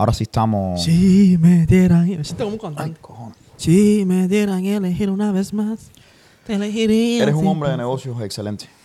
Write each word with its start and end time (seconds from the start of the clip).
Ahora 0.00 0.14
sí 0.14 0.22
estamos. 0.22 0.82
Si 0.82 1.36
me 1.38 1.66
dieran, 1.66 2.08
me 2.08 2.24
siento 2.24 2.44
como 2.44 2.56
un 2.56 2.60
Ay, 2.62 2.74
cantante. 2.74 3.00
cojones. 3.02 3.36
Si 3.58 4.04
me 4.06 4.28
dieran 4.28 4.64
elegir 4.64 5.10
una 5.10 5.30
vez 5.30 5.52
más, 5.52 5.90
te 6.46 6.54
elegiría. 6.54 7.24
Eres 7.24 7.34
un 7.34 7.46
hombre 7.46 7.68
de 7.68 7.76
negocios 7.76 8.18
excelente. 8.22 8.66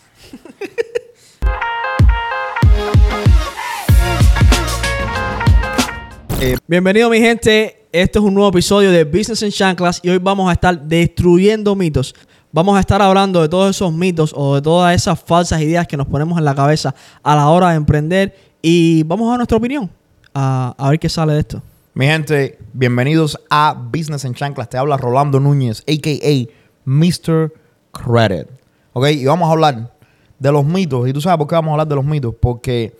Bienvenido 6.68 7.09
mi 7.09 7.20
gente, 7.20 7.88
este 7.93 8.20
es 8.20 8.25
un 8.25 8.34
nuevo 8.34 8.50
episodio 8.50 8.91
de 8.91 9.05
Business 9.05 9.41
en 9.41 9.52
Chanclas 9.52 10.02
y 10.04 10.09
hoy 10.09 10.18
vamos 10.18 10.50
a 10.50 10.52
estar 10.52 10.77
destruyendo 10.82 11.77
mitos. 11.77 12.13
Vamos 12.52 12.75
a 12.75 12.82
estar 12.82 13.02
hablando 13.02 13.41
de 13.41 13.47
todos 13.47 13.73
esos 13.73 13.93
mitos 13.93 14.34
o 14.36 14.55
de 14.55 14.61
todas 14.61 14.93
esas 14.93 15.18
falsas 15.18 15.61
ideas 15.61 15.88
que 15.88 15.95
nos 15.95 16.07
ponemos 16.07 16.38
en 16.38 16.43
la 16.43 16.54
cabeza 16.54 16.93
a 17.23 17.38
la 17.38 17.47
hora 17.47 17.70
de 17.70 17.77
emprender 17.77 18.36
y 18.61 19.04
vamos 19.04 19.27
a 19.27 19.29
dar 19.29 19.38
nuestra 19.38 19.57
opinión, 19.57 19.89
a, 20.36 20.88
ver 20.89 20.99
qué 20.99 21.09
sale 21.09 21.33
de 21.33 21.39
esto. 21.39 21.61
Mi 21.93 22.05
gente, 22.05 22.59
bienvenidos 22.73 23.39
a 23.50 23.73
Business 23.73 24.25
en 24.25 24.33
Chanclas. 24.33 24.69
Te 24.69 24.77
habla 24.77 24.97
Rolando 24.97 25.39
Núñez, 25.39 25.82
a.k.a. 25.82 26.54
Mr. 26.83 27.54
Credit. 27.93 28.47
¿Ok? 28.91 29.07
Y 29.11 29.25
vamos 29.25 29.47
a 29.47 29.54
hablar 29.54 29.93
de 30.37 30.51
los 30.51 30.65
mitos. 30.65 31.07
¿Y 31.07 31.13
tú 31.13 31.21
sabes 31.21 31.37
por 31.37 31.47
qué 31.47 31.55
vamos 31.55 31.69
a 31.69 31.74
hablar 31.74 31.87
de 31.87 31.96
los 31.96 32.03
mitos? 32.03 32.36
Porque 32.39 32.95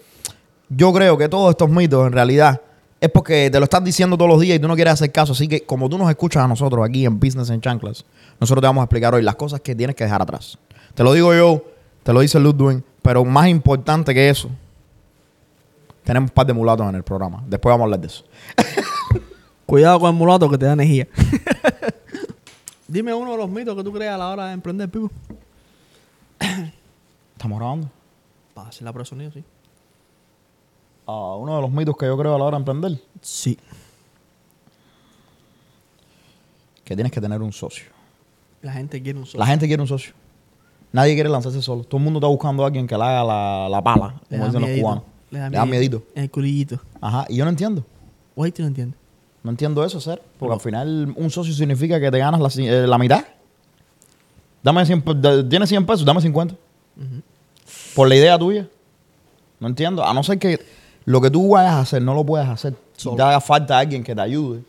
yo 0.70 0.94
creo 0.94 1.18
que 1.18 1.28
todos 1.28 1.52
estos 1.52 1.70
mitos 1.70 2.08
en 2.08 2.14
realidad 2.14 2.62
es 3.02 3.10
porque 3.12 3.50
te 3.52 3.60
lo 3.60 3.66
están 3.66 3.84
diciendo 3.84 4.18
todos 4.18 4.32
los 4.32 4.40
días 4.40 4.56
y 4.56 4.60
tú 4.60 4.70
no 4.70 4.76
quieres 4.76 4.94
hacer 4.94 5.12
caso. 5.12 5.34
Así 5.34 5.50
que 5.50 5.62
como 5.62 5.90
tú 5.90 5.98
nos 5.98 6.10
escuchas 6.10 6.44
a 6.44 6.48
nosotros 6.48 6.88
aquí 6.88 7.06
en 7.06 7.20
Business 7.20 7.50
en 7.50 7.60
Chanclas, 7.60 8.06
nosotros 8.40 8.62
te 8.62 8.68
vamos 8.68 8.82
a 8.82 8.86
explicar 8.86 9.14
hoy 9.14 9.22
las 9.22 9.36
cosas 9.36 9.60
que 9.60 9.76
tienes 9.76 9.96
que 9.98 10.06
dejar 10.06 10.22
atrás. 10.22 10.58
Te 10.94 11.04
lo 11.04 11.12
digo 11.12 11.34
yo, 11.34 11.64
te 12.04 12.14
lo 12.14 12.22
dice 12.22 12.40
Ludwig, 12.40 12.82
pero 13.02 13.26
más 13.26 13.50
importante 13.50 14.14
que 14.14 14.30
eso, 14.30 14.50
tenemos 16.06 16.30
un 16.30 16.34
par 16.34 16.46
de 16.48 16.54
mulatos 16.54 16.88
en 16.88 16.96
el 16.96 17.04
programa. 17.04 17.44
Después 17.48 17.72
vamos 17.74 17.82
a 17.82 17.86
hablar 17.86 18.00
de 18.00 18.08
eso. 18.08 18.24
Cuidado 19.66 20.00
con 20.00 20.10
el 20.12 20.16
mulato 20.16 20.50
que 20.50 20.58
te 20.58 20.66
da 20.66 20.74
energía. 20.74 21.08
Dime 22.88 23.14
uno 23.14 23.32
de 23.32 23.38
los 23.38 23.50
mitos 23.50 23.76
que 23.76 23.84
tú 23.84 23.92
creas 23.92 24.16
a 24.16 24.18
la 24.18 24.30
hora 24.30 24.46
de 24.48 24.54
emprender, 24.54 24.88
Pipo. 24.90 25.10
¿Estamos 27.34 27.58
grabando? 27.60 27.90
Para 28.54 28.70
hacer 28.70 28.84
la 28.84 28.94
prueba 28.94 29.04
de 29.04 29.10
sonido, 29.10 29.32
sí. 29.32 29.44
Ah, 31.08 31.36
uno 31.38 31.56
de 31.56 31.62
los 31.62 31.72
mitos 31.72 31.98
que 31.98 32.06
yo 32.06 32.18
creo 32.18 32.36
a 32.36 32.38
la 32.40 32.46
hora 32.46 32.58
de 32.58 32.62
emprender, 32.62 33.00
Sí. 33.22 33.58
que 36.84 36.96
tienes 36.96 37.12
que 37.12 37.20
tener 37.20 37.42
un 37.42 37.52
socio. 37.52 37.86
La 38.62 38.72
gente 38.74 39.02
quiere 39.02 39.18
un 39.20 39.26
socio. 39.26 39.40
La 39.40 39.48
gente 39.48 39.68
quiere 39.68 39.82
un 39.82 39.88
socio. 39.88 40.14
Nadie 40.92 41.16
quiere 41.16 41.30
lanzarse 41.30 41.62
solo. 41.62 41.84
Todo 41.84 41.98
el 41.98 42.04
mundo 42.04 42.20
está 42.20 42.28
buscando 42.28 42.64
a 42.64 42.68
alguien 42.68 42.86
que 42.88 42.96
le 42.96 43.04
haga 43.04 43.24
la, 43.24 43.68
la 43.70 43.84
pala, 43.84 44.22
como 44.30 44.46
dicen 44.46 44.62
los 44.62 44.70
miedito. 44.70 44.82
cubanos. 44.88 45.04
Le 45.36 45.42
da, 45.42 45.50
Le 45.50 45.58
da 45.58 45.66
miedito. 45.66 45.98
miedito. 46.00 46.12
En 46.16 46.24
el 46.24 46.32
culillito. 46.32 46.80
Ajá, 47.02 47.26
y 47.30 47.36
yo 47.36 47.44
no 47.46 47.50
entiendo. 47.50 47.82
Tú 48.36 48.42
no 48.62 48.68
entiendes. 48.68 49.00
No 49.44 49.52
entiendo 49.52 49.84
eso, 49.86 50.00
ser. 50.02 50.22
Porque 50.40 50.54
al 50.54 50.60
final 50.60 51.14
un 51.16 51.30
socio 51.30 51.54
significa 51.54 52.00
que 52.00 52.10
te 52.10 52.18
ganas 52.18 52.42
la, 52.42 52.64
eh, 52.64 52.88
la 52.88 52.98
mitad. 52.98 53.24
Dame 54.64 54.86
100, 54.86 55.02
pe- 55.02 55.14
de- 55.14 55.44
tienes 55.44 55.70
100 55.70 55.86
pesos, 55.86 56.06
dame 56.06 56.22
50. 56.22 56.56
Por 57.96 58.08
la 58.10 58.16
idea 58.16 58.38
tuya. 58.38 58.68
No 59.60 59.68
entiendo. 59.68 60.04
A 60.04 60.14
no 60.14 60.24
ser 60.24 60.40
que 60.40 60.60
lo 61.06 61.22
que 61.22 61.30
tú 61.30 61.50
vayas 61.50 61.74
a 61.74 61.80
hacer 61.82 62.02
no 62.02 62.14
lo 62.14 62.26
puedas 62.26 62.50
hacer. 62.50 62.74
Si 62.96 63.04
Solo. 63.04 63.18
te 63.18 63.22
haga 63.24 63.42
falta 63.42 63.78
alguien 63.78 64.04
que 64.04 64.16
te 64.16 64.22
ayude. 64.22 64.64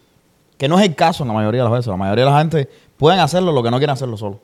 Que 0.59 0.69
no 0.69 0.79
es 0.79 0.87
el 0.87 0.95
caso 0.95 1.23
en 1.25 1.29
la 1.29 1.35
mayoría 1.35 1.63
de 1.63 1.69
las 1.69 1.73
veces. 1.73 1.87
La 1.89 1.97
mayoría 1.97 2.25
de 2.25 2.31
la 2.31 2.39
gente 2.39 2.69
pueden 2.97 3.21
hacerlo 3.21 3.53
lo 3.53 3.63
que 3.63 3.71
no 3.71 3.79
quieren 3.79 3.93
hacerlo 3.95 4.17
solo. 4.17 4.41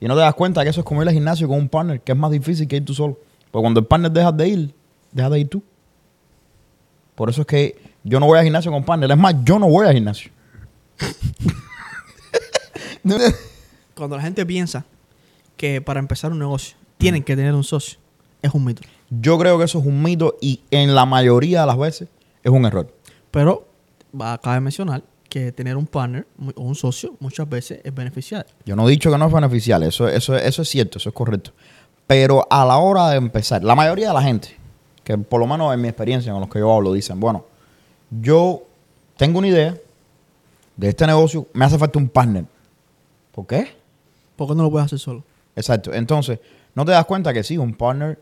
Y 0.00 0.06
no 0.06 0.14
te 0.14 0.20
das 0.20 0.34
cuenta 0.34 0.62
que 0.62 0.70
eso 0.70 0.80
es 0.80 0.84
como 0.86 1.02
ir 1.02 1.08
al 1.08 1.14
gimnasio 1.14 1.48
con 1.48 1.56
un 1.58 1.68
partner, 1.68 2.00
que 2.02 2.12
es 2.12 2.18
más 2.18 2.30
difícil 2.30 2.68
que 2.68 2.76
ir 2.76 2.84
tú 2.84 2.92
solo. 2.94 3.18
Porque 3.50 3.62
cuando 3.62 3.80
el 3.80 3.86
partner 3.86 4.10
deja 4.10 4.30
de 4.32 4.48
ir, 4.48 4.74
deja 5.12 5.30
de 5.30 5.40
ir 5.40 5.48
tú. 5.48 5.62
Por 7.14 7.30
eso 7.30 7.42
es 7.42 7.46
que 7.46 7.80
yo 8.04 8.20
no 8.20 8.26
voy 8.26 8.38
al 8.38 8.44
gimnasio 8.44 8.70
con 8.70 8.84
partner. 8.84 9.10
Es 9.10 9.16
más, 9.16 9.34
yo 9.44 9.58
no 9.58 9.68
voy 9.68 9.86
al 9.86 9.94
gimnasio. 9.94 10.30
Cuando 13.94 14.16
la 14.16 14.22
gente 14.22 14.44
piensa 14.44 14.84
que 15.56 15.80
para 15.80 16.00
empezar 16.00 16.32
un 16.32 16.38
negocio 16.38 16.76
tienen 16.98 17.22
que 17.22 17.36
tener 17.36 17.54
un 17.54 17.64
socio, 17.64 17.98
es 18.42 18.52
un 18.52 18.64
mito. 18.64 18.82
Yo 19.10 19.38
creo 19.38 19.58
que 19.58 19.64
eso 19.64 19.78
es 19.78 19.86
un 19.86 20.02
mito 20.02 20.36
y 20.40 20.60
en 20.70 20.94
la 20.94 21.06
mayoría 21.06 21.62
de 21.62 21.66
las 21.66 21.78
veces 21.78 22.08
es 22.42 22.50
un 22.50 22.64
error. 22.64 22.92
Pero 23.30 23.66
va, 24.18 24.38
cabe 24.38 24.60
mencionar 24.60 25.02
que 25.28 25.52
tener 25.52 25.76
un 25.76 25.86
partner 25.86 26.26
o 26.54 26.62
un 26.62 26.74
socio 26.74 27.16
muchas 27.20 27.48
veces 27.48 27.80
es 27.84 27.94
beneficiario. 27.94 28.52
Yo 28.64 28.76
no 28.76 28.88
he 28.88 28.90
dicho 28.90 29.10
que 29.10 29.18
no 29.18 29.26
es 29.26 29.32
beneficial, 29.32 29.82
eso, 29.82 30.08
eso, 30.08 30.36
eso 30.36 30.62
es 30.62 30.68
cierto, 30.68 30.98
eso 30.98 31.08
es 31.08 31.14
correcto. 31.14 31.52
Pero 32.06 32.46
a 32.50 32.64
la 32.64 32.78
hora 32.78 33.10
de 33.10 33.16
empezar, 33.16 33.64
la 33.64 33.74
mayoría 33.74 34.08
de 34.08 34.14
la 34.14 34.22
gente, 34.22 34.55
que 35.06 35.16
por 35.16 35.38
lo 35.38 35.46
menos 35.46 35.72
en 35.72 35.80
mi 35.80 35.86
experiencia 35.86 36.32
con 36.32 36.40
los 36.40 36.50
que 36.50 36.58
yo 36.58 36.74
hablo, 36.74 36.92
dicen, 36.92 37.20
bueno, 37.20 37.44
yo 38.10 38.64
tengo 39.16 39.38
una 39.38 39.46
idea 39.46 39.76
de 40.76 40.88
este 40.88 41.06
negocio, 41.06 41.46
me 41.52 41.64
hace 41.64 41.78
falta 41.78 41.96
un 42.00 42.08
partner. 42.08 42.44
¿Por 43.30 43.46
qué? 43.46 43.68
¿Por 44.34 44.48
qué 44.48 44.56
no 44.56 44.64
lo 44.64 44.70
puedes 44.72 44.86
hacer 44.86 44.98
solo? 44.98 45.22
Exacto. 45.54 45.94
Entonces, 45.94 46.40
no 46.74 46.84
te 46.84 46.90
das 46.90 47.04
cuenta 47.04 47.32
que 47.32 47.44
sí, 47.44 47.56
un 47.56 47.72
partner 47.72 48.18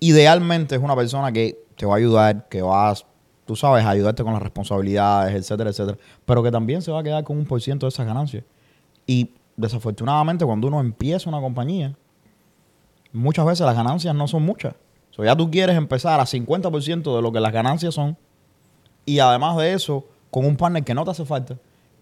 idealmente 0.00 0.74
es 0.74 0.82
una 0.82 0.94
persona 0.94 1.32
que 1.32 1.64
te 1.78 1.86
va 1.86 1.94
a 1.94 1.96
ayudar, 1.96 2.46
que 2.50 2.60
va 2.60 2.90
a, 2.90 2.94
tú 3.46 3.56
sabes, 3.56 3.86
a 3.86 3.88
ayudarte 3.88 4.22
con 4.22 4.34
las 4.34 4.42
responsabilidades, 4.42 5.34
etcétera, 5.34 5.70
etcétera. 5.70 5.96
Pero 6.26 6.42
que 6.42 6.50
también 6.50 6.82
se 6.82 6.92
va 6.92 7.00
a 7.00 7.02
quedar 7.02 7.24
con 7.24 7.38
un 7.38 7.46
por 7.46 7.62
ciento 7.62 7.86
de 7.86 7.88
esas 7.88 8.06
ganancias. 8.06 8.44
Y 9.06 9.30
desafortunadamente, 9.56 10.44
cuando 10.44 10.68
uno 10.68 10.78
empieza 10.78 11.30
una 11.30 11.40
compañía, 11.40 11.96
muchas 13.14 13.46
veces 13.46 13.64
las 13.64 13.74
ganancias 13.74 14.14
no 14.14 14.28
son 14.28 14.42
muchas. 14.42 14.74
Ya 15.24 15.36
tú 15.36 15.50
quieres 15.50 15.76
empezar 15.76 16.20
a 16.20 16.24
50% 16.24 17.16
de 17.16 17.22
lo 17.22 17.32
que 17.32 17.40
las 17.40 17.52
ganancias 17.52 17.94
son. 17.94 18.16
Y 19.04 19.18
además 19.18 19.56
de 19.56 19.72
eso, 19.72 20.04
con 20.30 20.44
un 20.44 20.56
partner 20.56 20.84
que 20.84 20.94
no 20.94 21.04
te 21.04 21.10
hace 21.10 21.24
falta, 21.24 21.58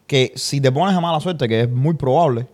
que 0.07 0.33
si 0.37 0.61
te 0.61 0.71
pones 0.71 0.95
a 0.95 1.01
mala 1.01 1.21
suerte, 1.21 1.49
que 1.49 1.63
es 1.63 1.71
muy 1.71 1.95
probable, 1.95 2.47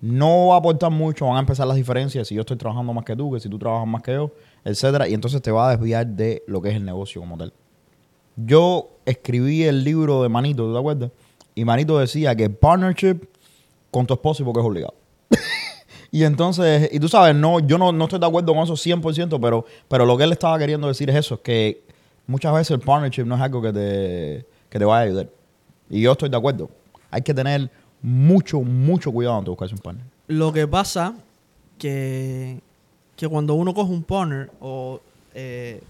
no 0.00 0.48
va 0.48 0.56
a 0.56 0.58
aportar 0.58 0.90
mucho, 0.90 1.26
van 1.26 1.36
a 1.36 1.40
empezar 1.40 1.66
las 1.66 1.76
diferencias 1.76 2.26
si 2.26 2.34
yo 2.34 2.40
estoy 2.40 2.56
trabajando 2.56 2.92
más 2.92 3.04
que 3.04 3.14
tú, 3.14 3.32
que 3.32 3.40
si 3.40 3.48
tú 3.48 3.58
trabajas 3.58 3.86
más 3.86 4.02
que 4.02 4.14
yo, 4.14 4.32
etcétera, 4.64 5.08
y 5.08 5.14
entonces 5.14 5.40
te 5.42 5.50
va 5.50 5.68
a 5.68 5.70
desviar 5.70 6.06
de 6.06 6.42
lo 6.46 6.60
que 6.60 6.70
es 6.70 6.76
el 6.76 6.84
negocio 6.84 7.20
como 7.20 7.38
tal. 7.38 7.52
Yo 8.36 8.88
escribí 9.04 9.62
el 9.64 9.84
libro 9.84 10.22
de 10.22 10.28
Manito, 10.28 10.64
¿tú 10.64 10.72
te 10.72 10.78
acuerdas? 10.78 11.10
Y 11.54 11.64
Manito 11.64 11.98
decía 11.98 12.34
que 12.34 12.50
partnership 12.50 13.28
con 13.90 14.06
tu 14.06 14.14
esposo 14.14 14.42
y 14.42 14.46
porque 14.46 14.60
es 14.60 14.66
obligado. 14.66 14.94
Y 16.14 16.24
entonces, 16.24 16.90
y 16.92 17.00
tú 17.00 17.08
sabes, 17.08 17.34
no, 17.34 17.58
yo 17.58 17.78
no, 17.78 17.90
no 17.90 18.04
estoy 18.04 18.20
de 18.20 18.26
acuerdo 18.26 18.52
con 18.52 18.62
eso 18.62 18.74
100%, 18.74 19.40
pero, 19.40 19.64
pero 19.88 20.04
lo 20.04 20.18
que 20.18 20.24
él 20.24 20.32
estaba 20.32 20.58
queriendo 20.58 20.86
decir 20.86 21.08
es 21.08 21.16
eso, 21.16 21.40
que 21.40 21.82
muchas 22.26 22.52
veces 22.52 22.72
el 22.72 22.80
partnership 22.80 23.24
no 23.24 23.34
es 23.34 23.40
algo 23.40 23.62
que 23.62 23.72
te, 23.72 24.46
que 24.68 24.78
te 24.78 24.84
vaya 24.84 25.00
a 25.00 25.04
ayudar. 25.04 25.30
Y 25.88 26.02
yo 26.02 26.12
estoy 26.12 26.28
de 26.28 26.36
acuerdo. 26.36 26.68
Hay 27.10 27.22
que 27.22 27.32
tener 27.32 27.70
mucho, 28.02 28.60
mucho 28.60 29.10
cuidado 29.10 29.36
antes 29.36 29.46
de 29.46 29.50
buscarse 29.52 29.74
un 29.74 29.80
partner. 29.80 30.04
Lo 30.28 30.52
que 30.52 30.68
pasa 30.68 31.14
que, 31.78 32.60
que 33.16 33.26
cuando 33.26 33.54
uno 33.54 33.72
coge 33.72 33.90
un 33.90 34.02
partner 34.02 34.50
o 34.60 35.00
eh, 35.32 35.80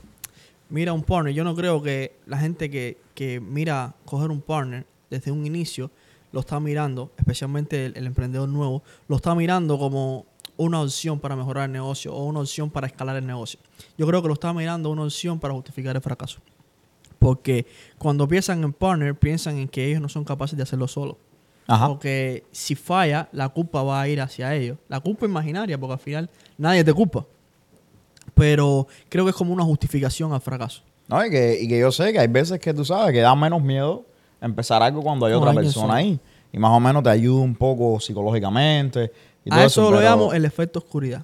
mira 0.71 0.93
un 0.93 1.03
partner, 1.03 1.35
yo 1.35 1.43
no 1.43 1.57
creo 1.57 1.83
que 1.83 2.13
la 2.27 2.39
gente 2.39 2.71
que, 2.71 2.97
que 3.17 3.41
mira 3.41 3.93
coger 4.05 4.31
un 4.31 4.41
partner 4.41 4.87
desde 5.11 5.33
un 5.33 5.45
inicio 5.45 5.91
lo 6.33 6.41
está 6.41 6.59
mirando, 6.61 7.13
especialmente 7.17 7.87
el, 7.87 7.97
el 7.97 8.07
emprendedor 8.07 8.49
nuevo, 8.49 8.83
lo 9.09 9.17
está 9.17 9.35
mirando 9.35 9.79
como 9.79 10.27
una 10.57 10.81
opción 10.81 11.19
para 11.19 11.37
mejorar 11.37 11.67
el 11.67 11.73
negocio 11.73 12.15
o 12.15 12.25
una 12.25 12.41
opción 12.41 12.71
para 12.71 12.87
escalar 12.87 13.17
el 13.17 13.27
negocio. 13.27 13.61
Yo 13.97 14.07
creo 14.07 14.23
que 14.23 14.29
lo 14.29 14.35
está 14.35 14.53
mirando 14.53 14.91
una 14.91 15.03
opción 15.03 15.39
para 15.39 15.55
justificar 15.55 15.97
el 15.97 16.03
fracaso. 16.03 16.41
Porque 17.19 17.67
cuando 17.99 18.27
piensan 18.27 18.65
en 18.65 18.73
partner, 18.73 19.15
piensan 19.15 19.57
en 19.59 19.69
que 19.69 19.87
ellos 19.87 20.01
no 20.01 20.09
son 20.09 20.25
capaces 20.25 20.57
de 20.57 20.65
hacerlo 20.65 20.89
solos. 20.89 21.17
Ajá. 21.69 21.89
Porque 21.89 22.45
si 22.51 22.75
falla, 22.75 23.29
la 23.33 23.49
culpa 23.49 23.83
va 23.83 24.03
a 24.03 24.09
ir 24.09 24.21
hacia 24.21 24.55
ellos. 24.55 24.79
La 24.89 24.99
culpa 25.01 25.25
imaginaria, 25.25 25.79
porque 25.79 25.93
al 25.95 26.01
final 26.01 26.31
nadie 26.59 26.83
te 26.83 26.93
culpa. 26.93 27.25
Pero 28.35 28.89
creo 29.09 29.25
que 29.25 29.31
es 29.31 29.37
como 29.37 29.53
una 29.53 29.63
justificación 29.63 30.33
al 30.33 30.41
fracaso. 30.41 30.83
No, 31.07 31.25
y 31.25 31.31
que, 31.31 31.61
y 31.61 31.69
que 31.69 31.79
yo 31.79 31.93
sé 31.93 32.13
que 32.13 32.19
hay 32.19 32.29
veces 32.29 32.59
que 32.59 32.75
tú 32.75 32.85
sabes 32.85 33.13
que 33.13 33.21
da 33.21 33.35
menos 33.37 33.63
miedo 33.63 34.05
empezar 34.43 34.83
algo 34.83 35.03
cuando 35.03 35.25
hay 35.27 35.33
otra 35.33 35.53
persona 35.55 35.95
ahí. 35.95 36.19
Y 36.53 36.59
más 36.59 36.71
o 36.73 36.81
menos 36.81 37.03
te 37.03 37.09
ayuda 37.11 37.41
un 37.41 37.55
poco 37.55 37.99
psicológicamente. 38.01 39.11
Y 39.45 39.51
todo 39.51 39.61
a 39.61 39.65
eso, 39.65 39.83
lo 39.91 39.97
pero- 39.99 40.03
llamo 40.03 40.33
el 40.33 40.45
efecto 40.45 40.79
oscuridad. 40.81 41.23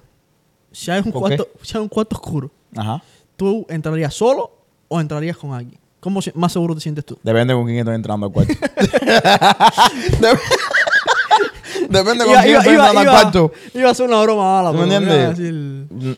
Si 0.71 0.89
hay, 0.91 1.01
un 1.03 1.11
cuarto, 1.11 1.47
si 1.61 1.77
hay 1.77 1.81
un 1.83 1.89
cuarto 1.89 2.15
oscuro, 2.15 2.51
Ajá. 2.75 3.01
¿tú 3.35 3.65
entrarías 3.69 4.13
solo 4.13 4.51
o 4.87 4.99
entrarías 5.01 5.35
con 5.37 5.53
alguien? 5.53 5.79
¿Cómo 5.99 6.19
más 6.35 6.53
seguro 6.53 6.75
te 6.75 6.81
sientes 6.81 7.03
tú? 7.05 7.17
Depende 7.23 7.53
con 7.53 7.65
quién 7.65 7.77
estoy 7.79 7.95
entrando 7.95 8.27
al 8.27 8.31
cuarto. 8.31 8.53
Dep- 8.53 10.39
Depende 11.89 12.23
con 12.25 12.33
Iba, 12.33 12.41
quién 12.43 12.55
estoy 12.57 12.73
entrando 12.75 12.99
al 12.99 13.07
cuarto. 13.07 13.51
iba 13.73 13.89
a 13.89 13.91
hacer 13.91 14.07
una 14.07 14.21
broma 14.21 14.61
mala. 14.61 14.71
¿Tú 14.71 14.77
me 14.77 14.83
entiendes? 14.95 15.37
decir 15.37 16.17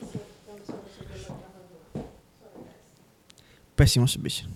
Pésimo 3.75 4.07
servicio. 4.07 4.47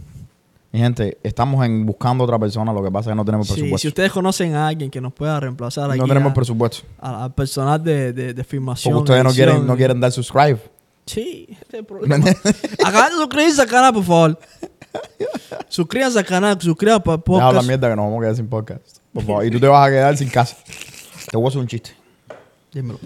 Mi 0.75 0.81
gente, 0.81 1.17
estamos 1.23 1.65
en 1.65 1.85
buscando 1.85 2.25
otra 2.25 2.37
persona, 2.37 2.73
lo 2.73 2.83
que 2.83 2.91
pasa 2.91 3.09
es 3.09 3.13
que 3.13 3.15
no 3.15 3.23
tenemos 3.23 3.47
Sí, 3.47 3.53
presupuesto. 3.53 3.77
si 3.81 3.87
ustedes 3.87 4.11
conocen 4.11 4.55
a 4.55 4.67
alguien 4.67 4.91
que 4.91 4.99
nos 4.99 5.13
pueda 5.13 5.39
reemplazar 5.39 5.89
aquí 5.89 5.97
no 6.01 6.05
tenemos 6.05 6.31
a- 6.31 6.33
presupuesto. 6.33 6.79
a- 6.99 7.23
al 7.23 7.33
personal 7.33 7.81
de, 7.81 8.11
de, 8.11 8.33
de 8.33 8.43
filmación. 8.43 8.93
Porque 8.93 9.13
ustedes 9.13 9.23
no 9.23 9.31
quieren, 9.31 9.65
no 9.65 9.77
quieren 9.77 10.01
dar 10.01 10.11
subscribe. 10.11 10.59
Sí, 11.05 11.47
ese 11.49 11.61
es 11.69 11.73
el 11.75 11.85
problema. 11.85 12.17
Acaban 12.85 13.09
de 13.11 13.15
suscribirse 13.15 13.61
al 13.61 13.67
canal, 13.69 13.93
por 13.93 14.03
favor. 14.03 14.39
Suscríbanse 15.69 16.19
al 16.19 16.25
canal, 16.25 16.59
suscríbanse 16.61 17.03
para 17.05 17.17
Deja 17.19 17.37
la 17.37 17.45
podcast. 17.45 17.67
mierda 17.67 17.89
que 17.91 17.95
nos 17.95 18.05
vamos 18.07 18.17
a 18.17 18.21
quedar 18.23 18.35
sin 18.35 18.47
podcast. 18.49 18.97
Por 19.13 19.23
favor. 19.23 19.45
Y 19.45 19.51
tú 19.51 19.59
te 19.61 19.67
vas 19.67 19.87
a 19.87 19.89
quedar 19.89 20.17
sin 20.17 20.27
casa. 20.27 20.57
Te 21.31 21.37
voy 21.37 21.45
a 21.45 21.47
hacer 21.47 21.61
un 21.61 21.67
chiste. 21.67 21.91
Dímelo. 22.73 22.99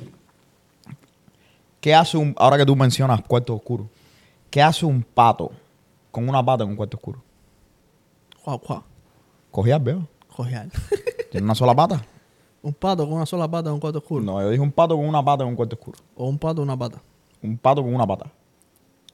¿Qué 1.80 1.94
hace 1.94 2.18
un... 2.18 2.34
Ahora 2.40 2.58
que 2.58 2.66
tú 2.66 2.76
mencionas 2.76 3.22
cuarto 3.22 3.54
oscuro. 3.54 3.88
¿Qué 4.50 4.60
hace 4.60 4.88
un 4.88 5.04
pato 5.04 5.52
con 6.10 6.28
una 6.28 6.44
pata 6.44 6.64
en 6.64 6.72
un 6.72 6.76
cuarto 6.76 6.98
oscuro? 6.98 7.22
Juan, 8.44 8.58
Juan. 8.60 8.82
Cogías, 9.52 9.84
veo. 9.84 10.08
Joder. 10.30 10.70
Tiene 11.32 11.46
una 11.46 11.56
sola 11.56 11.76
pata. 11.76 12.02
Un 12.62 12.74
pato 12.74 13.06
con 13.06 13.14
una 13.14 13.26
sola 13.26 13.50
pata 13.50 13.70
en 13.70 13.76
un 13.76 13.80
cuarto 13.80 14.00
oscuro. 14.00 14.24
No, 14.24 14.42
yo 14.42 14.50
dije 14.50 14.62
un 14.62 14.72
pato 14.72 14.96
con 14.96 15.06
una 15.06 15.24
pata 15.24 15.44
en 15.44 15.50
un 15.50 15.56
cuarto 15.56 15.76
oscuro. 15.76 15.98
O 16.16 16.28
un 16.28 16.38
pato 16.38 16.56
de 16.56 16.62
una 16.62 16.78
pata. 16.78 17.02
Un 17.42 17.58
pato 17.58 17.82
con 17.82 17.94
una 17.94 18.06
pata. 18.06 18.32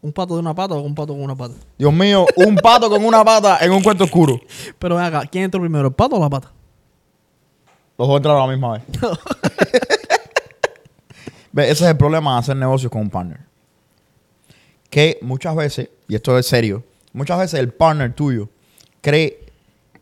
Un 0.01 0.11
pato 0.11 0.33
de 0.35 0.39
una 0.39 0.53
pata 0.53 0.75
o 0.75 0.81
un 0.81 0.95
pato 0.95 1.13
con 1.13 1.21
una 1.21 1.35
pata. 1.35 1.53
Dios 1.77 1.93
mío, 1.93 2.25
un 2.37 2.55
pato 2.55 2.89
con 2.89 3.03
una 3.03 3.23
pata 3.23 3.59
en 3.61 3.71
un 3.71 3.81
cuarto 3.83 4.03
oscuro. 4.03 4.39
Pero 4.79 4.95
ven 4.95 5.05
acá, 5.05 5.23
¿quién 5.31 5.45
entró 5.45 5.59
primero, 5.59 5.87
el 5.87 5.93
pato 5.93 6.15
o 6.15 6.19
la 6.19 6.29
pata? 6.29 6.51
Los 7.97 8.07
dos 8.07 8.17
entraron 8.17 8.41
a 8.41 8.45
la 8.45 8.51
misma 8.51 8.73
vez. 8.73 8.83
Ve, 11.51 11.63
Ese 11.71 11.85
es 11.85 11.91
el 11.91 11.97
problema 11.97 12.33
de 12.33 12.39
hacer 12.39 12.57
negocios 12.57 12.91
con 12.91 13.01
un 13.01 13.09
partner. 13.09 13.39
Que 14.89 15.17
muchas 15.21 15.55
veces, 15.55 15.89
y 16.07 16.15
esto 16.15 16.37
es 16.37 16.45
serio, 16.45 16.83
muchas 17.13 17.39
veces 17.39 17.59
el 17.59 17.73
partner 17.73 18.13
tuyo 18.13 18.49
cree, 19.05 19.45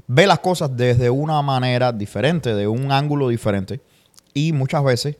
ve 0.07 0.25
las 0.25 0.39
cosas 0.39 0.75
desde 0.75 1.09
una 1.09 1.41
manera 1.41 1.91
diferente, 1.91 2.53
de 2.55 2.67
un 2.67 2.91
ángulo 2.91 3.27
diferente. 3.27 3.81
Y 4.33 4.53
muchas 4.53 4.81
veces 4.83 5.17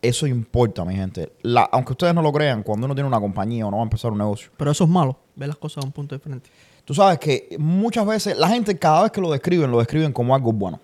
eso 0.00 0.26
importa, 0.26 0.84
mi 0.84 0.94
gente. 0.94 1.30
La- 1.42 1.68
aunque 1.72 1.92
ustedes 1.92 2.14
no 2.14 2.22
lo 2.22 2.32
crean, 2.32 2.62
cuando 2.62 2.86
uno 2.86 2.94
tiene 2.94 3.06
una 3.08 3.20
compañía 3.20 3.66
o 3.66 3.70
no 3.70 3.76
va 3.76 3.82
a 3.82 3.84
empezar 3.84 4.12
un 4.12 4.18
negocio, 4.18 4.50
Pero 4.56 4.70
eso 4.70 4.84
es 4.84 4.90
malo, 4.90 5.16
ver 5.34 5.48
las 5.48 5.56
cosas 5.58 5.82
de 5.82 5.86
un 5.88 5.92
punto 5.92 6.14
diferente. 6.14 6.48
Tú 6.84 6.94
sabes 6.94 7.18
que 7.18 7.54
muchas 7.58 8.06
veces 8.06 8.36
la 8.38 8.48
gente 8.48 8.78
cada 8.78 9.02
vez 9.02 9.12
que 9.12 9.20
lo 9.20 9.30
describen, 9.30 9.70
lo 9.70 9.78
describen 9.78 10.12
como 10.12 10.34
algo 10.34 10.52
bueno. 10.52 10.80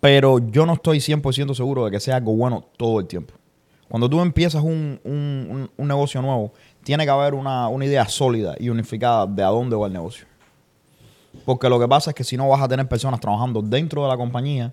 Pero 0.00 0.38
yo 0.50 0.66
no 0.66 0.74
estoy 0.74 0.98
100% 1.00 1.54
seguro 1.54 1.84
de 1.84 1.90
que 1.92 2.00
sea 2.00 2.16
algo 2.16 2.34
bueno 2.34 2.64
todo 2.76 2.98
el 3.00 3.06
tiempo. 3.06 3.32
Cuando 3.88 4.10
tú 4.10 4.20
empiezas 4.20 4.62
un, 4.64 5.00
un- 5.04 5.46
un- 5.48 5.70
un 5.76 5.88
negocio 5.88 6.20
nuevo, 6.20 6.52
tiene 6.82 7.04
que 7.04 7.10
haber 7.10 7.34
una, 7.34 7.68
una 7.68 7.84
idea 7.84 8.06
sólida 8.08 8.56
y 8.58 8.68
unificada 8.68 9.26
de 9.26 9.42
a 9.44 9.46
dónde 9.48 9.76
va 9.76 9.86
el 9.86 9.92
negocio. 9.92 10.26
Porque 11.44 11.68
lo 11.68 11.78
que 11.78 11.86
pasa 11.88 12.10
es 12.10 12.14
que 12.16 12.24
si 12.24 12.36
no 12.36 12.48
vas 12.48 12.60
a 12.62 12.68
tener 12.68 12.88
personas 12.88 13.20
trabajando 13.20 13.62
dentro 13.62 14.02
de 14.02 14.08
la 14.08 14.16
compañía 14.16 14.72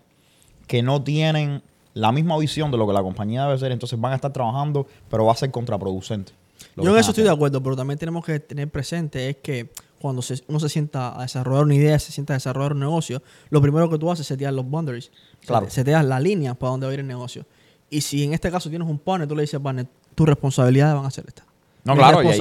que 0.68 0.82
no 0.82 1.04
tienen 1.04 1.62
la 1.94 2.12
misma 2.12 2.38
visión 2.38 2.72
de 2.72 2.78
lo 2.78 2.88
que 2.88 2.94
la 2.94 3.04
compañía 3.04 3.46
debe 3.46 3.60
ser, 3.60 3.72
entonces 3.72 4.00
van 4.00 4.14
a 4.14 4.16
estar 4.16 4.34
trabajando, 4.34 4.88
pero 5.10 5.26
va 5.26 5.34
a 5.34 5.36
ser 5.36 5.52
contraproducente. 5.52 6.32
Yo 6.78 6.92
en 6.94 6.98
eso 6.98 7.12
estoy 7.12 7.24
de 7.26 7.30
acuerdo, 7.30 7.62
pero 7.62 7.76
también 7.76 8.00
tenemos 8.00 8.26
que 8.26 8.40
tener 8.40 8.70
presente 8.70 9.30
es 9.30 9.38
que 9.38 9.70
cuando 10.00 10.22
se- 10.22 10.44
uno 10.48 10.60
se 10.60 10.70
sienta 10.70 11.18
a 11.18 11.22
desarrollar 11.22 11.66
una 11.66 11.76
idea, 11.76 12.00
se 12.00 12.12
sienta 12.12 12.34
a 12.34 12.38
desarrollar 12.38 12.74
un 12.74 12.80
negocio, 12.80 13.22
lo 13.50 13.62
primero 13.62 13.90
que 13.90 13.98
tú 14.00 14.10
haces 14.10 14.22
es 14.22 14.28
setear 14.28 14.54
los 14.54 14.68
boundaries. 14.68 15.12
Claro. 15.46 15.66
Se- 15.68 15.72
Seteas 15.72 16.04
la 16.06 16.20
línea 16.20 16.56
para 16.56 16.72
dónde 16.72 16.88
va 16.88 16.92
a 16.92 16.94
ir 16.96 17.00
el 17.02 17.08
negocio. 17.08 17.46
Y 17.90 18.02
si 18.02 18.24
en 18.24 18.34
este 18.34 18.50
caso 18.50 18.70
tienes 18.70 18.88
un 18.88 18.98
partner, 18.98 19.28
tú 19.28 19.36
le 19.36 19.44
dices, 19.44 19.60
partner, 19.60 19.86
tus 20.16 20.28
responsabilidades 20.28 20.96
van 20.96 21.06
a 21.06 21.12
ser 21.12 21.26
estas. 21.28 21.46
No, 21.86 21.94
claro, 21.98 22.18
y 22.24 22.28
ahí- 22.32 22.38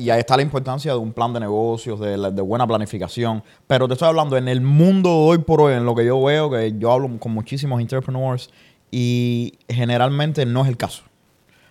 Y 0.00 0.08
está 0.10 0.36
la 0.36 0.42
importancia 0.42 0.92
de 0.92 0.98
un 0.98 1.12
plan 1.12 1.32
de 1.34 1.40
negocios, 1.40 2.00
de, 2.00 2.16
buena 2.40 2.66
planificación. 2.66 3.42
Pero 3.66 3.86
te 3.88 3.92
estoy 3.94 4.08
hablando 4.08 4.36
en 4.38 4.48
el 4.48 4.62
mundo 4.62 5.10
de 5.10 5.16
hoy 5.16 5.38
por 5.38 5.60
hoy, 5.60 5.74
en 5.74 5.84
lo 5.84 5.94
que 5.94 6.06
yo 6.06 6.22
veo, 6.22 6.50
que 6.50 6.74
yo 6.78 6.90
hablo 6.90 7.10
con 7.18 7.32
muchísimos 7.32 7.80
entrepreneurs 7.80 8.50
y 8.90 9.58
generalmente 9.68 10.46
no 10.46 10.62
es 10.62 10.68
el 10.68 10.76
caso. 10.76 11.02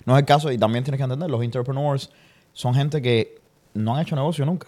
No 0.06 0.14
es 0.16 0.20
el 0.20 0.26
caso 0.26 0.52
y 0.52 0.58
también 0.58 0.84
tienes 0.84 1.00
que 1.00 1.04
entender, 1.04 1.30
los 1.32 1.42
entrepreneurs 1.42 2.12
son 2.52 2.76
gente 2.76 3.02
que 3.02 3.42
no 3.74 3.96
han 3.96 4.02
hecho 4.02 4.16
negocio 4.16 4.46
nunca. 4.46 4.68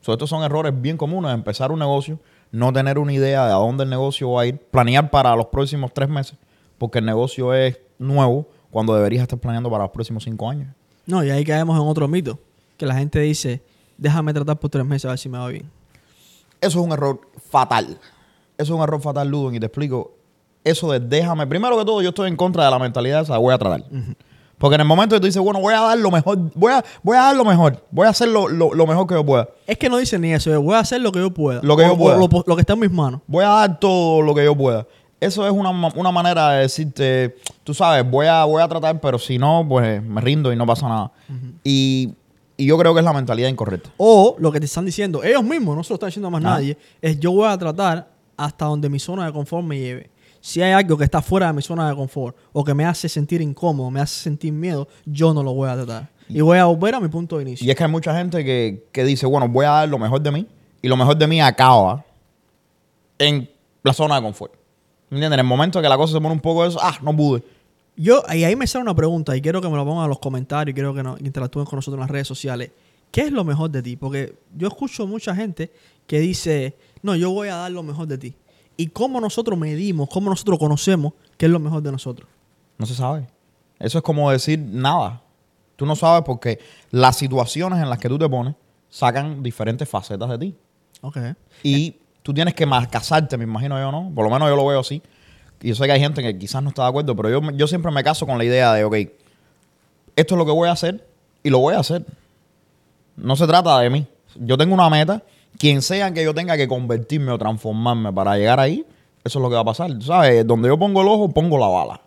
So, 0.00 0.12
estos 0.12 0.28
son 0.28 0.42
errores 0.42 0.72
bien 0.80 0.96
comunes, 0.96 1.32
empezar 1.32 1.70
un 1.70 1.78
negocio, 1.78 2.18
no 2.50 2.72
tener 2.72 2.98
una 2.98 3.12
idea 3.12 3.46
de 3.46 3.52
a 3.52 3.56
dónde 3.56 3.84
el 3.84 3.90
negocio 3.90 4.30
va 4.32 4.42
a 4.42 4.46
ir, 4.46 4.58
planear 4.58 5.10
para 5.10 5.36
los 5.36 5.46
próximos 5.46 5.92
tres 5.94 6.08
meses, 6.08 6.36
porque 6.78 6.98
el 6.98 7.04
negocio 7.04 7.54
es 7.54 7.78
nuevo 7.98 8.48
cuando 8.70 8.94
deberías 8.94 9.22
estar 9.22 9.38
planeando 9.38 9.70
para 9.70 9.84
los 9.84 9.92
próximos 9.92 10.24
cinco 10.24 10.48
años. 10.50 10.68
No, 11.06 11.22
y 11.24 11.30
ahí 11.30 11.44
caemos 11.44 11.80
en 11.80 11.86
otro 11.86 12.08
mito, 12.08 12.38
que 12.76 12.86
la 12.86 12.94
gente 12.94 13.20
dice, 13.20 13.62
déjame 13.98 14.32
tratar 14.32 14.58
por 14.58 14.70
tres 14.70 14.84
meses 14.84 15.04
a 15.06 15.08
ver 15.10 15.18
si 15.18 15.28
me 15.28 15.38
va 15.38 15.48
bien. 15.48 15.70
Eso 16.60 16.80
es 16.80 16.86
un 16.86 16.92
error 16.92 17.20
fatal. 17.50 17.98
Eso 18.56 18.72
es 18.72 18.76
un 18.78 18.82
error 18.82 19.00
fatal, 19.00 19.28
Ludwig, 19.28 19.56
y 19.56 19.60
te 19.60 19.66
explico. 19.66 20.12
Eso 20.62 20.90
de 20.92 21.00
déjame. 21.00 21.46
Primero 21.46 21.76
que 21.78 21.84
todo, 21.84 22.00
yo 22.00 22.08
estoy 22.10 22.28
en 22.28 22.36
contra 22.36 22.64
de 22.64 22.70
la 22.70 22.78
mentalidad 22.78 23.20
esa, 23.22 23.36
voy 23.36 23.52
a 23.52 23.58
tratar. 23.58 23.84
Porque 24.56 24.76
en 24.76 24.80
el 24.80 24.86
momento 24.86 25.14
que 25.16 25.20
tú 25.20 25.26
dices, 25.26 25.42
bueno, 25.42 25.60
voy 25.60 25.74
a 25.74 25.80
dar 25.80 25.98
lo 25.98 26.10
mejor, 26.10 26.38
voy 26.54 26.72
a, 26.72 26.82
voy 27.02 27.16
a 27.18 27.20
dar 27.22 27.36
lo 27.36 27.44
mejor, 27.44 27.84
voy 27.90 28.06
a 28.06 28.10
hacer 28.10 28.28
lo, 28.28 28.48
lo- 28.48 28.72
lo 28.72 28.86
mejor 28.86 29.06
que 29.06 29.14
yo 29.14 29.26
pueda. 29.26 29.48
Es 29.66 29.76
que 29.76 29.90
no 29.90 29.98
dicen 29.98 30.22
ni 30.22 30.32
eso, 30.32 30.50
es, 30.54 30.58
voy 30.58 30.74
a 30.74 30.78
hacer 30.78 31.02
lo 31.02 31.12
que 31.12 31.18
yo 31.18 31.34
pueda. 31.34 31.60
Lo 31.62 31.76
que 31.76 31.82
O- 31.84 31.88
yo 31.88 31.98
pueda. 31.98 32.16
Lo, 32.16 32.28
lo 32.46 32.54
que 32.56 32.60
está 32.60 32.72
en 32.72 32.78
mis 32.80 32.90
manos. 32.90 33.20
Voy 33.26 33.44
a 33.44 33.48
dar 33.48 33.78
todo 33.78 34.22
lo 34.22 34.34
que 34.34 34.44
yo 34.44 34.56
pueda. 34.56 34.86
Eso 35.24 35.46
es 35.46 35.52
una, 35.52 35.70
una 35.70 36.10
manera 36.10 36.50
de 36.50 36.60
decirte, 36.62 37.36
tú 37.62 37.72
sabes, 37.74 38.08
voy 38.08 38.26
a, 38.26 38.44
voy 38.44 38.62
a 38.62 38.68
tratar, 38.68 39.00
pero 39.00 39.18
si 39.18 39.38
no, 39.38 39.64
pues 39.68 40.02
me 40.02 40.20
rindo 40.20 40.52
y 40.52 40.56
no 40.56 40.66
pasa 40.66 40.88
nada. 40.88 41.12
y, 41.62 42.14
y 42.56 42.66
yo 42.66 42.76
creo 42.78 42.92
que 42.94 43.00
es 43.00 43.04
la 43.04 43.12
mentalidad 43.12 43.48
incorrecta. 43.48 43.90
O 43.96 44.36
lo 44.38 44.52
que 44.52 44.60
te 44.60 44.66
están 44.66 44.84
diciendo, 44.84 45.24
ellos 45.24 45.42
mismos, 45.42 45.76
no 45.76 45.82
se 45.82 45.90
lo 45.90 45.94
están 45.94 46.08
diciendo 46.08 46.28
a 46.28 46.30
más 46.30 46.40
Ah. 46.44 46.50
nadie, 46.50 46.76
es 47.00 47.18
yo 47.18 47.32
voy 47.32 47.48
a 47.48 47.56
tratar 47.58 48.08
hasta 48.36 48.66
donde 48.66 48.88
mi 48.88 48.98
zona 48.98 49.26
de 49.26 49.32
confort 49.32 49.64
me 49.64 49.78
lleve. 49.78 50.10
Si 50.40 50.60
hay 50.60 50.72
algo 50.72 50.98
que 50.98 51.04
está 51.04 51.22
fuera 51.22 51.46
de 51.46 51.52
mi 51.54 51.62
zona 51.62 51.88
de 51.88 51.96
confort 51.96 52.36
o 52.52 52.62
que 52.62 52.74
me 52.74 52.84
hace 52.84 53.08
sentir 53.08 53.40
incómodo, 53.40 53.90
me 53.90 54.00
hace 54.00 54.20
sentir 54.20 54.52
miedo, 54.52 54.86
yo 55.06 55.32
no 55.32 55.42
lo 55.42 55.54
voy 55.54 55.70
a 55.70 55.74
tratar. 55.74 56.10
Y 56.28 56.40
voy 56.42 56.58
a 56.58 56.66
volver 56.66 56.94
a 56.94 57.00
mi 57.00 57.08
punto 57.08 57.36
de 57.38 57.42
inicio. 57.44 57.66
Y 57.66 57.70
es 57.70 57.76
que 57.76 57.84
hay 57.84 57.90
mucha 57.90 58.14
gente 58.16 58.44
que, 58.44 58.86
que 58.92 59.04
dice, 59.04 59.24
bueno, 59.26 59.48
voy 59.48 59.64
a 59.64 59.70
dar 59.70 59.88
lo 59.88 59.98
mejor 59.98 60.20
de 60.20 60.30
mí 60.30 60.46
y 60.82 60.88
lo 60.88 60.96
mejor 60.96 61.16
de 61.16 61.26
mí 61.26 61.40
acaba 61.40 62.04
en 63.18 63.48
la 63.82 63.92
zona 63.92 64.16
de 64.16 64.22
confort. 64.22 64.52
¿Me 65.14 65.18
entiendes? 65.18 65.36
En 65.36 65.46
el 65.46 65.46
momento 65.46 65.80
que 65.80 65.88
la 65.88 65.96
cosa 65.96 66.14
se 66.14 66.20
pone 66.20 66.32
un 66.32 66.40
poco 66.40 66.64
de 66.64 66.70
eso, 66.70 66.80
ah, 66.82 66.98
no 67.00 67.16
pude. 67.16 67.44
Yo, 67.96 68.24
y 68.34 68.42
ahí 68.42 68.56
me 68.56 68.66
sale 68.66 68.82
una 68.82 68.96
pregunta 68.96 69.36
y 69.36 69.40
quiero 69.40 69.60
que 69.62 69.68
me 69.68 69.76
lo 69.76 69.84
pongan 69.84 70.04
en 70.04 70.08
los 70.08 70.18
comentarios 70.18 70.72
y 70.72 70.74
quiero 70.74 70.92
que 70.92 71.04
nos 71.04 71.20
interactúen 71.20 71.64
con 71.66 71.76
nosotros 71.76 71.98
en 71.98 72.00
las 72.00 72.10
redes 72.10 72.26
sociales. 72.26 72.72
¿Qué 73.12 73.20
es 73.20 73.30
lo 73.30 73.44
mejor 73.44 73.70
de 73.70 73.80
ti? 73.80 73.94
Porque 73.94 74.34
yo 74.56 74.66
escucho 74.66 75.06
mucha 75.06 75.32
gente 75.36 75.70
que 76.08 76.18
dice, 76.18 76.74
no, 77.02 77.14
yo 77.14 77.30
voy 77.30 77.46
a 77.46 77.54
dar 77.54 77.70
lo 77.70 77.84
mejor 77.84 78.08
de 78.08 78.18
ti. 78.18 78.34
¿Y 78.76 78.88
cómo 78.88 79.20
nosotros 79.20 79.56
medimos, 79.56 80.08
cómo 80.08 80.30
nosotros 80.30 80.58
conocemos 80.58 81.12
qué 81.36 81.46
es 81.46 81.52
lo 81.52 81.60
mejor 81.60 81.80
de 81.80 81.92
nosotros? 81.92 82.28
No 82.76 82.84
se 82.84 82.96
sabe. 82.96 83.28
Eso 83.78 83.98
es 83.98 84.02
como 84.02 84.32
decir 84.32 84.58
nada. 84.58 85.22
Tú 85.76 85.86
no 85.86 85.94
sabes 85.94 86.24
porque 86.26 86.58
las 86.90 87.16
situaciones 87.16 87.80
en 87.80 87.88
las 87.88 88.00
que 88.00 88.08
tú 88.08 88.18
te 88.18 88.28
pones 88.28 88.56
sacan 88.90 89.44
diferentes 89.44 89.88
facetas 89.88 90.28
de 90.30 90.38
ti. 90.38 90.56
Ok. 91.02 91.18
Y 91.62 91.98
tú 92.24 92.32
tienes 92.32 92.54
que 92.54 92.66
casarte, 92.90 93.36
me 93.36 93.44
imagino 93.44 93.78
yo, 93.78 93.92
¿no? 93.92 94.10
Por 94.14 94.24
lo 94.24 94.30
menos 94.30 94.48
yo 94.48 94.56
lo 94.56 94.66
veo 94.66 94.80
así. 94.80 95.02
Y 95.60 95.68
yo 95.68 95.74
sé 95.74 95.84
que 95.84 95.92
hay 95.92 96.00
gente 96.00 96.22
que 96.22 96.36
quizás 96.38 96.62
no 96.62 96.70
está 96.70 96.82
de 96.82 96.88
acuerdo, 96.88 97.14
pero 97.14 97.28
yo, 97.28 97.50
yo 97.52 97.66
siempre 97.66 97.92
me 97.92 98.02
caso 98.02 98.26
con 98.26 98.38
la 98.38 98.44
idea 98.44 98.72
de, 98.72 98.82
ok, 98.84 98.94
esto 100.16 100.34
es 100.34 100.38
lo 100.38 100.46
que 100.46 100.50
voy 100.50 100.68
a 100.70 100.72
hacer 100.72 101.06
y 101.42 101.50
lo 101.50 101.58
voy 101.58 101.74
a 101.74 101.80
hacer. 101.80 102.04
No 103.16 103.36
se 103.36 103.46
trata 103.46 103.78
de 103.78 103.90
mí. 103.90 104.06
Yo 104.36 104.56
tengo 104.56 104.72
una 104.72 104.88
meta. 104.88 105.22
Quien 105.58 105.82
sea 105.82 106.12
que 106.14 106.24
yo 106.24 106.34
tenga 106.34 106.56
que 106.56 106.66
convertirme 106.66 107.30
o 107.30 107.38
transformarme 107.38 108.10
para 108.12 108.36
llegar 108.38 108.58
ahí, 108.58 108.86
eso 109.22 109.38
es 109.38 109.42
lo 109.42 109.50
que 109.50 109.54
va 109.54 109.60
a 109.60 109.66
pasar. 109.66 109.92
Tú 109.92 110.06
¿Sabes? 110.06 110.46
Donde 110.46 110.68
yo 110.68 110.78
pongo 110.78 111.02
el 111.02 111.08
ojo, 111.08 111.28
pongo 111.28 111.58
la 111.58 111.68
bala. 111.68 112.00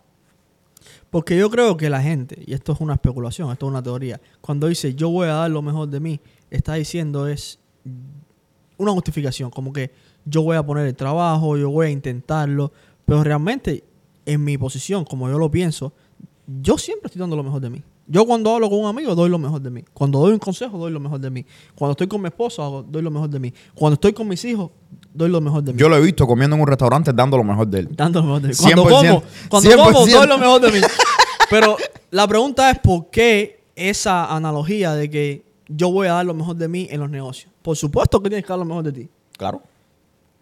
Porque 1.12 1.38
yo 1.38 1.50
creo 1.51 1.77
que 1.77 1.91
la 1.91 2.01
gente, 2.01 2.43
y 2.45 2.53
esto 2.53 2.74
es 2.74 2.81
una 2.81 2.95
especulación, 2.95 3.51
esto 3.51 3.67
es 3.67 3.69
una 3.69 3.83
teoría, 3.83 4.19
cuando 4.41 4.67
dice 4.67 4.95
yo 4.95 5.09
voy 5.09 5.27
a 5.27 5.33
dar 5.33 5.51
lo 5.51 5.62
mejor 5.62 5.88
de 5.88 6.00
mí, 6.00 6.19
está 6.50 6.74
diciendo 6.74 7.27
es 7.27 7.59
una 8.77 8.91
justificación, 8.91 9.50
como 9.50 9.71
que 9.71 9.91
yo 10.29 10.41
voy 10.41 10.57
a 10.57 10.65
poner 10.65 10.86
el 10.88 10.96
trabajo, 10.96 11.57
yo 11.57 11.69
voy 11.69 11.88
a 11.88 11.89
intentarlo, 11.89 12.72
pero 13.05 13.24
realmente 13.24 13.84
en 14.25 14.43
mi 14.43 14.57
posición, 14.57 15.05
como 15.05 15.29
yo 15.29 15.39
lo 15.39 15.50
pienso, 15.50 15.93
yo 16.62 16.77
siempre 16.77 17.07
estoy 17.07 17.19
dando 17.19 17.36
lo 17.36 17.43
mejor 17.43 17.62
de 17.62 17.69
mí. 17.69 17.84
Yo 18.10 18.25
cuando 18.25 18.53
hablo 18.53 18.69
con 18.69 18.79
un 18.79 18.86
amigo 18.86 19.13
doy 19.15 19.29
lo 19.29 19.38
mejor 19.38 19.62
de 19.62 19.69
mí. 19.69 19.84
Cuando 19.93 20.19
doy 20.19 20.31
un 20.31 20.39
consejo 20.39 20.77
doy 20.77 20.91
lo 20.91 21.00
mejor 21.00 21.19
de 21.19 21.29
mí. 21.29 21.46
Cuando 21.75 21.91
estoy 21.91 22.07
con 22.07 22.22
mi 22.22 22.27
esposa 22.27 22.63
doy 22.63 23.01
lo 23.01 23.12
mejor 23.12 23.29
de 23.29 23.39
mí. 23.39 23.53
Cuando 23.75 23.96
estoy 23.96 24.13
con 24.13 24.27
mis 24.29 24.43
hijos 24.46 24.72
doy 25.13 25.29
lo 25.29 25.41
mejor 25.41 25.62
de 25.63 25.74
mí. 25.74 25.79
Yo 25.79 25.89
lo 25.89 25.98
he 25.98 26.01
visto 26.01 26.25
comiendo 26.25 26.55
en 26.55 26.62
un 26.62 26.67
restaurante 26.67 27.12
dando 27.12 27.36
lo 27.36 27.43
mejor 27.43 27.67
de 27.67 27.79
él. 27.79 27.89
Dando 27.91 28.22
lo 28.22 28.27
mejor 28.27 28.41
de 28.43 28.48
mí. 28.50 28.53
Cuando 28.55 28.84
100%, 28.86 28.88
como, 28.88 29.24
cuando 29.50 29.69
como, 29.72 30.05
100%. 30.05 30.19
doy 30.19 30.27
lo 30.27 30.38
mejor 30.38 30.62
de 30.62 30.72
mí. 30.72 30.79
Pero 31.50 31.77
la 32.12 32.27
pregunta 32.27 32.72
es 32.72 32.79
por 32.79 33.10
qué 33.10 33.60
esa 33.75 34.34
analogía 34.34 34.93
de 34.93 35.10
que 35.10 35.43
yo 35.67 35.91
voy 35.91 36.07
a 36.07 36.13
dar 36.13 36.25
lo 36.25 36.34
mejor 36.34 36.55
de 36.55 36.67
mí 36.69 36.88
en 36.89 37.01
los 37.01 37.10
negocios. 37.10 37.51
Por 37.62 37.75
supuesto 37.75 38.22
que 38.22 38.29
tienes 38.29 38.46
que 38.46 38.50
dar 38.50 38.60
lo 38.60 38.65
mejor 38.65 38.84
de 38.84 38.93
ti. 38.93 39.10
Claro. 39.38 39.62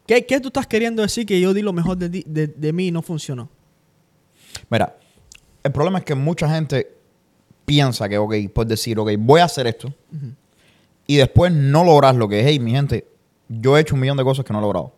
¿Qué, 0.05 0.25
qué 0.25 0.39
tú 0.39 0.49
estás 0.49 0.67
queriendo 0.67 1.01
decir 1.01 1.25
que 1.25 1.39
yo 1.39 1.53
di 1.53 1.61
lo 1.61 1.73
mejor 1.73 1.97
de, 1.97 2.09
de, 2.09 2.47
de 2.47 2.73
mí 2.73 2.87
y 2.87 2.91
no 2.91 3.01
funcionó? 3.01 3.49
Mira, 4.69 4.95
el 5.63 5.71
problema 5.71 5.99
es 5.99 6.05
que 6.05 6.15
mucha 6.15 6.49
gente 6.49 6.91
piensa 7.65 8.07
que, 8.07 8.17
ok, 8.17 8.33
por 8.53 8.67
decir, 8.67 8.99
ok, 8.99 9.11
voy 9.17 9.41
a 9.41 9.45
hacer 9.45 9.67
esto 9.67 9.91
y 11.07 11.15
después 11.17 11.51
no 11.51 11.83
logras 11.83 12.15
lo 12.15 12.27
que 12.27 12.39
es, 12.41 12.45
hey, 12.47 12.59
mi 12.59 12.71
gente, 12.71 13.07
yo 13.49 13.77
he 13.77 13.81
hecho 13.81 13.95
un 13.95 14.01
millón 14.01 14.17
de 14.17 14.23
cosas 14.23 14.45
que 14.45 14.53
no 14.53 14.59
he 14.59 14.61
logrado. 14.61 14.93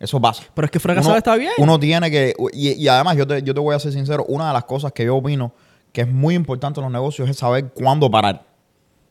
Eso 0.00 0.20
pasa. 0.20 0.44
Pero 0.54 0.66
es 0.66 0.70
que 0.70 0.78
fracasar 0.78 1.10
Uno- 1.10 1.18
está 1.18 1.34
bien. 1.36 1.52
Uno 1.58 1.78
tiene 1.78 2.10
que, 2.10 2.34
y, 2.52 2.72
y 2.72 2.88
además 2.88 3.16
yo 3.16 3.26
te, 3.26 3.42
yo 3.42 3.52
te 3.54 3.60
voy 3.60 3.74
a 3.74 3.78
ser 3.80 3.92
sincero, 3.92 4.24
una 4.28 4.48
de 4.48 4.52
las 4.52 4.64
cosas 4.64 4.92
que 4.92 5.04
yo 5.04 5.16
opino 5.16 5.52
que 5.92 6.02
es 6.02 6.08
muy 6.08 6.34
importante 6.34 6.78
en 6.80 6.84
los 6.84 6.92
negocios 6.92 7.28
es 7.28 7.36
saber 7.38 7.70
cuándo 7.72 8.10
parar. 8.10 8.44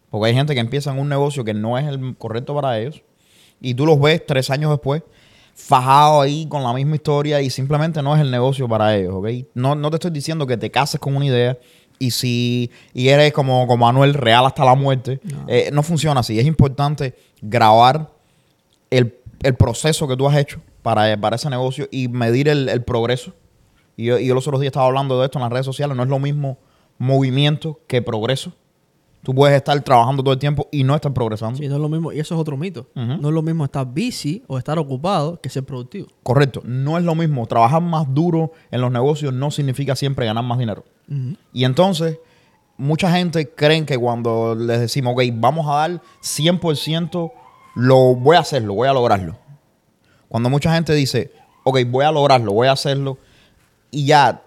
Porque 0.09 0.27
hay 0.29 0.33
gente 0.33 0.53
que 0.53 0.61
empieza 0.61 0.91
en 0.91 0.99
un 0.99 1.09
negocio 1.09 1.43
que 1.43 1.53
no 1.53 1.77
es 1.77 1.85
el 1.87 2.15
correcto 2.17 2.53
para 2.55 2.79
ellos 2.79 3.01
y 3.59 3.73
tú 3.73 3.85
los 3.85 3.99
ves 3.99 4.25
tres 4.25 4.49
años 4.49 4.71
después 4.71 5.01
fajados 5.57 6.23
ahí 6.23 6.45
con 6.47 6.63
la 6.63 6.71
misma 6.71 6.95
historia 6.95 7.41
y 7.41 7.49
simplemente 7.49 8.01
no 8.01 8.15
es 8.15 8.21
el 8.21 8.29
negocio 8.29 8.69
para 8.69 8.95
ellos, 8.95 9.15
¿ok? 9.15 9.27
No, 9.55 9.75
no 9.75 9.89
te 9.89 9.95
estoy 9.95 10.11
diciendo 10.11 10.45
que 10.45 10.55
te 10.55 10.69
cases 10.69 10.99
con 10.99 11.15
una 11.15 11.25
idea 11.25 11.57
y 11.99 12.11
si 12.11 12.69
y 12.93 13.09
eres 13.09 13.33
como, 13.33 13.65
como 13.65 13.85
Manuel 13.85 14.13
real 14.13 14.45
hasta 14.45 14.63
la 14.63 14.75
muerte. 14.75 15.19
No. 15.23 15.45
Eh, 15.47 15.71
no 15.73 15.81
funciona 15.81 16.19
así. 16.19 16.39
Es 16.39 16.45
importante 16.45 17.15
grabar 17.41 18.11
el, 18.91 19.17
el 19.41 19.55
proceso 19.55 20.07
que 20.07 20.15
tú 20.15 20.27
has 20.27 20.37
hecho 20.37 20.61
para, 20.83 21.19
para 21.19 21.35
ese 21.35 21.49
negocio 21.49 21.87
y 21.91 22.07
medir 22.07 22.47
el, 22.49 22.69
el 22.69 22.83
progreso. 22.83 23.33
Y 23.97 24.05
yo, 24.05 24.19
y 24.19 24.27
yo 24.27 24.35
los 24.35 24.47
otros 24.47 24.61
días 24.61 24.69
estaba 24.69 24.85
hablando 24.85 25.19
de 25.19 25.25
esto 25.25 25.39
en 25.39 25.43
las 25.43 25.51
redes 25.51 25.65
sociales. 25.65 25.97
No 25.97 26.03
es 26.03 26.09
lo 26.09 26.19
mismo 26.19 26.59
movimiento 26.99 27.79
que 27.87 28.03
progreso. 28.03 28.53
Tú 29.23 29.35
puedes 29.35 29.57
estar 29.57 29.79
trabajando 29.81 30.23
todo 30.23 30.33
el 30.33 30.39
tiempo 30.39 30.69
y 30.71 30.83
no 30.83 30.95
estar 30.95 31.13
progresando. 31.13 31.57
Sí, 31.57 31.67
no 31.67 31.75
es 31.75 31.81
lo 31.81 31.89
mismo. 31.89 32.13
Y 32.13 32.19
eso 32.19 32.35
es 32.35 32.39
otro 32.41 32.55
mito. 32.55 32.87
No 32.95 33.27
es 33.27 33.33
lo 33.33 33.41
mismo 33.41 33.65
estar 33.65 33.85
busy 33.85 34.43
o 34.47 34.57
estar 34.57 34.79
ocupado 34.79 35.41
que 35.41 35.49
ser 35.49 35.65
productivo. 35.65 36.07
Correcto. 36.23 36.61
No 36.63 36.97
es 36.97 37.03
lo 37.03 37.13
mismo. 37.13 37.45
Trabajar 37.45 37.81
más 37.81 38.13
duro 38.13 38.53
en 38.71 38.79
los 38.81 38.91
negocios 38.91 39.33
no 39.33 39.51
significa 39.51 39.95
siempre 39.95 40.25
ganar 40.25 40.45
más 40.45 40.57
dinero. 40.57 40.85
Y 41.51 41.65
entonces, 41.65 42.19
mucha 42.77 43.11
gente 43.11 43.49
creen 43.49 43.85
que 43.85 43.97
cuando 43.97 44.55
les 44.55 44.79
decimos, 44.79 45.13
ok, 45.13 45.23
vamos 45.33 45.67
a 45.67 45.75
dar 45.75 46.01
100%, 46.21 47.31
lo 47.75 48.15
voy 48.15 48.37
a 48.37 48.39
hacerlo, 48.39 48.75
voy 48.75 48.87
a 48.87 48.93
lograrlo. 48.93 49.37
Cuando 50.29 50.49
mucha 50.49 50.73
gente 50.73 50.93
dice, 50.93 51.31
ok, 51.63 51.79
voy 51.87 52.05
a 52.05 52.11
lograrlo, 52.11 52.53
voy 52.53 52.67
a 52.67 52.73
hacerlo, 52.73 53.17
y 53.91 54.05
ya 54.05 54.43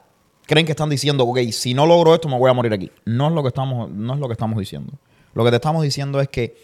creen 0.51 0.67
que 0.67 0.73
están 0.73 0.91
diciendo, 0.91 1.25
ok, 1.25 1.39
si 1.53 1.75
no 1.75 1.87
logro 1.87 2.13
esto, 2.13 2.29
me 2.29 2.37
voy 2.37 2.51
a 2.51 2.53
morir 2.53 2.73
aquí. 2.73 2.91
No 3.05 3.29
es 3.29 3.33
lo 3.33 3.43
que 3.43 3.49
estamos, 3.49 3.89
no 3.89 4.15
es 4.15 4.19
lo 4.19 4.27
que 4.27 4.33
estamos 4.33 4.59
diciendo. 4.59 4.93
Lo 5.33 5.45
que 5.45 5.51
te 5.51 5.57
estamos 5.57 5.81
diciendo 5.85 6.21
es 6.21 6.29
que 6.29 6.57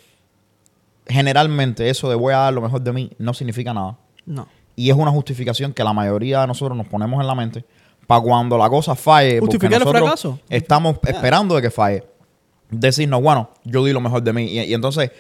generalmente 1.07 1.89
eso 1.89 2.09
de 2.09 2.17
voy 2.17 2.35
a 2.35 2.39
dar 2.39 2.53
lo 2.53 2.61
mejor 2.61 2.81
de 2.81 2.93
mí 2.93 3.13
no 3.19 3.33
significa 3.33 3.73
nada. 3.73 3.97
No. 4.25 4.49
Y 4.75 4.91
es 4.91 4.97
una 4.97 5.13
justificación 5.13 5.73
que 5.73 5.85
la 5.85 5.93
mayoría 5.93 6.41
de 6.41 6.49
nosotros 6.49 6.77
nos 6.77 6.89
ponemos 6.89 7.21
en 7.21 7.29
la 7.29 7.37
mente 7.37 7.65
para 8.09 8.21
cuando 8.21 8.59
la 8.59 8.69
cosa 8.69 8.97
falle. 8.97 9.39
Justificar 9.39 9.81
el 9.81 9.89
fracaso. 9.89 10.41
Estamos 10.49 10.99
esperando 11.07 11.55
de 11.55 11.63
que 11.63 11.71
falle. 11.71 12.03
Decirnos, 12.69 13.23
bueno, 13.23 13.51
yo 13.63 13.85
di 13.85 13.93
lo 13.93 14.01
mejor 14.01 14.21
de 14.21 14.33
mí. 14.33 14.47
Y, 14.47 14.63
y 14.63 14.75
entonces 14.75 15.13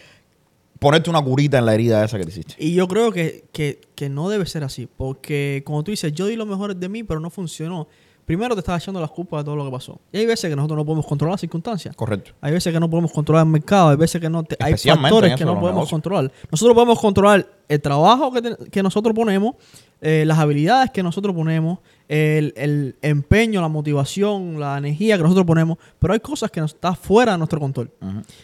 ponerte 0.80 1.08
una 1.08 1.23
curita 1.23 1.58
en 1.58 1.66
la 1.66 1.75
herida 1.75 2.04
esa 2.04 2.18
que 2.18 2.25
te 2.25 2.30
hiciste. 2.30 2.56
Y 2.58 2.75
yo 2.75 2.88
creo 2.88 3.12
que, 3.12 3.44
que, 3.52 3.80
que 3.94 4.08
no 4.08 4.28
debe 4.28 4.44
ser 4.44 4.64
así. 4.64 4.88
Porque 4.88 5.62
como 5.64 5.85
tú 5.85 5.92
dices, 5.92 6.12
yo 6.12 6.26
di 6.26 6.35
lo 6.35 6.46
mejor 6.46 6.75
de 6.75 6.88
mí, 6.88 7.04
pero 7.04 7.20
no 7.20 7.30
funcionó. 7.30 7.87
Primero 8.26 8.54
te 8.54 8.59
estás 8.59 8.83
echando 8.83 9.00
las 9.00 9.11
culpas 9.11 9.40
de 9.40 9.45
todo 9.45 9.54
lo 9.56 9.64
que 9.64 9.71
pasó. 9.71 9.99
Y 10.12 10.18
hay 10.18 10.26
veces 10.26 10.50
que 10.50 10.56
nosotros 10.56 10.76
no 10.76 10.85
podemos 10.85 11.06
controlar 11.06 11.35
las 11.35 11.40
circunstancias. 11.40 11.95
Correcto. 11.95 12.33
Hay 12.40 12.52
veces 12.52 12.73
que 12.73 12.80
no 12.80 12.90
podemos 12.90 13.12
controlar 13.12 13.47
el 13.47 13.52
mercado, 13.52 13.90
hay 13.90 13.97
veces 13.97 14.21
que 14.21 14.28
no 14.28 14.42
te- 14.42 14.56
hay 14.59 14.75
factores 14.76 15.37
que 15.37 15.45
no 15.45 15.52
podemos 15.54 15.71
negocios. 15.75 15.90
controlar. 15.90 16.33
Nosotros 16.50 16.75
podemos 16.75 17.00
controlar 17.00 17.47
el 17.68 17.80
trabajo 17.80 18.33
que, 18.33 18.42
te- 18.42 18.56
que 18.71 18.83
nosotros 18.83 19.14
ponemos, 19.14 19.54
eh, 20.00 20.25
las 20.26 20.38
habilidades 20.38 20.90
que 20.90 21.02
nosotros 21.04 21.35
ponemos, 21.37 21.78
el, 22.09 22.52
el 22.56 22.97
empeño, 23.00 23.61
la 23.61 23.68
motivación, 23.68 24.59
la 24.59 24.76
energía 24.78 25.16
que 25.16 25.23
nosotros 25.23 25.47
ponemos, 25.47 25.78
pero 26.00 26.12
hay 26.12 26.21
cosas 26.21 26.50
que 26.50 26.61
nos 26.61 26.75
está 26.75 26.95
fuera 26.97 27.33
de 27.33 27.38
nuestro 27.38 27.61
control. 27.61 27.90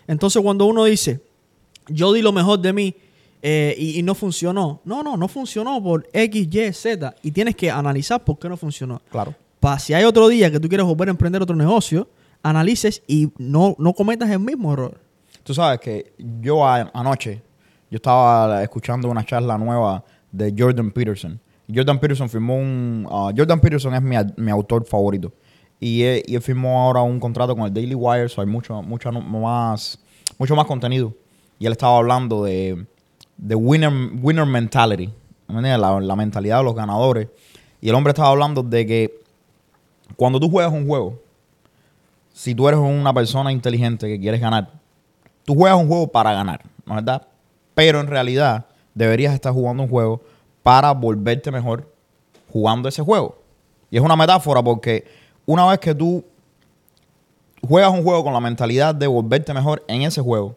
Entonces 0.07 0.41
cuando 0.43 0.65
uno 0.67 0.85
dice, 0.85 1.21
yo 1.89 2.13
di 2.13 2.23
lo 2.23 2.33
mejor 2.33 2.61
de 2.61 2.73
mí 2.73 2.95
eh, 3.43 3.75
y, 3.77 3.99
y 3.99 4.03
no 4.05 4.15
funcionó, 4.15 4.81
no, 4.85 5.03
no, 5.03 5.17
no 5.17 5.27
funcionó 5.27 5.83
por 5.83 6.09
X, 6.13 6.49
Y, 6.55 6.73
Z 6.73 7.15
y 7.23 7.33
tienes 7.33 7.57
que 7.57 7.69
analizar 7.71 8.23
por 8.23 8.39
qué 8.39 8.49
no 8.49 8.57
funcionó 8.57 9.03
Claro. 9.11 9.35
Para 9.63 9.79
si 9.79 9.95
hay 9.95 10.03
otro 10.03 10.27
día 10.27 10.51
que 10.51 10.59
tú 10.59 10.69
quieres 10.69 10.85
volver 10.85 11.09
a 11.09 11.13
emprender 11.13 11.41
otro 11.41 11.55
negocio, 11.55 12.09
analices 12.43 13.01
y 13.07 13.31
no, 13.39 13.77
no 13.79 13.93
cometas 13.93 14.29
el 14.29 14.41
mismo 14.41 14.73
error. 14.73 15.01
Tú 15.45 15.55
sabes 15.55 15.79
que 15.79 16.13
yo 16.19 16.67
anoche, 16.67 17.41
yo 17.89 17.97
estaba 17.97 18.61
escuchando 18.65 19.09
una 19.09 19.25
charla 19.25 19.57
nueva 19.57 20.03
de 20.33 20.53
Jordan 20.59 20.91
Peterson. 20.91 21.39
Jordan 21.73 22.01
Peterson 22.01 22.29
firmó 22.29 22.57
un... 22.57 23.07
ah, 23.09 23.31
Jordan 23.37 23.61
Peterson 23.61 23.95
es 23.95 24.03
mi, 24.03 24.17
mi 24.37 24.51
autor 24.51 24.85
favorito. 24.85 25.33
Y 25.79 26.03
él, 26.03 26.25
y 26.27 26.35
él 26.35 26.43
firmó 26.43 26.83
ahora 26.83 27.03
un 27.03 27.21
contrato 27.21 27.55
con 27.55 27.65
el 27.65 27.73
Daily 27.73 27.95
Wire, 27.95 28.29
so 28.29 28.41
hay 28.41 28.49
mucho, 28.49 28.83
mucho 28.83 29.13
más, 29.13 29.97
mucho 30.39 30.57
más 30.57 30.67
contenido. 30.67 31.15
Y 31.61 31.67
él 31.67 31.73
estaba 31.73 31.99
hablando 31.99 32.43
de, 32.43 32.85
de 33.37 33.55
winner, 33.55 33.93
winner 34.21 34.45
mentality, 34.45 35.09
la 35.47 36.17
mentalidad 36.17 36.59
de 36.59 36.65
los 36.65 36.75
ganadores. 36.75 37.29
Y 37.81 37.89
el 37.89 37.95
hombre 37.95 38.11
estaba 38.11 38.31
hablando 38.31 38.65
de 38.65 38.87
que 38.87 39.22
cuando 40.17 40.41
tú 40.41 40.51
juegas 40.51 40.73
un 40.73 40.87
juego, 40.87 41.21
si 42.33 42.55
tú 42.55 42.69
eres 42.69 42.81
una 42.81 43.13
persona 43.13 43.53
inteligente 43.53 44.07
que 44.07 44.19
quieres 44.19 44.41
ganar, 44.41 44.71
tú 45.45 45.55
juegas 45.55 45.79
un 45.79 45.89
juego 45.89 46.09
para 46.09 46.33
ganar, 46.33 46.63
¿no 46.87 46.99
es 46.99 47.05
verdad? 47.05 47.27
Pero 47.75 48.01
en 48.01 48.07
realidad 48.07 48.67
deberías 48.95 49.35
estar 49.35 49.53
jugando 49.53 49.83
un 49.83 49.89
juego 49.89 50.23
para 50.63 50.93
volverte 50.93 51.51
mejor 51.51 51.91
jugando 52.53 52.89
ese 52.89 53.03
juego. 53.03 53.39
Y 53.91 53.97
es 53.97 54.03
una 54.03 54.17
metáfora 54.17 54.63
porque 54.63 55.05
una 55.47 55.67
vez 55.67 55.79
que 55.79 55.95
tú 55.95 56.25
juegas 57.67 57.91
un 57.93 58.03
juego 58.03 58.25
con 58.25 58.33
la 58.33 58.41
mentalidad 58.41 58.95
de 58.95 59.07
volverte 59.07 59.53
mejor 59.55 59.85
en 59.89 60.03
ese 60.03 60.21
juego, 60.21 60.57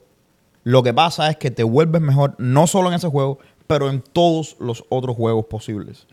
lo 0.64 0.82
que 0.84 0.94
pasa 0.94 1.30
es 1.30 1.38
que 1.38 1.52
te 1.52 1.64
vuelves 1.64 2.02
mejor 2.02 2.36
no 2.38 2.66
solo 2.68 2.90
en 2.90 2.96
ese 2.96 3.08
juego, 3.08 3.40
pero 3.68 3.90
en 3.90 4.02
todos 4.02 4.56
los 4.60 4.84
otros 4.90 5.16
juegos 5.16 5.46
posibles. 5.46 6.08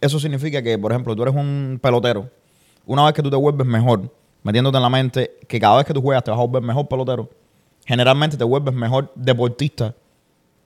Eso 0.00 0.20
significa 0.20 0.62
que, 0.62 0.78
por 0.78 0.92
ejemplo, 0.92 1.14
tú 1.16 1.22
eres 1.22 1.34
un 1.34 1.78
pelotero. 1.80 2.30
Una 2.88 3.04
vez 3.04 3.12
que 3.14 3.22
tú 3.22 3.30
te 3.30 3.36
vuelves 3.36 3.66
mejor, 3.66 4.12
metiéndote 4.42 4.76
en 4.78 4.82
la 4.82 4.88
mente 4.88 5.36
que 5.46 5.60
cada 5.60 5.76
vez 5.76 5.86
que 5.86 5.94
tú 5.94 6.02
juegas 6.02 6.24
te 6.24 6.30
vas 6.32 6.40
a 6.40 6.42
volver 6.42 6.62
mejor 6.62 6.88
pelotero, 6.88 7.28
generalmente 7.86 8.36
te 8.36 8.42
vuelves 8.44 8.74
mejor 8.74 9.12
deportista 9.14 9.94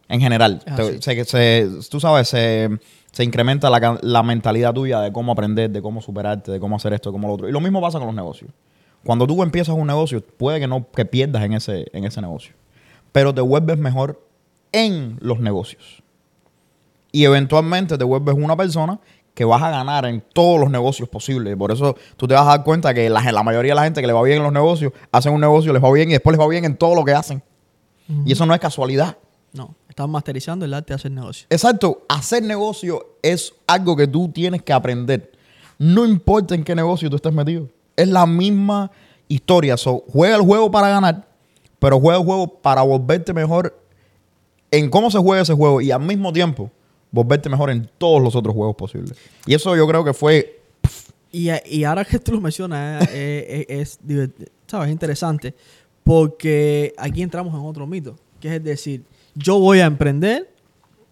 en 0.08 0.20
general. 0.20 0.60
Te- 0.64 0.70
así. 0.70 1.02
se- 1.02 1.24
se- 1.24 1.68
tú 1.90 2.00
sabes, 2.00 2.28
se, 2.28 2.70
se 3.10 3.24
incrementa 3.24 3.68
la, 3.68 3.98
la 4.02 4.22
mentalidad 4.22 4.72
tuya 4.72 5.00
de 5.00 5.12
cómo 5.12 5.32
aprender, 5.32 5.68
de 5.70 5.82
cómo 5.82 6.00
superarte, 6.00 6.52
de 6.52 6.60
cómo 6.60 6.76
hacer 6.76 6.92
esto, 6.92 7.10
de 7.10 7.12
cómo 7.14 7.28
lo 7.28 7.34
otro. 7.34 7.48
Y 7.48 7.52
lo 7.52 7.60
mismo 7.60 7.80
pasa 7.80 7.98
con 7.98 8.06
los 8.06 8.16
negocios. 8.16 8.50
Cuando 9.04 9.26
tú 9.26 9.42
empiezas 9.42 9.74
un 9.74 9.86
negocio, 9.88 10.22
puede 10.24 10.60
que 10.60 10.68
no 10.68 10.86
que 10.94 11.04
pierdas 11.04 11.42
en 11.44 11.54
ese, 11.54 11.86
en 11.92 12.04
ese 12.04 12.20
negocio. 12.20 12.54
Pero 13.10 13.34
te 13.34 13.40
vuelves 13.40 13.76
mejor 13.78 14.24
en 14.70 15.18
los 15.20 15.40
negocios. 15.40 16.02
Y 17.10 17.24
eventualmente 17.24 17.98
te 17.98 18.04
vuelves 18.04 18.34
una 18.38 18.56
persona 18.56 18.98
que 19.34 19.44
vas 19.44 19.62
a 19.62 19.70
ganar 19.70 20.04
en 20.04 20.22
todos 20.32 20.60
los 20.60 20.70
negocios 20.70 21.08
posibles. 21.08 21.56
Por 21.56 21.72
eso 21.72 21.96
tú 22.16 22.28
te 22.28 22.34
vas 22.34 22.44
a 22.44 22.50
dar 22.50 22.64
cuenta 22.64 22.92
que 22.92 23.08
la, 23.08 23.20
la 23.32 23.42
mayoría 23.42 23.72
de 23.72 23.76
la 23.76 23.84
gente 23.84 24.00
que 24.00 24.06
le 24.06 24.12
va 24.12 24.22
bien 24.22 24.38
en 24.38 24.42
los 24.42 24.52
negocios, 24.52 24.92
hacen 25.10 25.32
un 25.32 25.40
negocio, 25.40 25.72
les 25.72 25.82
va 25.82 25.90
bien 25.92 26.10
y 26.10 26.12
después 26.12 26.36
les 26.36 26.40
va 26.44 26.48
bien 26.48 26.64
en 26.64 26.76
todo 26.76 26.94
lo 26.94 27.04
que 27.04 27.12
hacen. 27.12 27.42
Y 28.26 28.32
eso 28.32 28.44
no 28.44 28.52
es 28.52 28.60
casualidad. 28.60 29.16
No, 29.54 29.74
estás 29.88 30.08
masterizando 30.08 30.64
el 30.66 30.74
arte 30.74 30.88
de 30.88 30.96
hacer 30.96 31.10
negocio. 31.12 31.46
Exacto, 31.48 32.04
hacer 32.08 32.42
negocio 32.42 33.16
es 33.22 33.54
algo 33.66 33.96
que 33.96 34.06
tú 34.06 34.28
tienes 34.28 34.62
que 34.62 34.72
aprender. 34.72 35.32
No 35.78 36.04
importa 36.04 36.54
en 36.54 36.64
qué 36.64 36.74
negocio 36.74 37.08
tú 37.08 37.16
estés 37.16 37.32
metido. 37.32 37.68
Es 37.96 38.08
la 38.08 38.26
misma 38.26 38.90
historia. 39.28 39.76
So, 39.76 40.04
juega 40.12 40.36
el 40.36 40.42
juego 40.42 40.70
para 40.70 40.88
ganar, 40.88 41.26
pero 41.78 41.98
juega 41.98 42.18
el 42.18 42.24
juego 42.24 42.48
para 42.60 42.82
volverte 42.82 43.32
mejor 43.32 43.78
en 44.70 44.90
cómo 44.90 45.10
se 45.10 45.18
juega 45.18 45.42
ese 45.42 45.54
juego 45.54 45.80
y 45.80 45.90
al 45.90 46.00
mismo 46.00 46.32
tiempo 46.32 46.70
volverte 47.12 47.48
mejor 47.48 47.70
en 47.70 47.88
todos 47.98 48.20
los 48.20 48.34
otros 48.34 48.54
juegos 48.54 48.74
posibles. 48.74 49.14
Y 49.46 49.54
eso 49.54 49.76
yo 49.76 49.86
creo 49.86 50.02
que 50.04 50.12
fue 50.12 50.58
Y, 51.30 51.48
y 51.70 51.84
ahora 51.84 52.04
que 52.04 52.18
tú 52.18 52.32
lo 52.32 52.40
mencionas, 52.40 53.06
eh, 53.12 53.66
eh, 53.68 53.80
es, 53.80 54.00
¿sabes? 54.66 54.88
es 54.88 54.92
interesante 54.92 55.54
porque 56.02 56.92
aquí 56.98 57.22
entramos 57.22 57.54
en 57.54 57.60
otro 57.66 57.86
mito, 57.86 58.16
que 58.40 58.56
es 58.56 58.62
decir, 58.64 59.02
yo 59.34 59.58
voy 59.58 59.80
a 59.80 59.86
emprender 59.86 60.50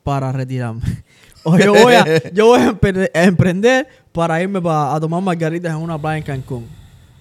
para 0.02 0.32
retirarme. 0.32 0.82
O 1.42 1.56
yo 1.56 1.72
voy 1.72 1.94
a, 1.94 2.30
yo 2.34 2.48
voy 2.48 2.60
a, 2.60 2.70
empre- 2.70 3.10
a 3.14 3.24
emprender 3.24 3.88
para 4.12 4.42
irme 4.42 4.60
pa- 4.60 4.94
a 4.94 5.00
tomar 5.00 5.22
margaritas 5.22 5.70
en 5.74 5.78
una 5.78 5.98
playa 5.98 6.18
en 6.18 6.22
Cancún. 6.22 6.66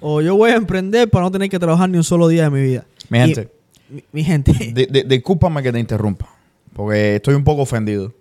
O 0.02 0.20
yo 0.20 0.36
voy 0.36 0.52
a 0.52 0.56
emprender 0.58 1.10
para 1.10 1.24
no 1.24 1.32
tener 1.32 1.48
que 1.50 1.58
trabajar 1.58 1.90
ni 1.90 1.96
un 1.98 2.04
solo 2.04 2.28
día 2.28 2.44
de 2.44 2.50
mi 2.50 2.62
vida. 2.62 2.86
Mi 3.08 3.18
Y- 3.18 3.22
gente. 3.22 3.50
mi, 3.90 4.04
mi 4.12 4.24
gente. 4.26 4.52
Di- 4.52 5.04
discúlpame 5.04 5.64
que 5.64 5.72
te 5.72 5.80
interrumpa, 5.80 6.28
porque 6.74 7.16
estoy 7.16 7.34
un 7.36 7.46
poco 7.46 7.62
ofendido. 7.62 8.14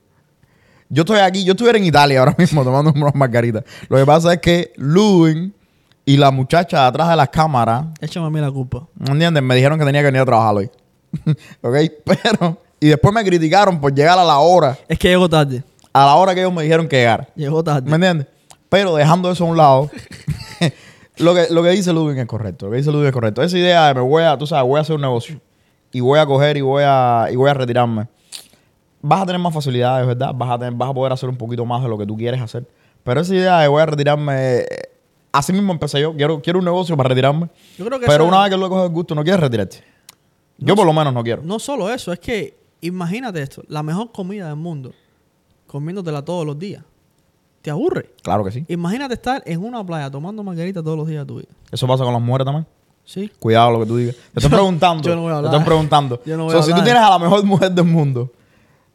Yo 0.90 1.02
estoy 1.02 1.18
aquí, 1.18 1.44
yo 1.44 1.52
estuviera 1.52 1.78
en 1.78 1.84
Italia 1.84 2.20
ahora 2.20 2.34
mismo 2.38 2.64
tomando 2.64 2.92
unas 2.94 3.14
margaritas. 3.14 3.64
Lo 3.88 3.96
que 3.98 4.06
pasa 4.06 4.32
es 4.32 4.40
que 4.40 4.72
Ludwig 4.76 5.52
y 6.04 6.16
la 6.16 6.30
muchacha 6.30 6.86
atrás 6.86 7.10
de 7.10 7.16
las 7.16 7.28
cámaras, 7.28 7.84
Échame 8.00 8.26
a 8.26 8.30
mí 8.30 8.40
la 8.40 8.50
culpa. 8.50 8.86
¿me 8.98 9.12
entiendes? 9.12 9.42
Me 9.42 9.54
dijeron 9.54 9.78
que 9.78 9.84
tenía 9.84 10.00
que 10.00 10.06
venir 10.06 10.22
a 10.22 10.24
trabajar 10.26 10.54
hoy. 10.54 10.70
¿Ok? 11.62 11.76
Pero, 12.04 12.62
y 12.80 12.88
después 12.88 13.12
me 13.12 13.22
criticaron 13.24 13.80
por 13.80 13.92
llegar 13.94 14.18
a 14.18 14.24
la 14.24 14.38
hora, 14.38 14.78
Es 14.88 14.98
que 14.98 15.08
llegó 15.08 15.28
tarde. 15.28 15.62
a 15.92 16.06
la 16.06 16.14
hora 16.14 16.34
que 16.34 16.40
ellos 16.40 16.52
me 16.52 16.62
dijeron 16.62 16.88
que 16.88 16.96
llegara. 16.96 17.28
Llegó 17.34 17.62
tarde. 17.62 17.88
¿Me 17.90 17.96
entiendes? 17.96 18.26
Pero 18.70 18.94
dejando 18.96 19.30
eso 19.30 19.44
a 19.44 19.48
un 19.48 19.56
lado, 19.56 19.90
lo, 21.18 21.34
que, 21.34 21.46
lo 21.50 21.62
que 21.62 21.70
dice 21.70 21.92
Ludwig 21.92 22.18
es 22.18 22.26
correcto. 22.26 22.66
Lo 22.66 22.72
que 22.72 22.78
dice 22.78 22.90
Ludwig 22.90 23.08
es 23.08 23.12
correcto. 23.12 23.42
Esa 23.42 23.58
idea 23.58 23.88
de 23.88 23.94
me 23.94 24.00
voy 24.00 24.22
a, 24.22 24.36
tú 24.38 24.46
sabes, 24.46 24.66
voy 24.66 24.78
a 24.78 24.82
hacer 24.82 24.94
un 24.96 25.02
negocio 25.02 25.40
y 25.92 26.00
voy 26.00 26.18
a 26.18 26.26
coger 26.26 26.56
y 26.56 26.60
voy 26.60 26.82
a, 26.86 27.28
y 27.30 27.36
voy 27.36 27.50
a 27.50 27.54
retirarme. 27.54 28.08
Vas 29.08 29.22
a 29.22 29.26
tener 29.26 29.40
más 29.40 29.54
facilidades, 29.54 30.06
¿verdad? 30.06 30.32
Vas 30.34 30.50
a, 30.50 30.58
tener- 30.58 30.74
vas 30.74 30.90
a 30.90 30.94
poder 30.94 31.12
hacer 31.12 31.28
un 31.28 31.36
poquito 31.36 31.64
más 31.64 31.82
de 31.82 31.88
lo 31.88 31.96
que 31.96 32.04
tú 32.06 32.16
quieres 32.16 32.40
hacer. 32.42 32.66
Pero 33.04 33.20
esa 33.22 33.34
idea 33.34 33.60
de 33.60 33.68
voy 33.68 33.80
a 33.80 33.86
retirarme, 33.86 34.58
eh, 34.58 34.66
así 35.32 35.52
mismo 35.52 35.72
empecé 35.72 36.00
yo. 36.00 36.14
Quiero, 36.14 36.42
quiero 36.42 36.58
un 36.58 36.64
negocio 36.66 36.94
para 36.96 37.08
retirarme. 37.08 37.48
Yo 37.78 37.86
creo 37.86 37.98
que 37.98 38.06
Pero 38.06 38.24
eso- 38.24 38.28
una 38.28 38.42
vez 38.42 38.50
que 38.50 38.56
luego 38.58 38.74
coges 38.74 38.88
el 38.90 38.94
gusto, 38.94 39.14
no 39.14 39.22
quieres 39.22 39.40
retirarte. 39.40 39.82
Yo 40.58 40.76
por 40.76 40.84
lo 40.84 40.92
menos 40.92 41.14
no 41.14 41.22
quiero. 41.22 41.42
No 41.42 41.58
solo 41.58 41.88
eso, 41.90 42.12
es 42.12 42.18
que 42.18 42.58
imagínate 42.82 43.40
esto, 43.40 43.62
la 43.68 43.82
mejor 43.82 44.12
comida 44.12 44.46
del 44.48 44.56
mundo, 44.56 44.92
comiéndotela 45.66 46.22
todos 46.24 46.44
los 46.44 46.58
días. 46.58 46.82
¿Te 47.62 47.70
aburre? 47.70 48.10
Claro 48.22 48.44
que 48.44 48.50
sí. 48.50 48.64
Imagínate 48.68 49.14
estar 49.14 49.42
en 49.46 49.62
una 49.64 49.84
playa 49.84 50.10
tomando 50.10 50.42
margarita 50.42 50.82
todos 50.82 50.96
los 50.96 51.06
días 51.08 51.22
de 51.22 51.26
tu 51.26 51.36
vida. 51.36 51.48
Eso 51.70 51.86
pasa 51.86 52.04
con 52.04 52.12
las 52.12 52.22
mujeres 52.22 52.44
también. 52.44 52.66
¿Sí? 53.04 53.30
Cuidado 53.38 53.70
lo 53.72 53.80
que 53.80 53.86
tú 53.86 53.96
digas. 53.96 54.14
Te 54.34 54.40
estoy 54.40 54.50
preguntando. 54.54 55.02
yo 55.08 55.16
no 55.16 55.22
voy 55.22 55.30
a 55.30 55.34
Te 55.34 55.36
hablar. 55.38 55.52
estoy 55.54 55.64
preguntando. 55.66 56.20
Yo 56.24 56.36
no 56.36 56.44
voy 56.44 56.52
So, 56.52 56.58
a 56.58 56.62
si 56.62 56.68
tú 56.68 56.72
hablar. 56.74 56.84
tienes 56.84 57.02
a 57.02 57.10
la 57.10 57.18
mejor 57.18 57.42
mujer 57.44 57.72
del 57.72 57.84
mundo 57.84 58.30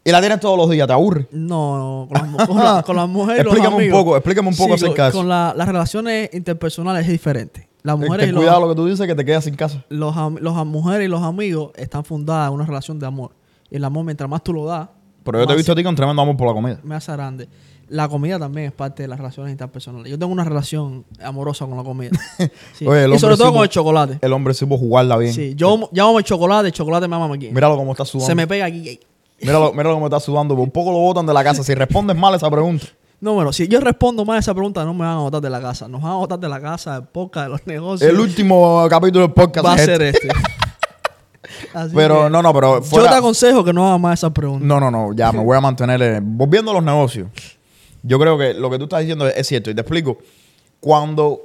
y 0.06 0.12
la 0.12 0.20
tienes 0.20 0.40
todos 0.40 0.58
los 0.58 0.70
días, 0.70 0.86
¿te 0.88 0.94
aburre? 0.94 1.28
No, 1.32 2.08
con 2.12 2.22
las, 2.38 2.48
con 2.48 2.58
la- 2.58 2.84
con 2.84 2.96
las 2.96 3.08
mujeres 3.10 3.44
los 3.46 3.54
Explícame 3.56 3.86
un 3.86 3.92
poco, 3.92 4.16
explícame 4.18 4.50
un 4.50 4.56
poco 4.56 4.78
Sí, 4.78 4.86
acerca 4.86 4.96
con, 4.96 5.04
de 5.06 5.10
eso. 5.10 5.18
con 5.20 5.30
la- 5.30 5.54
las 5.56 5.68
relaciones 5.68 6.30
interpersonales 6.34 7.06
es 7.06 7.12
diferente. 7.12 7.70
Las 7.84 7.98
mujeres, 7.98 8.20
Ten 8.26 8.30
y 8.30 8.32
los, 8.32 8.42
cuidado 8.42 8.62
lo 8.62 8.70
que 8.70 8.76
tú 8.76 8.86
dices 8.88 9.06
que 9.08 9.16
te 9.16 9.26
quedas 9.26 9.44
sin 9.44 9.56
casa. 9.56 9.84
los, 9.90 10.16
am- 10.16 10.38
mujeres 10.68 11.06
y 11.06 11.10
los 11.10 11.22
amigos 11.22 11.72
están 11.76 12.04
fundadas 12.06 12.48
en 12.48 12.54
una 12.56 12.66
relación 12.66 12.98
de 13.00 13.06
amor. 13.06 13.32
Y 13.70 13.76
el 13.78 13.84
amor, 13.84 14.06
mientras 14.06 14.30
más 14.30 14.42
tú 14.44 14.54
lo 14.54 14.66
das, 14.66 14.88
Pero 15.24 15.40
yo 15.40 15.48
te 15.48 15.54
he 15.54 15.56
visto 15.56 15.72
a 15.72 15.76
ti 15.76 15.84
con 15.84 15.96
tremendo 15.96 16.22
amor 16.22 16.38
por 16.38 16.48
la 16.48 16.54
comida. 16.54 16.80
me 16.84 16.96
hace 16.96 17.12
grande. 17.12 17.48
La 17.90 18.08
comida 18.08 18.40
también 18.40 18.68
es 18.68 18.72
parte 18.72 19.04
de 19.04 19.08
las 19.10 19.18
relaciones 19.20 19.52
interpersonales. 19.52 20.10
Yo 20.10 20.18
tengo 20.18 20.32
una 20.32 20.46
relación 20.46 21.06
amorosa 21.22 21.66
con 21.66 21.76
la 21.78 21.84
comida. 21.84 22.12
Sí. 22.74 22.88
Oye, 22.88 23.14
y 23.14 23.20
sobre 23.20 23.36
todo 23.36 23.48
supo- 23.50 23.54
con 23.56 23.64
el 23.64 23.70
chocolate. 23.70 24.20
El 24.22 24.32
hombre 24.34 24.54
supo 24.54 24.78
jugarla 24.78 25.18
bien. 25.18 25.34
Sí, 25.34 25.54
yo 25.56 25.90
llamo 25.92 26.18
el 26.18 26.24
chocolate, 26.26 26.68
el 26.68 26.74
chocolate 26.74 27.08
me 27.08 27.16
ama 27.18 27.34
aquí. 27.36 27.50
Míralo 27.52 27.76
cómo 27.76 27.92
está 27.92 28.06
sudando. 28.06 28.28
Se 28.28 28.36
me 28.36 28.48
pega 28.48 28.66
aquí. 28.66 29.00
Míralo, 29.42 29.72
míralo 29.74 29.96
cómo 29.96 30.08
está 30.08 30.20
sudando. 30.20 30.56
Por 30.56 30.72
poco 30.72 30.92
lo 30.92 31.00
botan 31.00 31.26
de 31.26 31.34
la 31.34 31.44
casa. 31.44 31.64
Si 31.64 31.74
respondes 31.76 32.16
mal 32.16 32.34
esa 32.36 32.50
pregunta. 32.50 32.86
No, 33.20 33.34
bueno, 33.36 33.54
si 33.54 33.68
yo 33.68 33.80
respondo 33.80 34.26
mal 34.26 34.36
a 34.38 34.40
esa 34.40 34.54
pregunta, 34.54 34.84
no 34.84 34.94
me 34.94 35.06
van 35.06 35.18
a 35.18 35.20
botar 35.20 35.42
de 35.42 35.50
la 35.50 35.62
casa. 35.62 35.88
Nos 35.88 36.02
van 36.02 36.12
a 36.12 36.16
botar 36.16 36.40
de 36.40 36.50
la 36.50 36.60
casa, 36.60 36.96
del 37.00 37.08
podcast, 37.08 37.46
de 37.46 37.52
los 37.52 37.68
negocios. 37.68 38.10
El 38.10 38.20
último 38.20 38.86
capítulo 38.90 39.26
del 39.26 39.34
podcast 39.34 39.66
va 39.66 39.74
a 39.74 39.78
ser 39.78 40.02
este. 40.02 40.28
este. 40.28 40.40
Así 41.74 41.96
Pero 41.96 42.26
que 42.26 42.30
no, 42.30 42.42
no, 42.42 42.54
pero 42.54 42.82
Yo 42.84 43.04
te 43.04 43.16
aconsejo 43.16 43.64
que 43.64 43.74
no 43.74 43.88
hagas 43.88 44.00
más 44.00 44.20
esa 44.20 44.34
pregunta. 44.34 44.66
No, 44.66 44.80
no, 44.80 44.92
no, 44.92 45.14
ya 45.14 45.32
me 45.32 45.44
voy 45.44 45.58
a 45.58 45.62
mantener. 45.62 46.02
eh, 46.02 46.20
volviendo 46.22 46.72
a 46.72 46.74
los 46.76 46.84
negocios, 46.84 47.28
yo 48.02 48.20
creo 48.20 48.38
que 48.38 48.54
lo 48.54 48.70
que 48.70 48.78
tú 48.78 48.84
estás 48.86 49.00
diciendo 49.02 49.28
es, 49.28 49.36
es 49.38 49.48
cierto. 49.48 49.70
Y 49.70 49.76
te 49.76 49.82
explico. 49.82 50.18
Cuando 50.80 51.42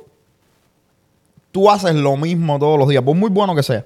tú 1.53 1.71
haces 1.71 1.95
lo 1.95 2.17
mismo 2.17 2.59
todos 2.59 2.79
los 2.79 2.89
días, 2.89 3.03
por 3.03 3.15
muy 3.17 3.31
bueno 3.31 3.55
que 3.55 3.63
sea, 3.63 3.85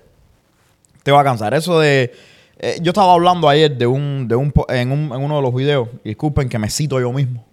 te 1.03 1.13
va 1.13 1.21
a 1.21 1.25
cansar. 1.25 1.55
Eso 1.55 1.79
de. 1.79 2.13
Eh, 2.63 2.79
yo 2.81 2.91
estaba 2.93 3.13
hablando 3.13 3.49
ayer 3.49 3.77
de 3.77 3.87
un, 3.87 4.27
de 4.29 4.37
un, 4.37 4.53
en, 4.69 4.93
un- 4.93 5.13
en 5.13 5.21
uno 5.23 5.37
de 5.37 5.43
los 5.43 5.55
videos, 5.55 5.89
disculpen 6.05 6.49
que 6.49 6.59
me 6.59 6.71
cito 6.71 6.99
yo 7.01 7.13
mismo, 7.13 7.45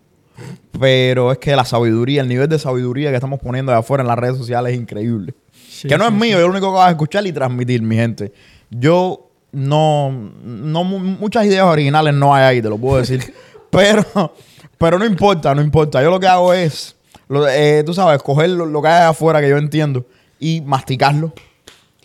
pero 0.80 1.32
es 1.32 1.38
que 1.40 1.56
la 1.56 1.66
sabiduría, 1.66 2.22
el 2.22 2.28
nivel 2.28 2.48
de 2.48 2.60
sabiduría 2.60 3.10
que 3.10 3.16
estamos 3.16 3.40
poniendo 3.40 3.72
de 3.72 3.78
afuera 3.80 4.02
en 4.04 4.08
las 4.08 4.18
redes 4.18 4.38
sociales 4.38 4.74
es 4.74 4.80
increíble 4.80 5.34
Sí, 5.70 5.88
que 5.88 5.98
no 5.98 6.06
sí, 6.08 6.14
es 6.14 6.20
mío, 6.20 6.38
yo 6.40 6.46
lo 6.48 6.52
único 6.52 6.68
que 6.72 6.78
vas 6.78 6.88
a 6.88 6.92
escuchar 6.92 7.26
y 7.26 7.32
transmitir, 7.32 7.82
mi 7.82 7.96
gente. 7.96 8.34
Yo 8.70 9.30
no, 9.54 10.12
no 10.44 10.84
mu- 10.84 11.00
muchas 11.00 11.46
ideas 11.46 11.64
originales 11.66 12.14
no 12.14 12.36
hay 12.36 12.44
ahí, 12.44 12.62
te 12.62 12.68
lo 12.70 12.78
puedo 12.78 12.98
decir. 12.98 13.34
pero, 13.70 14.04
pero 14.78 15.00
no 15.00 15.06
importa, 15.06 15.56
no 15.56 15.62
importa. 15.62 16.04
Yo 16.04 16.12
lo 16.12 16.20
que 16.20 16.28
hago 16.28 16.54
es, 16.54 16.96
lo- 17.30 17.48
eh, 17.48 17.84
tú 17.86 17.94
sabes, 17.94 18.22
coger 18.22 18.50
lo, 18.50 18.66
lo 18.66 18.82
que 18.82 18.90
hay 18.90 19.04
afuera 19.04 19.40
que 19.40 19.48
yo 19.50 19.58
entiendo 19.58 20.06
y 20.38 20.60
masticarlo 20.62 21.32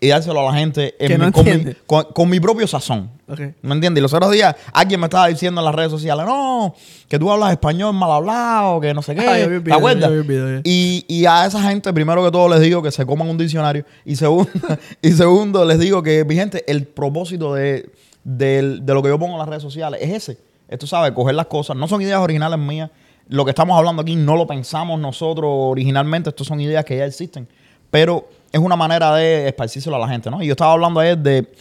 y 0.05 0.09
dárselo 0.09 0.41
a 0.49 0.53
la 0.53 0.59
gente 0.59 0.95
en 0.99 1.21
mi- 1.21 1.33
con, 1.33 1.45
mi, 1.45 1.51
entiende. 1.51 1.77
con- 1.87 2.05
con 2.13 2.29
mi 2.29 2.41
propio 2.41 2.67
sazón. 2.67 3.11
Ok. 3.29 3.41
¿Me 3.63 3.75
entiendes? 3.75 4.01
Y 4.01 4.03
los 4.03 4.13
otros 4.13 4.31
días 4.33 4.55
alguien 4.73 5.01
me 5.01 5.07
estaba 5.07 5.27
diciendo 5.29 5.61
en 5.61 5.65
las 5.65 5.75
redes 5.75 5.91
sociales, 5.91 6.27
no, 6.27 6.75
que 7.09 7.19
tú 7.19 7.31
hablas 7.33 7.53
español 7.53 7.95
mal 7.95 8.11
hablado, 8.11 8.81
que 8.81 8.93
no 8.93 9.01
sé 9.03 9.15
qué. 9.15 9.27
Ah, 9.27 9.35
¿Te 9.35 9.47
video, 9.59 9.75
acuerdas? 9.77 10.11
video. 10.27 10.61
Y, 10.65 11.05
y 11.09 11.25
a 11.27 11.47
esa 11.47 11.63
gente, 11.63 11.93
primero 11.93 12.23
que 12.25 12.31
todo, 12.31 12.49
les 12.49 12.61
digo 12.61 12.83
que 12.83 12.91
se 12.91 13.07
coman 13.07 13.29
un 13.29 13.39
diccionario. 13.39 13.85
Y 14.05 14.17
segundo, 14.17 14.51
y 15.03 15.13
segundo 15.13 15.65
les 15.65 15.79
digo 15.79 16.03
que, 16.03 16.25
mi 16.25 16.35
gente, 16.35 16.63
el 16.71 16.85
propósito 16.85 17.55
de, 17.55 17.91
del- 18.25 18.85
de 18.85 18.95
lo 18.95 19.03
que 19.03 19.09
yo 19.09 19.19
pongo 19.19 19.33
en 19.33 19.39
las 19.39 19.49
redes 19.49 19.63
sociales 19.63 20.01
es 20.03 20.11
ese. 20.13 20.39
Es, 20.69 20.79
tú 20.79 20.87
sabes, 20.87 21.13
coger 21.13 21.35
las 21.35 21.47
cosas. 21.47 21.77
No 21.77 21.89
son 21.89 22.03
ideas 22.03 22.21
originales 22.21 22.59
mías. 22.59 22.91
Lo 23.29 23.45
que 23.47 23.51
estamos 23.53 23.77
hablando 23.79 24.03
aquí 24.03 24.17
no 24.17 24.37
lo 24.37 24.47
pensamos 24.47 25.01
nosotros 25.01 25.49
originalmente. 25.51 26.29
Estas 26.31 26.47
son 26.47 26.61
ideas 26.61 26.85
que 26.85 26.97
ya 26.99 27.07
existen. 27.07 27.49
Pero 27.91 28.29
es 28.55 28.61
una 28.61 28.77
manera 28.77 29.13
de 29.17 29.49
esparcírselo 29.49 29.97
a 29.97 29.99
la 29.99 30.07
gente, 30.07 30.31
¿no? 30.31 30.41
Y 30.41 30.47
yo 30.47 30.53
estaba 30.53 30.75
hablando 30.75 31.01
ayer 31.01 31.19
de, 31.19 31.53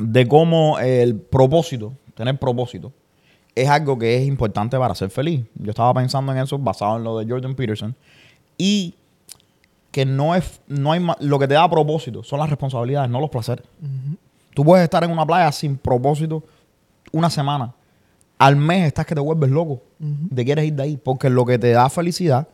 de 0.00 0.26
cómo 0.26 0.76
el 0.80 1.14
propósito, 1.14 1.92
tener 2.16 2.36
propósito, 2.40 2.92
es 3.54 3.68
algo 3.68 3.96
que 3.96 4.16
es 4.16 4.26
importante 4.26 4.76
para 4.76 4.96
ser 4.96 5.10
feliz. 5.10 5.44
Yo 5.54 5.70
estaba 5.70 5.94
pensando 5.94 6.32
en 6.32 6.38
eso 6.38 6.58
basado 6.58 6.96
en 6.96 7.04
lo 7.04 7.20
de 7.20 7.30
Jordan 7.30 7.54
Peterson. 7.54 7.94
Y 8.58 8.96
que 9.92 10.04
no 10.04 10.34
es, 10.34 10.60
no 10.66 10.90
hay 10.90 11.06
lo 11.20 11.38
que 11.38 11.46
te 11.46 11.54
da 11.54 11.70
propósito 11.70 12.24
son 12.24 12.40
las 12.40 12.50
responsabilidades, 12.50 13.08
no 13.08 13.20
los 13.20 13.30
placeres. 13.30 13.64
Tú 14.54 14.64
puedes 14.64 14.82
estar 14.82 15.04
en 15.04 15.10
una 15.12 15.24
playa 15.24 15.52
sin 15.52 15.76
propósito 15.76 16.42
una 17.12 17.30
semana. 17.30 17.76
Al 18.38 18.56
mes 18.56 18.88
estás 18.88 19.06
que 19.06 19.14
te 19.14 19.20
vuelves 19.20 19.50
loco. 19.50 19.82
Te 20.34 20.44
quieres 20.44 20.64
ir 20.64 20.72
de 20.72 20.82
ahí. 20.82 20.96
Porque 20.96 21.30
lo 21.30 21.46
que 21.46 21.60
te 21.60 21.70
da 21.70 21.88
felicidad 21.88 22.48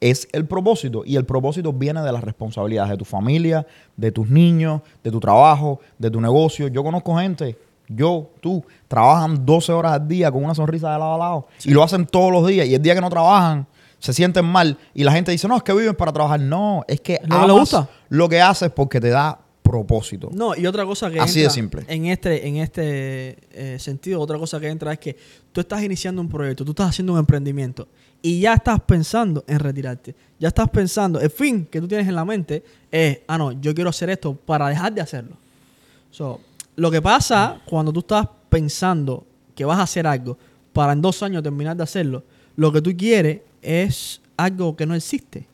es 0.00 0.28
el 0.32 0.46
propósito. 0.46 1.02
Y 1.04 1.16
el 1.16 1.24
propósito 1.24 1.72
viene 1.72 2.02
de 2.02 2.12
las 2.12 2.24
responsabilidades 2.24 2.90
de 2.90 2.96
tu 2.96 3.04
familia, 3.04 3.66
de 3.96 4.10
tus 4.10 4.28
niños, 4.28 4.80
de 5.04 5.10
tu 5.10 5.20
trabajo, 5.20 5.80
de 5.98 6.10
tu 6.10 6.20
negocio. 6.20 6.68
Yo 6.68 6.82
conozco 6.82 7.16
gente, 7.18 7.58
yo, 7.88 8.30
tú, 8.40 8.64
trabajan 8.88 9.44
12 9.44 9.72
horas 9.72 9.92
al 9.92 10.08
día 10.08 10.30
con 10.30 10.44
una 10.44 10.54
sonrisa 10.54 10.92
de 10.92 10.98
lado 10.98 11.14
a 11.14 11.18
lado. 11.18 11.48
Y 11.64 11.70
lo 11.70 11.82
hacen 11.82 12.06
todos 12.06 12.32
los 12.32 12.46
días. 12.46 12.66
Y 12.66 12.74
el 12.74 12.82
día 12.82 12.94
que 12.94 13.00
no 13.00 13.10
trabajan, 13.10 13.66
se 13.98 14.12
sienten 14.12 14.46
mal. 14.46 14.78
Y 14.94 15.04
la 15.04 15.12
gente 15.12 15.32
dice, 15.32 15.46
no, 15.46 15.56
es 15.56 15.62
que 15.62 15.72
viven 15.74 15.94
para 15.94 16.12
trabajar. 16.12 16.40
No, 16.40 16.84
es 16.88 17.00
que 17.00 17.20
Lo 17.26 17.36
amas 17.36 17.52
gusta. 17.52 17.88
lo 18.08 18.28
que 18.28 18.40
haces 18.40 18.70
porque 18.70 19.00
te 19.00 19.10
da 19.10 19.38
propósito. 19.70 20.30
No, 20.32 20.56
y 20.56 20.66
otra 20.66 20.84
cosa 20.84 21.10
que 21.10 21.20
Así 21.20 21.40
de 21.40 21.50
simple. 21.50 21.84
En 21.86 22.06
este, 22.06 22.46
en 22.48 22.56
este 22.56 23.36
eh, 23.52 23.78
sentido, 23.78 24.20
otra 24.20 24.36
cosa 24.36 24.58
que 24.58 24.68
entra 24.68 24.92
es 24.92 24.98
que 24.98 25.16
tú 25.52 25.60
estás 25.60 25.82
iniciando 25.82 26.20
un 26.20 26.28
proyecto, 26.28 26.64
tú 26.64 26.72
estás 26.72 26.88
haciendo 26.88 27.12
un 27.12 27.20
emprendimiento 27.20 27.86
y 28.20 28.40
ya 28.40 28.54
estás 28.54 28.80
pensando 28.80 29.44
en 29.46 29.60
retirarte. 29.60 30.14
Ya 30.40 30.48
estás 30.48 30.68
pensando, 30.70 31.20
el 31.20 31.30
fin 31.30 31.66
que 31.66 31.80
tú 31.80 31.86
tienes 31.86 32.08
en 32.08 32.16
la 32.16 32.24
mente 32.24 32.64
es, 32.90 33.20
ah, 33.28 33.38
no, 33.38 33.52
yo 33.52 33.72
quiero 33.72 33.90
hacer 33.90 34.10
esto 34.10 34.34
para 34.34 34.68
dejar 34.68 34.92
de 34.92 35.00
hacerlo. 35.02 35.36
So, 36.10 36.40
lo 36.74 36.90
que 36.90 37.00
pasa 37.00 37.60
cuando 37.64 37.92
tú 37.92 38.00
estás 38.00 38.26
pensando 38.48 39.24
que 39.54 39.64
vas 39.64 39.78
a 39.78 39.82
hacer 39.82 40.06
algo 40.06 40.36
para 40.72 40.92
en 40.92 41.00
dos 41.00 41.22
años 41.22 41.44
terminar 41.44 41.76
de 41.76 41.84
hacerlo, 41.84 42.24
lo 42.56 42.72
que 42.72 42.82
tú 42.82 42.90
quieres 42.96 43.42
es 43.62 44.20
algo 44.36 44.74
que 44.74 44.84
no 44.86 44.96
existe. 44.96 45.46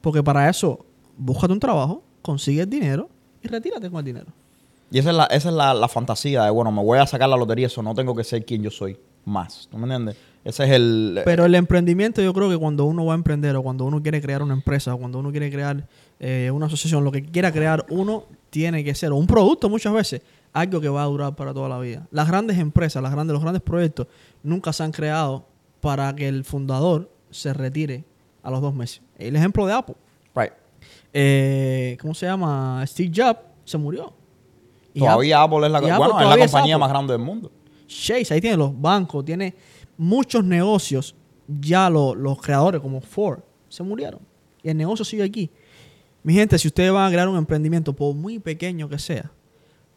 Porque 0.00 0.22
para 0.22 0.48
eso, 0.48 0.86
búscate 1.18 1.52
un 1.52 1.60
trabajo, 1.60 2.02
consigue 2.22 2.62
el 2.62 2.70
dinero 2.70 3.10
y 3.46 3.48
retírate 3.48 3.90
con 3.90 4.00
el 4.00 4.04
dinero. 4.04 4.26
Y 4.90 4.98
esa 4.98 5.10
es, 5.10 5.16
la, 5.16 5.24
esa 5.24 5.48
es 5.48 5.54
la, 5.54 5.74
la 5.74 5.88
fantasía 5.88 6.44
de, 6.44 6.50
bueno, 6.50 6.70
me 6.70 6.82
voy 6.82 6.98
a 6.98 7.06
sacar 7.06 7.28
la 7.28 7.36
lotería, 7.36 7.66
eso 7.66 7.82
no 7.82 7.94
tengo 7.94 8.14
que 8.14 8.22
ser 8.22 8.44
quien 8.44 8.62
yo 8.62 8.70
soy 8.70 8.96
más. 9.24 9.68
¿Tú 9.70 9.78
me 9.78 9.84
entiendes? 9.84 10.16
Ese 10.44 10.64
es 10.64 10.70
el... 10.70 11.22
Pero 11.24 11.44
el 11.44 11.56
emprendimiento, 11.56 12.22
yo 12.22 12.32
creo 12.32 12.48
que 12.48 12.56
cuando 12.56 12.84
uno 12.84 13.04
va 13.04 13.14
a 13.14 13.16
emprender 13.16 13.56
o 13.56 13.62
cuando 13.64 13.84
uno 13.84 14.00
quiere 14.00 14.20
crear 14.20 14.42
una 14.42 14.54
empresa 14.54 14.94
o 14.94 14.98
cuando 14.98 15.18
uno 15.18 15.32
quiere 15.32 15.50
crear 15.50 15.88
eh, 16.20 16.52
una 16.54 16.66
asociación, 16.66 17.02
lo 17.02 17.10
que 17.10 17.24
quiera 17.24 17.50
crear, 17.50 17.84
uno 17.90 18.26
tiene 18.50 18.84
que 18.84 18.94
ser, 18.94 19.10
o 19.10 19.16
un 19.16 19.26
producto 19.26 19.68
muchas 19.68 19.92
veces, 19.92 20.22
algo 20.52 20.80
que 20.80 20.88
va 20.88 21.02
a 21.02 21.06
durar 21.06 21.34
para 21.34 21.52
toda 21.52 21.68
la 21.68 21.80
vida. 21.80 22.06
Las 22.12 22.28
grandes 22.28 22.58
empresas, 22.58 23.02
las 23.02 23.10
grandes, 23.10 23.32
los 23.32 23.42
grandes 23.42 23.62
proyectos, 23.62 24.06
nunca 24.44 24.72
se 24.72 24.84
han 24.84 24.92
creado 24.92 25.46
para 25.80 26.14
que 26.14 26.28
el 26.28 26.44
fundador 26.44 27.10
se 27.30 27.52
retire 27.52 28.04
a 28.44 28.50
los 28.50 28.62
dos 28.62 28.72
meses. 28.72 29.02
El 29.18 29.34
ejemplo 29.34 29.66
de 29.66 29.72
Apple. 29.72 29.96
Eh, 31.18 31.96
¿Cómo 32.02 32.12
se 32.14 32.26
llama? 32.26 32.84
Steve 32.86 33.10
Jobs 33.14 33.40
se 33.64 33.78
murió. 33.78 34.12
Y 34.92 35.00
Todavía 35.00 35.42
Apple 35.42 35.64
es 35.66 35.72
la, 35.72 35.82
y 35.82 35.88
Apple 35.88 35.96
bueno, 35.96 36.20
es 36.20 36.28
la 36.38 36.44
es 36.44 36.50
compañía 36.52 36.76
más 36.76 36.90
grande 36.90 37.12
del 37.14 37.22
mundo. 37.22 37.50
Chase, 37.86 38.34
ahí 38.34 38.40
tiene 38.42 38.58
los 38.58 38.78
bancos, 38.78 39.24
tiene 39.24 39.54
muchos 39.96 40.44
negocios. 40.44 41.14
Ya 41.48 41.88
lo- 41.88 42.14
los 42.14 42.38
creadores, 42.42 42.82
como 42.82 43.00
Ford, 43.00 43.40
se 43.68 43.82
murieron. 43.82 44.20
Y 44.62 44.68
el 44.68 44.76
negocio 44.76 45.04
sigue 45.06 45.22
aquí. 45.22 45.50
Mi 46.22 46.34
gente, 46.34 46.58
si 46.58 46.68
ustedes 46.68 46.92
van 46.92 47.06
a 47.08 47.10
crear 47.10 47.28
un 47.28 47.36
emprendimiento, 47.38 47.94
por 47.94 48.14
muy 48.14 48.38
pequeño 48.38 48.86
que 48.88 48.98
sea, 48.98 49.30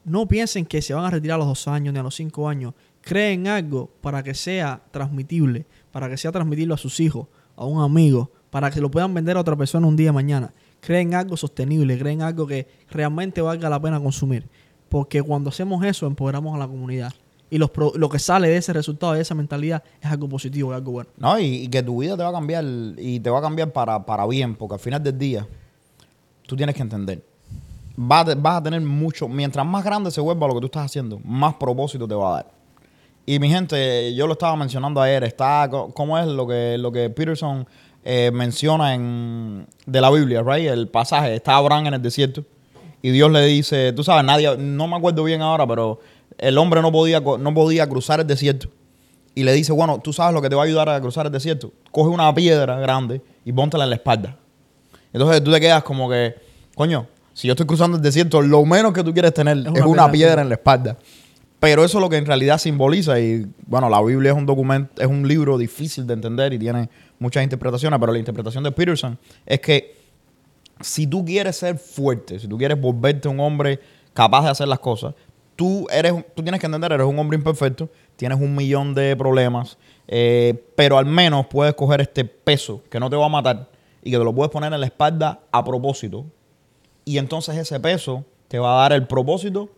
no 0.05 0.25
piensen 0.25 0.65
que 0.65 0.81
se 0.81 0.93
van 0.93 1.03
a 1.03 1.09
retirar 1.09 1.35
a 1.35 1.39
los 1.39 1.47
dos 1.47 1.67
años 1.67 1.93
ni 1.93 1.99
a 1.99 2.03
los 2.03 2.15
cinco 2.15 2.47
años. 2.47 2.73
Creen 3.01 3.47
algo 3.47 3.89
para 4.01 4.23
que 4.23 4.33
sea 4.33 4.81
transmitible, 4.91 5.65
para 5.91 6.07
que 6.09 6.15
sea 6.17 6.31
transmitible 6.31 6.73
a 6.75 6.77
sus 6.77 6.99
hijos, 7.01 7.27
a 7.57 7.65
un 7.65 7.81
amigo, 7.81 8.31
para 8.51 8.69
que 8.71 8.79
lo 8.79 8.89
puedan 8.89 9.13
vender 9.13 9.35
a 9.37 9.41
otra 9.41 9.55
persona 9.55 9.85
un 9.87 9.95
día 9.95 10.07
de 10.07 10.13
mañana. 10.13 10.53
Creen 10.81 11.13
algo 11.13 11.35
sostenible, 11.37 11.97
creen 11.99 12.21
algo 12.21 12.47
que 12.47 12.67
realmente 12.89 13.41
valga 13.41 13.69
la 13.69 13.79
pena 13.81 13.99
consumir. 13.99 14.47
Porque 14.87 15.21
cuando 15.21 15.49
hacemos 15.49 15.83
eso, 15.85 16.07
empoderamos 16.07 16.55
a 16.55 16.57
la 16.57 16.67
comunidad. 16.67 17.13
Y 17.51 17.57
los 17.57 17.69
pro- 17.71 17.91
lo 17.95 18.09
que 18.09 18.19
sale 18.19 18.47
de 18.47 18.57
ese 18.57 18.73
resultado, 18.73 19.13
de 19.13 19.21
esa 19.21 19.33
mentalidad, 19.35 19.83
es 20.01 20.09
algo 20.09 20.29
positivo, 20.29 20.71
es 20.71 20.77
algo 20.77 20.91
bueno. 20.91 21.09
No, 21.17 21.39
y, 21.39 21.67
que 21.67 21.81
tu 21.83 21.99
vida 22.01 22.15
te 22.15 22.23
va 22.23 22.29
a 22.29 22.33
cambiar 22.33 22.63
y 22.97 23.19
te 23.19 23.29
va 23.29 23.39
a 23.39 23.41
cambiar 23.41 23.71
para, 23.71 24.05
para 24.05 24.25
bien, 24.27 24.55
porque 24.55 24.75
al 24.75 24.79
final 24.79 25.01
del 25.03 25.17
día 25.17 25.47
tú 26.45 26.55
tienes 26.55 26.75
que 26.75 26.81
entender. 26.81 27.23
Vas, 27.95 28.27
a- 28.29 28.35
vas 28.35 28.57
a 28.57 28.63
tener 28.63 28.81
mucho, 28.81 29.27
mientras 29.27 29.65
más 29.65 29.83
grande 29.83 30.11
se 30.11 30.21
vuelva 30.21 30.47
lo 30.47 30.53
que 30.55 30.59
tú 30.61 30.65
estás 30.67 30.85
haciendo, 30.85 31.19
más 31.23 31.55
propósito 31.55 32.07
te 32.07 32.15
va 32.15 32.29
a 32.31 32.33
dar. 32.35 32.51
Y 33.25 33.37
mi 33.39 33.49
gente, 33.49 34.13
yo 34.15 34.25
lo 34.25 34.33
estaba 34.33 34.55
mencionando 34.55 35.01
ayer, 35.01 35.23
está, 35.23 35.69
¿cómo 35.93 36.17
es 36.17 36.25
lo 36.27 36.47
que, 36.47 36.77
lo 36.79 36.91
que 36.91 37.09
Peterson 37.09 37.67
eh, 38.11 38.31
menciona 38.31 38.95
en, 38.95 39.67
de 39.85 40.01
la 40.01 40.09
Biblia, 40.09 40.41
right? 40.41 40.67
El 40.67 40.87
pasaje, 40.87 41.35
está 41.35 41.57
Abraham 41.57 41.85
en 41.85 41.93
el 41.93 42.01
desierto 42.01 42.43
y 43.03 43.11
Dios 43.11 43.29
le 43.29 43.45
dice, 43.45 43.93
tú 43.93 44.03
sabes, 44.03 44.25
nadie, 44.25 44.57
no 44.57 44.87
me 44.87 44.95
acuerdo 44.95 45.23
bien 45.23 45.43
ahora, 45.43 45.67
pero 45.67 45.99
el 46.39 46.57
hombre 46.57 46.81
no 46.81 46.91
podía, 46.91 47.19
no 47.19 47.53
podía 47.53 47.87
cruzar 47.87 48.19
el 48.19 48.25
desierto. 48.25 48.67
Y 49.35 49.43
le 49.43 49.53
dice, 49.53 49.73
bueno, 49.73 49.99
tú 50.03 50.11
sabes 50.11 50.33
lo 50.33 50.41
que 50.41 50.49
te 50.49 50.55
va 50.55 50.63
a 50.63 50.65
ayudar 50.65 50.89
a 50.89 50.99
cruzar 50.99 51.27
el 51.27 51.31
desierto. 51.31 51.71
Coge 51.91 52.09
una 52.09 52.33
piedra 52.33 52.79
grande 52.79 53.21
y 53.45 53.53
póntela 53.53 53.83
en 53.83 53.91
la 53.91 53.97
espalda. 53.97 54.37
Entonces 55.13 55.43
tú 55.43 55.51
te 55.51 55.59
quedas 55.59 55.83
como 55.83 56.09
que, 56.09 56.33
coño, 56.73 57.05
si 57.33 57.47
yo 57.47 57.53
estoy 57.53 57.67
cruzando 57.67 57.97
el 57.97 58.01
desierto, 58.01 58.41
lo 58.41 58.65
menos 58.65 58.91
que 58.91 59.03
tú 59.03 59.13
quieres 59.13 59.35
tener 59.35 59.55
es 59.55 59.67
una 59.67 59.85
una, 59.85 59.85
piedra. 59.85 60.11
piedra 60.11 60.41
en 60.41 60.49
la 60.49 60.55
espalda. 60.55 60.97
Pero 61.59 61.83
eso 61.83 61.97
es 61.97 62.01
lo 62.01 62.09
que 62.09 62.17
en 62.17 62.25
realidad 62.25 62.57
simboliza. 62.57 63.19
Y 63.19 63.45
bueno, 63.65 63.89
la 63.89 64.01
Biblia 64.01 64.31
es 64.31 64.37
un 64.37 64.45
documento, 64.45 65.01
es 65.01 65.07
un 65.07 65.27
libro 65.27 65.57
difícil 65.57 66.07
de 66.07 66.13
entender 66.13 66.53
y 66.53 66.59
tiene 66.59 66.89
muchas 67.19 67.43
interpretaciones. 67.43 67.99
Pero 67.99 68.13
la 68.13 68.19
interpretación 68.19 68.63
de 68.63 68.71
Peterson 68.71 69.17
es 69.45 69.59
que 69.59 69.95
si 70.79 71.05
tú 71.07 71.25
quieres 71.25 71.57
ser 71.57 71.77
fuerte, 71.77 72.39
si 72.39 72.47
tú 72.47 72.57
quieres 72.57 72.79
volverte 72.79 73.27
un 73.27 73.39
hombre 73.39 73.79
capaz 74.13 74.43
de 74.43 74.49
hacer 74.51 74.67
las 74.67 74.79
cosas, 74.79 75.13
tú 75.55 75.85
eres, 75.91 76.13
tú 76.33 76.41
tienes 76.41 76.61
que 76.61 76.67
entender, 76.67 76.93
eres 76.93 77.05
un 77.05 77.19
hombre 77.19 77.37
imperfecto, 77.37 77.89
tienes 78.15 78.39
un 78.39 78.55
millón 78.55 78.93
de 78.93 79.15
problemas, 79.17 79.77
eh, 80.07 80.63
pero 80.75 80.97
al 80.97 81.05
menos 81.05 81.47
puedes 81.47 81.73
coger 81.73 81.99
este 81.99 82.23
peso 82.23 82.81
que 82.89 82.99
no 82.99 83.09
te 83.09 83.17
va 83.17 83.25
a 83.25 83.29
matar 83.29 83.69
y 84.01 84.11
que 84.11 84.17
te 84.17 84.23
lo 84.23 84.33
puedes 84.33 84.51
poner 84.51 84.71
en 84.71 84.79
la 84.79 84.85
espalda 84.85 85.41
a 85.51 85.65
propósito. 85.65 86.25
Y 87.03 87.17
entonces 87.17 87.57
ese 87.57 87.79
peso 87.81 88.23
te 88.47 88.57
va 88.59 88.77
a 88.77 88.81
dar 88.83 88.93
el 88.93 89.05
propósito 89.07 89.69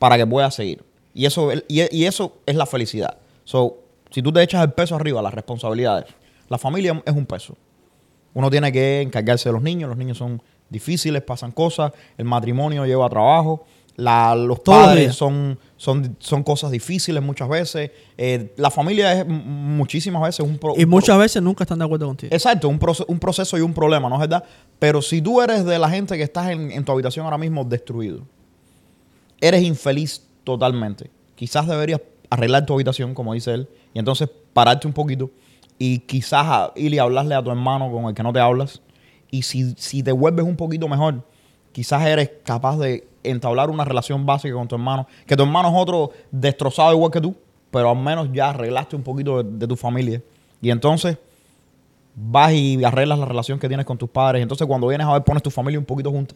para 0.00 0.16
que 0.16 0.26
puedas 0.26 0.54
seguir. 0.54 0.84
Y 1.14 1.26
eso, 1.26 1.50
y, 1.68 1.96
y 1.96 2.04
eso 2.06 2.38
es 2.44 2.56
la 2.56 2.66
felicidad. 2.66 3.16
So, 3.44 3.78
si 4.10 4.20
tú 4.22 4.32
te 4.32 4.42
echas 4.42 4.62
el 4.64 4.72
peso 4.72 4.96
arriba, 4.96 5.22
las 5.22 5.32
responsabilidades, 5.34 6.06
la 6.48 6.58
familia 6.58 7.00
es 7.06 7.14
un 7.14 7.24
peso. 7.26 7.56
Uno 8.34 8.50
tiene 8.50 8.72
que 8.72 9.00
encargarse 9.00 9.48
de 9.48 9.52
los 9.52 9.62
niños, 9.62 9.88
los 9.88 9.96
niños 9.96 10.18
son 10.18 10.42
difíciles, 10.68 11.22
pasan 11.22 11.52
cosas, 11.52 11.92
el 12.18 12.24
matrimonio 12.24 12.84
lleva 12.84 13.08
trabajo, 13.08 13.64
la- 13.96 14.34
los 14.34 14.58
padres 14.58 15.14
son, 15.14 15.56
son, 15.76 16.16
son 16.18 16.42
cosas 16.42 16.72
difíciles 16.72 17.22
muchas 17.22 17.48
veces, 17.48 17.92
eh, 18.18 18.52
la 18.56 18.70
familia 18.72 19.12
es 19.20 19.24
muchísimas 19.28 20.20
veces 20.22 20.40
un, 20.44 20.58
pro- 20.58 20.74
Y 20.76 20.84
muchas 20.84 21.16
veces 21.16 21.40
nunca 21.40 21.62
están 21.62 21.78
de 21.78 21.84
acuerdo 21.84 22.06
contigo. 22.08 22.34
Exacto, 22.34 22.68
un, 22.68 22.80
proce- 22.80 23.04
un 23.06 23.20
proceso 23.20 23.56
y 23.56 23.60
un 23.60 23.72
problema, 23.72 24.08
¿no 24.08 24.16
es 24.16 24.20
verdad? 24.22 24.42
Pero 24.80 25.00
si 25.00 25.22
tú 25.22 25.40
eres 25.40 25.64
de 25.64 25.78
la 25.78 25.88
gente 25.88 26.16
que 26.16 26.24
estás 26.24 26.48
en, 26.50 26.72
en 26.72 26.84
tu 26.84 26.90
habitación 26.90 27.24
ahora 27.24 27.38
mismo 27.38 27.62
destruido, 27.64 28.22
eres 29.40 29.62
infeliz 29.62 30.26
totalmente, 30.44 31.10
quizás 31.34 31.66
deberías 31.66 32.00
arreglar 32.30 32.66
tu 32.66 32.74
habitación, 32.74 33.14
como 33.14 33.34
dice 33.34 33.54
él, 33.54 33.68
y 33.92 33.98
entonces 33.98 34.28
pararte 34.52 34.86
un 34.86 34.92
poquito 34.92 35.30
y 35.78 36.00
quizás 36.00 36.70
ir 36.76 36.94
y 36.94 36.98
hablarle 36.98 37.34
a 37.34 37.42
tu 37.42 37.50
hermano 37.50 37.90
con 37.90 38.06
el 38.06 38.14
que 38.14 38.22
no 38.22 38.32
te 38.32 38.40
hablas. 38.40 38.80
Y 39.30 39.42
si, 39.42 39.74
si 39.76 40.02
te 40.02 40.12
vuelves 40.12 40.44
un 40.44 40.56
poquito 40.56 40.88
mejor, 40.88 41.22
quizás 41.72 42.06
eres 42.06 42.30
capaz 42.44 42.78
de 42.78 43.08
entablar 43.24 43.70
una 43.70 43.84
relación 43.84 44.24
básica 44.26 44.54
con 44.54 44.68
tu 44.68 44.76
hermano, 44.76 45.06
que 45.26 45.36
tu 45.36 45.42
hermano 45.42 45.68
es 45.68 45.74
otro 45.76 46.12
destrozado 46.30 46.92
igual 46.92 47.10
que 47.10 47.20
tú, 47.20 47.34
pero 47.70 47.90
al 47.90 47.96
menos 47.96 48.28
ya 48.32 48.50
arreglaste 48.50 48.94
un 48.94 49.02
poquito 49.02 49.42
de, 49.42 49.58
de 49.58 49.66
tu 49.66 49.76
familia. 49.76 50.22
Y 50.62 50.70
entonces 50.70 51.18
vas 52.14 52.52
y 52.52 52.82
arreglas 52.84 53.18
la 53.18 53.26
relación 53.26 53.58
que 53.58 53.68
tienes 53.68 53.84
con 53.84 53.98
tus 53.98 54.08
padres. 54.08 54.42
Entonces, 54.42 54.66
cuando 54.66 54.86
vienes 54.86 55.06
a 55.06 55.12
ver, 55.14 55.24
pones 55.24 55.42
tu 55.42 55.50
familia 55.50 55.78
un 55.78 55.84
poquito 55.84 56.10
junta. 56.10 56.34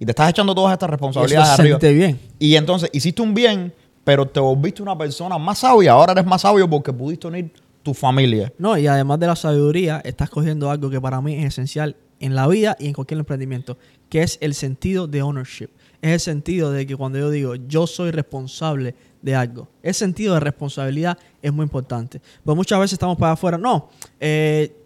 Y 0.00 0.06
te 0.06 0.12
estás 0.12 0.30
echando 0.30 0.54
todas 0.54 0.72
estas 0.72 0.88
eso 0.88 0.92
responsabilidades 0.92 1.50
es 1.50 1.60
arriba. 1.60 1.78
bien. 1.78 2.18
Y 2.38 2.56
entonces 2.56 2.88
hiciste 2.92 3.20
un 3.20 3.34
bien, 3.34 3.72
pero 4.02 4.26
te 4.26 4.40
volviste 4.40 4.82
una 4.82 4.96
persona 4.96 5.36
más 5.36 5.58
sabia. 5.58 5.92
Ahora 5.92 6.12
eres 6.12 6.24
más 6.24 6.40
sabio 6.40 6.68
porque 6.68 6.90
pudiste 6.90 7.26
unir 7.26 7.52
tu 7.82 7.92
familia. 7.92 8.50
No, 8.56 8.78
y 8.78 8.86
además 8.86 9.20
de 9.20 9.26
la 9.26 9.36
sabiduría, 9.36 10.00
estás 10.02 10.30
cogiendo 10.30 10.70
algo 10.70 10.88
que 10.88 10.98
para 10.98 11.20
mí 11.20 11.34
es 11.34 11.44
esencial 11.44 11.96
en 12.18 12.34
la 12.34 12.46
vida 12.46 12.76
y 12.80 12.86
en 12.86 12.94
cualquier 12.94 13.18
emprendimiento, 13.20 13.76
que 14.08 14.22
es 14.22 14.38
el 14.40 14.54
sentido 14.54 15.06
de 15.06 15.20
ownership. 15.20 15.68
Es 16.00 16.12
el 16.12 16.20
sentido 16.20 16.72
de 16.72 16.86
que 16.86 16.96
cuando 16.96 17.18
yo 17.18 17.28
digo 17.30 17.54
yo 17.54 17.86
soy 17.86 18.10
responsable 18.10 18.94
de 19.20 19.34
algo, 19.34 19.68
ese 19.82 19.98
sentido 19.98 20.32
de 20.32 20.40
responsabilidad 20.40 21.18
es 21.42 21.52
muy 21.52 21.64
importante. 21.64 22.22
Pues 22.42 22.56
muchas 22.56 22.80
veces 22.80 22.94
estamos 22.94 23.18
para 23.18 23.32
afuera, 23.32 23.58
no, 23.58 23.90
eh, 24.18 24.79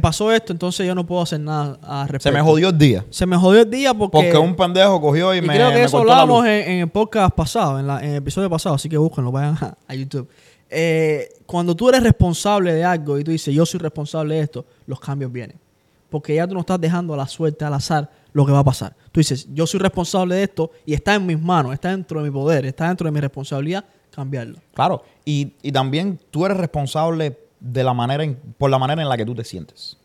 pasó 0.00 0.30
esto, 0.32 0.52
entonces 0.52 0.86
yo 0.86 0.94
no 0.94 1.06
puedo 1.06 1.22
hacer 1.22 1.40
nada 1.40 1.78
al 1.82 2.08
respecto. 2.08 2.28
Se 2.28 2.32
me 2.32 2.40
jodió 2.42 2.68
el 2.68 2.78
día. 2.78 3.04
Se 3.10 3.26
me 3.26 3.36
jodió 3.36 3.62
el 3.62 3.70
día 3.70 3.94
porque, 3.94 4.12
Porque 4.18 4.36
un 4.38 4.54
pendejo 4.54 5.00
cogió 5.00 5.34
y, 5.34 5.38
y 5.38 5.42
me, 5.42 5.54
creo 5.54 5.68
que 5.70 5.76
me 5.76 5.82
eso 5.84 5.98
hablábamos 5.98 6.44
en, 6.46 6.52
en 6.70 6.80
el 6.80 6.88
podcast 6.88 7.34
pasado, 7.34 7.78
en, 7.78 7.86
la- 7.86 8.02
en 8.04 8.10
el 8.10 8.16
episodio 8.16 8.50
pasado, 8.50 8.74
así 8.74 8.88
que 8.88 8.96
búsquenlo, 8.98 9.32
vayan 9.32 9.56
a, 9.60 9.76
a 9.86 9.94
YouTube. 9.94 10.28
Eh, 10.70 11.28
cuando 11.46 11.74
tú 11.74 11.88
eres 11.88 12.02
responsable 12.02 12.74
de 12.74 12.84
algo 12.84 13.18
y 13.18 13.24
tú 13.24 13.30
dices, 13.30 13.54
yo 13.54 13.64
soy 13.64 13.80
responsable 13.80 14.34
de 14.34 14.40
esto, 14.42 14.66
los 14.86 15.00
cambios 15.00 15.32
vienen. 15.32 15.56
Porque 16.10 16.34
ya 16.34 16.46
tú 16.46 16.54
no 16.54 16.60
estás 16.60 16.80
dejando 16.80 17.14
a 17.14 17.16
la 17.16 17.26
suerte, 17.26 17.64
al 17.64 17.74
azar, 17.74 18.10
lo 18.32 18.44
que 18.46 18.52
va 18.52 18.58
a 18.60 18.64
pasar. 18.64 18.94
Tú 19.12 19.20
dices, 19.20 19.46
yo 19.52 19.66
soy 19.66 19.80
responsable 19.80 20.34
de 20.36 20.42
esto 20.44 20.70
y 20.86 20.94
está 20.94 21.14
en 21.14 21.24
mis 21.26 21.40
manos, 21.40 21.72
está 21.72 21.90
dentro 21.90 22.22
de 22.22 22.28
mi 22.30 22.34
poder, 22.34 22.66
está 22.66 22.88
dentro 22.88 23.06
de 23.06 23.12
mi 23.12 23.20
responsabilidad, 23.20 23.84
cambiarlo. 24.10 24.58
Claro. 24.74 25.02
Y, 25.24 25.52
y 25.62 25.72
también 25.72 26.18
tú 26.30 26.44
eres 26.46 26.56
responsable 26.58 27.38
de 27.60 27.84
la 27.84 27.92
manera 27.94 28.24
en- 28.24 28.36
por 28.56 28.70
la 28.70 28.78
manera 28.78 29.02
en 29.02 29.08
la 29.08 29.16
que 29.16 29.24
tú 29.26 29.34
te 29.34 29.44
sientes. 29.44 29.96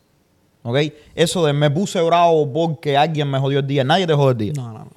¿Ok? 0.63 0.77
Eso 1.15 1.45
de 1.45 1.53
me 1.53 1.69
puse 1.69 2.01
bravo 2.01 2.51
porque 2.51 2.95
alguien 2.97 3.29
me 3.29 3.37
jodió 3.39 3.59
el 3.59 3.67
día. 3.67 3.83
Nadie 3.83 4.07
te 4.07 4.13
jodió 4.13 4.31
el 4.31 4.37
día. 4.37 4.53
No, 4.55 4.71
no, 4.73 4.79
no. 4.79 4.91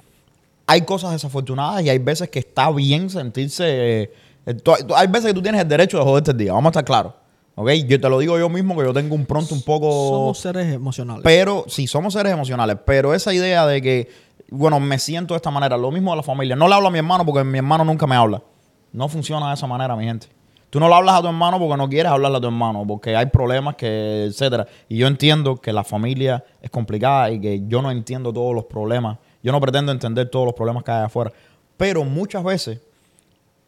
hay 0.69 0.81
cosas 0.81 1.11
desafortunadas 1.13 1.81
y 1.83 1.89
hay 1.89 1.97
veces 1.97 2.29
que 2.29 2.39
está 2.39 2.69
bien 2.71 3.09
sentirse. 3.09 4.11
eh, 4.45 4.53
tú- 4.63 4.73
tú- 4.85 4.95
hay 4.95 5.07
veces 5.07 5.27
que 5.27 5.33
tú 5.33 5.41
tienes 5.41 5.61
el 5.61 5.67
derecho 5.67 5.97
de 5.97 6.03
joderte 6.03 6.31
el 6.31 6.37
día, 6.37 6.51
vamos 6.53 6.67
a 6.67 6.71
estar 6.71 6.83
claros. 6.85 7.13
¿Ok? 7.55 7.69
Yo 7.87 7.99
te 8.01 8.09
lo 8.09 8.19
digo 8.19 8.37
yo 8.37 8.49
mismo 8.49 8.75
que 8.77 8.83
yo 8.83 8.93
tengo 8.93 9.15
un 9.15 9.25
pronto 9.25 9.55
un 9.55 9.61
poco. 9.61 9.89
Somos 9.89 10.39
seres 10.39 10.71
emocionales. 10.73 11.23
Pero 11.23 11.63
sí, 11.67 11.87
somos 11.87 12.13
seres 12.13 12.31
emocionales. 12.33 12.77
Pero 12.85 13.13
esa 13.13 13.33
idea 13.33 13.65
de 13.65 13.81
que, 13.81 14.09
bueno, 14.51 14.79
me 14.79 14.99
siento 14.99 15.33
de 15.33 15.37
esta 15.37 15.49
manera, 15.51 15.75
lo 15.77 15.89
mismo 15.89 16.11
de 16.11 16.17
la 16.17 16.23
familia. 16.23 16.55
No 16.55 16.67
le 16.67 16.75
hablo 16.75 16.89
a 16.89 16.91
mi 16.91 16.97
hermano 16.99 17.25
porque 17.25 17.43
mi 17.45 17.57
hermano 17.57 17.83
nunca 17.85 18.05
me 18.05 18.15
habla. 18.15 18.43
No 18.91 19.07
funciona 19.09 19.47
de 19.47 19.53
esa 19.55 19.67
manera, 19.67 19.95
mi 19.95 20.05
gente. 20.05 20.27
Tú 20.77 20.81
no 20.81 20.89
le 20.89 20.93
hablas 20.93 21.15
a 21.15 21.21
tu 21.21 21.27
hermano 21.27 21.57
porque 21.57 21.75
no 21.75 21.89
quieres 21.89 22.11
hablarle 22.11 22.37
a 22.37 22.39
tu 22.39 22.45
hermano, 22.45 22.85
porque 22.85 23.15
hay 23.15 23.25
problemas, 23.25 23.75
que, 23.75 24.25
etcétera. 24.25 24.67
Y 24.87 24.97
yo 24.97 25.07
entiendo 25.07 25.55
que 25.55 25.73
la 25.73 25.83
familia 25.83 26.45
es 26.61 26.69
complicada 26.69 27.31
y 27.31 27.41
que 27.41 27.63
yo 27.67 27.81
no 27.81 27.89
entiendo 27.89 28.31
todos 28.31 28.53
los 28.53 28.65
problemas. 28.65 29.17
Yo 29.41 29.51
no 29.51 29.59
pretendo 29.59 29.91
entender 29.91 30.29
todos 30.29 30.45
los 30.45 30.53
problemas 30.53 30.83
que 30.83 30.91
hay 30.91 31.05
afuera. 31.05 31.33
Pero 31.77 32.03
muchas 32.03 32.43
veces 32.43 32.79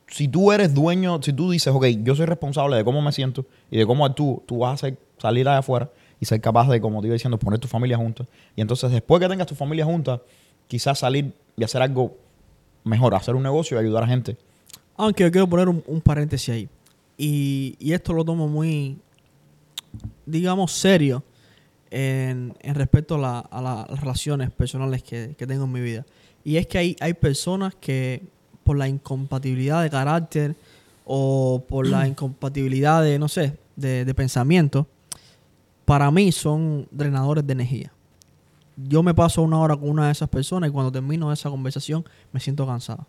si 0.05 0.27
tú 0.27 0.51
eres 0.51 0.71
dueño, 0.71 1.19
si 1.19 1.33
tú 1.33 1.49
dices, 1.49 1.73
ok, 1.73 1.83
yo 2.03 2.13
soy 2.15 2.27
responsable 2.27 2.77
de 2.77 2.83
cómo 2.83 3.01
me 3.01 3.11
siento 3.11 3.43
y 3.71 3.79
de 3.79 3.87
cómo 3.87 4.05
actúo, 4.05 4.43
tú 4.45 4.59
vas 4.59 4.83
a 4.83 4.91
salir 5.17 5.49
allá 5.49 5.57
afuera 5.57 5.89
y 6.19 6.27
ser 6.27 6.39
capaz 6.39 6.69
de, 6.69 6.79
como 6.79 7.01
te 7.01 7.07
iba 7.07 7.13
diciendo, 7.13 7.39
poner 7.39 7.59
tu 7.59 7.67
familia 7.67 7.97
junta. 7.97 8.23
Y 8.55 8.61
entonces, 8.61 8.91
después 8.91 9.19
que 9.19 9.27
tengas 9.27 9.47
tu 9.47 9.55
familia 9.55 9.83
junta, 9.83 10.21
quizás 10.67 10.99
salir 10.99 11.33
y 11.57 11.63
hacer 11.63 11.81
algo 11.81 12.15
mejor, 12.83 13.15
hacer 13.15 13.33
un 13.33 13.41
negocio 13.41 13.77
y 13.77 13.79
ayudar 13.79 14.03
a 14.03 14.07
gente. 14.07 14.37
Aunque 14.95 15.23
yo 15.23 15.31
quiero 15.31 15.49
poner 15.49 15.69
un 15.69 16.01
paréntesis 16.01 16.49
ahí. 16.49 16.69
Y, 17.21 17.75
y 17.79 17.91
esto 17.91 18.13
lo 18.13 18.23
tomo 18.23 18.47
muy, 18.47 18.97
digamos, 20.25 20.71
serio 20.71 21.23
en, 21.91 22.55
en 22.61 22.75
respecto 22.75 23.15
a, 23.15 23.17
la- 23.17 23.39
a 23.39 23.61
la- 23.61 23.81
a 23.81 23.91
las 23.91 23.99
relaciones 23.99 24.51
personales 24.51 25.03
que, 25.03 25.35
que 25.37 25.45
tengo 25.45 25.65
en 25.65 25.71
mi 25.71 25.81
vida. 25.81 26.05
Y 26.43 26.55
es 26.55 26.65
que 26.67 26.77
hay, 26.77 26.95
hay 27.01 27.13
personas 27.13 27.75
que 27.75 28.23
por 28.63 28.77
la 28.77 28.87
incompatibilidad 28.87 29.83
de 29.83 29.89
carácter 29.89 30.55
o 31.05 31.63
por 31.67 31.87
la 31.87 32.07
incompatibilidad 32.07 33.03
de, 33.03 33.19
no 33.19 33.27
sé, 33.27 33.57
de, 33.75 34.05
de 34.05 34.13
pensamiento, 34.15 34.87
para 35.85 36.09
mí 36.11 36.31
son 36.31 36.87
drenadores 36.91 37.45
de 37.45 37.51
energía. 37.53 37.91
Yo 38.77 39.03
me 39.03 39.13
paso 39.13 39.41
una 39.41 39.59
hora 39.59 39.75
con 39.75 39.89
una 39.89 40.05
de 40.05 40.13
esas 40.13 40.29
personas 40.29 40.69
y 40.69 40.71
cuando 40.71 40.89
termino 40.91 41.33
esa 41.33 41.49
conversación 41.49 42.05
me 42.31 42.39
siento 42.39 42.65
cansado 42.65 43.05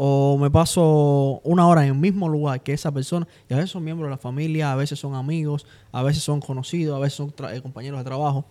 o 0.00 0.38
me 0.38 0.48
paso 0.48 1.40
una 1.42 1.66
hora 1.66 1.82
en 1.82 1.88
el 1.88 1.98
mismo 1.98 2.28
lugar 2.28 2.62
que 2.62 2.72
esa 2.72 2.92
persona, 2.92 3.26
y 3.48 3.52
a 3.52 3.56
veces 3.56 3.72
son 3.72 3.82
miembros 3.82 4.06
de 4.06 4.10
la 4.10 4.16
familia, 4.16 4.70
a 4.70 4.76
veces 4.76 4.96
son 4.96 5.16
amigos, 5.16 5.66
a 5.90 6.04
veces 6.04 6.22
son 6.22 6.40
conocidos, 6.40 6.96
a 6.96 7.00
veces 7.00 7.16
son 7.16 7.34
eh, 7.50 7.60
compañeros 7.60 7.98
de 7.98 8.04
trabajo. 8.04 8.44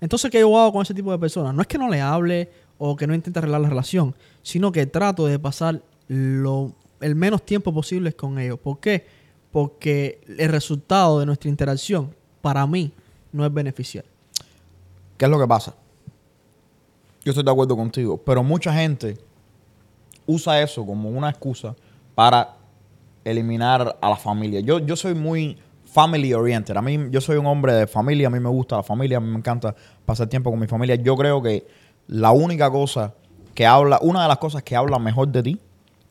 Entonces, 0.00 0.30
¿qué 0.30 0.40
yo 0.40 0.58
hago 0.58 0.72
con 0.72 0.80
ese 0.80 0.94
tipo 0.94 1.12
de 1.12 1.18
personas? 1.18 1.54
No 1.54 1.60
es 1.60 1.68
que 1.68 1.76
no 1.76 1.90
le 1.90 2.00
hable 2.00 2.50
o 2.78 2.96
que 2.96 3.06
no 3.06 3.14
intente 3.14 3.38
arreglar 3.38 3.60
la 3.60 3.68
relación, 3.68 4.14
sino 4.42 4.72
que 4.72 4.86
trato 4.86 5.26
de 5.26 5.38
pasar 5.38 5.82
lo, 6.08 6.72
el 7.02 7.14
menos 7.14 7.44
tiempo 7.44 7.74
posible 7.74 8.14
con 8.14 8.38
ellos. 8.38 8.58
¿Por 8.58 8.80
qué? 8.80 9.06
Porque 9.52 10.22
el 10.38 10.48
resultado 10.48 11.20
de 11.20 11.26
nuestra 11.26 11.50
interacción, 11.50 12.14
para 12.40 12.66
mí, 12.66 12.92
no 13.30 13.44
es 13.44 13.52
beneficial. 13.52 14.06
¿Qué 15.18 15.26
es 15.26 15.30
lo 15.30 15.38
que 15.38 15.46
pasa? 15.46 15.74
Yo 17.26 17.32
estoy 17.32 17.44
de 17.44 17.50
acuerdo 17.50 17.76
contigo, 17.76 18.16
pero 18.16 18.42
mucha 18.42 18.72
gente 18.72 19.18
usa 20.26 20.60
eso 20.60 20.84
como 20.84 21.08
una 21.08 21.30
excusa 21.30 21.74
para 22.14 22.56
eliminar 23.24 23.96
a 24.00 24.10
la 24.10 24.16
familia. 24.16 24.60
Yo, 24.60 24.78
yo 24.78 24.96
soy 24.96 25.14
muy 25.14 25.56
family 25.94 26.34
oriented. 26.34 26.76
A 26.76 26.82
mí, 26.82 26.98
yo 27.10 27.20
soy 27.20 27.36
un 27.36 27.46
hombre 27.46 27.72
de 27.72 27.86
familia, 27.86 28.26
a 28.26 28.30
mí 28.30 28.40
me 28.40 28.48
gusta 28.48 28.76
la 28.76 28.82
familia, 28.82 29.18
a 29.18 29.20
mí 29.20 29.28
me 29.28 29.38
encanta 29.38 29.74
pasar 30.04 30.28
tiempo 30.28 30.50
con 30.50 30.58
mi 30.58 30.66
familia. 30.66 30.96
Yo 30.96 31.16
creo 31.16 31.40
que 31.40 31.66
la 32.08 32.32
única 32.32 32.70
cosa 32.70 33.14
que 33.54 33.64
habla, 33.64 33.98
una 34.02 34.22
de 34.22 34.28
las 34.28 34.38
cosas 34.38 34.62
que 34.62 34.74
habla 34.74 34.98
mejor 34.98 35.28
de 35.28 35.42
ti 35.42 35.60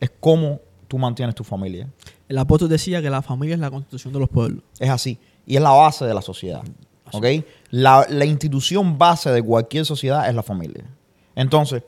es 0.00 0.10
cómo 0.20 0.60
tú 0.88 0.98
mantienes 0.98 1.34
tu 1.34 1.44
familia. 1.44 1.88
El 2.28 2.38
apóstol 2.38 2.68
decía 2.68 3.02
que 3.02 3.10
la 3.10 3.20
familia 3.20 3.54
es 3.54 3.60
la 3.60 3.70
constitución 3.70 4.12
de 4.14 4.20
los 4.20 4.28
pueblos. 4.28 4.64
Es 4.78 4.88
así. 4.88 5.18
Y 5.46 5.56
es 5.56 5.62
la 5.62 5.70
base 5.70 6.06
de 6.06 6.14
la 6.14 6.22
sociedad. 6.22 6.62
¿Ok? 7.12 7.26
La, 7.70 8.06
la 8.08 8.24
institución 8.24 8.96
base 8.96 9.30
de 9.30 9.42
cualquier 9.42 9.84
sociedad 9.84 10.26
es 10.28 10.34
la 10.34 10.42
familia. 10.42 10.84
Entonces, 11.36 11.82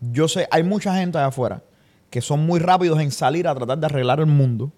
Yo 0.00 0.28
sé, 0.28 0.48
hay 0.50 0.62
mucha 0.62 0.94
gente 0.94 1.18
allá 1.18 1.28
afuera 1.28 1.62
que 2.10 2.20
son 2.20 2.46
muy 2.46 2.58
rápidos 2.60 3.00
en 3.00 3.10
salir 3.10 3.46
a 3.46 3.54
tratar 3.54 3.78
de 3.78 3.86
arreglar 3.86 4.20
el 4.20 4.26
mundo 4.26 4.70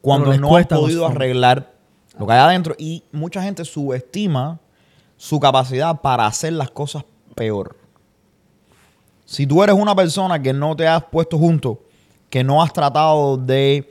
cuando 0.00 0.36
no 0.36 0.56
han 0.56 0.64
podido 0.66 1.06
arreglar 1.06 1.72
lo 2.18 2.26
que 2.26 2.32
hay 2.32 2.38
adentro. 2.38 2.74
Y 2.78 3.02
mucha 3.12 3.42
gente 3.42 3.64
subestima 3.64 4.60
su 5.16 5.40
capacidad 5.40 6.00
para 6.00 6.26
hacer 6.26 6.52
las 6.52 6.70
cosas 6.70 7.04
peor. 7.34 7.76
Si 9.24 9.46
tú 9.46 9.62
eres 9.62 9.74
una 9.74 9.94
persona 9.94 10.40
que 10.40 10.52
no 10.52 10.76
te 10.76 10.86
has 10.86 11.02
puesto 11.04 11.38
junto, 11.38 11.80
que 12.28 12.44
no 12.44 12.62
has 12.62 12.72
tratado 12.72 13.38
de, 13.38 13.90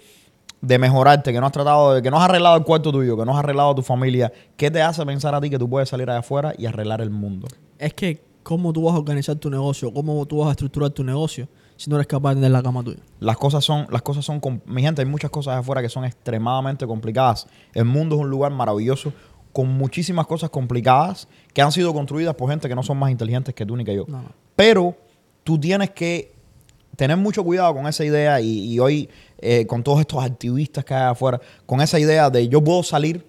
de 0.62 0.78
mejorarte, 0.78 1.34
que 1.34 1.40
no 1.40 1.48
has 1.48 1.52
tratado 1.52 1.96
de, 1.96 2.02
que 2.04 2.12
no 2.12 2.18
has 2.18 2.30
arreglado 2.30 2.56
el 2.56 2.64
cuarto 2.64 2.92
tuyo, 2.92 3.18
que 3.18 3.26
no 3.26 3.34
has 3.34 3.40
arreglado 3.40 3.74
tu 3.74 3.82
familia, 3.82 4.32
¿qué 4.56 4.70
te 4.70 4.82
hace 4.82 5.04
pensar 5.06 5.34
a 5.34 5.42
ti 5.42 5.50
que 5.50 5.58
tú 5.58 5.68
puedes 5.68 5.90
salir 5.90 6.10
allá 6.10 6.20
afuera 6.20 6.54
y 6.56 6.68
arreglar 6.68 7.02
el 7.02 7.10
mundo? 7.10 7.48
Es 7.80 7.96
que, 7.96 8.22
¿cómo 8.44 8.72
tú 8.74 8.84
vas 8.84 8.96
a 8.96 8.98
organizar 9.00 9.36
tu 9.38 9.50
negocio? 9.50 9.92
¿Cómo 9.94 10.26
tú 10.26 10.40
vas 10.40 10.50
a 10.50 10.52
estructurar 10.52 10.92
tu 10.92 11.04
negocio 11.04 11.48
si 11.76 11.90
no 11.90 11.96
eres 11.96 12.08
capaz 12.08 12.32
de 12.32 12.36
tener 12.36 12.52
la 12.52 12.62
cama 12.62 12.84
tuya? 12.84 13.00
Las 13.20 13.38
cosas 13.38 13.64
son, 13.64 13.88
las 13.90 14.02
cosas 14.02 14.26
son, 14.26 14.42
mi 14.66 14.82
gente, 14.82 15.02
hay 15.02 15.08
muchas 15.08 15.32
cosas 15.32 15.58
afuera 15.58 15.82
que 15.82 15.90
son 15.90 16.06
extremadamente 16.06 16.86
complicadas. 16.86 17.48
El 17.74 17.86
mundo 17.86 18.16
es 18.16 18.22
un 18.22 18.30
lugar 18.30 18.52
maravilloso 18.52 19.14
con 19.52 19.70
muchísimas 19.70 20.28
cosas 20.28 20.50
complicadas 20.50 21.28
que 21.54 21.62
han 21.62 21.72
sido 21.72 21.94
construidas 21.94 22.36
por 22.36 22.50
gente 22.50 22.68
que 22.68 22.76
no 22.76 22.84
son 22.84 22.98
más 22.98 23.12
inteligentes 23.12 23.54
que 23.54 23.66
tú 23.66 23.76
ni 23.76 23.86
que 23.86 23.96
yo. 23.96 24.06
No, 24.08 24.22
no. 24.22 24.30
Pero 24.56 24.96
tú 25.44 25.60
tienes 25.60 25.92
que 25.92 26.34
tener 26.96 27.18
mucho 27.18 27.44
cuidado 27.44 27.74
con 27.74 27.88
esa 27.88 28.04
idea 28.06 28.40
y, 28.42 28.74
y 28.74 28.80
hoy 28.80 29.10
eh, 29.40 29.66
con 29.68 29.84
todos 29.84 30.00
estos 30.00 30.24
activistas 30.24 30.86
que 30.86 30.94
hay 30.94 31.04
afuera, 31.04 31.40
con 31.66 31.82
esa 31.82 32.00
idea 32.00 32.30
de 32.30 32.48
yo 32.48 32.64
puedo 32.64 32.82
salir 32.82 33.26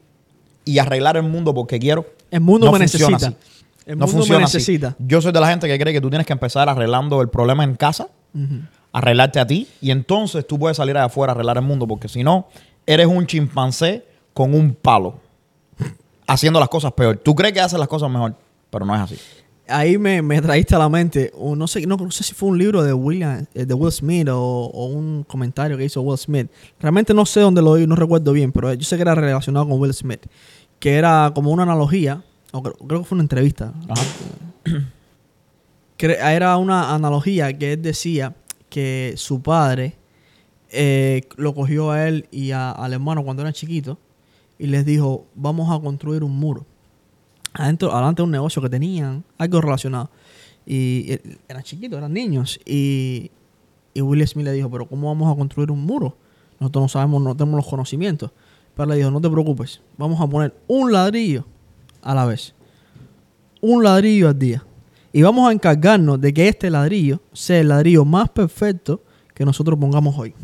y 0.65 0.79
arreglar 0.79 1.17
el 1.17 1.25
mundo 1.25 1.53
porque 1.53 1.79
quiero. 1.79 2.07
El 2.31 2.41
mundo 2.41 2.67
No 2.67 2.73
me 2.73 2.79
necesita. 2.79 3.17
así. 3.17 3.37
El 3.87 3.99
no 3.99 4.07
mundo 4.07 4.21
me 4.21 4.27
funciona 4.27 4.45
así. 4.47 4.81
Yo 4.99 5.21
soy 5.21 5.33
de 5.33 5.41
la 5.41 5.49
gente 5.49 5.69
que 5.69 5.79
cree 5.79 5.93
que 5.93 6.01
tú 6.01 6.09
tienes 6.09 6.27
que 6.27 6.33
empezar 6.33 6.69
arreglando 6.69 7.21
el 7.21 7.29
problema 7.29 7.65
en 7.65 7.75
casa, 7.75 8.09
arreglarte 8.93 9.41
a 9.41 9.47
ti 9.47 9.69
y 9.81 9.91
entonces 9.91 10.47
tú 10.47 10.59
puedes 10.59 10.77
salir 10.77 10.97
allá 10.97 11.07
afuera 11.07 11.33
a 11.33 11.35
arreglar 11.35 11.59
el 11.59 11.65
mundo 11.65 11.87
porque 11.87 12.09
si 12.09 12.23
no, 12.23 12.47
eres 12.87 13.07
un 13.07 13.27
chimpancé 13.27 14.05
con 14.33 14.55
un 14.55 14.75
palo 14.75 15.21
haciendo 16.27 16.61
las 16.61 16.69
cosas 16.69 16.93
peor. 16.93 17.17
Tú 17.17 17.35
crees 17.35 17.53
que 17.53 17.61
haces 17.61 17.79
las 17.79 17.89
cosas 17.89 18.11
mejor, 18.11 18.35
pero 18.71 18.85
no 18.85 18.95
es 18.95 19.01
así. 19.01 19.17
Ahí 19.67 19.97
me, 19.97 20.21
me 20.21 20.43
traíste 20.43 20.75
a 20.75 20.79
la 20.79 20.91
mente, 20.91 21.33
o 21.39 21.57
no 21.57 21.67
sé, 21.67 21.87
no, 21.87 21.97
no 21.97 22.11
sé 22.11 22.23
si 22.23 22.35
fue 22.35 22.51
un 22.51 22.59
libro 22.59 22.83
de 22.83 22.93
William, 22.93 23.47
eh, 23.55 23.65
de 23.65 23.73
Will 23.73 23.93
Smith 23.93 24.29
o, 24.29 24.39
o 24.39 24.87
un 24.87 25.25
comentario 25.25 25.79
que 25.79 25.85
hizo 25.87 26.03
Will 26.03 26.19
Smith. 26.19 26.51
Realmente 26.79 27.15
no 27.15 27.25
sé 27.25 27.41
dónde 27.41 27.63
lo 27.63 27.71
oí, 27.71 27.87
no 27.87 27.97
recuerdo 27.97 28.33
bien, 28.33 28.53
pero 28.53 28.75
yo 28.75 28.85
sé 28.85 28.97
que 28.97 29.03
era 29.03 29.15
relacionado 29.15 29.67
con 29.67 29.81
Will 29.81 29.95
Smith. 29.95 30.27
Que 30.79 30.97
era 30.97 31.33
como 31.35 31.51
una 31.51 31.63
analogía, 31.63 32.23
o 32.55 32.63
creo, 32.63 32.75
creo 32.75 33.01
que 33.01 33.05
fue 33.07 33.17
una 33.17 33.23
entrevista. 33.25 33.73
Ajá. 33.89 34.03
Cre- 35.99 36.19
Era 36.21 36.57
una 36.57 36.95
analogía 36.95 37.57
que 37.57 37.75
él 37.75 37.83
decía 37.83 38.35
que 38.69 39.15
su 39.17 39.41
padre 39.43 39.95
eh, 40.71 41.23
lo 41.37 41.55
cogió 41.55 41.91
a 41.91 42.09
él 42.09 42.27
y 42.31 42.51
a- 42.51 42.71
al 42.73 42.93
hermano 42.93 43.23
cuando 43.25 43.43
eran 43.43 43.53
chiquitos 43.53 43.99
y 44.59 44.67
les 44.67 44.85
dijo, 44.85 45.27
vamos 45.35 45.71
a 45.73 45.81
construir 45.83 46.25
un 46.25 46.37
muro. 46.37 46.67
Adentro, 47.53 47.93
adelante 47.93 48.23
de 48.23 48.25
un 48.25 48.31
negocio 48.33 48.61
que 48.63 48.69
tenían, 48.69 49.23
algo 49.39 49.61
relacionado. 49.61 50.11
Y 50.67 51.13
eh, 51.13 51.39
eran 51.49 51.63
chiquitos, 51.63 51.99
eran 51.99 52.13
niños. 52.13 52.59
Y, 52.67 53.31
y 53.93 54.01
Will 54.01 54.27
Smith 54.27 54.45
le 54.47 54.53
dijo, 54.53 54.71
pero 54.71 54.87
¿cómo 54.87 55.09
vamos 55.09 55.33
a 55.33 55.37
construir 55.37 55.71
un 55.71 55.85
muro? 55.85 56.17
Nosotros 56.59 56.83
no 56.85 56.89
sabemos, 56.89 57.23
no 57.23 57.37
tenemos 57.37 57.59
los 57.59 57.67
conocimientos. 57.69 58.31
Pero 58.75 58.87
le 58.89 58.97
dijo, 58.97 59.11
no 59.13 59.21
te 59.21 59.31
preocupes, 59.31 59.81
vamos 59.97 60.21
a 60.21 60.27
poner 60.27 60.53
un 60.67 60.91
ladrillo 60.91 61.45
a 62.05 62.15
la 62.15 62.25
vez. 62.27 62.55
Un 63.61 63.83
ladrillo 63.83 64.29
al 64.29 64.39
día. 64.39 64.65
Y 65.13 65.23
vamos 65.23 65.49
a 65.49 65.53
encargarnos 65.53 66.21
de 66.21 66.33
que 66.35 66.49
este 66.49 66.71
ladrillo 66.71 67.21
sea 67.33 67.61
el 67.61 67.69
ladrillo 67.69 68.05
más 68.05 68.29
perfecto 68.31 69.03
que 69.33 69.45
nosotros 69.45 69.79
pongamos 69.79 70.17
hoy. 70.19 70.35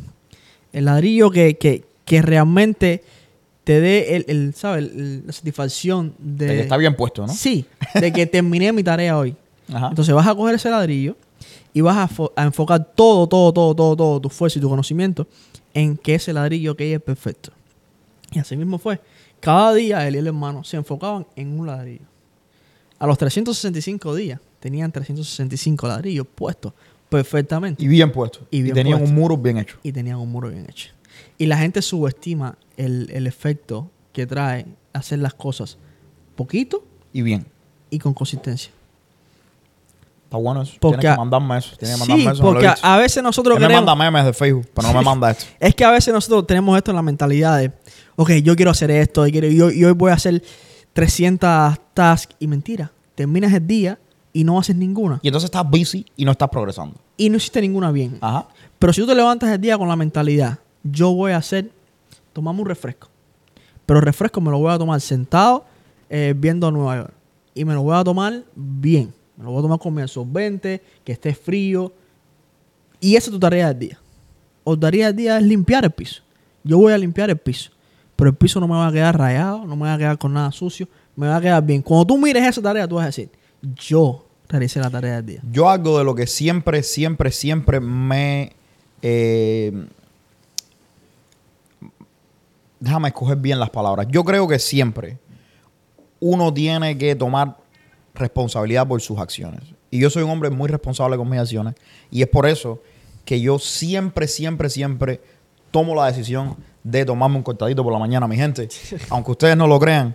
El 0.73 0.85
ladrillo 0.87 1.31
que, 1.31 1.57
que, 1.59 1.85
que 2.05 2.23
realmente 2.23 3.03
te 3.65 3.81
dé 3.81 4.17
el, 4.17 4.25
el, 4.29 4.55
¿sabes? 4.55 4.85
El- 4.95 5.27
la 5.27 5.33
satisfacción 5.33 6.15
de... 6.19 6.47
De 6.47 6.55
que 6.55 6.61
está 6.63 6.77
bien 6.77 6.95
puesto, 6.97 7.27
¿no? 7.27 7.33
Sí, 7.33 7.67
de 8.01 8.13
que 8.13 8.27
terminé 8.27 8.73
mi 8.73 8.83
tarea 8.83 9.19
hoy. 9.19 9.35
Ajá. 9.73 9.89
Entonces 9.89 10.15
vas 10.15 10.27
a 10.27 10.35
coger 10.35 10.55
ese 10.55 10.71
ladrillo 10.71 11.17
y 11.75 11.81
vas 11.81 11.97
a, 11.97 12.09
a 12.37 12.45
enfocar 12.45 12.85
todo, 12.95 13.27
todo, 13.29 13.53
todo, 13.53 13.75
todo, 13.75 13.97
todo 13.97 14.21
tu 14.21 14.29
fuerza 14.31 14.59
y 14.59 14.63
tu 14.63 14.69
conocimiento 14.69 15.27
en 15.75 15.97
que 15.97 16.15
ese 16.15 16.33
ladrillo 16.33 16.77
que 16.77 16.95
es 16.95 17.01
perfecto. 17.03 17.53
Y 18.33 18.39
así 18.39 18.57
mismo 18.57 18.79
fue. 18.79 19.01
Cada 19.41 19.75
día 19.75 20.07
él 20.07 20.15
y 20.17 20.19
el 20.19 20.27
hermano 20.27 20.65
se 20.65 20.77
enfocaban 20.77 21.27
en 21.37 21.59
un 21.59 21.67
ladrillo. 21.67 22.05
A 22.99 23.07
los 23.07 23.17
365 23.19 24.15
días 24.15 24.41
tenían 24.61 24.93
365 24.93 25.89
ladrillos 25.89 26.27
puestos 26.35 26.73
perfectamente 27.09 27.83
Y 27.83 27.89
bien 27.89 28.13
puesto. 28.13 28.47
Y 28.51 28.69
Y, 28.69 28.73
tenían 28.73 29.03
un 29.03 29.15
muro 29.15 29.37
bien 29.37 29.57
hecho. 29.59 29.79
y 29.83 29.91
tenían 29.93 30.17
un 30.19 30.31
muro 30.31 30.49
bien 30.51 30.67
hecho. 30.69 30.91
Y 31.39 31.47
la 31.47 31.57
gente 31.57 31.83
subestima 31.83 32.57
el, 32.77 33.11
el 33.13 33.27
efecto 33.27 33.91
que 34.13 34.27
trae 34.27 34.67
hacer 34.93 35.19
las 35.21 35.35
cosas 35.35 35.79
poquito 36.37 36.85
Y 37.13 37.23
bien. 37.23 37.47
y 37.91 37.99
con 37.99 38.13
consistencia. 38.15 38.71
Está 40.31 40.39
bueno 40.39 40.63
eso. 40.63 40.75
Porque 40.79 40.99
Tienes 40.99 41.17
que 41.17 41.19
mandarme 41.19 41.59
eso. 41.59 41.77
Tienes 41.77 41.99
que 41.99 42.05
Sí, 42.05 42.09
mandarme 42.09 42.33
eso. 42.33 42.43
no 42.45 42.49
lo 42.51 42.55
porque 42.55 42.81
a, 42.81 42.97
veces 42.99 43.21
nosotros 43.21 43.57
Él 43.57 43.63
me 43.63 43.67
queremos... 43.67 43.85
manda 43.85 44.05
memes 44.05 44.25
de 44.27 44.33
Facebook, 44.33 44.69
pero 44.73 44.87
no 44.87 44.95
me 44.95 45.05
manda 45.05 45.33
esto. 45.33 45.45
Es 45.59 45.75
que 45.75 45.85
a 45.85 45.91
veces 45.91 46.15
nosotros 46.15 46.47
tenemos 46.47 46.77
esto 46.77 46.93
en 46.93 46.97
la 46.97 47.03
mentalidad 47.03 47.59
de, 47.59 47.73
ok, 48.15 48.31
yo 48.35 48.55
quiero 48.55 48.71
hacer 48.71 48.93
esto, 48.93 49.27
y, 49.27 49.33
quiero, 49.33 49.49
y 49.49 49.61
hoy, 49.61 49.81
y 49.81 49.85
hoy 49.85 49.91
voy 49.91 50.13
a 50.13 50.15
hacer 50.15 50.41
300 50.93 51.81
tasks, 51.95 52.37
y 52.39 52.47
mentira, 52.47 52.93
terminas 53.17 53.53
el 53.53 53.67
día 53.67 53.99
y 54.33 54.45
no 54.45 54.57
haces 54.57 54.77
ninguna. 54.77 55.19
Y 55.21 55.27
entonces 55.27 55.49
estás 55.49 55.69
busy 55.69 56.07
y 56.17 56.25
no 56.25 56.31
estás 56.31 56.49
progresando. 56.49 56.95
Y 57.17 57.29
no 57.29 57.37
hiciste 57.37 57.61
ninguna 57.61 57.91
bien. 57.91 58.17
Ajá. 58.21 58.47
Pero 58.79 58.93
si 58.93 59.01
tú 59.01 59.09
te 59.09 59.17
levantas 59.17 59.51
el 59.51 59.61
día 59.61 59.77
con 59.77 59.89
la 59.89 59.97
mentalidad, 59.97 60.61
yo 60.85 61.13
voy 61.13 61.33
a 61.33 61.39
hacer, 61.39 61.73
tomamos 62.33 62.61
un 62.63 62.69
refresco. 62.69 63.09
Pero 63.85 63.99
el 63.99 64.07
refresco 64.07 64.41
me 64.41 64.53
lo 64.53 64.61
voy 64.61 64.73
a 64.73 64.79
tomar 64.79 65.01
sentado 65.01 65.65
eh, 66.09 66.35
viendo 66.37 66.69
a 66.69 66.71
Nueva 66.71 66.97
York. 66.99 67.15
Y 67.53 67.65
me 67.65 67.75
lo 67.75 67.83
voy 67.83 67.97
a 67.97 68.05
tomar 68.05 68.45
bien. 68.55 69.13
Me 69.41 69.47
lo 69.47 69.53
voy 69.53 69.61
a 69.61 69.63
tomar 69.63 69.79
con 69.79 69.95
mi 69.95 70.03
absorbente, 70.03 70.83
que 71.03 71.13
esté 71.13 71.35
frío. 71.35 71.91
Y 73.01 73.17
esa 73.17 73.31
es 73.31 73.33
tu 73.33 73.41
tarea 73.41 73.69
del 73.69 73.79
día. 73.79 73.99
O 74.65 74.79
tarea 74.79 75.07
del 75.07 75.17
día 75.17 75.39
es 75.39 75.43
limpiar 75.43 75.83
el 75.83 75.91
piso. 75.91 76.21
Yo 76.63 76.77
voy 76.77 76.93
a 76.93 76.99
limpiar 76.99 77.31
el 77.31 77.39
piso. 77.39 77.71
Pero 78.17 78.29
el 78.29 78.37
piso 78.37 78.61
no 78.61 78.69
me 78.69 78.75
va 78.75 78.89
a 78.89 78.93
quedar 78.93 79.17
rayado, 79.17 79.65
no 79.65 79.77
me 79.77 79.85
va 79.85 79.95
a 79.95 79.99
quedar 79.99 80.19
con 80.19 80.35
nada 80.35 80.53
sucio, 80.53 80.87
me 81.17 81.27
va 81.27 81.37
a 81.37 81.41
quedar 81.41 81.65
bien. 81.65 81.81
Cuando 81.81 82.05
tú 82.05 82.19
mires 82.19 82.47
esa 82.47 82.61
tarea, 82.61 82.87
tú 82.87 82.97
vas 82.97 83.05
a 83.05 83.07
decir, 83.07 83.31
yo 83.77 84.27
realicé 84.47 84.79
la 84.79 84.91
tarea 84.91 85.17
del 85.17 85.25
día. 85.25 85.41
Yo 85.51 85.71
algo 85.71 85.97
de 85.97 86.05
lo 86.05 86.15
que 86.15 86.27
siempre, 86.27 86.83
siempre, 86.83 87.33
siempre 87.33 87.81
me... 87.81 88.53
eh, 89.01 89.87
déjame 92.79 93.09
escoger 93.09 93.39
bien 93.39 93.59
las 93.59 93.71
palabras. 93.71 94.07
Yo 94.11 94.23
creo 94.23 94.47
que 94.47 94.59
siempre 94.59 95.17
uno 96.19 96.53
tiene 96.53 96.99
que 96.99 97.15
tomar 97.15 97.57
responsabilidad 98.21 98.87
por 98.87 99.01
sus 99.01 99.19
acciones. 99.19 99.63
Y 99.91 99.99
yo 99.99 100.11
soy 100.11 100.23
un 100.23 100.31
hombre 100.31 100.51
muy 100.51 100.69
responsable 100.69 101.17
con 101.17 101.29
mis 101.29 101.41
acciones. 101.41 101.75
Y 102.11 102.23
es 102.23 102.29
por 102.29 102.47
eso 102.47 102.81
que 103.25 103.41
yo 103.41 103.59
siempre, 103.59 104.29
siempre, 104.29 104.71
siempre 104.71 105.21
tomo 105.71 105.95
la 105.95 106.07
decisión 106.07 106.57
de 106.85 107.05
tomarme 107.05 107.37
un 107.37 107.43
cortadito 107.43 107.83
por 107.83 107.93
la 107.93 107.99
mañana, 107.99 108.29
mi 108.29 108.37
gente. 108.37 108.69
Aunque 109.11 109.33
ustedes 109.33 109.57
no 109.57 109.67
lo 109.67 109.79
crean, 109.79 110.15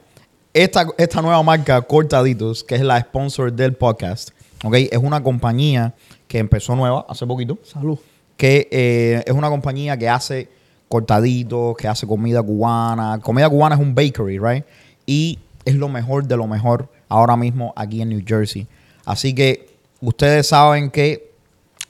esta, 0.54 0.88
esta 0.98 1.22
nueva 1.22 1.44
marca 1.44 1.82
Cortaditos, 1.82 2.63
que 2.63 2.76
es 2.76 2.82
la 2.82 3.00
sponsor 3.02 3.52
del 3.52 3.74
podcast, 3.74 4.30
¿ok? 4.63 4.76
Es 4.91 4.98
una 4.98 5.22
compañía 5.22 5.94
que 6.28 6.39
empezó 6.39 6.76
nueva 6.76 7.06
hace 7.10 7.28
poquito 7.28 7.60
Salud. 7.63 8.00
que 8.38 8.68
eh, 8.72 9.24
es 9.26 9.34
una 9.34 9.50
compañía 9.50 9.98
que 9.98 10.08
hace 10.08 10.50
cortaditos, 10.88 11.76
que 11.76 11.88
hace 11.88 12.08
comida 12.08 12.41
cubana. 12.41 13.20
Comida 13.22 13.50
cubana 13.50 13.76
es 13.76 13.82
un 13.82 13.94
bakery, 13.94 14.39
right? 14.39 14.65
Y 15.06 15.39
es 15.65 15.76
lo 15.76 15.89
mejor 15.89 16.26
de 16.26 16.38
lo 16.38 16.48
mejor 16.48 16.89
ahora 17.15 17.38
mismo 17.38 17.73
aquí 17.75 18.01
en 18.01 18.10
New 18.10 18.21
Jersey. 18.25 18.67
Así 19.06 19.34
que 19.34 19.69
ustedes 20.01 20.47
saben 20.47 20.91
que 20.91 21.32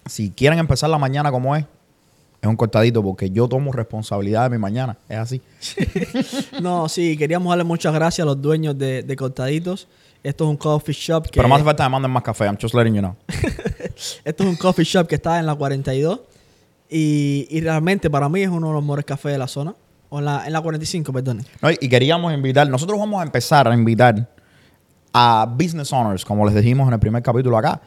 si 0.05 0.29
quieren 0.29 0.59
empezar 0.59 0.89
la 0.89 0.99
mañana 0.99 1.31
como 1.31 1.55
es, 1.55 1.65
es 2.41 2.47
un 2.47 2.55
cortadito 2.55 3.01
porque 3.01 3.31
yo 3.31 3.47
tomo 3.47 3.71
responsabilidad 3.71 4.43
de 4.43 4.49
mi 4.51 4.61
mañana. 4.61 4.97
Es 5.09 5.17
así. 5.17 5.41
No, 6.61 6.87
sí, 6.87 7.17
queríamos 7.17 7.49
darle 7.49 7.63
muchas 7.63 7.93
gracias 7.93 8.23
a 8.23 8.25
los 8.25 8.41
dueños 8.41 8.77
de, 8.77 9.01
de 9.01 9.15
Cortaditos. 9.15 9.87
Esto 10.23 10.43
es 10.43 10.49
un 10.49 10.57
coffee 10.57 10.93
shop 10.93 11.23
que 11.23 11.37
Pero 11.37 11.47
más 11.47 11.57
hace 11.57 11.65
falta 11.65 11.83
que 11.83 11.89
me 11.89 11.93
manden 11.93 12.11
más 12.11 12.23
café. 12.23 12.45
I'm 12.45 12.57
just 12.59 12.73
letting 12.75 12.93
you 12.93 13.01
know. 13.01 13.15
esto 14.23 14.43
es 14.43 14.49
un 14.49 14.55
coffee 14.55 14.85
shop 14.85 15.07
que 15.07 15.15
está 15.15 15.39
en 15.39 15.45
la 15.47 15.55
42 15.55 16.19
y, 16.89 17.47
y 17.49 17.61
realmente 17.61 18.09
para 18.09 18.29
mí 18.29 18.41
es 18.41 18.49
uno 18.49 18.67
de 18.67 18.73
los 18.73 18.83
mejores 18.83 19.05
cafés 19.05 19.31
de 19.31 19.37
la 19.39 19.47
zona 19.47 19.75
o 20.09 20.19
en 20.19 20.25
la, 20.25 20.45
en 20.45 20.53
la 20.53 20.61
45, 20.61 21.11
perdón. 21.11 21.43
No, 21.61 21.71
y 21.71 21.89
queríamos 21.89 22.31
invitar, 22.33 22.69
nosotros 22.69 22.99
vamos 22.99 23.19
a 23.21 23.23
empezar 23.23 23.67
a 23.67 23.73
invitar 23.73 24.27
a 25.17 25.45
business 25.49 25.93
owners, 25.93 26.25
como 26.25 26.45
les 26.45 26.53
dijimos 26.55 26.89
en 26.89 26.93
el 26.93 26.99
primer 26.99 27.23
capítulo 27.23 27.57
acá. 27.57 27.79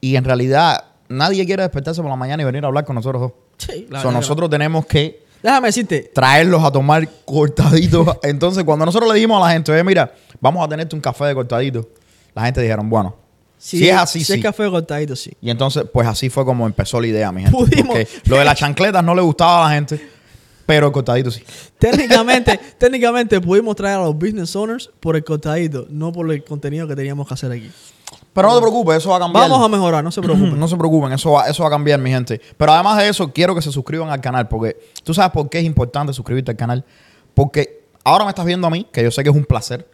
Y 0.00 0.14
en 0.14 0.22
realidad, 0.22 0.84
nadie 1.08 1.44
quiere 1.44 1.64
despertarse 1.64 2.00
por 2.00 2.08
la 2.08 2.16
mañana 2.16 2.44
y 2.44 2.46
venir 2.46 2.62
a 2.62 2.68
hablar 2.68 2.84
con 2.84 2.94
nosotros 2.94 3.22
dos. 3.22 3.32
Sí, 3.58 3.88
la 3.90 4.00
So, 4.00 4.06
verdad 4.06 4.10
que 4.10 4.14
nosotros 4.14 4.50
tenemos 4.50 4.86
que. 4.86 5.26
Déjame 5.42 5.66
decirte, 5.68 6.12
traerlos 6.14 6.62
a 6.62 6.70
tomar 6.70 7.08
cortaditos. 7.24 8.18
Entonces, 8.22 8.62
cuando 8.62 8.86
nosotros 8.86 9.08
le 9.08 9.16
dijimos 9.16 9.42
a 9.42 9.46
la 9.48 9.52
gente, 9.52 9.72
oye, 9.72 9.82
mira, 9.82 10.12
vamos 10.40 10.64
a 10.64 10.68
tenerte 10.68 10.94
un 10.94 11.00
café 11.02 11.24
de 11.24 11.34
cortadito, 11.34 11.88
la 12.34 12.44
gente 12.44 12.60
dijeron, 12.62 12.88
bueno, 12.88 13.16
Si, 13.58 13.88
es 13.88 13.96
así, 13.96 14.20
si 14.20 14.24
sí. 14.26 14.32
es 14.34 14.42
café 14.44 14.70
cortadito, 14.70 15.16
sí. 15.16 15.32
Y 15.40 15.50
entonces, 15.50 15.84
pues 15.92 16.06
así 16.06 16.30
fue 16.30 16.44
como 16.44 16.66
empezó 16.66 17.00
la 17.00 17.08
idea, 17.08 17.32
mi 17.32 17.42
gente. 17.42 17.56
Pudimos. 17.56 17.96
Porque 17.96 18.08
lo 18.26 18.36
de 18.38 18.44
las 18.44 18.56
chancletas 18.58 19.02
no 19.02 19.12
le 19.12 19.22
gustaba 19.22 19.64
a 19.66 19.68
la 19.68 19.74
gente, 19.74 20.08
pero 20.66 20.88
el 20.88 20.92
cortadito 20.92 21.30
sí. 21.30 21.42
Técnicamente, 21.78 22.58
técnicamente 22.78 23.40
pudimos 23.40 23.76
traer 23.76 23.98
a 23.98 24.04
los 24.04 24.14
business 24.14 24.54
owners 24.56 24.90
por 25.00 25.16
el 25.16 25.24
cortadito, 25.24 25.86
no 25.88 26.12
por 26.12 26.30
el 26.30 26.44
contenido 26.44 26.86
que 26.88 26.96
teníamos 26.96 27.26
que 27.28 27.34
hacer 27.34 27.52
aquí. 27.52 27.70
Pero 28.32 28.48
no 28.48 28.54
te 28.56 28.60
preocupes, 28.60 28.96
eso 28.98 29.10
va 29.10 29.16
a 29.16 29.20
cambiar. 29.20 29.48
Vamos 29.48 29.64
a 29.64 29.68
mejorar, 29.68 30.04
no 30.04 30.12
se 30.12 30.20
preocupen. 30.20 30.58
No 30.66 30.68
se 30.68 30.76
preocupen, 30.76 31.12
eso 31.12 31.32
va, 31.32 31.48
eso 31.48 31.62
va 31.62 31.68
a 31.68 31.72
cambiar, 31.72 31.98
mi 32.00 32.10
gente. 32.10 32.40
Pero 32.56 32.72
además 32.72 32.98
de 32.98 33.08
eso, 33.08 33.32
quiero 33.32 33.54
que 33.54 33.62
se 33.62 33.72
suscriban 33.72 34.10
al 34.10 34.20
canal, 34.20 34.48
porque 34.48 34.76
tú 35.04 35.14
sabes 35.14 35.30
por 35.30 35.48
qué 35.48 35.58
es 35.58 35.64
importante 35.64 36.12
suscribirte 36.12 36.50
al 36.50 36.56
canal. 36.56 36.84
Porque 37.32 37.84
ahora 38.04 38.24
me 38.24 38.30
estás 38.30 38.44
viendo 38.44 38.66
a 38.66 38.70
mí, 38.70 38.86
que 38.92 39.02
yo 39.02 39.10
sé 39.10 39.22
que 39.22 39.30
es 39.30 39.36
un 39.36 39.44
placer, 39.44 39.88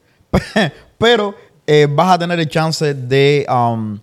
pero 0.99 1.35
eh, 1.67 1.87
vas 1.89 2.15
a 2.15 2.19
tener 2.19 2.41
el 2.41 2.49
chance 2.49 2.95
de. 2.95 3.47
um, 3.49 3.99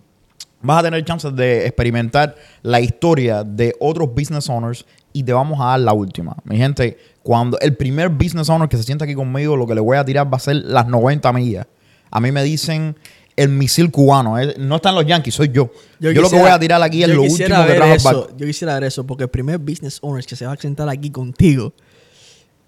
vas 0.62 0.80
a 0.80 0.82
tener 0.84 1.04
chance 1.04 1.30
de 1.30 1.66
experimentar 1.66 2.36
la 2.62 2.80
historia 2.80 3.44
de 3.44 3.74
otros 3.80 4.08
business 4.14 4.48
owners 4.48 4.84
y 5.12 5.22
te 5.22 5.32
vamos 5.32 5.60
a 5.60 5.64
dar 5.66 5.80
la 5.80 5.92
última. 5.92 6.36
Mi 6.44 6.56
gente, 6.56 6.98
cuando 7.22 7.58
el 7.60 7.76
primer 7.76 8.08
business 8.08 8.48
owner 8.48 8.68
que 8.68 8.76
se 8.76 8.82
sienta 8.82 9.04
aquí 9.04 9.14
conmigo, 9.14 9.56
lo 9.56 9.66
que 9.66 9.74
le 9.74 9.80
voy 9.80 9.96
a 9.96 10.04
tirar 10.04 10.32
va 10.32 10.36
a 10.36 10.40
ser 10.40 10.56
las 10.56 10.86
90 10.86 11.32
millas. 11.32 11.66
A 12.10 12.20
mí 12.20 12.32
me 12.32 12.42
dicen 12.42 12.96
el 13.36 13.48
misil 13.48 13.90
cubano. 13.90 14.38
eh, 14.38 14.54
No 14.58 14.76
están 14.76 14.94
los 14.94 15.06
Yankees, 15.06 15.34
soy 15.34 15.48
yo. 15.48 15.70
Yo, 15.98 16.12
lo 16.12 16.28
que 16.30 16.38
voy 16.38 16.50
a 16.50 16.58
tirar 16.58 16.82
aquí 16.82 17.02
es 17.02 17.08
lo 17.08 17.22
último 17.22 17.38
que 17.38 17.44
trajo 17.46 17.90
el 17.90 17.96
eso, 17.96 18.04
barco. 18.04 18.36
Yo 18.36 18.46
quisiera 18.46 18.74
ver 18.74 18.84
eso, 18.84 19.06
porque 19.06 19.24
el 19.24 19.30
primer 19.30 19.58
business 19.58 19.98
owner 20.02 20.24
que 20.24 20.36
se 20.36 20.46
va 20.46 20.52
a 20.52 20.56
sentar 20.56 20.88
aquí 20.88 21.10
contigo 21.10 21.72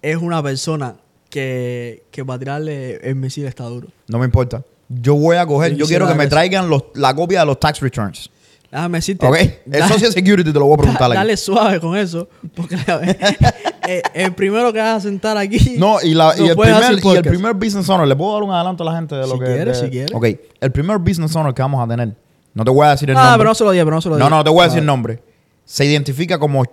es 0.01 0.17
una 0.17 0.41
persona 0.43 0.95
que, 1.29 2.03
que 2.11 2.23
va 2.23 2.35
a 2.35 2.39
tirarle 2.39 2.95
el 2.97 3.15
misil 3.15 3.45
está 3.45 3.63
duro. 3.65 3.87
No 4.07 4.19
me 4.19 4.25
importa. 4.25 4.63
Yo 4.89 5.15
voy 5.15 5.37
a 5.37 5.45
coger, 5.45 5.71
Yo 5.71 5.79
yo 5.79 5.85
quiero 5.87 6.07
que 6.07 6.13
me 6.13 6.23
eso. 6.25 6.29
traigan 6.31 6.69
los- 6.69 6.83
la 6.93 7.15
copia 7.15 7.39
de 7.41 7.45
los 7.45 7.59
tax 7.59 7.79
returns. 7.79 8.29
Déjame 8.73 8.97
decirte. 8.97 9.27
¿Ok? 9.27 9.37
El 9.71 9.83
Social 9.87 10.11
Security 10.11 10.51
te 10.51 10.57
lo 10.59 10.65
voy 10.65 10.73
a 10.73 10.77
preguntar 10.77 11.09
da-. 11.09 11.15
Dale 11.15 11.37
suave 11.37 11.79
con 11.79 11.95
eso, 11.95 12.27
porque 12.55 12.75
eh, 13.87 14.01
el 14.15 14.33
primero 14.33 14.73
que 14.73 14.79
vas 14.79 14.97
a 14.97 14.99
sentar 15.01 15.37
aquí. 15.37 15.75
No, 15.77 16.01
y, 16.01 16.13
la, 16.15 16.33
no 16.35 16.43
y, 16.45 16.49
el 16.49 16.55
primer, 16.57 16.73
hacer 16.75 16.91
y 16.91 16.95
el 16.95 17.01
podcast. 17.01 17.27
primer 17.27 17.53
business 17.53 17.87
owner, 17.89 18.07
¿le 18.07 18.15
puedo 18.15 18.33
dar 18.33 18.43
un 18.43 18.51
adelanto 18.51 18.83
a 18.83 18.91
la 18.91 18.95
gente 18.97 19.13
de 19.15 19.21
lo 19.27 19.33
Si 19.33 19.39
que 19.39 19.45
quieres, 19.45 19.79
de- 19.79 19.85
si 19.85 19.91
quieres. 19.91 20.11
Ok, 20.15 20.25
el 20.59 20.71
primer 20.71 20.97
business 20.97 21.35
owner 21.35 21.53
que 21.53 21.61
vamos 21.61 21.83
a 21.83 21.87
tener, 21.87 22.15
no 22.55 22.63
te 22.65 22.71
voy 22.71 22.87
a 22.87 22.91
decir 22.91 23.09
el 23.11 23.15
Ah, 23.17 23.21
nombre. 23.23 23.37
pero 23.39 23.49
no 23.51 23.55
se 23.55 23.63
lo 23.63 23.71
diga, 23.71 23.83
pero 23.85 23.95
no 23.95 24.01
se 24.01 24.09
lo 24.09 24.17
no, 24.17 24.25
diga. 24.25 24.37
no, 24.37 24.43
te 24.43 24.49
voy 24.49 24.61
a 24.61 24.63
decir 24.63 24.77
Ah. 24.77 24.81
el 24.81 24.85
nombre. 24.87 25.23
Se 25.65 25.85
identifica 25.85 26.39
como 26.39 26.63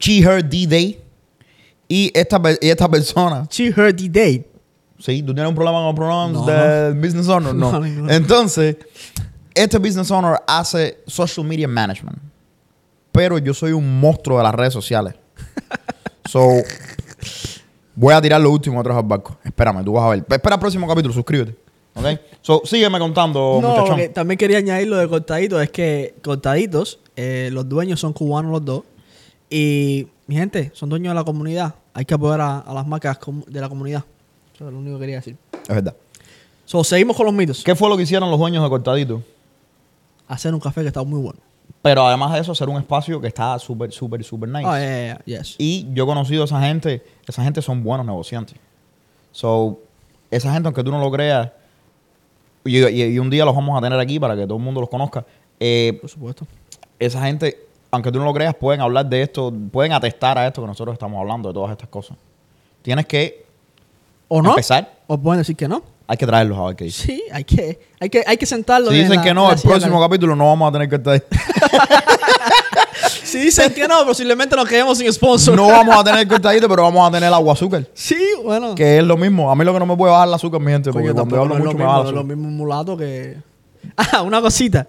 She, 0.00 0.20
Her, 0.20 0.42
D-Day. 0.48 1.00
Y 1.88 2.10
esta, 2.14 2.40
y 2.60 2.68
esta 2.70 2.88
persona, 2.88 3.46
She 3.50 3.66
heard 3.66 3.96
the 3.96 4.08
date. 4.08 4.50
¿sí? 4.98 5.22
¿Tú 5.22 5.34
tienes 5.34 5.48
un 5.50 5.54
problema 5.54 5.78
con 5.78 5.86
los 5.88 5.94
pronoun 5.94 6.32
No, 6.32 6.46
del 6.46 6.94
business 6.94 7.28
owner? 7.28 7.54
No. 7.54 7.78
No. 7.78 8.10
Entonces, 8.10 8.76
este 9.54 9.78
business 9.78 10.10
owner 10.10 10.40
hace 10.46 10.98
social 11.06 11.46
media 11.46 11.68
management. 11.68 12.18
Pero 13.12 13.38
yo 13.38 13.54
soy 13.54 13.72
un 13.72 14.00
monstruo 14.00 14.38
de 14.38 14.44
las 14.44 14.54
redes 14.54 14.72
sociales. 14.72 15.14
so, 16.28 16.48
voy 17.94 18.12
a 18.12 18.20
tirar 18.20 18.40
lo 18.40 18.50
último 18.50 18.80
atrás 18.80 18.96
al 18.96 19.04
barco. 19.04 19.36
Espérame, 19.44 19.84
tú 19.84 19.92
vas 19.92 20.04
a 20.04 20.08
ver. 20.10 20.24
Espera 20.28 20.56
el 20.56 20.60
próximo 20.60 20.88
capítulo, 20.88 21.14
suscríbete. 21.14 21.54
¿Ok? 21.94 22.06
So, 22.42 22.62
sígueme 22.64 22.98
contando, 22.98 23.60
No, 23.62 23.68
muchachón. 23.68 24.12
también 24.12 24.36
quería 24.36 24.58
añadir 24.58 24.88
lo 24.88 24.96
de 24.96 25.08
cortaditos. 25.08 25.62
Es 25.62 25.70
que 25.70 26.16
cortaditos, 26.22 26.98
eh, 27.14 27.50
los 27.52 27.68
dueños 27.68 28.00
son 28.00 28.12
cubanos 28.12 28.50
los 28.50 28.64
dos. 28.64 28.82
Y, 29.48 30.08
mi 30.26 30.34
gente, 30.34 30.72
son 30.74 30.88
dueños 30.88 31.12
de 31.12 31.14
la 31.14 31.24
comunidad. 31.24 31.76
Hay 31.92 32.04
que 32.04 32.14
apoyar 32.14 32.40
a, 32.40 32.58
a 32.58 32.74
las 32.74 32.86
marcas 32.86 33.18
de 33.46 33.60
la 33.60 33.68
comunidad. 33.68 34.04
Eso 34.52 34.66
es 34.66 34.72
lo 34.72 34.78
único 34.80 34.96
que 34.96 35.02
quería 35.02 35.16
decir. 35.16 35.36
Es 35.52 35.68
verdad. 35.68 35.94
So, 36.64 36.82
seguimos 36.82 37.16
con 37.16 37.26
los 37.26 37.34
mitos. 37.34 37.62
¿Qué 37.62 37.76
fue 37.76 37.88
lo 37.88 37.96
que 37.96 38.02
hicieron 38.02 38.28
los 38.28 38.40
dueños 38.40 38.64
de 38.64 38.68
Cortadito? 38.68 39.22
Hacer 40.28 40.54
un 40.54 40.60
café 40.60 40.80
que 40.82 40.88
está 40.88 41.02
muy 41.02 41.20
bueno. 41.20 41.38
Pero 41.82 42.06
además 42.06 42.32
de 42.32 42.40
eso, 42.40 42.52
hacer 42.52 42.68
un 42.68 42.76
espacio 42.78 43.20
que 43.20 43.26
está 43.28 43.58
súper, 43.58 43.92
súper, 43.92 44.24
súper 44.24 44.48
nice. 44.48 44.64
Ah, 44.66 44.78
yeah, 44.78 44.88
yeah, 45.06 45.22
yeah, 45.26 45.38
yes. 45.40 45.56
Y 45.58 45.86
yo 45.92 46.04
he 46.04 46.06
conocido 46.06 46.42
a 46.42 46.44
esa 46.46 46.60
gente, 46.60 47.04
esa 47.26 47.42
gente 47.44 47.60
son 47.62 47.82
buenos 47.82 48.06
negociantes. 48.06 48.56
So, 49.32 49.80
esa 50.30 50.52
gente, 50.52 50.66
aunque 50.68 50.82
tú 50.82 50.90
no 50.90 50.98
lo 50.98 51.10
creas, 51.10 51.50
y, 52.64 52.78
y- 52.86 53.02
y 53.14 53.18
un 53.18 53.28
día 53.28 53.44
los 53.44 53.54
vamos 53.54 53.76
a 53.78 53.82
tener 53.82 53.98
aquí 53.98 54.18
para 54.18 54.34
que 54.34 54.44
todo 54.46 54.56
el 54.56 54.62
mundo 54.64 54.80
los 54.80 54.88
conozca. 54.88 55.24
eh, 55.60 55.98
Por 56.00 56.08
supuesto. 56.10 56.46
esa 56.98 57.22
gente, 57.22 57.58
aunque 57.90 58.10
tú 58.10 58.18
no 58.18 58.24
lo 58.24 58.32
creas, 58.34 58.54
pueden 58.54 58.80
hablar 58.80 59.06
de 59.06 59.22
esto, 59.22 59.52
pueden 59.70 59.92
atestar 59.92 60.38
a 60.38 60.46
esto 60.46 60.62
que 60.62 60.66
nosotros 60.66 60.94
estamos 60.94 61.20
hablando, 61.20 61.48
de 61.48 61.54
todas 61.54 61.70
estas 61.72 61.88
cosas. 61.88 62.16
Tienes 62.82 63.06
que 63.06 63.44
¿O 64.28 64.40
no? 64.42 64.50
empezar, 64.50 64.90
¿O 65.06 65.18
pueden 65.18 65.38
decir 65.40 65.54
que 65.56 65.68
no? 65.68 65.82
Hay 66.06 66.16
que 66.16 66.26
traerlos 66.26 66.58
a 66.58 66.64
ver 66.66 66.76
qué 66.76 66.84
dicen. 66.84 67.06
Sí, 67.06 67.22
hay 67.32 67.44
que, 67.44 67.78
hay 68.00 68.10
que, 68.10 68.22
hay 68.26 68.36
que 68.36 68.46
sentarlo. 68.46 68.90
Si 68.90 68.96
en 68.96 69.02
dicen 69.02 69.16
la- 69.16 69.22
que 69.22 69.34
no, 69.34 69.50
el 69.50 69.58
próximo 69.60 70.00
capítulo 70.00 70.36
no 70.36 70.46
vamos 70.46 70.68
a 70.68 70.72
tener 70.72 70.88
que 70.88 70.96
estar 70.96 71.22
Si 73.24 73.38
dicen 73.38 73.72
que 73.74 73.88
no, 73.88 74.04
posiblemente 74.06 74.54
nos 74.54 74.68
quedemos 74.68 74.98
sin 74.98 75.12
sponsor. 75.12 75.56
No 75.56 75.66
vamos 75.66 75.96
a 75.98 76.04
tener 76.04 76.28
cortadito, 76.28 76.68
pero 76.68 76.82
vamos 76.84 77.08
a 77.08 77.10
tener 77.10 77.32
agua 77.32 77.52
azúcar. 77.54 77.84
Sí, 77.92 78.16
bueno. 78.44 78.74
Que 78.76 78.98
es 78.98 79.04
lo 79.04 79.16
mismo. 79.16 79.50
A 79.50 79.56
mí 79.56 79.64
lo 79.64 79.72
que 79.72 79.78
no 79.80 79.86
me 79.86 79.96
puede 79.96 80.12
bajar 80.12 80.28
el 80.28 80.34
azúcar, 80.34 80.60
mi 80.60 80.70
gente, 80.70 80.92
porque 80.92 81.08
Coño, 81.12 81.26
cuando 81.28 81.36
yo 81.36 81.44
no 81.44 81.52
hablo 81.52 81.54
es 81.56 81.64
lo 81.64 81.64
mucho 81.72 81.78
me 81.78 81.84
baja 81.84 82.10
lo 82.12 82.24
mismo 82.24 82.48
mulato 82.50 82.96
que... 82.96 83.36
Ah, 83.96 84.22
una 84.22 84.40
cosita. 84.40 84.86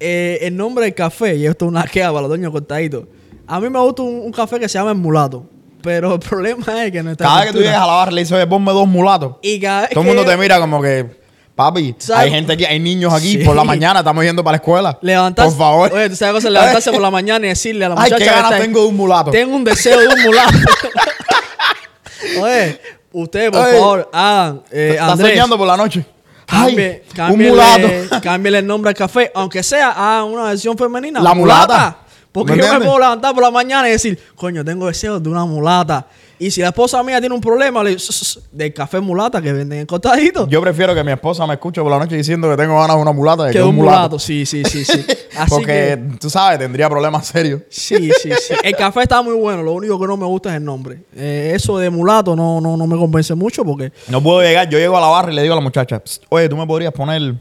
Eh, 0.00 0.38
el 0.42 0.56
nombre 0.56 0.84
del 0.84 0.94
café, 0.94 1.36
y 1.36 1.46
esto 1.46 1.64
es 1.64 1.68
una 1.70 1.84
queja 1.84 2.08
para 2.08 2.22
los 2.22 2.28
dueños 2.28 2.50
cortaditos. 2.52 3.04
A 3.46 3.60
mí 3.60 3.70
me 3.70 3.78
gusta 3.78 4.02
un, 4.02 4.20
un 4.24 4.32
café 4.32 4.58
que 4.58 4.68
se 4.68 4.78
llama 4.78 4.90
el 4.90 4.98
mulato. 4.98 5.46
Pero 5.86 6.14
el 6.14 6.18
problema 6.20 6.84
es 6.84 6.90
que 6.90 7.00
no 7.02 7.12
está 7.12 7.24
Cada 7.24 7.36
vez 7.42 7.46
que 7.46 7.52
tú 7.52 7.58
llegas 7.60 7.76
a 7.80 7.86
la 7.86 7.92
barra 7.92 8.10
le 8.10 8.20
dices, 8.22 8.46
ponme 8.46 8.72
dos 8.72 8.88
mulatos. 8.88 9.36
Y 9.40 9.60
cada 9.60 9.82
vez 9.82 9.90
Todo 9.90 10.00
el 10.00 10.06
que 10.08 10.14
mundo 10.14 10.28
te 10.28 10.36
mira 10.36 10.58
como 10.58 10.82
que, 10.82 11.06
papi, 11.54 11.94
¿Sabes? 11.98 12.24
hay 12.24 12.30
gente 12.32 12.54
aquí, 12.54 12.64
hay 12.64 12.80
niños 12.80 13.14
aquí 13.14 13.34
Sí. 13.34 13.44
por 13.44 13.54
la 13.54 13.62
mañana, 13.62 14.00
estamos 14.00 14.24
yendo 14.24 14.42
para 14.42 14.54
la 14.54 14.56
escuela. 14.56 14.98
Levantarse, 15.02 15.50
Por 15.52 15.58
favor. 15.58 15.92
Oye, 15.92 16.10
tú 16.10 16.16
sabes 16.16 16.34
cosa, 16.34 16.50
levantarse 16.50 16.90
por 16.90 17.00
la 17.00 17.10
mañana 17.18 17.46
y 17.46 17.50
decirle 17.50 17.84
a 17.84 17.90
la 17.90 17.94
Ay, 17.94 18.00
muchacha 18.10 18.16
qué 18.18 18.24
que 18.24 18.30
ganas 18.30 18.50
está 18.52 18.62
tengo 18.64 18.80
de 18.80 18.86
un 18.88 18.96
mulato. 18.96 19.30
Tengo 19.30 19.54
un 19.54 19.62
deseo 19.62 20.00
de 20.00 20.08
un 20.08 20.22
mulato. 20.22 20.58
Oye, 22.42 22.80
ustedes, 23.12 23.50
por 23.52 23.60
Oye, 23.60 23.78
favor, 23.78 24.10
hagan. 24.12 24.62
Eh, 24.72 24.90
Estás 24.98 25.20
soñando 25.20 25.56
por 25.56 25.66
la 25.68 25.76
noche. 25.76 26.04
Cambie, 26.46 27.04
Ay, 27.18 27.32
un 27.32 27.42
mulato. 27.42 27.88
cámbiale 28.22 28.58
el 28.58 28.66
nombre 28.66 28.88
al 28.90 28.94
café, 28.96 29.30
aunque 29.34 29.62
sea 29.62 29.90
a 29.90 30.24
una 30.24 30.44
versión 30.44 30.76
femenina. 30.76 31.20
La 31.20 31.34
mulata. 31.34 31.98
Porque 32.40 32.52
¿Me 32.54 32.62
yo 32.62 32.72
me 32.74 32.80
puedo 32.84 32.98
levantar 32.98 33.34
por 33.34 33.42
la 33.42 33.50
mañana 33.50 33.88
y 33.88 33.92
decir, 33.92 34.18
coño, 34.34 34.64
tengo 34.64 34.86
deseos 34.86 35.22
de 35.22 35.28
una 35.28 35.44
mulata. 35.44 36.06
Y 36.38 36.50
si 36.50 36.60
la 36.60 36.68
esposa 36.68 37.02
mía 37.02 37.18
tiene 37.18 37.34
un 37.34 37.40
problema, 37.40 37.82
le 37.82 37.90
digo, 37.90 37.98
"Ss, 37.98 38.14
ss, 38.14 38.40
del 38.52 38.74
café 38.74 39.00
mulata 39.00 39.40
que 39.40 39.50
venden 39.54 39.78
en 39.80 39.86
cortadito. 39.86 40.46
Yo 40.46 40.60
prefiero 40.60 40.94
que 40.94 41.02
mi 41.02 41.10
esposa 41.12 41.46
me 41.46 41.54
escuche 41.54 41.80
por 41.80 41.90
la 41.90 41.98
noche 41.98 42.14
diciendo 42.14 42.50
que 42.50 42.58
tengo 42.58 42.78
ganas 42.78 42.94
de 42.96 43.00
una 43.02 43.12
mulata 43.12 43.44
de 43.44 43.52
que 43.52 43.58
que 43.58 43.62
un 43.62 43.70
un 43.70 43.76
mulato. 43.76 43.96
mulato. 43.96 44.18
Sí, 44.18 44.44
sí, 44.44 44.62
sí, 44.64 44.84
sí. 44.84 45.06
Así 45.38 45.48
Porque, 45.48 45.66
que, 45.66 46.18
tú 46.18 46.28
sabes, 46.28 46.58
tendría 46.58 46.90
problemas 46.90 47.26
serios. 47.26 47.62
sí, 47.70 48.10
sí, 48.22 48.30
sí. 48.38 48.54
El 48.62 48.76
café 48.76 49.02
está 49.04 49.22
muy 49.22 49.32
bueno. 49.34 49.62
Lo 49.62 49.72
único 49.72 49.98
que 49.98 50.06
no 50.06 50.18
me 50.18 50.26
gusta 50.26 50.50
es 50.50 50.56
el 50.56 50.64
nombre. 50.64 51.04
Eh, 51.16 51.52
eso 51.54 51.78
de 51.78 51.88
mulato 51.88 52.36
no, 52.36 52.60
no, 52.60 52.76
no 52.76 52.86
me 52.86 52.98
convence 52.98 53.34
mucho 53.34 53.64
porque 53.64 53.90
No 54.08 54.22
puedo 54.22 54.42
llegar. 54.42 54.68
Yo 54.68 54.78
llego 54.78 54.98
a 54.98 55.00
la 55.00 55.06
barra 55.06 55.32
y 55.32 55.36
le 55.36 55.40
digo 55.42 55.54
a 55.54 55.56
la 55.56 55.62
muchacha, 55.62 56.02
"Psst, 56.04 56.24
oye, 56.28 56.50
tú 56.50 56.56
me 56.58 56.66
podrías 56.66 56.92
poner. 56.92 57.34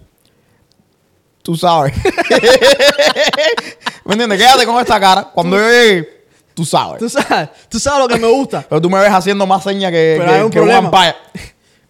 Tú 1.41 1.57
sabes. 1.57 1.93
¿Me 4.05 4.13
entiendes? 4.13 4.39
Quédate 4.39 4.65
con 4.65 4.79
esta 4.79 4.99
cara. 4.99 5.31
Cuando 5.33 5.57
yo 5.57 5.67
llegue, 5.67 6.25
tú 6.53 6.63
sabes. 6.63 6.99
tú 6.99 7.09
sabes, 7.09 7.49
tú 7.69 7.79
sabes 7.79 7.99
lo 7.99 8.07
que 8.07 8.19
me 8.19 8.27
gusta. 8.27 8.65
Pero 8.67 8.79
tú 8.81 8.89
me 8.89 8.99
ves 8.99 9.11
haciendo 9.11 9.45
más 9.47 9.63
señas 9.63 9.91
que, 9.91 10.15
Pero 10.19 10.29
que, 10.31 10.35
hay 10.37 10.41
un 10.43 10.49
que 10.51 10.59
un 10.59 10.65
problema. 10.67 10.89
vampire. 10.89 11.15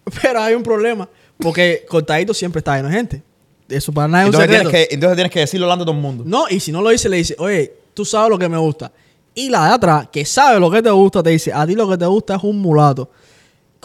Pero 0.22 0.40
hay 0.40 0.54
un 0.54 0.62
problema. 0.62 1.08
Porque 1.38 1.84
cortadito 1.88 2.32
siempre 2.32 2.60
está 2.60 2.76
lleno 2.76 2.88
de 2.88 2.94
gente. 2.94 3.22
Eso 3.68 3.92
para 3.92 4.08
nada 4.08 4.24
es 4.24 4.28
un 4.28 4.34
Entonces 4.34 4.48
tienes, 4.50 4.66
secreto. 4.68 4.88
que, 4.88 4.94
entonces 4.94 5.16
tienes 5.16 5.32
que 5.32 5.40
decirlo 5.40 5.66
delante 5.66 5.82
de 5.82 5.86
todo 5.86 5.96
el 5.96 6.02
mundo. 6.02 6.24
No, 6.26 6.44
y 6.48 6.60
si 6.60 6.72
no 6.72 6.80
lo 6.80 6.88
dice, 6.90 7.08
le 7.08 7.16
dice, 7.18 7.34
oye, 7.38 7.74
tú 7.92 8.04
sabes 8.04 8.30
lo 8.30 8.38
que 8.38 8.48
me 8.48 8.56
gusta. 8.58 8.90
Y 9.34 9.50
la 9.50 9.66
de 9.66 9.74
atrás, 9.74 10.08
que 10.10 10.24
sabe 10.24 10.58
lo 10.58 10.70
que 10.70 10.80
te 10.80 10.90
gusta, 10.90 11.22
te 11.22 11.30
dice, 11.30 11.52
a 11.52 11.66
ti 11.66 11.74
lo 11.74 11.86
que 11.88 11.98
te 11.98 12.06
gusta 12.06 12.36
es 12.36 12.42
un 12.42 12.58
mulato 12.58 13.10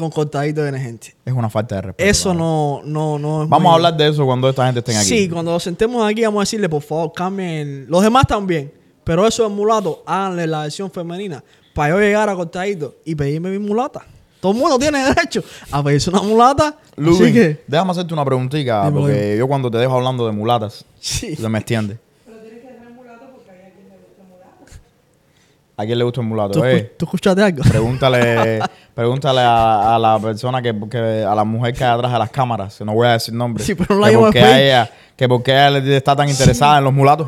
con 0.01 0.09
cortadito 0.11 0.61
de 0.63 0.77
gente. 0.79 1.15
Es 1.25 1.33
una 1.33 1.49
falta 1.49 1.75
de 1.75 1.81
respeto. 1.83 2.09
Eso 2.09 2.33
no, 2.33 2.81
no, 2.83 3.17
no 3.17 3.43
es 3.43 3.49
Vamos 3.49 3.63
muy- 3.63 3.71
a 3.71 3.75
hablar 3.75 3.95
de 3.97 4.09
eso 4.09 4.25
cuando 4.25 4.49
esta 4.49 4.65
gente 4.65 4.79
esté 4.79 4.95
aquí. 4.97 5.05
Sí, 5.07 5.29
cuando 5.29 5.51
nos 5.51 5.63
sentemos 5.63 6.05
aquí 6.09 6.23
vamos 6.23 6.41
a 6.41 6.43
decirle, 6.43 6.67
por 6.67 6.81
favor, 6.81 7.13
cambien. 7.13 7.85
Los 7.87 8.03
demás 8.03 8.25
también. 8.27 8.73
Pero 9.03 9.25
eso 9.25 9.45
es 9.45 9.51
mulato, 9.51 10.03
háganle 10.05 10.45
la 10.47 10.61
versión 10.63 10.91
femenina. 10.91 11.43
Para 11.73 11.93
yo 11.95 11.99
llegar 12.01 12.27
a 12.29 12.35
cortadito 12.35 12.95
y 13.05 13.15
pedirme 13.15 13.49
mi 13.49 13.59
mulata. 13.59 14.01
Todo 14.41 14.51
el 14.51 14.57
mundo 14.57 14.77
tiene 14.77 15.03
derecho 15.13 15.43
a 15.71 15.81
pedirse 15.83 16.09
una 16.09 16.21
mulata. 16.21 16.77
Lubin, 16.97 17.23
así 17.23 17.33
que, 17.33 17.63
déjame 17.67 17.91
hacerte 17.91 18.13
una 18.13 18.25
preguntita, 18.25 18.85
Dímelo, 18.85 19.01
porque 19.01 19.35
yo 19.37 19.47
cuando 19.47 19.71
te 19.71 19.77
dejo 19.77 19.93
hablando 19.95 20.25
de 20.25 20.33
mulatas, 20.33 20.83
sí. 20.99 21.35
te 21.35 21.47
me 21.49 21.59
extiendes. 21.59 21.97
¿A 25.81 25.85
quién 25.85 25.97
le 25.97 26.03
gusta 26.03 26.21
el 26.21 26.27
mulato? 26.27 26.51
¿Tú, 26.59 26.63
Eh, 26.65 26.93
¿Tú 26.97 27.05
escuchaste 27.05 27.41
algo? 27.41 27.63
Pregúntale, 27.63 28.59
pregúntale 28.93 29.39
a, 29.41 29.95
a 29.95 29.99
la 29.99 30.19
persona 30.19 30.61
que, 30.61 30.73
que- 30.89 31.25
a 31.27 31.33
la 31.35 31.43
mujer 31.43 31.73
que 31.73 31.83
hay 31.83 31.91
atrás 31.91 32.11
de 32.13 32.19
las 32.19 32.29
cámaras, 32.29 32.79
no 32.81 32.93
voy 32.93 33.07
a 33.07 33.11
decir 33.13 33.33
nombre. 33.33 33.63
Sí, 33.63 33.73
pero 33.75 33.95
no 33.95 34.01
la 34.01 34.09
que 34.09 34.17
porque 34.17 34.39
ella, 34.67 34.89
que 35.15 35.27
porque 35.27 35.51
ella 35.51 35.97
está 35.97 36.15
tan 36.15 36.29
interesada 36.29 36.77
en 36.77 36.79
sí 36.81 36.83
los 36.85 36.93
mulatos. 36.93 37.27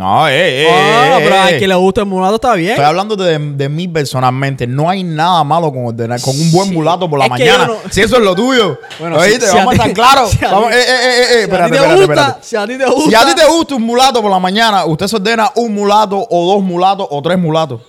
No, 0.00 0.26
eh, 0.28 0.62
eh, 0.62 0.68
Ah, 0.70 1.18
eh, 1.18 1.20
pero 1.22 1.34
eh. 1.34 1.38
al 1.38 1.58
que 1.58 1.68
le 1.68 1.74
gusta 1.74 2.00
el 2.00 2.06
mulato 2.06 2.36
está 2.36 2.54
bien. 2.54 2.70
Estoy 2.70 2.86
hablando 2.86 3.16
de, 3.16 3.38
de 3.38 3.68
mí 3.68 3.86
personalmente. 3.86 4.66
No 4.66 4.88
hay 4.88 5.04
nada 5.04 5.44
malo 5.44 5.70
con 5.70 5.84
ordenar 5.84 6.18
con 6.22 6.34
un 6.40 6.50
buen 6.52 6.68
Sí. 6.70 6.74
mulato 6.74 7.10
por 7.10 7.18
la 7.18 7.26
Es 7.26 7.30
mañana. 7.30 7.66
no- 7.66 7.76
Si 7.90 8.00
eso 8.00 8.16
es 8.16 8.22
lo 8.22 8.34
tuyo. 8.34 8.78
Bueno, 8.98 9.16
Oíste, 9.18 9.44
si- 9.44 9.50
si 9.52 9.56
vamos 9.58 9.78
a 9.78 9.82
a 9.82 9.86
estar 9.86 9.92
claros. 9.92 10.30
si 10.30 10.42
a 10.44 10.50
Vamos, 10.52 10.72
eh, 10.72 10.80
eh, 10.80 10.84
eh, 10.88 11.20
eh, 11.20 11.26
si 11.28 11.34
a 11.34 11.40
espérate, 11.42 11.64
ti 11.64 11.70
te 11.70 11.76
espérate, 11.76 12.06
gusta, 12.06 12.12
espérate. 12.22 12.38
si 12.46 12.56
a 12.56 12.66
ti 12.66 12.78
te 12.78 12.86
gusta. 12.86 13.10
Si 13.10 13.14
a 13.14 13.26
ti 13.26 13.34
te 13.42 13.46
gusta 13.46 13.74
un 13.74 13.82
mulato 13.82 14.22
por 14.22 14.30
la 14.30 14.38
mañana, 14.38 14.84
usted 14.86 15.06
se 15.06 15.16
ordena 15.16 15.50
un 15.54 15.74
mulato 15.74 16.26
o 16.30 16.54
dos 16.54 16.62
mulatos 16.62 17.06
o 17.10 17.20
tres 17.20 17.38
mulatos. 17.38 17.82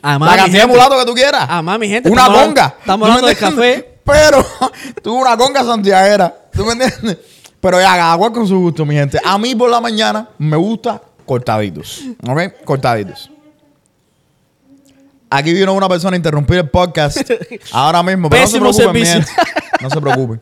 Además, 0.00 0.28
la 0.30 0.34
mi 0.36 0.42
cantidad 0.44 0.62
de 0.62 0.66
mulatos 0.66 0.98
que 1.00 1.04
tú 1.04 1.14
quieras. 1.14 1.46
Además, 1.46 1.78
mi 1.78 1.88
gente, 1.88 2.08
Una 2.08 2.24
conga. 2.24 2.74
estamos 2.80 3.06
¿Tú 3.06 3.12
me 3.12 3.18
hablando 3.18 3.26
de 3.26 3.36
café. 3.36 3.98
Pero 4.04 4.46
tú 5.02 5.14
una 5.14 5.36
conga 5.36 5.62
santiaguera. 5.62 6.34
¿Tú 6.54 6.64
me 6.64 6.72
entiendes? 6.72 7.18
Pero 7.60 7.78
ya, 7.78 7.94
cada 7.96 8.16
cual 8.16 8.32
con 8.32 8.48
su 8.48 8.58
gusto, 8.58 8.86
mi 8.86 8.94
gente. 8.94 9.20
A 9.22 9.36
mí 9.36 9.54
por 9.54 9.68
la 9.68 9.82
mañana 9.82 10.26
me 10.38 10.56
gusta 10.56 11.02
cortaditos. 11.30 12.02
¿Ok? 12.28 12.64
Cortaditos. 12.64 13.30
Aquí 15.30 15.52
vino 15.52 15.72
una 15.74 15.88
persona 15.88 16.14
a 16.14 16.16
interrumpir 16.16 16.56
el 16.58 16.68
podcast 16.68 17.18
ahora 17.72 18.02
mismo. 18.02 18.28
Pero 18.28 18.42
Pésimo 18.42 18.64
no 18.66 18.72
se 18.72 18.80
preocupen, 18.88 19.06
servicio. 19.06 19.34
No 19.80 19.90
se 19.90 20.00
preocupen. 20.00 20.40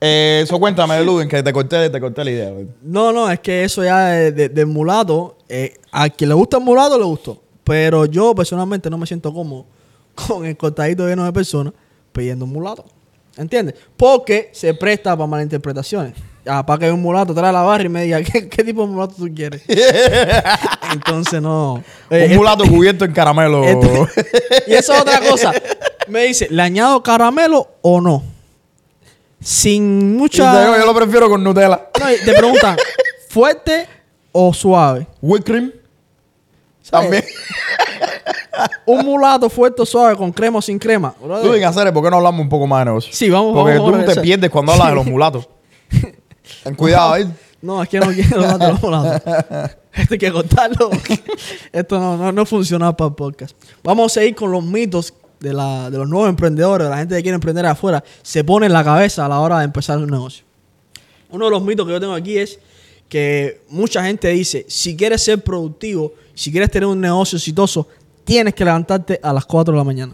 Eh, 0.00 0.42
Eso 0.44 0.60
cuéntame, 0.60 1.02
Luden, 1.02 1.28
que 1.28 1.42
te 1.42 1.52
corté, 1.52 1.90
te 1.90 2.00
corté 2.00 2.24
la 2.24 2.30
idea. 2.30 2.52
No, 2.82 3.10
no, 3.12 3.28
es 3.28 3.40
que 3.40 3.64
eso 3.64 3.82
ya 3.82 4.06
de, 4.10 4.30
de- 4.30 4.48
del 4.48 4.66
mulato, 4.66 5.38
eh, 5.48 5.74
a 5.90 6.08
quien 6.08 6.28
le 6.28 6.34
gusta 6.36 6.58
el 6.58 6.62
mulato 6.62 6.96
le 6.96 7.04
gustó. 7.04 7.42
Pero 7.64 8.06
yo 8.06 8.32
personalmente 8.32 8.88
no 8.88 8.96
me 8.96 9.06
siento 9.08 9.34
cómodo 9.34 9.66
con 10.14 10.46
el 10.46 10.56
cortadito 10.56 11.04
lleno 11.08 11.24
de 11.24 11.32
personas 11.32 11.72
pidiendo 12.12 12.44
un 12.44 12.52
mulato. 12.52 12.84
¿Entiendes? 13.36 13.74
Porque 13.96 14.50
se 14.52 14.72
presta 14.74 15.16
para 15.16 15.26
malinterpretaciones. 15.26 16.14
Ah, 16.48 16.64
para 16.64 16.78
que 16.78 16.90
un 16.92 17.02
mulato 17.02 17.34
trae 17.34 17.52
la 17.52 17.62
barra 17.62 17.84
y 17.84 17.88
me 17.88 18.02
diga, 18.04 18.22
¿qué, 18.22 18.48
qué 18.48 18.64
tipo 18.64 18.82
de 18.82 18.88
mulato 18.88 19.14
tú 19.16 19.28
quieres? 19.34 19.62
Entonces 20.92 21.42
no. 21.42 21.82
Eh, 22.10 22.28
un 22.30 22.36
mulato 22.36 22.64
cubierto 22.64 23.04
en 23.04 23.12
caramelo. 23.12 23.64
esto- 23.64 24.08
y 24.66 24.74
eso 24.74 24.94
es 24.94 25.00
otra 25.00 25.20
cosa. 25.20 25.52
Me 26.08 26.24
dice, 26.24 26.48
¿le 26.50 26.62
añado 26.62 27.02
caramelo 27.02 27.68
o 27.82 28.00
no? 28.00 28.22
Sin 29.40 30.16
mucha... 30.16 30.78
yo 30.78 30.86
lo 30.86 30.94
prefiero 30.94 31.28
con 31.28 31.44
Nutella. 31.44 31.88
No, 32.00 32.06
te 32.24 32.32
preguntan, 32.32 32.76
¿fuerte 33.28 33.86
o 34.32 34.52
suave? 34.52 35.06
Whipped 35.20 35.44
cream. 35.44 35.72
También. 36.90 37.24
Un 38.86 39.04
mulato 39.04 39.48
fuerte 39.48 39.82
o 39.82 39.86
suave 39.86 40.16
con 40.16 40.32
crema 40.32 40.58
o 40.58 40.62
sin 40.62 40.78
crema. 40.78 41.14
Luden, 41.22 41.62
hacer, 41.64 41.92
¿por 41.92 42.02
qué 42.02 42.10
no 42.10 42.16
hablamos 42.16 42.40
un 42.40 42.48
poco 42.48 42.66
más 42.66 42.80
de 42.80 42.84
negocio? 42.86 43.12
Sí, 43.12 43.30
vamos, 43.30 43.54
Porque 43.54 43.74
vamos, 43.74 43.86
tú 43.92 43.98
vamos 43.98 44.14
te 44.14 44.20
pierdes 44.20 44.50
cuando 44.50 44.72
hablas 44.72 44.88
de 44.88 44.94
los 44.94 45.06
mulatos. 45.06 45.48
Ten 46.64 46.74
cuidado, 46.74 47.16
¿eh? 47.16 47.28
No, 47.60 47.82
es 47.82 47.88
que 47.88 47.98
no 47.98 48.06
quiero 48.12 48.40
los 48.40 48.82
mulatos. 48.82 49.22
Esto 49.92 50.14
hay 50.14 50.18
que 50.18 50.32
contarlo. 50.32 50.90
Esto 51.72 51.98
no, 51.98 52.16
no, 52.16 52.32
no 52.32 52.46
funciona 52.46 52.96
para 52.96 53.08
el 53.08 53.14
podcast. 53.14 53.56
Vamos 53.82 54.12
a 54.12 54.20
seguir 54.20 54.36
con 54.36 54.52
los 54.52 54.62
mitos 54.62 55.12
de, 55.40 55.52
la, 55.52 55.90
de 55.90 55.98
los 55.98 56.08
nuevos 56.08 56.28
emprendedores, 56.28 56.86
de 56.86 56.90
la 56.90 56.98
gente 56.98 57.16
que 57.16 57.22
quiere 57.22 57.34
emprender 57.34 57.66
afuera. 57.66 58.02
Se 58.22 58.44
pone 58.44 58.66
en 58.66 58.72
la 58.72 58.84
cabeza 58.84 59.26
a 59.26 59.28
la 59.28 59.40
hora 59.40 59.58
de 59.58 59.64
empezar 59.64 59.98
un 59.98 60.08
negocio. 60.08 60.44
Uno 61.30 61.46
de 61.46 61.50
los 61.50 61.62
mitos 61.62 61.86
que 61.86 61.92
yo 61.92 62.00
tengo 62.00 62.14
aquí 62.14 62.38
es 62.38 62.58
que 63.08 63.62
mucha 63.70 64.04
gente 64.04 64.28
dice, 64.28 64.66
si 64.68 64.96
quieres 64.96 65.22
ser 65.22 65.42
productivo, 65.42 66.12
si 66.34 66.52
quieres 66.52 66.70
tener 66.70 66.86
un 66.86 67.00
negocio 67.00 67.36
exitoso, 67.36 67.88
tienes 68.24 68.54
que 68.54 68.64
levantarte 68.64 69.18
a 69.22 69.32
las 69.32 69.46
4 69.46 69.72
de 69.72 69.78
la 69.78 69.84
mañana. 69.84 70.12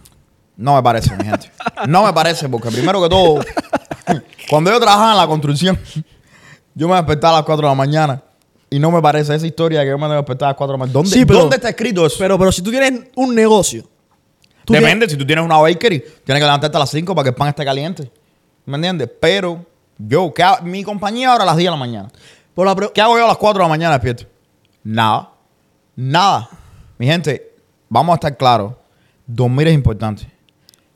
No 0.57 0.76
me 0.76 0.82
parece, 0.82 1.14
mi 1.16 1.24
gente. 1.24 1.51
No 1.89 2.05
me 2.05 2.12
parece, 2.12 2.49
porque 2.49 2.70
primero 2.70 3.03
que 3.03 3.09
todo, 3.09 3.41
cuando 4.49 4.70
yo 4.70 4.78
trabajaba 4.78 5.12
en 5.12 5.18
la 5.18 5.26
construcción, 5.26 5.78
yo 6.74 6.88
me 6.88 6.94
despertaba 6.96 7.34
a 7.34 7.40
las 7.40 7.46
4 7.46 7.66
de 7.66 7.70
la 7.70 7.74
mañana. 7.74 8.22
Y 8.70 8.78
no 8.78 8.90
me 8.90 9.00
parece 9.00 9.34
esa 9.34 9.46
historia 9.46 9.80
de 9.80 9.86
que 9.86 9.90
yo 9.90 9.98
me 9.98 10.08
despertaba 10.08 10.48
a 10.50 10.52
las 10.52 10.56
4 10.58 10.72
de 10.72 10.78
la 10.78 10.78
mañana. 10.78 10.92
¿Dónde, 10.92 11.10
Sí, 11.10 11.24
pero- 11.24 11.40
¿dónde 11.40 11.56
está 11.56 11.68
escrito 11.68 12.04
eso? 12.06 12.16
Pero, 12.18 12.38
pero 12.38 12.50
si 12.50 12.62
tú 12.62 12.70
tienes 12.70 13.08
un 13.14 13.34
negocio, 13.34 13.84
tú 14.64 14.72
Depende, 14.72 15.08
si 15.08 15.16
tú 15.16 15.24
tienes 15.26 15.44
una 15.44 15.58
bakery, 15.58 16.00
tienes 16.00 16.40
que 16.40 16.44
levantarte 16.46 16.76
a 16.76 16.80
las 16.80 16.90
5 16.90 17.14
para 17.14 17.24
que 17.24 17.28
el 17.30 17.34
pan 17.36 17.48
esté 17.48 17.64
caliente. 17.64 18.10
¿Me 18.66 18.76
entiendes? 18.76 19.08
Pero 19.20 19.64
yo, 19.98 20.32
¿qué 20.34 20.42
mi 20.64 20.82
compañía 20.82 21.30
ahora 21.30 21.44
a 21.44 21.46
las 21.46 21.56
10 21.56 21.66
de 21.68 21.70
la 21.70 21.76
mañana. 21.76 22.08
tienes- 22.08 22.18
por 22.54 22.66
la 22.66 22.74
pre- 22.74 22.90
¿Qué 22.92 23.00
hago 23.00 23.16
yo 23.18 23.24
a 23.24 23.28
las 23.28 23.36
4 23.36 23.58
de 23.58 23.64
la 23.64 23.68
mañana 23.68 23.92
despierto? 23.92 24.24
Nada. 24.82 25.30
Nada. 25.94 26.48
Mi 26.98 27.06
gente, 27.06 27.52
vamos 27.88 28.12
a 28.12 28.16
estar 28.16 28.36
claros. 28.36 28.72
Dormir 29.26 29.68
es 29.68 29.74
importante. 29.74 30.28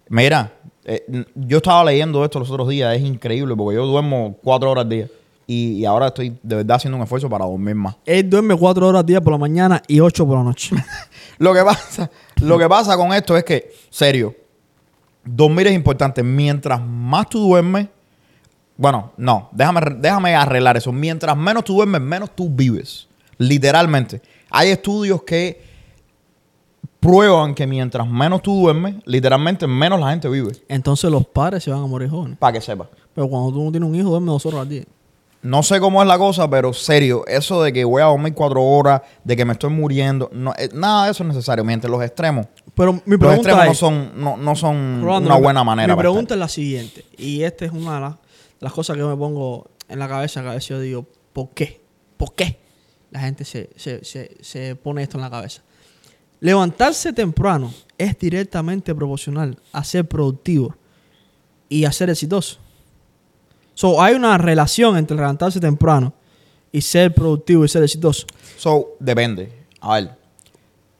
Mira, 0.08 0.52
eh, 0.84 1.04
n- 1.08 1.26
yo 1.34 1.58
estaba 1.58 1.84
leyendo 1.84 2.24
esto 2.24 2.38
los 2.38 2.50
otros 2.50 2.68
días. 2.68 2.94
Es 2.96 3.02
increíble 3.02 3.54
porque 3.56 3.76
yo 3.76 3.86
duermo 3.86 4.36
4 4.42 4.70
horas 4.70 4.82
al 4.84 4.88
día. 4.88 5.08
Y, 5.50 5.78
y 5.78 5.84
ahora 5.86 6.08
estoy 6.08 6.38
de 6.42 6.56
verdad 6.56 6.76
haciendo 6.76 6.98
un 6.98 7.02
esfuerzo 7.02 7.28
para 7.28 7.46
dormir 7.46 7.74
más. 7.74 7.96
Él 8.04 8.28
duerme 8.28 8.54
cuatro 8.54 8.86
horas 8.86 9.00
al 9.00 9.06
día 9.06 9.20
por 9.20 9.32
la 9.32 9.38
mañana 9.38 9.82
y 9.88 9.98
ocho 9.98 10.26
por 10.26 10.36
la 10.36 10.44
noche. 10.44 10.76
Lo 11.38 11.54
que 11.54 11.62
pasa, 11.62 12.10
lo 12.40 12.58
que 12.58 12.68
pasa 12.68 12.96
con 12.96 13.12
esto 13.12 13.36
es 13.36 13.44
que, 13.44 13.72
serio, 13.90 14.34
dormir 15.24 15.68
es 15.68 15.74
importante. 15.74 16.22
Mientras 16.22 16.80
más 16.80 17.28
tú 17.28 17.38
duermes, 17.38 17.86
bueno, 18.76 19.12
no, 19.16 19.48
déjame, 19.52 19.80
déjame 19.98 20.34
arreglar 20.34 20.76
eso. 20.76 20.92
Mientras 20.92 21.36
menos 21.36 21.64
tú 21.64 21.74
duermes, 21.74 22.00
menos 22.00 22.30
tú 22.34 22.48
vives. 22.50 23.08
Literalmente. 23.38 24.20
Hay 24.50 24.70
estudios 24.70 25.22
que 25.22 25.62
prueban 27.00 27.54
que 27.54 27.66
mientras 27.66 28.08
menos 28.08 28.42
tú 28.42 28.60
duermes, 28.60 28.96
literalmente 29.04 29.66
menos 29.66 30.00
la 30.00 30.10
gente 30.10 30.28
vive. 30.28 30.52
Entonces 30.68 31.10
los 31.10 31.26
padres 31.26 31.62
se 31.62 31.70
van 31.70 31.82
a 31.82 31.86
morir 31.86 32.08
jóvenes. 32.08 32.38
Para 32.38 32.52
que 32.52 32.60
sepas. 32.60 32.88
Pero 33.14 33.28
cuando 33.28 33.52
tú 33.52 33.64
no 33.64 33.70
tienes 33.70 33.88
un 33.88 33.94
hijo, 33.94 34.10
duerme 34.10 34.28
dos 34.28 34.44
horas 34.46 34.60
al 34.60 34.68
día. 34.68 34.84
No 35.40 35.62
sé 35.62 35.78
cómo 35.78 36.02
es 36.02 36.08
la 36.08 36.18
cosa, 36.18 36.50
pero 36.50 36.72
serio, 36.72 37.24
eso 37.28 37.62
de 37.62 37.72
que 37.72 37.84
voy 37.84 38.02
a 38.02 38.06
dormir 38.06 38.34
cuatro 38.34 38.62
horas, 38.62 39.02
de 39.22 39.36
que 39.36 39.44
me 39.44 39.52
estoy 39.52 39.70
muriendo, 39.70 40.28
no, 40.32 40.52
eh, 40.58 40.68
nada 40.74 41.04
de 41.04 41.12
eso 41.12 41.22
es 41.22 41.28
necesario. 41.28 41.64
Mientras 41.64 41.90
los 41.90 42.02
extremos, 42.02 42.46
Pero 42.74 42.94
mi 43.04 43.16
los 43.16 43.18
pregunta 43.18 43.36
extremos 43.36 43.66
no 43.66 43.74
son, 43.74 44.12
no, 44.16 44.36
no 44.36 44.56
son 44.56 45.00
Rolando, 45.02 45.30
una 45.30 45.38
buena 45.38 45.64
manera. 45.64 45.94
Mi 45.94 46.00
pregunta 46.00 46.34
es 46.34 46.40
la 46.40 46.48
siguiente. 46.48 47.04
Y 47.16 47.42
esta 47.42 47.64
es 47.66 47.72
una 47.72 47.94
de 47.94 48.00
las, 48.00 48.14
las 48.58 48.72
cosas 48.72 48.94
que 48.94 49.00
yo 49.00 49.08
me 49.08 49.16
pongo 49.16 49.70
en 49.88 49.98
la 50.00 50.08
cabeza. 50.08 50.42
Que 50.42 50.48
a 50.48 50.52
veces 50.54 50.68
yo 50.68 50.80
digo, 50.80 51.06
¿por 51.32 51.50
qué? 51.50 51.80
¿Por 52.16 52.34
qué? 52.34 52.58
La 53.12 53.20
gente 53.20 53.44
se, 53.44 53.70
se, 53.76 54.04
se, 54.04 54.36
se 54.40 54.74
pone 54.74 55.04
esto 55.04 55.18
en 55.18 55.22
la 55.22 55.30
cabeza. 55.30 55.62
Levantarse 56.40 57.12
temprano 57.12 57.72
es 57.96 58.18
directamente 58.18 58.94
proporcional 58.94 59.56
a 59.72 59.84
ser 59.84 60.06
productivo 60.08 60.74
y 61.68 61.84
a 61.84 61.92
ser 61.92 62.10
exitoso. 62.10 62.58
So, 63.78 64.02
hay 64.02 64.16
una 64.16 64.36
relación 64.38 64.96
entre 64.96 65.16
levantarse 65.16 65.60
temprano 65.60 66.12
y 66.72 66.80
ser 66.80 67.14
productivo 67.14 67.64
y 67.64 67.68
ser 67.68 67.84
exitoso. 67.84 68.26
So, 68.56 68.96
depende. 68.98 69.52
A 69.80 69.94
ver, 69.94 70.16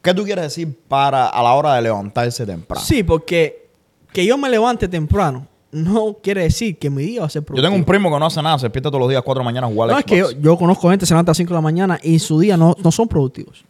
¿qué 0.01 0.15
tú 0.15 0.23
quieres 0.23 0.45
decir 0.45 0.79
para 0.87 1.27
a 1.27 1.43
la 1.43 1.55
hora 1.55 1.75
de 1.75 1.83
levantarse 1.83 2.47
temprano? 2.47 2.81
Sí, 2.81 3.03
porque 3.03 3.69
que 4.13 4.25
yo 4.25 4.39
me 4.39 4.49
levante 4.49 4.87
temprano 4.87 5.49
no 5.73 6.19
quiere 6.23 6.43
decir 6.43 6.79
que 6.79 6.89
mi 6.89 7.03
día 7.03 7.23
va 7.23 7.27
a 7.27 7.31
ser 7.31 7.43
Yo 7.43 7.47
productivo. 7.47 7.67
tengo 7.67 7.77
un 7.77 7.85
primo 7.85 8.13
que 8.13 8.21
no 8.21 8.27
hace 8.27 8.41
nada, 8.41 8.61
se 8.61 8.67
despierta 8.67 8.91
todos 8.91 9.01
los 9.01 9.09
días 9.09 9.23
a 9.23 9.25
4 9.25 9.41
de 9.41 9.45
la 9.45 9.51
mañana 9.51 9.67
a 9.67 9.71
jugar 9.71 9.91
No, 9.91 9.99
es 9.99 10.05
que 10.05 10.17
yo, 10.17 10.31
yo 10.31 10.57
conozco 10.57 10.89
gente 10.89 11.03
que 11.03 11.07
se 11.07 11.15
levanta 11.15 11.31
a 11.31 11.33
las 11.33 11.37
5 11.39 11.49
de 11.49 11.55
la 11.57 11.61
mañana 11.61 11.99
y 12.01 12.21
su 12.21 12.39
día 12.39 12.57
no, 12.57 12.77
no 12.81 12.93
son 12.93 13.09
productivos. 13.09 13.65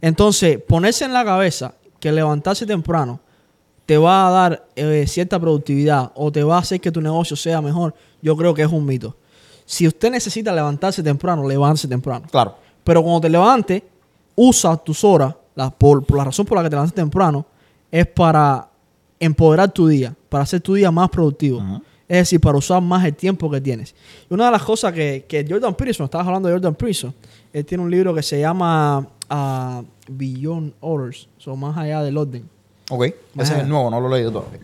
Entonces, 0.00 0.62
ponerse 0.62 1.04
en 1.04 1.12
la 1.12 1.24
cabeza 1.24 1.74
que 1.98 2.12
levantarse 2.12 2.66
temprano 2.66 3.18
te 3.84 3.98
va 3.98 4.28
a 4.28 4.30
dar 4.30 4.68
eh, 4.76 5.06
cierta 5.08 5.40
productividad 5.40 6.12
o 6.14 6.30
te 6.30 6.44
va 6.44 6.54
a 6.54 6.60
hacer 6.60 6.80
que 6.80 6.92
tu 6.92 7.00
negocio 7.00 7.34
sea 7.34 7.60
mejor, 7.60 7.94
yo 8.22 8.36
creo 8.36 8.54
que 8.54 8.62
es 8.62 8.70
un 8.70 8.84
mito. 8.84 9.16
Si 9.64 9.86
usted 9.86 10.10
necesita 10.10 10.52
levantarse 10.52 11.02
temprano, 11.02 11.46
levántese 11.46 11.88
temprano. 11.88 12.26
Claro. 12.30 12.56
Pero 12.82 13.02
cuando 13.02 13.20
te 13.20 13.28
levantes, 13.28 13.82
usa 14.34 14.76
tus 14.76 15.04
horas, 15.04 15.34
la, 15.54 15.70
por, 15.70 16.04
por 16.04 16.16
la 16.16 16.24
razón 16.24 16.46
por 16.46 16.56
la 16.56 16.64
que 16.64 16.70
te 16.70 16.76
levantas 16.76 16.94
temprano, 16.94 17.44
es 17.90 18.06
para 18.06 18.68
empoderar 19.20 19.70
tu 19.70 19.88
día, 19.88 20.14
para 20.28 20.44
hacer 20.44 20.60
tu 20.60 20.74
día 20.74 20.90
más 20.90 21.10
productivo. 21.10 21.62
Es 22.08 22.18
decir, 22.18 22.40
para 22.40 22.56
usar 22.56 22.80
más 22.80 23.04
el 23.04 23.14
tiempo 23.14 23.50
que 23.50 23.60
tienes. 23.60 23.94
Y 24.30 24.32
una 24.32 24.46
de 24.46 24.52
las 24.52 24.62
cosas 24.62 24.94
que, 24.94 25.26
que 25.28 25.44
Jordan 25.46 25.74
Peterson, 25.74 26.04
estabas 26.04 26.26
hablando 26.26 26.48
de 26.48 26.54
Jordan 26.54 26.74
Peterson, 26.74 27.14
él 27.52 27.64
tiene 27.66 27.84
un 27.84 27.90
libro 27.90 28.14
que 28.14 28.22
se 28.22 28.40
llama 28.40 29.06
ah, 29.28 29.82
Beyond 30.08 30.72
Orders, 30.80 31.28
o 31.44 31.56
más 31.56 31.76
allá 31.76 32.02
del 32.02 32.16
orden. 32.16 32.48
Ok, 32.90 33.04
ese 33.36 33.54
es 33.54 33.60
el 33.60 33.68
nuevo, 33.68 33.90
no 33.90 34.00
lo 34.00 34.08
he 34.08 34.18
leído 34.18 34.32
todavía. 34.32 34.60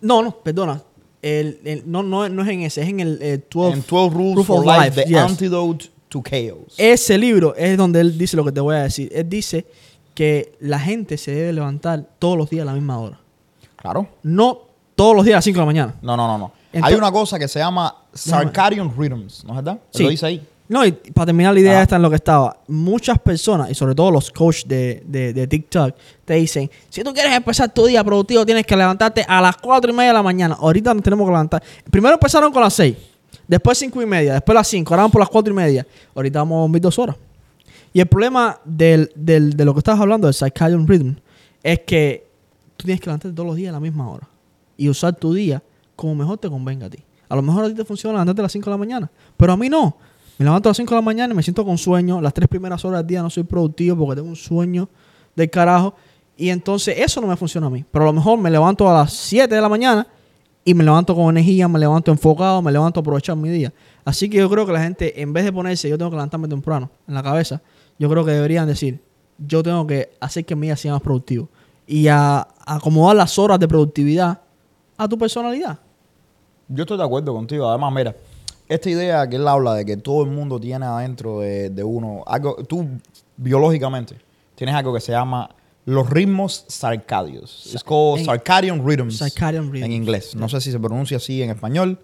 No, 0.00 0.22
no, 0.22 0.32
perdona. 0.32 0.82
El, 1.22 1.60
el- 1.64 1.82
no, 1.86 2.02
no, 2.02 2.28
no 2.28 2.42
es 2.42 2.48
en 2.48 2.62
ese, 2.62 2.82
es 2.82 2.88
en 2.88 3.00
el 3.00 3.18
eh, 3.20 3.44
12. 3.50 3.72
En 3.76 3.84
12 3.86 4.14
Rules 4.14 4.34
Proof 4.34 4.46
for 4.46 4.58
of 4.60 4.66
Life, 4.66 4.84
Life, 4.86 5.02
The 5.02 5.08
yes. 5.08 5.18
Antidote 5.18 5.90
to 6.08 6.22
Chaos. 6.22 6.74
Ese 6.78 7.18
libro 7.18 7.54
es 7.56 7.76
donde 7.76 8.00
él 8.00 8.16
dice 8.16 8.36
lo 8.36 8.44
que 8.44 8.52
te 8.52 8.60
voy 8.60 8.76
a 8.76 8.82
decir. 8.84 9.10
Él 9.14 9.28
dice 9.28 9.66
que 10.14 10.56
la 10.60 10.78
gente 10.78 11.16
se 11.18 11.32
debe 11.32 11.52
levantar 11.52 12.06
todos 12.18 12.36
los 12.36 12.50
días 12.50 12.62
a 12.62 12.66
la 12.66 12.72
misma 12.72 12.98
hora. 12.98 13.18
Claro. 13.76 14.08
No 14.22 14.60
todos 14.94 15.14
los 15.16 15.24
días 15.24 15.34
a 15.34 15.38
las 15.38 15.44
5 15.44 15.54
de 15.56 15.60
la 15.60 15.66
mañana. 15.66 15.94
No, 16.02 16.16
no, 16.16 16.26
no, 16.26 16.38
no. 16.38 16.52
Hay 16.82 16.94
una 16.94 17.10
cosa 17.10 17.38
que 17.38 17.48
se 17.48 17.58
llama 17.58 17.94
Circadian 18.14 18.92
Rhythms, 18.96 19.44
¿no 19.44 19.50
es 19.50 19.56
verdad? 19.56 19.80
Sí. 19.90 20.02
Lo 20.04 20.08
dice 20.10 20.26
ahí. 20.26 20.46
No, 20.70 20.86
y 20.86 20.92
para 20.92 21.26
terminar 21.26 21.52
la 21.52 21.60
idea 21.60 21.78
Ah. 21.80 21.82
esta 21.82 21.96
en 21.96 22.02
lo 22.02 22.08
que 22.10 22.16
estaba, 22.16 22.56
muchas 22.68 23.18
personas, 23.18 23.70
y 23.70 23.74
sobre 23.74 23.94
todo 23.94 24.10
los 24.12 24.30
coaches 24.30 24.66
de, 24.68 25.02
de, 25.04 25.32
de 25.32 25.46
TikTok, 25.48 25.94
te 26.24 26.34
dicen, 26.34 26.70
si 26.88 27.02
tú 27.02 27.12
quieres 27.12 27.32
empezar 27.34 27.74
tu 27.74 27.84
día 27.86 28.04
productivo, 28.04 28.46
tienes 28.46 28.64
que 28.64 28.76
levantarte 28.76 29.24
a 29.28 29.40
las 29.40 29.56
4 29.56 29.90
y 29.90 29.94
media 29.94 30.10
de 30.10 30.14
la 30.14 30.22
mañana. 30.22 30.56
Ahorita 30.58 30.94
nos 30.94 31.02
tenemos 31.02 31.26
que 31.26 31.30
levantar. 31.32 31.62
Primero 31.90 32.14
empezaron 32.14 32.52
con 32.52 32.62
las 32.62 32.72
6, 32.74 32.96
después 33.48 33.76
5 33.78 34.00
y 34.00 34.06
media, 34.06 34.34
después 34.34 34.54
las 34.54 34.68
5, 34.68 34.94
ahora 34.94 35.02
vamos 35.02 35.12
por 35.12 35.20
las 35.20 35.28
4 35.28 35.52
y 35.52 35.56
media. 35.56 35.86
Ahorita 36.14 36.38
vamos 36.38 36.56
a 36.56 36.60
dormir 36.60 36.80
dos 36.82 36.98
horas. 37.00 37.16
Y 37.92 37.98
el 38.00 38.06
problema 38.06 38.60
del, 38.64 39.10
del- 39.16 39.54
de 39.56 39.64
lo 39.64 39.72
que 39.74 39.80
estás 39.80 39.98
hablando, 39.98 40.28
del 40.28 40.34
circadian 40.34 40.86
rhythm, 40.86 41.16
es 41.64 41.80
que 41.80 42.28
tú 42.76 42.84
tienes 42.84 43.00
que 43.00 43.06
levantarte 43.06 43.34
todos 43.34 43.48
los 43.48 43.56
días 43.56 43.70
a 43.70 43.72
la 43.72 43.80
misma 43.80 44.08
hora 44.08 44.28
y 44.76 44.88
usar 44.88 45.16
tu 45.16 45.34
día 45.34 45.60
como 45.96 46.14
mejor 46.14 46.38
te 46.38 46.48
convenga 46.48 46.86
a 46.86 46.90
ti. 46.90 46.98
A 47.28 47.34
lo 47.34 47.42
mejor 47.42 47.64
a 47.64 47.68
ti 47.68 47.74
te 47.74 47.84
funciona 47.84 48.12
levantarte 48.14 48.40
a 48.40 48.44
las 48.44 48.52
5 48.52 48.64
de 48.66 48.70
la 48.70 48.76
mañana, 48.78 49.10
pero 49.36 49.52
a 49.52 49.56
mí 49.56 49.68
no. 49.68 49.96
Me 50.40 50.44
levanto 50.44 50.70
a 50.70 50.70
las 50.70 50.78
5 50.78 50.94
de 50.94 50.96
la 50.96 51.02
mañana 51.02 51.34
y 51.34 51.36
me 51.36 51.42
siento 51.42 51.66
con 51.66 51.76
sueño. 51.76 52.18
Las 52.18 52.32
tres 52.32 52.48
primeras 52.48 52.82
horas 52.86 53.00
del 53.00 53.08
día 53.08 53.20
no 53.20 53.28
soy 53.28 53.42
productivo 53.42 54.06
porque 54.06 54.22
tengo 54.22 54.30
un 54.30 54.36
sueño 54.36 54.88
del 55.36 55.50
carajo. 55.50 55.92
Y 56.34 56.48
entonces 56.48 56.94
eso 56.96 57.20
no 57.20 57.26
me 57.26 57.36
funciona 57.36 57.66
a 57.66 57.70
mí. 57.70 57.84
Pero 57.90 58.04
a 58.04 58.06
lo 58.06 58.14
mejor 58.14 58.38
me 58.38 58.50
levanto 58.50 58.88
a 58.88 58.94
las 58.94 59.12
7 59.12 59.54
de 59.54 59.60
la 59.60 59.68
mañana 59.68 60.06
y 60.64 60.72
me 60.72 60.82
levanto 60.82 61.14
con 61.14 61.28
energía, 61.36 61.68
me 61.68 61.78
levanto 61.78 62.10
enfocado, 62.10 62.62
me 62.62 62.72
levanto 62.72 63.00
a 63.00 63.02
aprovechar 63.02 63.36
mi 63.36 63.50
día. 63.50 63.70
Así 64.02 64.30
que 64.30 64.38
yo 64.38 64.48
creo 64.48 64.64
que 64.64 64.72
la 64.72 64.82
gente, 64.82 65.20
en 65.20 65.30
vez 65.34 65.44
de 65.44 65.52
ponerse 65.52 65.90
yo 65.90 65.98
tengo 65.98 66.10
que 66.10 66.16
levantarme 66.16 66.48
temprano 66.48 66.90
en 67.06 67.12
la 67.12 67.22
cabeza, 67.22 67.60
yo 67.98 68.08
creo 68.08 68.24
que 68.24 68.30
deberían 68.30 68.66
decir, 68.66 68.98
yo 69.36 69.62
tengo 69.62 69.86
que 69.86 70.08
hacer 70.20 70.46
que 70.46 70.56
mi 70.56 70.68
día 70.68 70.76
sea 70.76 70.92
más 70.92 71.02
productivo. 71.02 71.50
Y 71.86 72.08
acomodar 72.08 73.14
las 73.14 73.38
horas 73.38 73.60
de 73.60 73.68
productividad 73.68 74.40
a 74.96 75.06
tu 75.06 75.18
personalidad. 75.18 75.78
Yo 76.66 76.84
estoy 76.84 76.96
de 76.96 77.04
acuerdo 77.04 77.34
contigo. 77.34 77.68
Además, 77.68 77.92
mira, 77.92 78.16
esta 78.70 78.88
idea 78.88 79.28
que 79.28 79.36
él 79.36 79.46
habla 79.46 79.74
de 79.74 79.84
que 79.84 79.96
todo 79.96 80.24
el 80.24 80.30
mundo 80.30 80.58
tiene 80.58 80.86
adentro 80.86 81.40
de, 81.40 81.70
de 81.70 81.84
uno, 81.84 82.22
algo, 82.26 82.54
tú 82.64 82.86
biológicamente 83.36 84.16
tienes 84.54 84.74
algo 84.74 84.92
que 84.94 85.00
se 85.00 85.12
llama 85.12 85.50
los 85.86 86.08
ritmos 86.08 86.64
circadios. 86.68 87.72
Es 87.74 87.82
called 87.82 88.24
circadian 88.24 88.86
rhythms 88.86 89.20
en 89.38 89.92
inglés. 89.92 90.36
No 90.36 90.48
sé 90.48 90.60
si 90.60 90.70
se 90.70 90.78
pronuncia 90.78 91.16
así 91.16 91.42
en 91.42 91.50
español. 91.50 91.98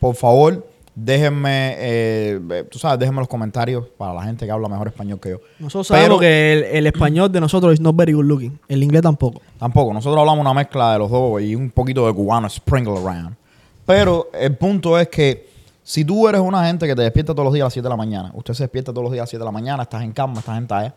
Por 0.00 0.14
favor, 0.16 0.66
déjenme, 0.94 1.76
eh, 1.78 2.64
tú 2.70 2.78
sabes, 2.78 2.98
déjenme 2.98 3.20
los 3.20 3.28
comentarios 3.28 3.86
para 3.96 4.12
la 4.12 4.24
gente 4.24 4.44
que 4.44 4.50
habla 4.50 4.68
mejor 4.68 4.88
español 4.88 5.20
que 5.20 5.30
yo. 5.30 5.40
Nosotros 5.60 5.86
sabemos 5.86 6.08
Pero- 6.08 6.20
que 6.20 6.52
el, 6.52 6.64
el 6.64 6.86
español 6.88 7.30
de 7.32 7.40
nosotros 7.40 7.72
es 7.72 7.80
not 7.80 7.96
very 7.96 8.12
good 8.12 8.24
looking. 8.24 8.58
El 8.68 8.82
inglés 8.82 9.02
tampoco. 9.02 9.40
Tampoco. 9.58 9.94
Nosotros 9.94 10.18
hablamos 10.18 10.40
una 10.40 10.52
mezcla 10.52 10.92
de 10.92 10.98
los 10.98 11.10
dos 11.10 11.40
y 11.40 11.54
un 11.54 11.70
poquito 11.70 12.06
de 12.06 12.12
cubano 12.12 12.50
sprinkle 12.50 12.98
around. 12.98 13.36
Pero 13.86 14.28
el 14.34 14.56
punto 14.56 14.98
es 14.98 15.08
que 15.08 15.51
si 15.82 16.04
tú 16.04 16.28
eres 16.28 16.40
una 16.40 16.64
gente 16.66 16.86
que 16.86 16.94
te 16.94 17.02
despierta 17.02 17.32
todos 17.34 17.44
los 17.44 17.52
días 17.52 17.64
a 17.64 17.66
las 17.66 17.72
7 17.72 17.84
de 17.84 17.90
la 17.90 17.96
mañana, 17.96 18.30
usted 18.34 18.54
se 18.54 18.64
despierta 18.64 18.92
todos 18.92 19.04
los 19.04 19.12
días 19.12 19.22
a 19.22 19.24
las 19.24 19.30
7 19.30 19.40
de 19.40 19.44
la 19.44 19.52
mañana, 19.52 19.82
estás 19.82 20.02
en 20.02 20.12
cama, 20.12 20.38
estás 20.38 20.56
en 20.58 20.66
talla. 20.66 20.94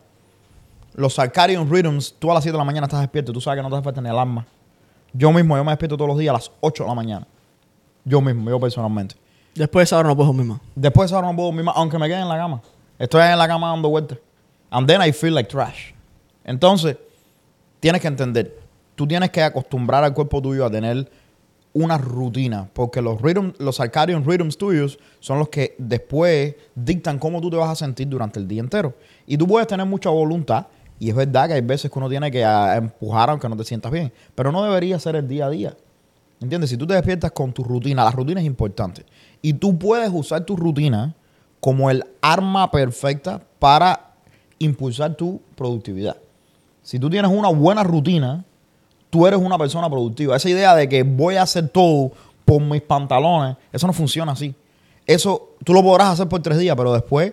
Los 0.93 1.15
circadian 1.15 1.69
rhythms, 1.69 2.15
tú 2.19 2.31
a 2.31 2.35
las 2.35 2.43
7 2.43 2.53
de 2.53 2.57
la 2.57 2.63
mañana 2.63 2.85
estás 2.85 3.01
despierto, 3.01 3.33
tú 3.33 3.41
sabes 3.41 3.57
que 3.57 3.63
no 3.63 3.69
te 3.69 3.75
hace 3.75 3.83
falta 3.83 4.01
ni 4.01 4.09
alarma. 4.09 4.45
Yo 5.11 5.31
mismo, 5.31 5.57
yo 5.57 5.63
me 5.63 5.71
despierto 5.71 5.97
todos 5.97 6.09
los 6.09 6.17
días 6.17 6.29
a 6.29 6.33
las 6.33 6.51
8 6.61 6.83
de 6.83 6.89
la 6.89 6.95
mañana. 6.95 7.27
Yo 8.03 8.21
mismo, 8.21 8.49
yo 8.49 8.59
personalmente. 8.59 9.15
Después 9.55 9.81
de 9.81 9.83
esa 9.85 9.97
hora 9.97 10.09
no 10.09 10.15
puedo 10.15 10.27
dormir 10.27 10.45
más. 10.45 10.59
Después 10.75 11.09
de 11.09 11.13
esa 11.13 11.17
hora 11.17 11.27
no 11.29 11.35
puedo 11.35 11.47
dormir 11.47 11.63
más, 11.63 11.75
aunque 11.77 11.97
me 11.97 12.07
quede 12.07 12.19
en 12.19 12.29
la 12.29 12.37
cama. 12.37 12.61
Estoy 12.99 13.23
en 13.23 13.37
la 13.37 13.47
cama 13.47 13.69
dando 13.69 13.89
vueltas. 13.89 14.19
And 14.69 14.87
then 14.87 15.01
I 15.01 15.11
feel 15.11 15.33
like 15.33 15.49
trash. 15.49 15.93
Entonces, 16.43 16.97
tienes 17.79 18.01
que 18.01 18.07
entender, 18.07 18.59
tú 18.95 19.07
tienes 19.07 19.31
que 19.31 19.41
acostumbrar 19.41 20.03
al 20.03 20.13
cuerpo 20.13 20.41
tuyo 20.41 20.65
a 20.65 20.69
tener 20.69 21.09
una 21.75 21.97
rutina, 21.97 22.69
porque 22.71 23.01
los 23.01 23.21
rhythm, 23.21 23.51
los 23.59 23.75
circadian 23.75 24.23
rhythms 24.23 24.57
tuyos 24.57 24.97
son 25.19 25.39
los 25.39 25.49
que 25.49 25.75
después 25.77 26.55
dictan 26.73 27.19
cómo 27.19 27.41
tú 27.41 27.49
te 27.49 27.57
vas 27.57 27.69
a 27.69 27.75
sentir 27.75 28.07
durante 28.07 28.39
el 28.39 28.47
día 28.47 28.61
entero. 28.61 28.95
Y 29.27 29.37
tú 29.37 29.45
puedes 29.45 29.67
tener 29.67 29.85
mucha 29.85 30.09
voluntad, 30.09 30.67
y 30.99 31.09
es 31.09 31.15
verdad 31.15 31.47
que 31.49 31.55
hay 31.55 31.61
veces 31.61 31.91
que 31.91 31.99
uno 31.99 32.07
tiene 32.07 32.31
que 32.31 32.45
ah, 32.45 32.77
empujar 32.77 33.29
aunque 33.29 33.49
no 33.49 33.57
te 33.57 33.65
sientas 33.65 33.91
bien, 33.91 34.13
pero 34.35 34.53
no 34.53 34.63
debería 34.63 34.97
ser 34.99 35.17
el 35.17 35.27
día 35.27 35.47
a 35.47 35.49
día. 35.49 35.75
¿Entiendes? 36.39 36.69
Si 36.69 36.77
tú 36.77 36.87
te 36.87 36.93
despiertas 36.93 37.33
con 37.33 37.51
tu 37.51 37.61
rutina, 37.61 38.05
la 38.05 38.11
rutina 38.11 38.39
es 38.39 38.47
importante. 38.47 39.05
Y 39.41 39.53
tú 39.53 39.77
puedes 39.77 40.09
usar 40.13 40.45
tu 40.45 40.55
rutina 40.55 41.13
como 41.59 41.89
el 41.89 42.05
arma 42.21 42.71
perfecta 42.71 43.41
para 43.59 44.13
impulsar 44.59 45.15
tu 45.15 45.41
productividad. 45.57 46.15
Si 46.83 46.99
tú 46.99 47.09
tienes 47.09 47.31
una 47.31 47.49
buena 47.49 47.83
rutina, 47.83 48.45
tú 49.15 49.25
eres 49.25 49.39
una 49.39 49.57
persona 49.57 49.89
productiva. 49.89 50.35
Esa 50.35 50.49
idea 50.49 50.75
de 50.75 50.89
que 50.89 51.01
voy 51.03 51.37
a 51.37 51.43
hacer 51.43 51.69
todo 51.69 52.11
por 52.43 52.61
mis 52.61 52.81
pantalones, 52.81 53.55
eso 53.71 53.87
no 53.87 53.93
funciona 53.93 54.33
así. 54.33 54.53
Eso 55.05 55.51
tú 55.63 55.71
lo 55.71 55.81
podrás 55.81 56.09
hacer 56.09 56.27
por 56.27 56.41
tres 56.41 56.57
días, 56.57 56.75
pero 56.75 56.91
después 56.91 57.31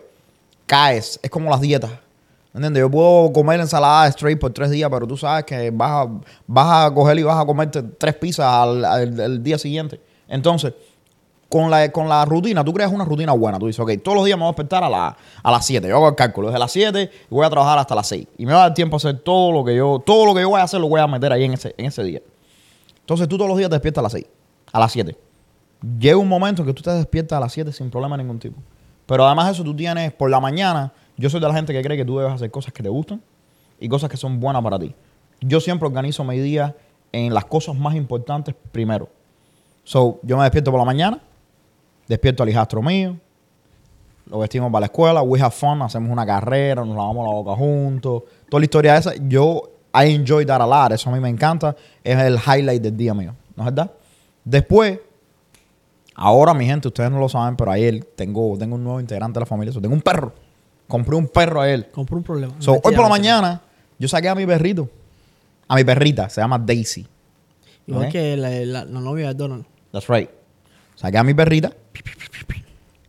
caes. 0.65 1.19
Es 1.21 1.29
como 1.29 1.51
las 1.51 1.61
dietas. 1.61 1.91
¿Entiendes? 2.55 2.83
Yo 2.83 2.89
puedo 2.89 3.33
comer 3.33 3.59
ensalada 3.59 4.07
straight 4.07 4.39
por 4.39 4.53
tres 4.53 4.71
días, 4.71 4.89
pero 4.93 5.09
tú 5.09 5.17
sabes 5.17 5.45
que 5.45 5.73
vas 5.73 6.07
a, 6.07 6.11
vas 6.47 6.87
a 6.87 6.95
coger 6.95 7.19
y 7.19 7.25
vas 7.25 7.43
a 7.43 7.45
comerte 7.45 7.83
tres 7.83 8.15
pizzas 8.15 8.47
al, 8.47 9.43
día 9.43 9.59
siguiente. 9.59 10.01
Entonces, 10.29 10.75
con 11.53 11.71
la, 11.71 11.93
con 11.93 12.09
la 12.09 12.25
rutina, 12.25 12.65
tú 12.65 12.73
creas 12.73 12.91
una 12.91 13.05
rutina 13.05 13.33
buena. 13.33 13.59
Tú 13.59 13.67
dices, 13.67 13.79
ok, 13.79 14.03
todos 14.03 14.17
los 14.17 14.25
días 14.25 14.39
me 14.39 14.45
voy 14.45 14.49
a 14.49 14.53
despertar 14.53 14.83
a, 14.85 15.17
a 15.43 15.51
las 15.51 15.67
7. 15.67 15.87
Yo 15.87 15.97
hago 15.97 16.09
el 16.09 16.15
cálculo. 16.15 16.49
Desde 16.49 16.59
las 16.59 16.73
7 16.73 17.11
y 17.31 17.35
voy 17.35 17.45
a 17.45 17.51
trabajar 17.51 17.79
hasta 17.79 17.95
las 17.95 18.09
6. 18.09 18.27
Y 18.39 18.47
me 18.47 18.55
va 18.55 18.61
a 18.61 18.69
dar 18.69 18.75
tiempo 18.75 18.97
a 18.97 18.99
hacer 18.99 19.19
todo 19.19 19.53
lo 19.53 19.63
que 19.63 19.77
yo, 19.77 20.03
todo 20.03 20.25
lo 20.25 20.35
que 20.35 20.41
yo 20.41 20.49
voy 20.49 20.61
a 20.61 20.63
hacer, 20.63 20.81
lo 20.81 20.89
voy 20.89 20.99
a 20.99 21.07
meter 21.07 21.31
ahí 21.31 21.45
en 21.45 21.53
ese, 21.53 21.75
en 21.77 21.85
ese 21.85 22.03
día. 22.05 22.23
Entonces 23.01 23.29
tú 23.29 23.37
todos 23.37 23.51
los 23.51 23.59
días 23.59 23.69
te 23.69 23.75
despiertas 23.75 24.01
a 24.01 24.03
las 24.05 24.13
6, 24.13 24.27
a 24.73 24.81
las 24.81 24.93
7. 24.93 25.15
Llega 25.99 26.17
un 26.17 26.27
momento 26.27 26.63
en 26.63 26.69
que 26.69 26.73
tú 26.73 26.81
te 26.81 26.91
despiertas 26.91 27.37
a 27.37 27.41
las 27.41 27.53
7 27.53 27.71
sin 27.71 27.91
problema 27.91 28.17
ningún 28.17 28.39
tipo. 28.39 28.59
Pero 29.05 29.27
además 29.27 29.45
de 29.49 29.53
eso, 29.53 29.63
tú 29.63 29.77
tienes 29.77 30.11
por 30.11 30.31
la 30.31 30.41
mañana. 30.41 30.91
Yo 31.19 31.29
soy 31.29 31.39
de 31.39 31.49
la 31.49 31.55
gente 31.55 31.75
que 31.75 31.83
cree 31.83 31.99
que 31.99 32.05
tú 32.07 32.17
debes 32.17 32.33
hacer 32.33 32.51
cosas 32.51 32.73
que 32.73 32.83
te 32.83 32.89
gustan 32.89 33.21
y 33.79 33.91
cosas 33.91 34.09
que 34.09 34.17
son 34.17 34.41
buenas 34.41 34.63
para 34.63 34.79
ti. 34.79 34.95
Yo 35.43 35.61
siempre 35.61 35.87
organizo 35.87 36.25
mi 36.25 36.39
día 36.39 36.75
en 37.13 37.35
las 37.35 37.45
cosas 37.45 37.77
más 37.77 37.95
importantes 37.95 38.55
primero. 38.73 39.11
So, 39.85 40.19
yo 40.23 40.39
me 40.39 40.45
despierto 40.45 40.71
por 40.71 40.81
la 40.81 40.87
mañana, 40.87 41.21
despierto 42.09 42.43
al 42.43 42.49
hijastro 42.49 42.83
mío, 42.83 43.17
lo 44.27 44.39
vestimos 44.39 44.71
para 44.71 44.81
la 44.81 44.87
escuela, 44.87 45.23
we 45.23 45.41
have 45.41 45.51
fun, 45.51 45.83
hacemos 45.83 46.11
una 46.11 46.25
carrera, 46.25 46.85
nos 46.85 46.97
lavamos 46.97 47.27
la 47.27 47.33
boca 47.35 47.55
juntos, 47.57 48.23
toda 48.49 48.61
la 48.61 48.65
historia 48.65 48.97
esa. 48.97 49.13
Yo, 49.29 49.63
I 49.95 50.15
enjoy 50.15 50.47
that 50.47 50.61
a 50.61 50.67
lot, 50.67 50.93
eso 50.93 51.11
a 51.11 51.13
mí 51.13 51.21
me 51.21 51.29
encanta, 51.29 51.77
es 52.03 52.19
el 52.19 52.37
highlight 52.39 52.83
del 52.83 52.97
día 52.97 53.13
mío, 53.15 53.35
¿no 53.57 53.63
es 53.63 53.75
verdad? 53.75 53.91
Después, 54.45 54.99
ahora 56.15 56.55
mi 56.55 56.67
gente, 56.67 56.89
ustedes 56.89 57.11
no 57.11 57.19
lo 57.19 57.29
saben, 57.29 57.57
pero 57.57 57.71
ayer 57.71 58.05
tengo, 58.17 58.57
tengo 58.59 58.75
un 58.77 58.85
nuevo 58.85 59.01
integrante 59.01 59.35
de 59.39 59.41
la 59.41 59.47
familia, 59.47 59.73
so, 59.73 59.81
tengo 59.81 59.95
un 59.95 60.03
perro, 60.03 60.33
compré 60.89 61.17
un 61.17 61.27
perro 61.29 61.61
a 61.61 61.69
él. 61.71 61.87
Compré 61.91 62.17
un 62.17 62.23
problema. 62.23 62.55
So, 62.59 62.73
hoy 62.73 62.95
por 62.95 63.03
la 63.05 63.09
mañana, 63.09 63.61
yo 63.99 64.09
saqué 64.09 64.29
a 64.29 64.35
mi 64.35 64.47
perrito, 64.47 64.89
a 65.69 65.77
mi 65.77 65.85
perrita, 65.85 66.29
se 66.29 66.41
llama 66.41 66.59
Daisy. 66.59 67.07
Igual 67.87 68.09
que 68.11 68.37
la, 68.37 68.51
la- 68.51 68.85
la 68.85 69.01
novia 69.01 69.29
de 69.29 69.35
Donald. 69.35 69.65
That's 69.91 70.09
right. 70.09 70.31
Saqué 70.95 71.19
a 71.19 71.25
mi 71.25 71.35
perrita 71.35 71.73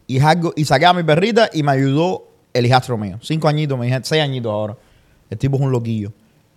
y, 0.08 0.20
algo- 0.20 0.54
y 0.56 0.66
saqué 0.66 0.86
a 0.86 0.94
mi 0.94 1.04
perrita 1.04 1.50
y 1.54 1.64
me 1.64 1.72
ayudó 1.72 2.28
el 2.54 2.66
hijastro 2.66 2.98
mío. 2.98 3.18
Cinco 3.22 3.48
añitos, 3.48 3.78
mi 3.80 3.90
gente, 3.90 4.08
seis 4.08 4.22
añitos 4.22 4.52
ahora. 4.52 4.78
El 5.30 5.38
tipo 5.38 5.56
es 5.58 5.62
un 5.62 5.72
loquillo. 5.72 6.12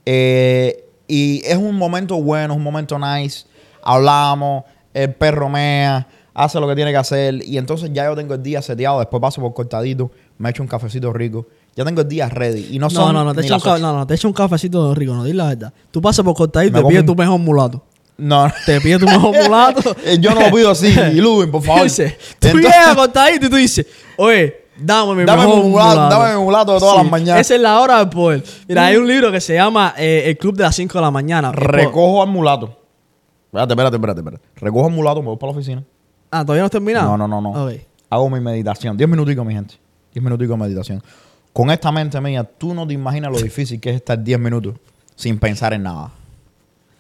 Eh, 0.04 0.84
y 1.08 1.42
es 1.44 1.56
un 1.56 1.76
momento 1.76 2.20
bueno, 2.20 2.54
es 2.54 2.56
un 2.58 2.62
momento 2.62 2.98
nice. 2.98 3.46
Hablamos, 3.82 4.64
el 4.92 5.14
perro 5.14 5.48
mea, 5.48 6.06
hace 6.34 6.58
lo 6.60 6.68
que 6.68 6.74
tiene 6.74 6.90
que 6.90 6.96
hacer. 6.96 7.42
Y 7.46 7.58
entonces 7.58 7.90
ya 7.92 8.04
yo 8.06 8.16
tengo 8.16 8.34
el 8.34 8.42
día 8.42 8.60
seteado. 8.62 8.98
Después 8.98 9.20
paso 9.20 9.40
por 9.40 9.54
cortadito, 9.54 10.10
me 10.38 10.50
echo 10.50 10.62
un 10.62 10.68
cafecito 10.68 11.12
rico. 11.12 11.46
Ya 11.76 11.84
tengo 11.84 12.00
el 12.00 12.08
día 12.08 12.28
ready. 12.28 12.68
Y 12.74 12.78
no, 12.78 12.86
No, 12.86 12.90
son 12.90 13.14
no, 13.14 13.24
no, 13.24 13.34
te 13.34 13.40
ni 13.42 13.46
echa 13.46 13.56
un, 13.56 13.60
ca- 13.62 13.78
no, 13.78 13.92
no, 13.96 14.06
te 14.06 14.14
echa 14.14 14.26
un 14.26 14.34
cafecito 14.34 14.94
rico, 14.94 15.14
no, 15.14 15.24
di 15.24 15.32
la 15.32 15.48
verdad. 15.48 15.72
Tú 15.90 16.00
pasas 16.00 16.24
por 16.24 16.34
cortadito 16.34 16.70
y 16.78 16.82
Me 16.82 16.82
te 16.82 16.88
pides 16.88 17.00
un- 17.02 17.06
tu 17.06 17.14
mejor 17.14 17.38
mulato. 17.38 17.82
No, 18.18 18.50
Te 18.64 18.80
pides 18.80 18.98
tu 19.00 19.06
mejor 19.06 19.34
mulato. 19.42 19.94
Eh, 20.04 20.18
yo 20.18 20.34
no 20.34 20.40
lo 20.40 20.50
pido 20.50 20.70
así. 20.70 20.88
Y 21.12 21.20
Lubin, 21.20 21.50
por 21.50 21.62
favor. 21.62 21.82
Dice, 21.84 22.16
tú 22.38 22.48
Entonces- 22.48 22.70
llegas 22.70 22.88
a 22.88 22.94
cortadito 22.96 23.46
y 23.46 23.50
tú 23.50 23.56
dices, 23.56 23.86
oye, 24.16 24.64
dame 24.78 25.14
mi 25.14 25.24
Dame 25.24 25.42
mejor 25.42 25.56
mi 25.64 25.70
mulato, 25.70 25.96
mulato. 26.00 26.18
dame 26.18 26.36
mi 26.38 26.42
mulato 26.44 26.72
de 26.74 26.78
todas 26.80 26.96
las 27.02 27.10
mañanas. 27.10 27.40
Esa 27.42 27.54
es 27.56 27.60
la 27.60 27.80
hora 27.80 27.98
del 27.98 28.08
poder. 28.08 28.42
Mira, 28.68 28.86
hay 28.86 28.96
un 28.96 29.06
libro 29.06 29.30
que 29.30 29.40
se 29.40 29.54
llama 29.54 29.94
eh, 29.98 30.22
El 30.26 30.38
Club 30.38 30.56
de 30.56 30.62
las 30.62 30.74
5 30.74 30.96
de 30.98 31.02
la 31.02 31.10
mañana. 31.10 31.52
Recojo 31.52 32.22
al 32.22 32.28
mulato. 32.28 32.78
Espérate, 33.46 33.72
espérate, 33.74 33.96
espérate, 33.96 34.20
espérate. 34.20 34.44
Recojo 34.56 34.86
al 34.86 34.92
mulato, 34.92 35.20
me 35.22 35.28
voy 35.28 35.36
para 35.36 35.52
la 35.52 35.58
oficina. 35.58 35.84
Ah, 36.30 36.42
¿todavía 36.42 36.62
no 36.62 36.66
has 36.66 36.70
terminado? 36.72 37.16
No, 37.16 37.28
no, 37.28 37.40
no, 37.40 37.52
no. 37.52 37.70
Hago 38.08 38.30
mi 38.30 38.40
meditación. 38.40 38.96
Diez 38.96 39.08
minuticos, 39.08 39.44
mi 39.44 39.52
gente. 39.54 39.74
Diez 40.12 40.22
minuticos 40.24 40.58
de 40.58 40.64
meditación. 40.64 41.02
Con 41.52 41.70
esta 41.70 41.90
mente 41.92 42.20
mía, 42.20 42.44
tú 42.44 42.74
no 42.74 42.86
te 42.86 42.94
imaginas 42.94 43.30
lo 43.30 43.38
difícil 43.42 43.78
que 43.80 43.90
es 43.90 43.96
estar 43.96 44.18
diez 44.22 44.38
minutos 44.38 44.74
sin 45.14 45.38
pensar 45.38 45.72
en 45.72 45.82
nada. 45.84 46.10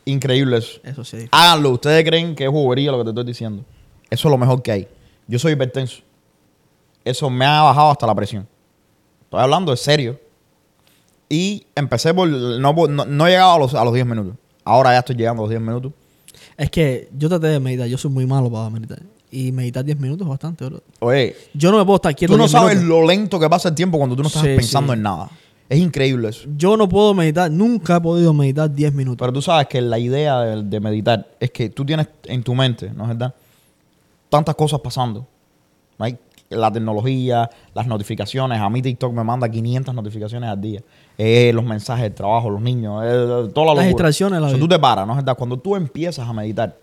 Increíble 0.06 0.56
eso. 0.56 0.80
Eso 0.84 1.04
sí. 1.04 1.26
Háganlo. 1.30 1.70
Ustedes 1.70 2.02
creen 2.04 2.34
que 2.34 2.44
es 2.44 2.50
bobería 2.50 2.90
lo 2.92 2.98
que 2.98 3.04
te 3.04 3.10
estoy 3.10 3.24
diciendo. 3.24 3.64
Eso 4.08 4.28
es 4.28 4.30
lo 4.30 4.38
mejor 4.38 4.62
que 4.62 4.72
hay. 4.72 4.88
Yo 5.26 5.38
soy 5.38 5.52
hipertenso. 5.52 5.98
Eso 7.04 7.28
me 7.28 7.44
ha 7.44 7.62
bajado 7.62 7.90
hasta 7.90 8.06
la 8.06 8.14
presión. 8.14 8.46
Estoy 9.24 9.40
hablando 9.40 9.70
de 9.72 9.76
serio. 9.76 10.18
Y 11.28 11.66
empecé 11.74 12.14
por... 12.14 12.28
No, 12.28 12.72
no, 12.72 13.04
no 13.04 13.26
he 13.26 13.30
llegado 13.30 13.52
a 13.54 13.58
los, 13.58 13.74
a 13.74 13.84
los 13.84 13.92
10 13.92 14.06
minutos. 14.06 14.34
Ahora 14.64 14.92
ya 14.92 15.00
estoy 15.00 15.16
llegando 15.16 15.42
a 15.42 15.44
los 15.44 15.50
10 15.50 15.60
minutos. 15.60 15.92
Es 16.56 16.70
que 16.70 17.08
yo 17.16 17.28
traté 17.28 17.48
de 17.48 17.60
meditar. 17.60 17.88
Yo 17.88 17.98
soy 17.98 18.10
muy 18.10 18.26
malo 18.26 18.50
para 18.50 18.70
meditar. 18.70 19.00
Y 19.30 19.50
meditar 19.50 19.84
10 19.84 19.98
minutos 19.98 20.24
es 20.24 20.28
bastante, 20.28 20.64
bro. 20.66 20.80
Oye, 21.00 21.36
Yo 21.52 21.72
no 21.72 21.78
me 21.78 21.84
puedo 21.84 21.96
estar 21.96 22.14
quieto 22.14 22.32
tú 22.34 22.38
no 22.38 22.44
10 22.44 22.52
sabes 22.52 22.76
minutos. 22.78 23.00
lo 23.00 23.06
lento 23.06 23.40
que 23.40 23.48
pasa 23.50 23.68
el 23.70 23.74
tiempo 23.74 23.98
cuando 23.98 24.14
tú 24.14 24.22
no 24.22 24.28
estás 24.28 24.42
Sí, 24.42 24.48
pensando 24.54 24.92
sí. 24.92 24.96
en 24.98 25.02
nada. 25.02 25.28
Es 25.68 25.78
increíble 25.78 26.28
eso. 26.28 26.48
Yo 26.56 26.76
no 26.76 26.88
puedo 26.88 27.12
meditar. 27.14 27.50
Nunca 27.50 27.96
he 27.96 28.00
podido 28.00 28.32
meditar 28.32 28.72
10 28.72 28.94
minutos. 28.94 29.18
Pero 29.18 29.32
tú 29.32 29.42
sabes 29.42 29.66
que 29.66 29.80
la 29.80 29.98
idea 29.98 30.40
de, 30.40 30.62
de 30.62 30.80
meditar 30.80 31.26
es 31.40 31.50
que 31.50 31.70
tú 31.70 31.84
tienes 31.84 32.08
en 32.24 32.42
tu 32.42 32.54
mente, 32.54 32.90
¿no 32.94 33.04
es 33.04 33.08
verdad? 33.10 33.34
Tantas 34.28 34.54
cosas 34.54 34.80
pasando. 34.80 35.26
right? 35.98 36.18
la 36.50 36.70
tecnología, 36.70 37.50
las 37.74 37.86
notificaciones. 37.86 38.60
A 38.60 38.68
mí 38.70 38.82
TikTok 38.82 39.12
me 39.12 39.24
manda 39.24 39.48
500 39.48 39.94
notificaciones 39.94 40.50
al 40.50 40.60
día. 40.60 40.80
Eh, 41.18 41.50
los 41.54 41.64
mensajes 41.64 42.04
del 42.04 42.14
trabajo, 42.14 42.50
los 42.50 42.60
niños, 42.60 43.02
eh, 43.04 43.50
toda 43.54 43.66
la 43.66 43.74
Las 43.74 43.86
distracciones, 43.86 44.40
la 44.40 44.46
O 44.46 44.50
sea, 44.50 44.58
tú 44.58 44.68
te 44.68 44.78
paras, 44.78 45.06
¿no 45.06 45.14
es 45.14 45.18
verdad? 45.18 45.36
Cuando 45.36 45.58
tú 45.58 45.76
empiezas 45.76 46.28
a 46.28 46.32
meditar, 46.32 46.76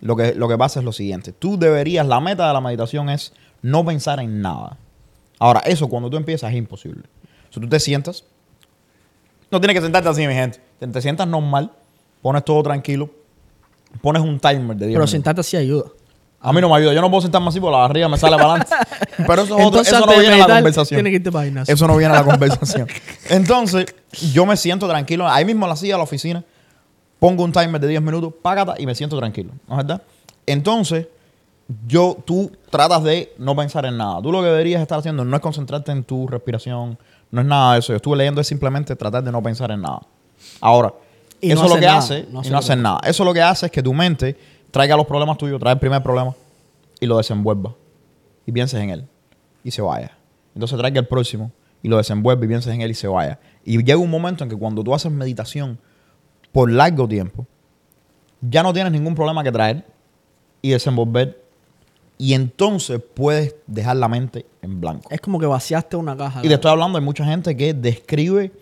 lo 0.00 0.16
que, 0.16 0.34
lo 0.34 0.48
que 0.48 0.56
pasa 0.56 0.80
es 0.80 0.84
lo 0.84 0.92
siguiente. 0.92 1.32
Tú 1.32 1.58
deberías, 1.58 2.06
la 2.06 2.20
meta 2.20 2.46
de 2.46 2.54
la 2.54 2.60
meditación 2.60 3.10
es 3.10 3.32
no 3.62 3.84
pensar 3.84 4.20
en 4.20 4.40
nada. 4.40 4.76
Ahora, 5.38 5.60
eso 5.60 5.88
cuando 5.88 6.08
tú 6.08 6.16
empiezas 6.16 6.50
es 6.52 6.58
imposible. 6.58 7.02
Sea, 7.50 7.60
tú 7.62 7.68
te 7.68 7.80
sientas, 7.80 8.24
no 9.50 9.60
tienes 9.60 9.74
que 9.76 9.82
sentarte 9.82 10.08
así, 10.08 10.26
mi 10.26 10.34
gente. 10.34 10.60
Te, 10.78 10.86
te 10.86 11.02
sientas 11.02 11.26
normal, 11.26 11.70
pones 12.22 12.44
todo 12.44 12.62
tranquilo, 12.62 13.10
pones 14.00 14.22
un 14.22 14.38
timer 14.38 14.76
de 14.76 14.86
10 14.86 14.96
Pero 14.96 15.06
sentarte 15.06 15.40
así 15.40 15.56
ayuda. 15.56 15.86
A 16.42 16.54
mí 16.54 16.60
no 16.62 16.70
me 16.70 16.76
ayuda. 16.76 16.94
Yo 16.94 17.02
no 17.02 17.10
puedo 17.10 17.20
sentarme 17.20 17.48
así 17.48 17.60
porque 17.60 17.72
la 17.72 17.78
barriga 17.82 18.08
me 18.08 18.16
sale 18.16 18.36
para 18.36 18.48
adelante. 18.54 18.74
Pero 19.26 19.42
eso, 19.42 19.58
es 19.58 19.66
otro- 19.66 19.80
eso 19.82 20.06
no 20.06 20.12
viene 20.20 20.34
a 20.36 20.38
la 20.38 20.54
conversación. 20.56 20.96
Que 21.04 21.10
irte. 21.10 21.30
Eso 21.72 21.86
no 21.86 21.96
viene 21.98 22.14
a 22.14 22.16
la 22.18 22.24
conversación. 22.24 22.88
Entonces, 23.28 23.94
yo 24.32 24.46
me 24.46 24.56
siento 24.56 24.88
tranquilo. 24.88 25.28
Ahí 25.28 25.44
mismo 25.44 25.66
en 25.66 25.70
la 25.70 25.76
silla 25.76 25.94
de 25.94 25.98
la 25.98 26.04
oficina, 26.04 26.42
pongo 27.18 27.44
un 27.44 27.52
timer 27.52 27.78
de 27.78 27.88
10 27.88 28.00
minutos, 28.00 28.32
págata 28.40 28.74
y 28.78 28.86
me 28.86 28.94
siento 28.94 29.18
tranquilo. 29.18 29.50
¿No 29.68 29.74
es 29.78 29.86
verdad? 29.86 30.02
Entonces, 30.46 31.08
yo, 31.86 32.16
tú 32.24 32.50
tratas 32.70 33.04
de 33.04 33.34
no 33.36 33.54
pensar 33.54 33.84
en 33.84 33.98
nada. 33.98 34.22
Tú 34.22 34.32
lo 34.32 34.40
que 34.40 34.48
deberías 34.48 34.80
estar 34.80 34.98
haciendo 34.98 35.24
no 35.26 35.36
es 35.36 35.42
concentrarte 35.42 35.92
en 35.92 36.04
tu 36.04 36.26
respiración, 36.26 36.98
no 37.30 37.40
es 37.40 37.46
nada 37.46 37.74
de 37.74 37.78
eso. 37.80 37.92
Yo 37.92 37.96
estuve 37.96 38.16
leyendo 38.16 38.40
es 38.40 38.46
simplemente 38.46 38.94
tratar 38.96 39.22
de 39.22 39.32
no 39.32 39.42
pensar 39.42 39.70
en 39.70 39.82
nada. 39.82 40.00
Ahora, 40.60 40.92
Y 41.40 41.52
eso 41.52 41.62
no 41.62 41.68
lo 41.68 41.74
hacer 41.74 41.80
que 41.80 41.86
nada, 41.86 41.98
hace, 41.98 42.26
no 42.30 42.42
y 42.44 42.50
no 42.50 42.58
hacer 42.58 42.78
nada. 42.78 42.98
nada. 42.98 43.10
Eso 43.10 43.24
lo 43.24 43.32
que 43.32 43.42
hace 43.42 43.66
es 43.66 43.72
que 43.72 43.82
tu 43.82 43.92
mente 43.94 44.36
traiga 44.70 44.96
los 44.96 45.06
problemas 45.06 45.38
tuyos, 45.38 45.58
trae 45.60 45.74
el 45.74 45.78
primer 45.78 46.02
problema 46.02 46.34
y 47.00 47.06
lo 47.06 47.16
desenvuelva. 47.16 47.74
Y 48.46 48.52
pienses 48.52 48.80
en 48.80 48.90
él. 48.90 49.06
Y 49.62 49.70
se 49.70 49.82
vaya. 49.82 50.12
Entonces 50.54 50.78
traiga 50.78 51.00
el 51.00 51.06
próximo 51.06 51.52
y 51.82 51.88
lo 51.88 51.96
desenvuelve 51.96 52.46
y 52.46 52.48
pienses 52.48 52.72
en 52.74 52.80
él 52.80 52.90
y 52.90 52.94
se 52.94 53.08
vaya. 53.08 53.38
Y 53.64 53.78
llega 53.78 53.96
un 53.96 54.10
momento 54.10 54.44
en 54.44 54.50
que 54.50 54.56
cuando 54.56 54.82
tú 54.82 54.94
haces 54.94 55.10
meditación 55.12 55.78
por 56.52 56.70
largo 56.70 57.06
tiempo, 57.06 57.46
ya 58.40 58.62
no 58.62 58.72
tienes 58.72 58.92
ningún 58.92 59.14
problema 59.14 59.44
que 59.44 59.52
traer 59.52 59.84
y 60.62 60.70
desenvolver. 60.70 61.44
Y 62.20 62.34
entonces 62.34 63.00
puedes 63.14 63.54
dejar 63.66 63.96
la 63.96 64.06
mente 64.06 64.44
en 64.60 64.78
blanco. 64.78 65.08
Es 65.10 65.22
como 65.22 65.40
que 65.40 65.46
vaciaste 65.46 65.96
una 65.96 66.14
caja. 66.14 66.40
Y 66.44 66.48
te 66.48 66.52
estoy 66.52 66.70
hablando, 66.70 66.98
hay 66.98 67.04
mucha 67.04 67.24
gente 67.24 67.56
que 67.56 67.72
describe 67.72 68.52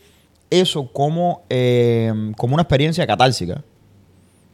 eso 0.48 0.92
como, 0.92 1.42
eh, 1.50 2.32
como 2.36 2.54
una 2.54 2.62
experiencia 2.62 3.04
catársica. 3.04 3.64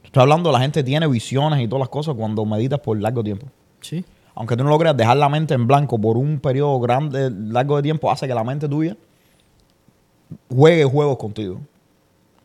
Estoy 0.02 0.22
hablando, 0.22 0.50
la 0.50 0.60
gente 0.60 0.82
tiene 0.82 1.06
visiones 1.06 1.60
y 1.60 1.68
todas 1.68 1.80
las 1.80 1.90
cosas 1.90 2.14
cuando 2.14 2.46
meditas 2.46 2.80
por 2.80 2.98
largo 2.98 3.22
tiempo. 3.22 3.46
Sí. 3.82 4.02
Aunque 4.34 4.56
tú 4.56 4.64
no 4.64 4.70
lo 4.70 4.78
creas, 4.78 4.96
dejar 4.96 5.18
la 5.18 5.28
mente 5.28 5.52
en 5.52 5.66
blanco 5.66 6.00
por 6.00 6.16
un 6.16 6.40
periodo 6.40 6.80
grande, 6.80 7.30
largo 7.30 7.76
de 7.76 7.82
tiempo, 7.82 8.10
hace 8.10 8.26
que 8.26 8.32
la 8.32 8.42
mente 8.42 8.70
tuya 8.70 8.96
juegue 10.48 10.82
juegos 10.86 11.18
contigo. 11.18 11.60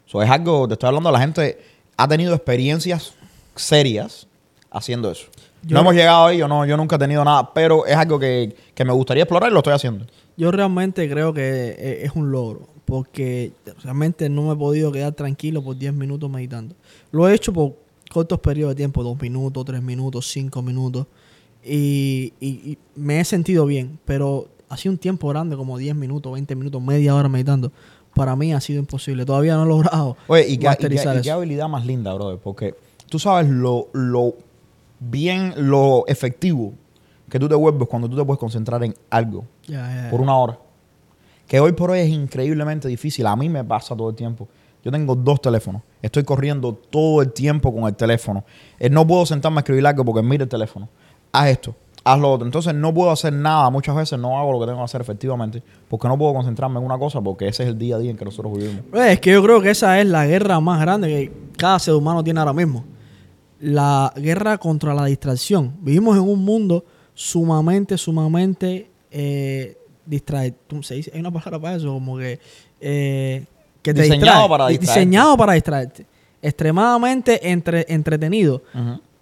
Eso 0.06 0.22
es 0.22 0.30
algo, 0.30 0.68
te 0.68 0.74
estoy 0.74 0.88
hablando, 0.88 1.10
la 1.10 1.22
gente 1.22 1.58
ha 1.96 2.06
tenido 2.06 2.36
experiencias 2.36 3.14
serias 3.56 4.28
haciendo 4.70 5.10
eso. 5.10 5.28
Yo- 5.64 5.76
no 5.76 5.82
hemos 5.82 5.94
llegado 5.96 6.28
ahí, 6.28 6.38
yo, 6.38 6.48
no, 6.48 6.66
yo 6.66 6.78
nunca 6.78 6.96
he 6.96 7.00
tenido 7.00 7.24
nada, 7.26 7.54
pero 7.54 7.86
es 7.86 7.96
algo 7.96 8.18
que, 8.20 8.56
que 8.74 8.86
me 8.86 8.94
gustaría 8.94 9.24
explorar 9.24 9.50
y 9.52 9.54
lo 9.54 9.60
estoy 9.60 9.74
haciendo. 9.74 10.06
Yo 10.38 10.52
realmente 10.52 11.10
creo 11.10 11.34
que 11.34 11.42
eh, 11.78 12.00
es 12.06 12.12
un 12.16 12.32
logro, 12.32 12.68
porque 12.86 13.52
realmente 13.84 14.30
no 14.30 14.44
me 14.44 14.54
he 14.54 14.56
podido 14.56 14.92
quedar 14.92 15.14
tranquilo 15.14 15.62
por 15.64 15.78
10 15.78 15.94
minutos 15.94 16.30
meditando. 16.30 16.76
Lo 17.12 17.28
he 17.28 17.34
hecho 17.36 17.52
por 17.52 17.74
cortos 18.10 18.40
periodos 18.40 18.72
de 18.74 18.78
tiempo, 18.78 19.04
2 19.04 19.22
minutos, 19.22 19.66
3 19.66 19.82
minutos, 19.84 20.28
5 20.32 20.62
minutos, 20.62 21.06
y, 21.64 22.34
y- 22.40 22.48
y 22.72 22.78
me 22.96 23.20
he 23.20 23.26
sentido 23.26 23.66
bien, 23.66 24.00
pero 24.06 24.48
ha 24.70 24.78
sido 24.78 24.94
un 24.94 24.98
tiempo 24.98 25.28
grande, 25.28 25.56
como 25.58 25.78
10 25.78 25.96
minutos, 25.96 26.32
20 26.32 26.56
minutos, 26.56 26.82
media 26.82 27.16
hora 27.16 27.28
meditando. 27.28 27.72
Para 28.16 28.36
mí 28.36 28.54
ha 28.54 28.60
sido 28.62 28.80
imposible, 28.80 29.26
todavía 29.26 29.56
no 29.56 29.64
he 29.64 29.68
logrado 29.68 30.18
Oye, 30.28 30.48
y 30.48 30.58
qué, 30.58 30.66
y 31.26 31.30
habilidad 31.30 31.68
más 31.70 31.86
linda, 31.86 32.14
brother, 32.14 32.40
porque 32.40 32.76
tú 33.10 33.20
sabes 33.20 33.50
lo, 33.50 33.90
lo 33.94 34.34
bien, 35.00 35.54
lo 35.56 36.06
efectivo 36.08 36.74
que 37.30 37.40
tú 37.40 37.48
te 37.48 37.56
vuelves 37.56 37.88
cuando 37.88 38.10
tú 38.10 38.18
te 38.18 38.26
puedes 38.26 38.40
concentrar 38.40 38.84
en 38.84 38.94
algo 39.10 39.46
por 40.10 40.22
una 40.22 40.36
hora. 40.36 40.60
Que 41.48 41.60
hoy 41.60 41.72
por 41.72 41.92
hoy 41.92 42.00
es 42.00 42.10
increíblemente 42.10 42.88
difícil. 42.88 43.26
A 43.26 43.36
mí 43.36 43.50
me 43.50 43.64
pasa 43.64 43.96
todo 43.96 44.10
el 44.10 44.16
tiempo. 44.16 44.48
Yo 44.84 44.92
tengo 44.92 45.16
dos 45.16 45.42
teléfonos. 45.42 45.82
Estoy 46.02 46.24
corriendo 46.24 46.74
todo 46.74 47.22
el 47.22 47.32
tiempo 47.32 47.74
con 47.74 47.86
el 47.86 47.96
teléfono. 47.96 48.44
Eh, 48.80 48.90
no 48.90 49.06
puedo 49.06 49.26
sentarme 49.26 49.58
a 49.58 49.62
escribir 49.62 49.86
algo 49.86 50.06
porque 50.06 50.22
mira 50.22 50.44
el 50.44 50.50
teléfono. 50.50 50.88
Haz 51.32 51.50
esto, 51.50 51.76
haz 52.04 52.20
lo 52.20 52.32
otro. 52.32 52.46
Entonces 52.46 52.74
no 52.74 52.94
puedo 52.94 53.12
hacer 53.12 53.34
nada. 53.34 53.70
Muchas 53.70 53.96
veces 53.96 54.18
no 54.20 54.40
hago 54.40 54.54
lo 54.54 54.60
que 54.60 54.68
tengo 54.68 54.78
que 54.80 54.86
hacer 54.86 55.02
efectivamente 55.02 55.62
porque 55.88 56.08
no 56.08 56.18
puedo 56.18 56.34
concentrarme 56.34 56.80
en 56.80 56.86
una 56.86 56.98
cosa 56.98 57.20
porque 57.20 57.48
ese 57.48 57.64
es 57.64 57.70
el 57.70 57.78
día 57.78 57.98
a 57.98 58.00
día 58.00 58.12
en 58.12 58.18
que 58.18 58.26
nosotros 58.26 58.54
vivimos. 58.54 58.84
Pues, 58.90 59.12
Es 59.12 59.20
que 59.20 59.32
yo 59.32 59.44
creo 59.44 59.62
que 59.62 59.72
esa 59.72 60.00
es 60.00 60.08
la 60.08 60.26
guerra 60.26 60.60
más 60.60 60.80
grande 60.80 61.08
que 61.08 61.34
cada 61.58 61.78
ser 61.80 61.96
humano 61.96 62.24
tiene 62.24 62.40
ahora 62.40 62.54
mismo. 62.54 62.86
La 63.60 64.14
guerra 64.16 64.58
contra 64.58 64.94
la 64.94 65.06
distracción. 65.06 65.74
Vivimos 65.82 66.16
en 66.18 66.24
un 66.24 66.44
mundo 66.44 66.86
sumamente, 67.14 67.98
sumamente 67.98 68.90
eh, 69.12 69.78
distraído. 70.06 70.56
¿Se 70.82 70.96
dice? 70.96 71.12
Hay 71.14 71.20
una 71.20 71.32
palabra 71.32 71.60
para 71.60 71.76
eso, 71.76 71.88
como 71.94 72.18
que, 72.18 72.40
eh, 72.80 73.46
que 73.82 73.94
te 73.94 74.02
Diseñado 74.04 74.26
distrae. 74.44 74.50
para 74.50 74.68
Di- 74.68 74.78
distraerte. 74.78 75.00
Diseñado 75.02 75.38
para 75.38 75.54
distraerte. 75.54 76.06
Extremadamente 76.42 77.50
entre- 77.52 77.86
entretenido. 77.90 78.62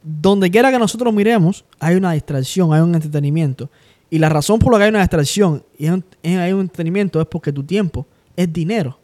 Donde 0.04 0.50
quiera 0.50 0.72
que 0.72 0.80
nosotros 0.80 1.14
miremos, 1.14 1.66
hay 1.80 1.96
una 1.96 2.14
distracción, 2.14 2.74
hay 2.74 2.82
un 2.82 2.96
entretenimiento. 2.96 3.70
Y 4.10 4.20
la 4.20 4.30
razón 4.30 4.60
por 4.60 4.72
la 4.72 4.78
que 4.78 4.84
hay 4.86 4.90
una 4.90 5.00
distracción 5.02 5.64
y 5.78 5.86
hay 5.88 5.92
un, 5.92 6.06
hay 6.24 6.54
un 6.54 6.62
entretenimiento 6.62 7.20
es 7.20 7.28
porque 7.28 7.52
tu 7.52 7.64
tiempo 7.64 8.06
es 8.36 8.52
dinero. 8.54 8.98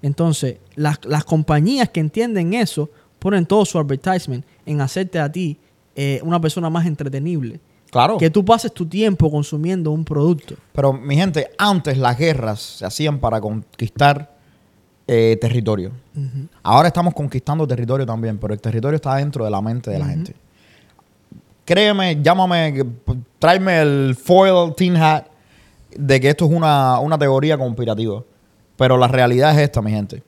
Entonces, 0.00 0.58
las, 0.76 0.98
las 1.04 1.24
compañías 1.24 1.88
que 1.90 2.00
entienden 2.00 2.54
eso 2.54 2.88
ponen 3.18 3.44
todo 3.44 3.64
su 3.66 3.78
advertisement 3.78 4.44
en 4.66 4.80
hacerte 4.80 5.18
a 5.18 5.30
ti 5.30 5.58
eh, 5.94 6.20
una 6.22 6.40
persona 6.40 6.68
más 6.68 6.86
entretenible. 6.86 7.60
Claro. 7.90 8.18
Que 8.18 8.28
tú 8.28 8.44
pases 8.44 8.72
tu 8.72 8.84
tiempo 8.84 9.30
consumiendo 9.30 9.90
un 9.90 10.04
producto. 10.04 10.56
Pero, 10.72 10.92
mi 10.92 11.16
gente, 11.16 11.48
antes 11.56 11.96
las 11.96 12.18
guerras 12.18 12.60
se 12.60 12.84
hacían 12.84 13.18
para 13.18 13.40
conquistar 13.40 14.36
eh, 15.06 15.38
territorio. 15.40 15.92
Ahora 16.62 16.88
estamos 16.88 17.14
conquistando 17.14 17.66
territorio 17.66 18.04
también, 18.04 18.38
pero 18.38 18.52
el 18.52 18.60
territorio 18.60 18.96
está 18.96 19.14
dentro 19.14 19.44
de 19.44 19.50
la 19.50 19.62
mente 19.62 19.90
de 19.90 19.98
la 20.00 20.06
gente. 20.06 20.34
Créeme, 21.64 22.20
llámame, 22.20 22.84
tráeme 23.38 23.80
el 23.80 24.16
foil 24.16 24.74
tin 24.76 24.96
hat 24.96 25.26
de 25.96 26.20
que 26.20 26.28
esto 26.28 26.44
es 26.44 26.50
una, 26.50 26.98
una 27.00 27.16
teoría 27.16 27.56
conspirativa. 27.56 28.22
Pero 28.76 28.98
la 28.98 29.08
realidad 29.08 29.52
es 29.52 29.62
esta, 29.62 29.80
mi 29.80 29.90
gente. 29.90 30.22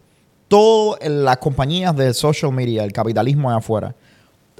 Todas 0.46 1.06
las 1.08 1.36
compañías 1.38 1.94
de 1.94 2.14
social 2.14 2.52
media, 2.52 2.84
el 2.84 2.92
capitalismo 2.92 3.50
de 3.50 3.56
afuera, 3.56 3.94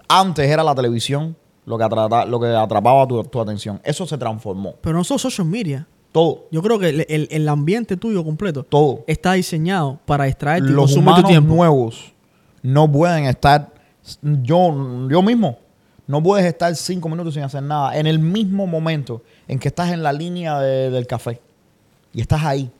antes 0.09 0.49
era 0.49 0.63
la 0.65 0.75
televisión 0.75 1.37
lo 1.67 1.77
que, 1.77 1.85
atrata- 1.85 2.25
lo 2.25 2.41
que 2.41 2.47
atrapaba 2.49 3.07
tu, 3.07 3.23
tu 3.25 3.41
atención. 3.41 3.81
Eso 3.85 4.07
se 4.07 4.17
transformó. 4.17 4.75
Pero 4.81 4.97
no 4.97 5.05
solo 5.05 5.19
social 5.19 5.47
media. 5.47 5.87
Todo, 6.13 6.47
Yo 6.51 6.63
creo 6.63 6.79
que 6.79 6.89
el, 6.89 7.07
el- 7.09 7.29
el 7.31 7.49
ambiente 7.49 7.99
tuyo 7.99 8.25
completo 8.25 8.63
todo. 8.63 9.05
está 9.07 9.35
diseñado 9.35 9.99
para 10.07 10.25
distraerte 10.25 10.71
y 10.71 10.73
los 10.73 10.95
tu 10.95 11.01
humanos 11.01 11.29
tiempo. 11.29 11.55
nuevos 11.55 12.13
no 12.63 12.91
pueden 12.91 13.25
estar 13.27 13.71
yo 14.23 15.07
yo 15.11 15.21
mismo 15.23 15.59
no 16.07 16.23
puedes 16.23 16.47
estar 16.47 16.75
cinco 16.75 17.11
minutos 17.11 17.35
sin 17.35 17.43
hacer 17.43 17.63
nada 17.63 17.97
en 17.99 18.07
el 18.07 18.19
mismo 18.19 18.67
momento 18.67 19.23
en 19.47 19.59
que 19.59 19.69
estás 19.69 19.93
en 19.93 20.03
la 20.03 20.13
línea 20.15 20.59
de- 20.59 20.91
del 20.91 21.07
café 21.07 21.43
y 22.15 22.23
estás 22.23 22.43
ahí 22.43 22.71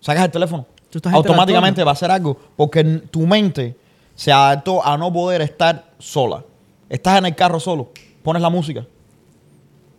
sacas 0.00 0.26
el 0.26 0.30
teléfono 0.30 0.66
Tú 0.90 0.98
estás 0.98 1.14
automáticamente 1.14 1.82
va 1.82 1.92
a 1.92 1.94
hacer 1.94 2.10
algo 2.10 2.36
porque 2.56 2.84
tu 2.84 3.26
mente 3.26 3.74
se 4.14 4.30
adaptó 4.30 4.84
a 4.84 4.98
no 4.98 5.10
poder 5.10 5.40
estar 5.40 5.86
sola 5.98 6.44
estás 6.88 7.18
en 7.18 7.26
el 7.26 7.34
carro 7.34 7.60
solo 7.60 7.90
pones 8.22 8.42
la 8.42 8.50
música 8.50 8.86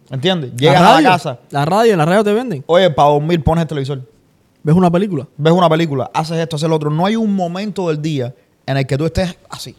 ¿entiendes? 0.10 0.54
llegas 0.56 0.82
a 0.82 1.02
la 1.02 1.10
casa 1.10 1.40
La 1.52 1.66
radio, 1.66 1.92
en 1.94 1.98
la 1.98 2.06
radio 2.06 2.24
te 2.24 2.34
venden. 2.34 2.64
oye 2.68 2.90
para 2.90 3.10
dormir 3.10 3.44
pones 3.44 3.64
el 3.64 3.68
televisor 3.68 4.02
¿Ves 4.64 4.76
una 4.76 4.92
película? 4.92 5.26
ves 5.38 5.54
una 5.54 5.70
película, 5.70 6.12
haces 6.14 6.40
esto, 6.40 6.58
haces 6.58 6.68
lo 6.68 6.76
otro. 6.76 6.90
No 6.90 7.06
hay 7.06 7.16
un 7.16 7.34
momento 7.34 7.88
del 7.88 8.02
día 8.02 8.36
en 8.66 8.76
el 8.76 8.86
que 8.86 8.98
tú 8.98 9.06
estés 9.06 9.34
así. 9.50 9.74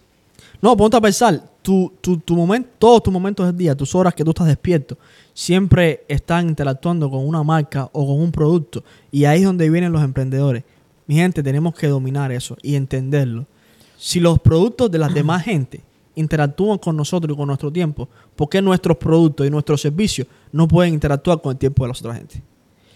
No, 0.62 0.74
ponte 0.78 0.96
a 0.96 1.00
pensar, 1.02 1.42
tu, 1.60 1.92
tu, 2.00 2.16
tu 2.16 2.34
momento, 2.34 2.70
todos 2.78 3.02
tus 3.02 3.12
momentos 3.12 3.44
del 3.44 3.54
día, 3.54 3.74
tus 3.76 3.94
horas 3.94 4.14
que 4.14 4.24
tú 4.24 4.30
estás 4.30 4.46
despierto, 4.46 4.96
siempre 5.34 6.04
están 6.08 6.48
interactuando 6.48 7.10
con 7.10 7.26
una 7.26 7.42
marca 7.42 7.90
o 7.92 8.06
con 8.06 8.18
un 8.18 8.32
producto. 8.32 8.82
Y 9.12 9.26
ahí 9.26 9.40
es 9.40 9.44
donde 9.44 9.68
vienen 9.68 9.92
los 9.92 10.02
emprendedores. 10.02 10.64
Mi 11.06 11.16
gente, 11.16 11.42
tenemos 11.42 11.74
que 11.74 11.88
dominar 11.88 12.32
eso 12.32 12.56
y 12.62 12.74
entenderlo. 12.74 13.44
Si 13.98 14.20
los 14.20 14.38
productos 14.38 14.90
de 14.90 14.98
la 14.98 15.08
demás 15.08 15.44
gente 15.44 15.82
interactúan 16.18 16.78
con 16.78 16.96
nosotros 16.96 17.32
y 17.34 17.36
con 17.36 17.46
nuestro 17.46 17.70
tiempo, 17.72 18.08
¿por 18.36 18.48
qué 18.48 18.60
nuestros 18.60 18.96
productos 18.96 19.46
y 19.46 19.50
nuestros 19.50 19.80
servicios 19.80 20.26
no 20.52 20.66
pueden 20.68 20.94
interactuar 20.94 21.40
con 21.40 21.52
el 21.52 21.58
tiempo 21.58 21.84
de 21.84 21.88
las 21.88 22.00
otras 22.00 22.16
gente? 22.18 22.42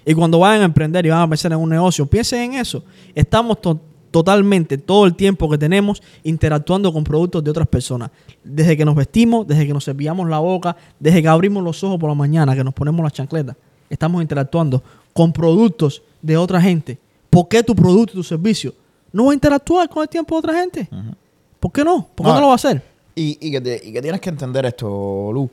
Y 0.04 0.14
cuando 0.14 0.38
vayan 0.40 0.62
a 0.62 0.64
emprender 0.64 1.06
y 1.06 1.10
van 1.10 1.20
a 1.20 1.28
pensar 1.28 1.52
en 1.52 1.58
un 1.58 1.68
negocio, 1.68 2.04
piensen 2.06 2.40
en 2.52 2.54
eso. 2.60 2.82
Estamos 3.14 3.60
to- 3.60 3.78
totalmente, 4.10 4.76
todo 4.76 5.06
el 5.06 5.14
tiempo 5.14 5.48
que 5.48 5.56
tenemos, 5.56 6.02
interactuando 6.24 6.92
con 6.92 7.02
productos 7.04 7.42
de 7.42 7.50
otras 7.50 7.66
personas. 7.68 8.10
Desde 8.44 8.76
que 8.76 8.84
nos 8.84 8.94
vestimos, 8.94 9.46
desde 9.46 9.66
que 9.66 9.72
nos 9.72 9.84
cepillamos 9.84 10.28
la 10.28 10.38
boca, 10.40 10.76
desde 11.00 11.22
que 11.22 11.28
abrimos 11.28 11.62
los 11.62 11.82
ojos 11.84 11.98
por 11.98 12.10
la 12.10 12.14
mañana, 12.14 12.54
que 12.54 12.62
nos 12.64 12.74
ponemos 12.74 13.02
las 13.02 13.12
chancletas. 13.12 13.56
estamos 13.88 14.20
interactuando 14.22 14.82
con 15.14 15.32
productos 15.32 16.02
de 16.20 16.36
otra 16.36 16.60
gente, 16.60 16.98
¿por 17.30 17.46
qué 17.48 17.62
tu 17.62 17.74
producto 17.74 18.12
y 18.14 18.16
tu 18.16 18.22
servicio 18.22 18.74
no 19.12 19.26
va 19.26 19.32
a 19.32 19.34
interactuar 19.34 19.88
con 19.88 20.02
el 20.02 20.08
tiempo 20.08 20.34
de 20.34 20.38
otra 20.40 20.54
gente? 20.60 20.88
¿Por 21.60 21.70
qué 21.72 21.84
no? 21.84 22.08
¿Por 22.14 22.24
qué 22.26 22.30
No, 22.30 22.34
no, 22.34 22.40
lo 22.40 22.46
va 22.48 22.52
a 22.52 22.56
hacer? 22.56 22.82
Y, 23.14 23.38
y 23.40 23.50
que 23.50 23.60
te- 23.60 23.80
y 23.84 23.92
que 23.92 24.00
tienes 24.02 24.20
que 24.20 24.30
entender 24.30 24.64
esto, 24.66 25.30
Lu. 25.32 25.50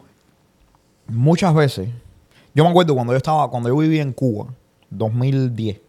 Muchas 1.07 1.53
veces, 1.53 1.89
yo 2.53 2.63
me 2.63 2.69
acuerdo 2.69 2.93
cuando 2.93 3.13
yo 3.13 3.17
estaba, 3.17 3.49
cuando 3.49 3.69
yo 3.69 3.75
vivía 3.77 4.01
en 4.01 4.13
Cuba, 4.13 4.47
2010. 4.91 5.79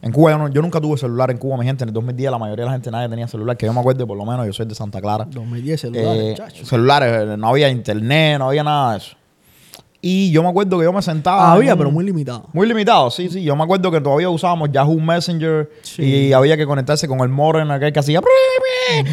En 0.00 0.10
Cuba 0.10 0.32
yo, 0.32 0.38
no- 0.38 0.48
yo 0.48 0.62
nunca 0.62 0.80
tuve 0.80 0.96
celular 0.96 1.30
en 1.30 1.38
Cuba, 1.38 1.56
mi 1.58 1.64
gente. 1.64 1.84
En 1.84 1.90
el 1.90 1.94
2010 1.94 2.30
la 2.30 2.38
mayoría 2.38 2.64
de 2.64 2.66
la 2.66 2.72
gente 2.72 2.90
nadie 2.90 3.08
tenía 3.08 3.28
celular, 3.28 3.56
que 3.56 3.66
yo 3.66 3.72
me 3.72 3.80
acuerdo 3.80 4.06
por 4.06 4.16
lo 4.16 4.24
menos, 4.24 4.44
yo 4.46 4.52
soy 4.52 4.66
de 4.66 4.74
Santa 4.74 5.00
Clara. 5.00 5.26
2010 5.30 5.80
celulares, 5.82 6.40
Eh, 6.40 6.64
celulares, 6.64 7.28
eh, 7.28 7.36
no 7.36 7.48
había 7.48 7.68
internet, 7.68 8.38
no 8.38 8.48
había 8.48 8.64
nada 8.64 8.92
de 8.92 8.98
eso. 8.98 9.16
Y 10.04 10.32
yo 10.32 10.42
me 10.42 10.48
acuerdo 10.48 10.78
que 10.78 10.84
yo 10.84 10.92
me 10.92 11.00
sentaba. 11.00 11.52
Había, 11.52 11.74
un- 11.74 11.78
pero 11.78 11.90
muy 11.92 12.04
limitado. 12.04 12.48
Muy 12.52 12.66
limitado, 12.66 13.08
sí, 13.12 13.28
sí. 13.28 13.44
Yo 13.44 13.54
me 13.54 13.62
acuerdo 13.62 13.88
que 13.92 14.00
todavía 14.00 14.28
usábamos 14.30 14.70
Yahoo 14.72 14.98
Messenger 15.00 15.70
Sí. 15.82 16.02
y 16.02 16.32
había 16.32 16.56
que 16.56 16.66
conectarse 16.66 17.06
con 17.06 17.20
el 17.20 17.28
modem 17.28 17.70
aquel 17.70 17.92
que 17.92 18.00
hacía... 18.00 18.20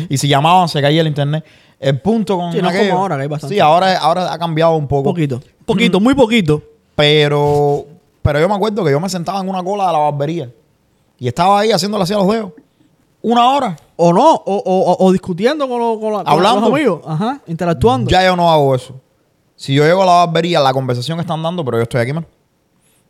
Y 0.09 0.17
si 0.17 0.27
llamaban 0.27 0.67
se 0.69 0.81
caía 0.81 1.01
el 1.01 1.07
internet. 1.07 1.43
El 1.79 1.99
punto 2.01 2.37
con 2.37 2.51
Sí, 2.51 2.61
no 2.61 2.69
es 2.69 2.75
aquello- 2.75 2.89
como 2.91 3.01
ahora, 3.03 3.15
que 3.15 3.21
hay 3.23 3.27
bastante. 3.27 3.55
Sí, 3.55 3.59
ahora, 3.61 3.97
ahora 3.97 4.33
ha 4.33 4.37
cambiado 4.37 4.75
un 4.75 4.87
poco. 4.87 5.03
Poquito. 5.11 5.39
Poquito, 5.65 5.99
muy 5.99 6.13
poquito. 6.13 6.61
Pero, 6.95 7.85
pero 8.21 8.39
yo 8.39 8.49
me 8.49 8.55
acuerdo 8.55 8.83
que 8.83 8.91
yo 8.91 8.99
me 8.99 9.07
sentaba 9.09 9.39
en 9.39 9.47
una 9.49 9.63
cola 9.63 9.87
de 9.87 9.93
la 9.93 9.99
barbería 9.99 10.51
y 11.17 11.27
estaba 11.27 11.61
ahí 11.61 11.71
haciéndole 11.71 12.03
así 12.03 12.13
a 12.13 12.17
los 12.17 12.27
dedos. 12.27 12.51
Una 13.21 13.49
hora. 13.49 13.77
O 13.95 14.11
no, 14.13 14.33
o, 14.33 14.95
o- 14.99 15.11
discutiendo 15.11 15.67
con, 15.69 15.79
la- 15.81 15.99
con 16.23 16.27
Hablando. 16.27 16.61
los 16.69 16.69
amigos. 16.71 17.01
Ajá, 17.05 17.39
interactuando. 17.47 18.09
Ya 18.09 18.25
yo 18.25 18.35
no 18.35 18.51
hago 18.51 18.75
eso. 18.75 18.95
Si 19.55 19.73
yo 19.73 19.83
llego 19.85 20.03
a 20.03 20.05
la 20.05 20.11
barbería, 20.25 20.59
la 20.61 20.71
conversación 20.73 21.17
que 21.17 21.21
están 21.21 21.41
dando, 21.43 21.63
pero 21.65 21.77
yo 21.77 21.83
estoy 21.83 22.01
aquí, 22.01 22.13
man. 22.13 22.25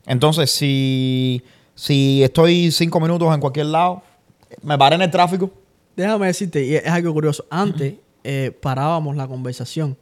Entonces, 0.05 0.49
si, 0.51 1.43
si 1.76 2.24
estoy 2.24 2.72
cinco 2.72 2.99
minutos 2.99 3.32
en 3.34 3.39
cualquier 3.39 3.68
lado, 3.68 4.01
me 4.64 4.78
paré 4.78 4.95
en 4.95 5.03
el 5.03 5.12
tráfico. 5.12 5.49
Déjame 6.02 6.28
decirte, 6.28 6.66
y 6.66 6.76
es 6.76 6.88
algo 6.88 7.14
curioso. 7.14 7.45
Antes 7.50 7.95
eh, 8.24 8.58
parábamos 8.62 9.16
la 9.16 9.28
conversación 9.28 9.97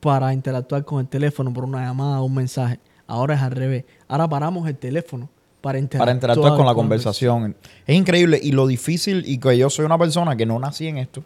para 0.00 0.32
interactuar 0.32 0.84
con 0.84 1.00
el 1.00 1.08
teléfono 1.08 1.52
por 1.52 1.64
una 1.64 1.84
llamada 1.84 2.20
o 2.20 2.24
un 2.24 2.34
mensaje. 2.34 2.80
Ahora 3.06 3.34
es 3.34 3.42
al 3.42 3.50
revés. 3.50 3.84
Ahora 4.08 4.28
paramos 4.28 4.66
el 4.68 4.76
teléfono 4.76 5.28
para 5.60 5.78
interactuar, 5.78 6.06
para 6.06 6.14
interactuar 6.14 6.56
con 6.56 6.66
la 6.66 6.74
conversación. 6.74 7.56
Es 7.86 7.96
increíble 7.96 8.40
y 8.42 8.52
lo 8.52 8.66
difícil 8.66 9.22
y 9.26 9.38
que 9.38 9.56
yo 9.58 9.68
soy 9.68 9.84
una 9.84 9.98
persona 9.98 10.36
que 10.36 10.46
no 10.46 10.58
nací 10.58 10.88
en 10.88 10.98
esto 10.98 11.22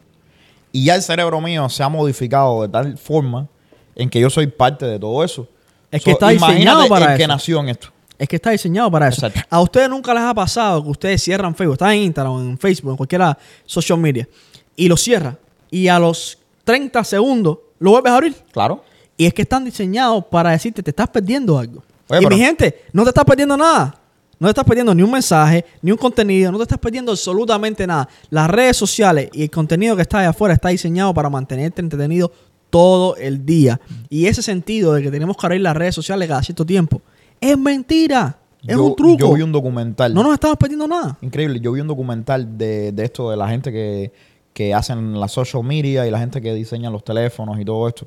y 0.73 0.85
ya 0.85 0.95
el 0.95 1.03
cerebro 1.03 1.41
mío 1.41 1.69
se 1.69 1.83
ha 1.83 1.89
modificado 1.89 2.63
de 2.63 2.69
tal 2.69 2.99
forma 2.99 3.49
en 3.95 4.11
que 4.11 4.21
yo 4.21 4.31
soy 4.31 4.47
parte 4.47 4.87
de 4.87 4.99
todo 4.99 5.25
eso. 5.25 5.49
Es 5.91 6.03
que 6.03 6.11
está 6.11 6.29
diseñado 6.29 6.87
para 6.89 7.13
el 7.13 7.17
que 7.17 7.25
eso. 7.25 7.33
nació 7.33 7.61
en 7.61 7.71
esto. 7.71 7.89
Es 8.19 8.29
que 8.29 8.37
está 8.37 8.51
diseñado 8.51 8.91
para 8.91 9.09
eso. 9.09 9.27
Exacto. 9.27 9.47
A 9.49 9.61
ustedes 9.61 9.89
nunca 9.89 10.13
les 10.13 10.23
ha 10.25 10.35
pasado 10.35 10.83
que 10.83 10.91
ustedes 10.91 11.23
cierran 11.23 11.55
Facebook, 11.55 11.75
están 11.75 11.93
en 11.93 12.03
Instagram, 12.03 12.41
en 12.51 12.59
Facebook, 12.59 12.91
en 12.91 12.97
cualquiera 12.97 13.39
social 13.65 13.99
media, 13.99 14.29
y 14.75 14.89
lo 14.89 14.97
cierran. 14.97 15.39
Y 15.71 15.87
a 15.89 15.99
los 15.99 16.39
30 16.65 17.05
segundos 17.05 17.59
lo 17.79 17.93
vuelves 17.93 18.13
a 18.13 18.17
abrir. 18.17 18.35
Claro. 18.53 18.83
Y 19.17 19.27
es 19.27 19.35
que 19.35 19.43
están 19.43 19.65
diseñados 19.65 20.25
para 20.25 20.51
decirte, 20.51 20.83
te 20.83 20.91
estás 20.91 21.09
perdiendo 21.09 21.59
algo. 21.59 21.83
Oye, 22.09 22.21
y 22.21 22.25
pero- 22.25 22.37
mi 22.37 22.43
gente, 22.43 22.85
no 22.93 23.05
te 23.05 23.11
estás 23.11 23.25
perdiendo 23.25 23.57
nada. 23.57 23.95
No 24.41 24.47
te 24.47 24.51
estás 24.51 24.65
perdiendo 24.65 24.95
ni 24.95 25.03
un 25.03 25.11
mensaje, 25.11 25.65
ni 25.83 25.91
un 25.91 25.99
contenido, 25.99 26.53
no 26.53 26.59
te 26.59 26.63
estás 26.63 26.79
perdiendo 26.79 27.11
absolutamente 27.11 27.85
nada. 27.87 28.09
Las 28.31 28.49
redes 28.49 28.77
sociales 28.77 29.31
y 29.33 29.43
el 29.43 29.51
contenido 29.51 29.97
que 29.97 30.03
está 30.03 30.21
allá 30.21 30.29
afuera 30.29 30.55
está 30.55 30.69
diseñado 30.69 31.13
para 31.13 31.29
mantenerte 31.29 31.81
entretenido 31.81 32.31
todo 32.71 33.17
el 33.17 33.45
día. 33.45 33.81
Y 34.09 34.27
ese 34.27 34.41
sentido 34.43 34.95
de 34.95 35.03
que 35.03 35.11
tenemos 35.11 35.37
que 35.37 35.45
abrir 35.47 35.61
las 35.61 35.77
redes 35.77 35.95
sociales 35.97 36.29
cada 36.29 36.43
cierto 36.45 36.65
tiempo 36.65 37.03
es 37.41 37.59
mentira. 37.59 38.39
Es 38.63 38.75
Yo- 38.77 38.85
un 38.85 38.97
truco. 38.97 39.19
Yo 39.19 39.33
vi 39.35 39.43
un 39.43 39.53
documental. 39.53 40.13
No 40.13 40.23
nos 40.23 40.35
estamos 40.35 40.57
perdiendo 40.57 40.87
nada. 40.89 41.17
Increíble. 41.21 41.61
Yo 41.61 41.73
vi 41.73 41.81
un 41.81 41.87
documental 41.89 42.59
de, 42.59 42.93
de 42.93 43.05
esto, 43.05 43.31
de 43.31 43.37
la 43.37 43.49
gente 43.49 43.71
que, 43.73 44.13
que 44.53 44.75
hacen 44.75 45.19
la 45.19 45.29
social 45.29 45.63
media 45.65 46.07
y 46.07 46.11
la 46.11 46.19
gente 46.19 46.41
que 46.41 46.53
diseña 46.55 46.91
los 46.91 47.05
teléfonos 47.05 47.59
y 47.61 47.65
todo 47.65 47.87
esto. 47.89 48.07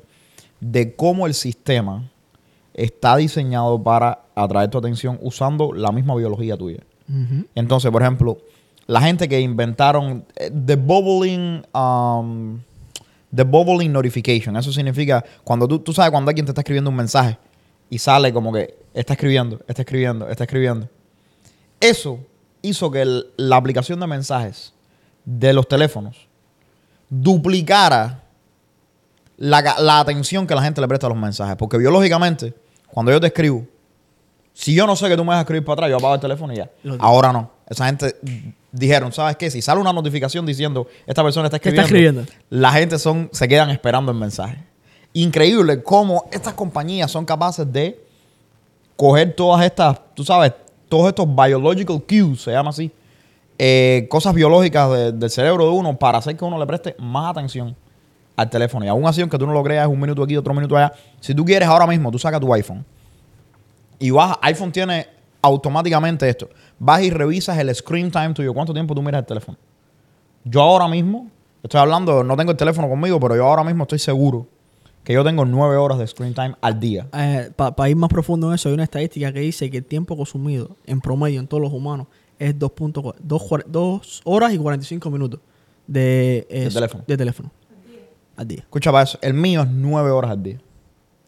De 0.60 0.94
cómo 0.94 1.26
el 1.26 1.34
sistema 1.34 2.08
está 2.74 3.16
diseñado 3.16 3.82
para 3.82 4.22
atraer 4.34 4.70
tu 4.70 4.78
atención 4.78 5.18
usando 5.22 5.72
la 5.72 5.90
misma 5.92 6.14
biología 6.14 6.56
tuya. 6.56 6.80
Entonces, 7.54 7.90
por 7.90 8.00
ejemplo, 8.02 8.38
la 8.86 9.00
gente 9.02 9.28
que 9.28 9.40
inventaron 9.40 10.24
eh, 10.36 10.50
the 10.64 10.76
bubbling, 10.76 11.62
um, 11.74 12.58
the 13.34 13.42
bubbling 13.42 13.92
notification. 13.92 14.56
Eso 14.56 14.72
significa 14.72 15.22
cuando 15.44 15.68
tú, 15.68 15.78
tú 15.80 15.92
sabes 15.92 16.10
cuando 16.10 16.30
alguien 16.30 16.46
te 16.46 16.52
está 16.52 16.62
escribiendo 16.62 16.88
un 16.90 16.96
mensaje 16.96 17.36
y 17.92 17.98
sale 17.98 18.32
como 18.32 18.52
que 18.52 18.74
está 18.94 19.12
escribiendo, 19.12 19.60
está 19.68 19.82
escribiendo, 19.82 20.28
está 20.30 20.44
escribiendo. 20.44 20.88
Eso 21.78 22.18
hizo 22.62 22.90
que 22.90 23.02
el- 23.02 23.26
la 23.36 23.56
aplicación 23.56 24.00
de 24.00 24.06
mensajes 24.06 24.72
de 25.24 25.52
los 25.52 25.68
teléfonos 25.68 26.16
duplicara 27.10 28.22
la, 29.36 29.60
la 29.78 30.00
atención 30.00 30.46
que 30.46 30.54
la 30.54 30.62
gente 30.62 30.80
le 30.80 30.88
presta 30.88 31.06
a 31.06 31.10
los 31.10 31.18
mensajes. 31.18 31.56
Porque 31.56 31.76
biológicamente, 31.78 32.54
cuando 32.88 33.12
yo 33.12 33.20
te 33.20 33.26
escribo, 33.26 33.66
si 34.54 34.74
yo 34.74 34.86
no 34.86 34.96
sé 34.96 35.08
que 35.08 35.16
tú 35.16 35.22
me 35.24 35.28
vas 35.28 35.38
a 35.38 35.40
escribir 35.40 35.64
para 35.64 35.74
atrás, 35.74 35.90
yo 35.90 35.96
apago 35.96 36.14
el 36.14 36.20
teléfono 36.20 36.52
y 36.52 36.56
ya. 36.56 36.70
Ahora 37.00 37.32
no. 37.32 37.50
Esa 37.68 37.86
gente 37.86 38.16
dijeron, 38.70 39.12
¿sabes 39.12 39.36
qué? 39.36 39.50
Si 39.50 39.60
sale 39.62 39.80
una 39.80 39.92
notificación 39.92 40.44
diciendo 40.46 40.86
esta 41.06 41.22
persona 41.22 41.46
está 41.46 41.58
¿Qué 41.58 41.70
está 41.70 41.82
escribiendo, 41.82 42.22
escribiendo? 42.22 42.48
la 42.62 42.72
gente 42.72 42.98
son, 42.98 43.28
se 43.32 43.48
quedan 43.48 43.70
esperando 43.70 44.12
el 44.12 44.18
mensaje. 44.18 44.58
Increíble 45.14 45.82
cómo 45.82 46.24
estas 46.30 46.54
compañías 46.54 47.10
son 47.10 47.24
capaces 47.24 47.70
de 47.70 48.02
coger 48.96 49.34
todas 49.34 49.64
estas, 49.64 50.00
tú 50.14 50.24
sabes, 50.24 50.52
todos 50.88 51.08
estos 51.08 51.26
biological 51.34 52.02
cues, 52.08 52.40
se 52.42 52.52
llama 52.52 52.70
así, 52.70 52.90
eh, 53.58 54.06
cosas 54.10 54.34
biológicas 54.34 54.90
de- 54.90 55.12
del 55.12 55.30
cerebro 55.30 55.64
de 55.66 55.70
uno 55.70 55.98
para 55.98 56.18
hacer 56.18 56.36
que 56.36 56.44
uno 56.44 56.58
le 56.58 56.66
preste 56.66 56.94
más 56.98 57.30
atención 57.30 57.76
al 58.36 58.48
teléfono. 58.48 58.84
Y 58.84 58.88
aún 58.88 59.06
así, 59.06 59.20
aunque 59.20 59.38
tú 59.38 59.46
no 59.46 59.52
lo 59.52 59.62
creas, 59.62 59.86
un 59.86 60.00
minuto 60.00 60.22
aquí, 60.22 60.36
otro 60.36 60.54
minuto 60.54 60.76
allá. 60.76 60.92
Si 61.20 61.34
tú 61.34 61.44
quieres 61.44 61.68
ahora 61.68 61.86
mismo, 61.86 62.10
tú 62.10 62.18
sacas 62.18 62.40
tu 62.40 62.52
iPhone 62.52 62.84
y 63.98 64.10
vas, 64.10 64.36
iPhone 64.40 64.72
tiene 64.72 65.06
automáticamente 65.42 66.28
esto. 66.28 66.48
Vas 66.78 67.02
y 67.02 67.10
revisas 67.10 67.58
el 67.58 67.74
screen 67.74 68.10
time 68.10 68.32
tuyo. 68.32 68.54
¿Cuánto 68.54 68.72
tiempo 68.72 68.94
tú 68.94 69.02
miras 69.02 69.20
el 69.20 69.26
teléfono? 69.26 69.58
Yo 70.44 70.62
ahora 70.62 70.88
mismo, 70.88 71.28
estoy 71.62 71.80
hablando, 71.80 72.24
no 72.24 72.36
tengo 72.36 72.50
el 72.52 72.56
teléfono 72.56 72.88
conmigo, 72.88 73.20
pero 73.20 73.36
yo 73.36 73.46
ahora 73.46 73.62
mismo 73.62 73.84
estoy 73.84 73.98
seguro 73.98 74.46
que 75.04 75.12
yo 75.12 75.24
tengo 75.24 75.44
nueve 75.44 75.76
horas 75.76 75.98
de 75.98 76.06
screen 76.06 76.34
time 76.34 76.54
al 76.60 76.78
día. 76.78 77.08
Para 77.56 77.88
ir 77.88 77.96
más 77.96 78.08
profundo 78.10 78.48
en 78.48 78.54
eso, 78.54 78.68
hay 78.68 78.74
una 78.74 78.84
estadística 78.84 79.32
que 79.32 79.40
dice 79.40 79.70
que 79.70 79.78
el 79.78 79.84
tiempo 79.84 80.16
consumido 80.16 80.76
en 80.86 81.00
promedio 81.00 81.40
en 81.40 81.46
todos 81.46 81.62
los 81.62 81.72
humanos 81.72 82.06
es 82.38 82.54
2 82.58 84.22
horas 84.24 84.52
y 84.52 84.58
45 84.58 85.10
minutos 85.10 85.40
de, 85.86 86.46
eh, 86.50 86.68
teléfono. 86.72 87.04
de 87.06 87.16
teléfono 87.16 87.50
al 88.36 88.48
día. 88.48 88.60
Escucha 88.60 88.90
para 88.90 89.04
eso, 89.04 89.18
el 89.22 89.34
mío 89.34 89.62
es 89.62 89.68
nueve 89.68 90.10
horas 90.10 90.30
al 90.30 90.42
día. 90.42 90.58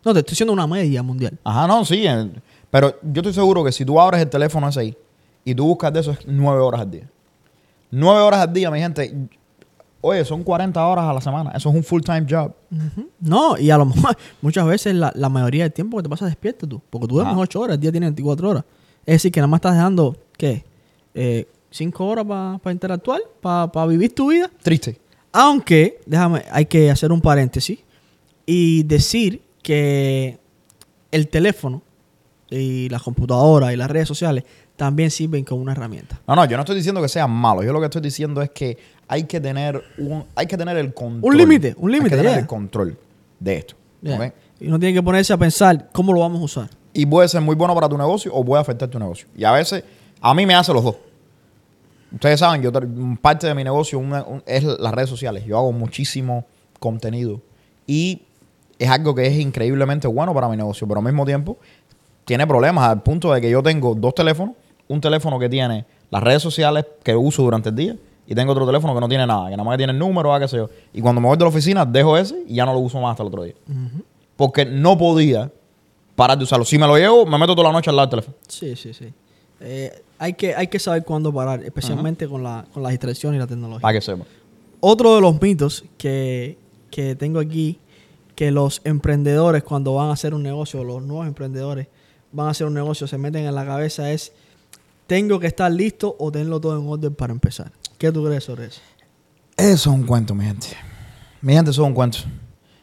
No, 0.05 0.12
te 0.12 0.20
estoy 0.20 0.33
diciendo 0.33 0.53
una 0.53 0.66
media 0.66 1.03
mundial. 1.03 1.39
Ajá, 1.45 1.66
no, 1.66 1.85
sí. 1.85 2.07
eh, 2.07 2.31
Pero 2.70 2.95
yo 3.03 3.20
estoy 3.20 3.33
seguro 3.33 3.64
que 3.64 3.72
si 3.72 3.85
tú 3.85 4.01
abres 4.01 4.20
el 4.22 4.29
teléfono 4.29 4.68
ese 4.68 4.81
ahí 4.81 4.97
y 5.45 5.55
tú 5.55 5.64
buscas 5.66 5.93
de 5.93 6.01
eso, 6.01 6.12
es 6.12 6.18
nueve 6.27 6.61
horas 6.61 6.83
al 6.83 6.91
día. 6.91 7.11
Nueve 7.91 8.20
horas 8.20 8.41
al 8.41 8.53
día, 8.53 8.70
mi 8.70 8.81
gente. 8.81 9.29
Oye, 10.07 10.24
son 10.24 10.42
40 10.44 10.86
horas 10.86 11.07
a 11.07 11.12
la 11.14 11.20
semana. 11.22 11.50
Eso 11.55 11.70
es 11.70 11.74
un 11.74 11.82
full-time 11.82 12.26
job. 12.28 12.52
No, 13.20 13.57
y 13.57 13.70
a 13.70 13.78
lo 13.78 13.86
mejor 13.86 14.16
muchas 14.42 14.66
veces 14.66 14.94
la, 14.94 15.11
la 15.14 15.28
mayoría 15.30 15.62
del 15.64 15.72
tiempo 15.72 15.96
que 15.96 16.02
te 16.02 16.09
pasas 16.11 16.28
despierto 16.28 16.66
tú, 16.66 16.82
porque 16.90 17.07
tú 17.09 17.14
duermes 17.14 17.34
Ah. 17.36 17.40
8 17.40 17.61
horas, 17.61 17.74
el 17.76 17.80
día 17.80 17.90
tiene 17.90 18.07
24 18.07 18.50
horas. 18.50 18.64
Es 19.07 19.14
decir, 19.14 19.32
que 19.32 19.40
nada 19.40 19.48
más 19.48 19.59
estás 19.59 19.74
dejando, 19.74 20.16
¿qué? 20.36 20.64
5 21.70 22.07
horas 22.07 22.24
para 22.26 22.72
interactuar, 22.72 23.20
para 23.40 23.86
vivir 23.86 24.14
tu 24.14 24.30
vida. 24.30 24.50
Triste. 24.62 25.00
Aunque, 25.32 26.00
déjame, 26.07 26.42
hay 26.50 26.66
que 26.66 26.90
hacer 26.90 27.11
un 27.11 27.20
paréntesis 27.20 27.78
y 28.46 28.82
decir 28.84 29.42
que 29.62 30.38
el 31.11 31.28
teléfono 31.28 31.82
y 32.50 32.88
las 32.90 33.02
computadoras 33.02 33.72
y 33.72 33.76
las 33.76 33.90
redes 33.90 34.07
sociales 34.07 34.44
también 34.76 35.11
sirven 35.11 35.44
como 35.44 35.62
una 35.62 35.72
herramienta. 35.72 36.20
No, 36.26 36.36
no, 36.36 36.44
yo 36.44 36.57
no 36.57 36.62
estoy 36.62 36.76
diciendo 36.76 37.00
que 37.00 37.09
sea 37.09 37.26
malo. 37.26 37.62
Yo 37.62 37.72
lo 37.72 37.80
que 37.80 37.86
estoy 37.86 38.02
diciendo 38.02 38.42
es 38.42 38.50
que 38.50 38.76
hay 39.09 39.24
que 39.24 39.40
tener 39.40 39.82
un, 39.98 40.24
hay 40.34 40.46
que 40.46 40.57
tener 40.57 40.76
el 40.76 40.92
control. 40.94 41.32
Un 41.32 41.36
límite, 41.36 41.74
un 41.78 41.90
límite, 41.92 42.14
Hay 42.14 42.20
que 42.20 42.26
tener 42.26 42.40
el 42.40 42.46
control 42.46 42.96
de 43.40 43.57
esto. 43.57 43.74
Y 44.61 44.68
uno 44.68 44.78
tiene 44.78 44.94
que 44.94 45.02
ponerse 45.02 45.32
a 45.32 45.36
pensar 45.36 45.88
cómo 45.92 46.12
lo 46.12 46.20
vamos 46.20 46.40
a 46.40 46.44
usar. 46.44 46.70
Y 46.92 47.05
puede 47.07 47.28
ser 47.28 47.40
muy 47.40 47.55
bueno 47.57 47.74
para 47.74 47.88
tu 47.88 47.98
negocio 47.98 48.32
o 48.32 48.44
puede 48.44 48.61
afectar 48.61 48.88
tu 48.88 48.98
negocio. 48.98 49.26
Y 49.36 49.44
a 49.44 49.52
veces, 49.52 49.82
a 50.20 50.32
mí 50.34 50.46
me 50.46 50.55
hace 50.55 50.72
los 50.72 50.84
dos. 50.84 50.96
Ustedes 52.12 52.38
saben, 52.38 52.62
yo 52.62 52.70
parte 53.20 53.46
de 53.48 53.55
mi 53.55 53.64
negocio 53.64 53.98
una- 53.98 54.22
un- 54.22 54.42
es 54.46 54.62
las 54.62 54.94
redes 54.94 55.11
sociales. 55.11 55.44
Yo 55.44 55.59
hago 55.59 55.72
muchísimo 55.72 56.44
contenido 56.78 57.40
y 57.86 58.22
es 58.78 58.88
algo 58.88 59.14
que 59.14 59.26
es 59.26 59.34
increíblemente 59.38 60.07
bueno 60.07 60.32
para 60.32 60.48
mi 60.48 60.57
negocio, 60.57 60.86
pero 60.86 61.00
al 61.00 61.05
mismo 61.07 61.24
tiempo 61.26 61.59
tiene 62.24 62.46
problemas 62.46 62.88
al 62.88 63.02
punto 63.02 63.32
de 63.32 63.40
que 63.40 63.50
yo 63.50 63.62
tengo 63.62 63.94
dos 63.96 64.14
teléfonos, 64.14 64.55
un 64.86 65.00
teléfono 65.00 65.38
que 65.38 65.48
tiene 65.48 65.84
las 66.11 66.22
redes 66.22 66.42
sociales 66.42 66.84
que 67.02 67.16
uso 67.16 67.42
durante 67.42 67.70
el 67.70 67.74
día 67.74 67.96
y 68.27 68.35
tengo 68.35 68.53
otro 68.53 68.66
teléfono 68.66 68.95
que 68.95 69.01
no 69.01 69.09
tiene 69.09 69.27
nada, 69.27 69.51
que 69.51 69.57
nada 69.57 69.64
más 69.64 69.75
que 69.75 69.79
tiene 69.79 69.93
el 69.93 69.99
número, 69.99 70.35
o 70.35 70.39
qué 70.39 70.49
sé 70.49 70.57
yo. 70.57 70.70
Y 70.93 71.01
cuando 71.01 71.20
me 71.20 71.29
voy 71.29 71.37
de 71.37 71.45
la 71.45 71.49
oficina 71.49 71.85
dejo 71.85 72.16
ese 72.16 72.43
y 72.47 72.55
ya 72.55 72.64
no 72.64 72.72
lo 72.72 72.79
uso 72.79 73.01
más 73.01 73.12
hasta 73.12 73.22
el 73.22 73.29
otro 73.29 73.43
día. 73.43 73.55
Porque 74.37 74.64
no 74.64 74.97
podía 74.97 75.51
parar 76.16 76.39
de 76.39 76.45
usarlo. 76.45 76.64
Si 76.64 76.79
me 76.79 76.87
lo 76.87 76.97
llevo, 76.97 77.27
me 77.27 77.39
meto 77.39 77.55
toda 77.55 77.68
la 77.68 77.72
noche 77.72 77.91
al 77.91 77.97
lado 77.97 78.07
del 78.07 78.11
teléfono. 78.11 78.37
Sí, 78.49 78.77
sí, 78.77 78.95
sí. 78.95 79.12
Eh, 79.61 80.03
hay, 80.18 80.35
que, 80.35 80.55
hay 80.55 80.66
que 80.66 80.79
saber 80.79 81.05
cuándo 81.05 81.33
parar, 81.33 81.62
especialmente 81.62 82.27
con, 82.29 82.43
la, 82.43 82.64
con 82.72 82.83
las 82.83 82.91
distracciones 82.93 83.39
y 83.39 83.41
la 83.41 83.47
tecnología. 83.47 83.81
Para 83.81 83.95
que 83.95 84.01
sepa. 84.01 84.25
Otro 84.81 85.14
de 85.14 85.20
los 85.20 85.41
mitos 85.41 85.85
que, 85.97 86.59
que 86.91 87.14
tengo 87.14 87.41
aquí, 87.41 87.79
que 88.35 88.51
los 88.51 88.81
emprendedores 88.85 89.62
cuando 89.62 89.95
van 89.95 90.09
a 90.09 90.12
hacer 90.12 90.35
un 90.35 90.43
negocio, 90.43 90.85
los 90.85 91.03
nuevos 91.03 91.27
emprendedores 91.27 91.89
van 92.33 92.49
a 92.49 92.51
hacer 92.51 92.66
un 92.66 92.75
negocio, 92.75 93.07
se 93.07 93.16
meten 93.16 93.47
en 93.47 93.55
la 93.55 93.64
cabeza 93.64 94.11
es, 94.11 94.33
tengo 95.07 95.39
que 95.39 95.47
estar 95.47 95.70
listo 95.70 96.16
o 96.18 96.33
tenerlo 96.33 96.61
todo 96.61 96.79
en 96.79 96.87
orden 96.87 97.14
para 97.14 97.33
empezar. 97.33 97.70
¿Qué 97.99 98.11
tú 98.12 98.24
crees 98.24 98.45
sobre 98.45 98.66
eso? 98.66 98.80
Eso 99.57 99.90
es 99.90 99.97
un 99.97 100.05
cuento, 100.05 100.34
mi 100.34 100.45
gente. 100.45 100.68
Mi 101.40 101.55
gente, 101.55 101.70
eso 101.70 101.82
es 101.82 101.88
un 101.88 101.95
cuento. 101.95 102.18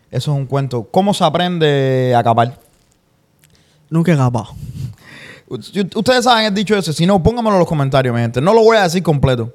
Eso 0.09 0.31
es 0.31 0.37
un 0.37 0.45
cuento. 0.45 0.83
¿Cómo 0.83 1.13
se 1.13 1.23
aprende 1.23 2.13
a 2.15 2.19
acapar? 2.19 2.59
Nunca 3.89 4.13
he 4.13 4.17
capado. 4.17 4.49
Ustedes 5.47 6.23
saben 6.23 6.45
el 6.45 6.53
dicho 6.53 6.75
ese. 6.77 6.93
Si 6.93 7.05
no, 7.05 7.21
pónganmelo 7.21 7.55
en 7.55 7.59
los 7.59 7.67
comentarios, 7.67 8.15
mi 8.15 8.21
gente. 8.21 8.39
No 8.39 8.53
lo 8.53 8.63
voy 8.63 8.77
a 8.77 8.83
decir 8.83 9.03
completo. 9.03 9.53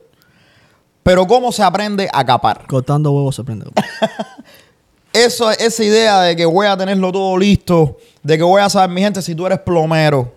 Pero 1.02 1.26
¿cómo 1.26 1.52
se 1.52 1.62
aprende 1.62 2.08
a 2.12 2.24
capar? 2.24 2.66
Cortando 2.66 3.12
huevos 3.12 3.36
se 3.36 3.42
aprende. 3.42 3.66
Eso, 5.12 5.50
esa 5.50 5.84
idea 5.84 6.20
de 6.20 6.36
que 6.36 6.44
voy 6.44 6.66
a 6.66 6.76
tenerlo 6.76 7.10
todo 7.12 7.38
listo, 7.38 7.96
de 8.22 8.36
que 8.36 8.42
voy 8.42 8.60
a 8.60 8.68
saber, 8.68 8.90
mi 8.90 9.00
gente, 9.00 9.22
si 9.22 9.34
tú 9.34 9.46
eres 9.46 9.60
plomero 9.60 10.34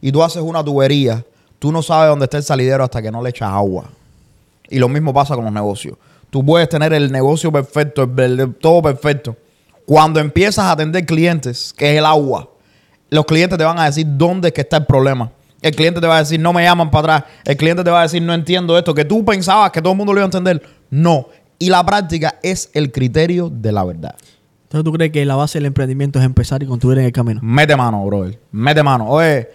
y 0.00 0.10
tú 0.10 0.22
haces 0.22 0.40
una 0.42 0.64
tubería, 0.64 1.26
tú 1.58 1.70
no 1.72 1.82
sabes 1.82 2.08
dónde 2.08 2.24
está 2.24 2.38
el 2.38 2.42
salidero 2.44 2.84
hasta 2.84 3.02
que 3.02 3.10
no 3.10 3.20
le 3.20 3.30
echas 3.30 3.50
agua. 3.50 3.90
Y 4.68 4.78
lo 4.78 4.88
mismo 4.88 5.12
pasa 5.14 5.34
con 5.34 5.44
los 5.44 5.52
negocios. 5.52 5.96
Tú 6.30 6.44
puedes 6.44 6.68
tener 6.68 6.92
el 6.92 7.10
negocio 7.12 7.52
perfecto, 7.52 8.02
el, 8.18 8.40
el- 8.40 8.54
todo 8.54 8.82
perfecto. 8.82 9.36
Cuando 9.84 10.18
empiezas 10.20 10.64
a 10.64 10.72
atender 10.72 11.06
clientes, 11.06 11.72
que 11.76 11.92
es 11.92 11.98
el 11.98 12.04
agua, 12.06 12.50
los 13.10 13.24
clientes 13.24 13.56
te 13.56 13.64
van 13.64 13.78
a 13.78 13.84
decir 13.84 14.04
dónde 14.08 14.48
es 14.48 14.54
que 14.54 14.62
está 14.62 14.78
el 14.78 14.86
problema. 14.86 15.30
El 15.62 15.74
cliente 15.74 16.00
te 16.00 16.06
va 16.06 16.16
a 16.16 16.20
decir, 16.20 16.38
no 16.40 16.52
me 16.52 16.64
llaman 16.64 16.90
para 16.90 17.16
atrás. 17.16 17.32
El 17.44 17.56
cliente 17.56 17.82
te 17.84 17.90
va 17.90 18.00
a 18.00 18.02
decir, 18.02 18.20
no 18.22 18.34
entiendo 18.34 18.76
esto. 18.76 18.94
Que 18.94 19.04
tú 19.04 19.24
pensabas 19.24 19.70
que 19.70 19.80
todo 19.80 19.92
el 19.92 19.96
mundo 19.96 20.12
lo 20.12 20.18
iba 20.18 20.24
a 20.24 20.26
entender. 20.26 20.62
No. 20.90 21.28
Y 21.58 21.70
la 21.70 21.84
práctica 21.86 22.38
es 22.42 22.68
el 22.74 22.92
criterio 22.92 23.48
de 23.48 23.72
la 23.72 23.84
verdad. 23.84 24.14
Entonces, 24.64 24.84
¿tú 24.84 24.92
crees 24.92 25.12
que 25.12 25.24
la 25.24 25.36
base 25.36 25.58
del 25.58 25.66
emprendimiento 25.66 26.18
es 26.18 26.24
empezar 26.24 26.62
y 26.62 26.66
construir 26.66 26.98
en 26.98 27.04
el 27.06 27.12
camino? 27.12 27.40
Mete 27.42 27.74
mano, 27.76 28.04
brother. 28.04 28.38
Mete 28.50 28.82
mano. 28.82 29.08
Oye, 29.08 29.48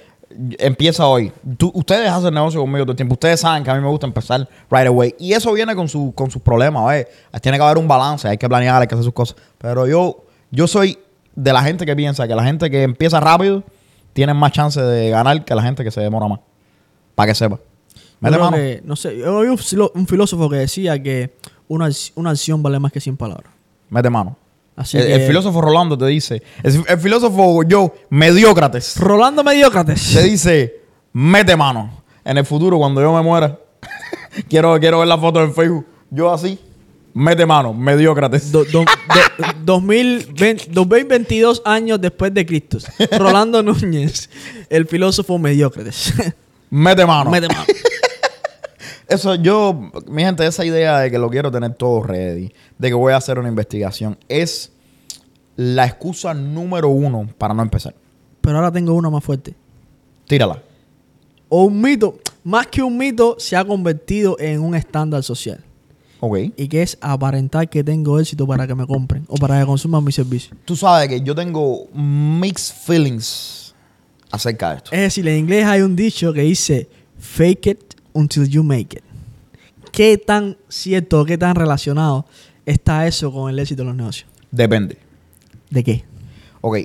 empieza 0.58 1.08
hoy. 1.08 1.32
Tú- 1.58 1.72
ustedes 1.74 2.10
hacen 2.10 2.34
negocio 2.34 2.60
conmigo 2.62 2.86
todo 2.86 2.92
el 2.92 2.98
tiempo. 2.98 3.14
Ustedes 3.14 3.40
saben 3.40 3.64
que 3.64 3.72
a 3.72 3.76
mí 3.76 3.82
me 3.82 3.88
gusta 3.88 4.08
empezar 4.08 4.48
right 4.70 4.88
away. 4.88 5.16
Y 5.20 5.34
eso 5.34 5.52
viene 5.54 5.76
con, 5.76 5.88
su, 5.88 6.14
con 6.16 6.32
sus 6.32 6.42
problemas. 6.42 6.84
Oye, 6.84 7.08
tiene 7.42 7.58
que 7.58 7.64
haber 7.64 7.78
un 7.78 7.88
balance. 7.88 8.28
Hay 8.28 8.38
que 8.38 8.48
planear, 8.48 8.82
hay 8.82 8.88
que 8.88 8.96
hacer 8.96 9.06
sus 9.06 9.14
cosas. 9.14 9.36
Pero 9.58 9.88
yo, 9.88 10.26
yo 10.52 10.68
soy 10.68 10.98
de 11.36 11.54
la 11.54 11.64
gente 11.64 11.86
que 11.86 11.96
piensa 11.96 12.28
que 12.28 12.36
la 12.36 12.44
gente 12.44 12.70
que 12.70 12.84
empieza 12.84 13.20
rápido 13.20 13.64
tiene 14.14 14.34
más 14.34 14.52
chance 14.52 14.82
de 14.82 15.10
ganar 15.10 15.46
que 15.46 15.56
la 15.56 15.64
gente 15.64 15.84
que 15.84 15.92
se 15.92 16.02
demora 16.02 16.28
más. 16.28 16.40
Para 17.16 17.28
que 17.28 17.36
sepa. 17.36 17.60
Mete 18.20 18.38
mano. 18.38 18.56
que, 18.56 18.82
no 18.86 18.96
sé, 18.96 19.18
yo 19.18 19.38
oí 19.38 19.48
un, 19.48 20.08
filósofo 20.08 20.48
que 20.50 20.58
decía 20.58 21.02
que 21.02 21.36
una, 21.68 21.90
una 22.16 22.30
acción 22.30 22.62
vale 22.62 22.78
más 22.78 22.92
que 22.92 23.00
100 23.00 23.18
palabras. 23.18 23.52
Mete 23.90 24.10
mano. 24.10 24.38
Así 24.82 24.98
El, 24.98 25.06
que, 25.06 25.16
el 25.16 25.22
filósofo 25.28 25.62
Rolando 25.62 25.98
te 25.98 26.06
dice, 26.08 26.42
el, 26.64 26.84
el 26.88 27.00
filósofo 27.00 27.64
yo, 27.64 27.94
mediócrates, 28.10 28.98
Rolando 28.98 29.44
Mediócrates. 29.44 30.14
te 30.14 30.24
dice, 30.24 30.82
mete 31.14 31.56
mano. 31.56 32.02
En 32.24 32.38
el 32.38 32.46
futuro, 32.46 32.78
cuando 32.78 33.02
yo 33.02 33.14
me 33.14 33.22
muera, 33.22 33.58
quiero, 34.50 34.80
quiero 34.80 35.00
ver 35.00 35.08
la 35.08 35.18
foto 35.18 35.44
en 35.44 35.54
Facebook. 35.54 35.86
Yo 36.10 36.32
así, 36.34 36.60
mete 37.14 37.46
mano, 37.46 37.74
mediócrates. 37.74 38.52
Do- 38.52 38.64
do- 38.66 38.84
do- 38.86 39.46
2020 39.64 40.68
2022 40.72 41.62
años 41.66 42.00
después 42.02 42.34
de 42.34 42.46
Cristo. 42.46 42.78
Rolando 43.18 43.64
Núñez, 43.64 44.30
el 44.70 44.88
filósofo 44.88 45.38
Mediócrates. 45.40 46.14
Mete 46.70 47.06
mano. 47.06 47.30
Mete 47.32 47.48
mano. 47.48 47.66
Eso 49.12 49.36
yo, 49.36 49.92
mi 50.08 50.24
gente, 50.24 50.48
esa 50.48 50.64
idea 50.64 51.00
de 51.00 51.12
que 51.12 51.20
lo 51.20 51.30
quiero 51.30 51.52
tener 51.52 51.74
todo 51.74 52.02
ready, 52.02 52.54
de 52.78 52.88
que 52.88 52.94
voy 52.94 53.12
a 53.12 53.18
hacer 53.18 53.38
una 53.38 53.50
investigación, 53.50 54.18
es 54.30 54.72
la 55.58 55.86
excusa 55.86 56.34
número 56.34 56.88
uno 56.88 57.28
para 57.38 57.54
no 57.54 57.62
empezar. 57.62 57.94
Pero 58.40 58.56
ahora 58.56 58.72
tengo 58.72 58.94
una 58.94 59.10
más 59.10 59.22
fuerte. 59.22 59.54
Tírala. 60.28 60.64
O 61.50 61.66
un 61.66 61.82
mito, 61.82 62.20
más 62.46 62.68
que 62.68 62.82
un 62.82 62.98
mito, 62.98 63.36
se 63.38 63.58
ha 63.58 63.66
convertido 63.66 64.38
en 64.40 64.62
un 64.62 64.76
estándar 64.76 65.24
social. 65.24 65.62
Ok. 66.22 66.38
Y 66.56 66.70
que 66.70 66.82
es 66.82 66.98
aparentar 67.02 67.68
que 67.68 67.84
tengo 67.84 68.18
éxito 68.18 68.48
para 68.48 68.66
que 68.66 68.76
me 68.76 68.88
compren 68.88 69.26
o 69.28 69.36
para 69.36 69.60
que 69.60 69.66
consuman 69.66 70.06
mi 70.06 70.14
servicio. 70.14 70.56
Tú 70.64 70.78
sabes 70.78 71.10
que 71.10 71.20
yo 71.20 71.36
tengo 71.36 71.90
mixed 71.94 72.74
feelings 72.86 73.76
acerca 74.32 74.70
de 74.70 74.78
esto. 74.78 74.92
Es 74.94 75.02
decir, 75.02 75.28
en 75.28 75.38
inglés 75.38 75.66
hay 75.66 75.82
un 75.82 75.98
dicho 75.98 76.32
que 76.32 76.44
dice 76.44 76.88
fake 77.20 77.68
it 77.68 77.91
until 78.14 78.48
you 78.48 78.64
make 78.64 78.98
it. 78.98 79.04
¿Qué 79.92 80.18
tan 80.18 80.58
cierto, 80.70 81.26
qué 81.26 81.38
tan 81.38 81.56
relacionado 81.56 82.26
está 82.66 83.08
eso 83.08 83.32
con 83.32 83.50
el 83.50 83.60
éxito 83.60 83.84
de 83.84 83.88
los 83.88 83.96
negocios? 83.96 84.30
Depende. 84.52 84.98
¿De 85.70 85.84
qué? 85.84 86.04
Ok. 86.62 86.78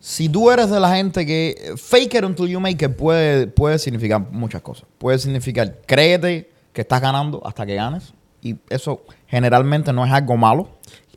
Si 0.00 0.28
tú 0.28 0.50
eres 0.50 0.70
de 0.70 0.78
la 0.78 0.94
gente 0.94 1.26
que 1.26 1.74
fake 1.76 2.14
it 2.14 2.24
until 2.24 2.46
you 2.46 2.60
make 2.60 2.84
it 2.84 2.92
puede, 2.92 3.48
puede 3.48 3.78
significar 3.78 4.30
muchas 4.30 4.62
cosas. 4.62 4.86
Puede 4.98 5.18
significar 5.18 5.80
créete 5.86 6.50
que 6.72 6.82
estás 6.82 7.00
ganando 7.00 7.44
hasta 7.44 7.66
que 7.66 7.74
ganes. 7.74 8.14
Y 8.40 8.56
eso 8.68 9.02
generalmente 9.26 9.92
no 9.92 10.06
es 10.06 10.12
algo 10.12 10.36
malo. 10.36 10.68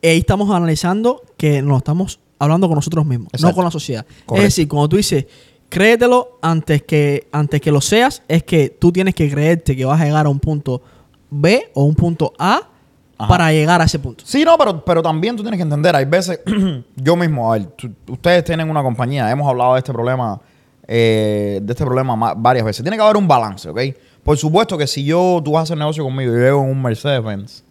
Ahí 0.02 0.18
estamos 0.18 0.50
analizando 0.50 1.22
que 1.36 1.62
nos 1.62 1.78
estamos 1.78 2.18
hablando 2.38 2.66
con 2.66 2.76
nosotros 2.76 3.06
mismos, 3.06 3.28
Exacto. 3.28 3.48
no 3.48 3.54
con 3.54 3.64
la 3.64 3.70
sociedad. 3.70 4.04
Correcto. 4.26 4.36
Es 4.36 4.42
decir, 4.42 4.66
cuando 4.66 4.88
tú 4.88 4.96
dices, 4.96 5.26
créetelo 5.70 6.38
antes 6.42 6.82
que, 6.82 7.26
antes 7.32 7.60
que 7.62 7.72
lo 7.72 7.80
seas, 7.80 8.22
es 8.28 8.42
que 8.42 8.68
tú 8.68 8.92
tienes 8.92 9.14
que 9.14 9.30
creerte 9.30 9.74
que 9.74 9.84
vas 9.86 10.00
a 10.00 10.04
llegar 10.04 10.26
a 10.26 10.28
un 10.28 10.38
punto 10.40 10.82
B 11.30 11.70
o 11.74 11.84
un 11.84 11.94
punto 11.94 12.32
A 12.38 12.68
Ajá. 13.16 13.28
para 13.28 13.52
llegar 13.52 13.80
a 13.80 13.84
ese 13.84 13.98
punto. 13.98 14.24
Sí, 14.26 14.44
no, 14.44 14.58
pero, 14.58 14.84
pero 14.84 15.02
también 15.02 15.36
tú 15.36 15.42
tienes 15.42 15.58
que 15.58 15.62
entender, 15.62 15.94
hay 15.96 16.04
veces, 16.04 16.40
yo 16.96 17.16
mismo, 17.16 17.52
a 17.52 17.56
ver, 17.58 17.66
tú- 17.68 17.92
ustedes 18.08 18.44
tienen 18.44 18.68
una 18.68 18.82
compañía, 18.82 19.30
hemos 19.30 19.48
hablado 19.48 19.74
de 19.74 19.78
este 19.78 19.92
problema, 19.92 20.40
eh, 20.88 21.60
de 21.62 21.72
este 21.72 21.84
problema 21.84 22.16
ma- 22.16 22.34
varias 22.34 22.64
veces. 22.64 22.82
Tiene 22.82 22.96
que 22.96 23.02
haber 23.02 23.16
un 23.16 23.28
balance, 23.28 23.68
¿ok? 23.68 23.80
Por 24.24 24.36
supuesto 24.36 24.76
que 24.76 24.86
si 24.86 25.04
yo, 25.04 25.40
tú 25.44 25.52
vas 25.52 25.60
a 25.60 25.62
hacer 25.64 25.78
negocio 25.78 26.02
conmigo 26.04 26.32
y 26.32 26.34
yo 26.36 26.40
llego 26.42 26.62
en 26.64 26.70
un 26.70 26.82
Mercedes-Benz, 26.82 27.62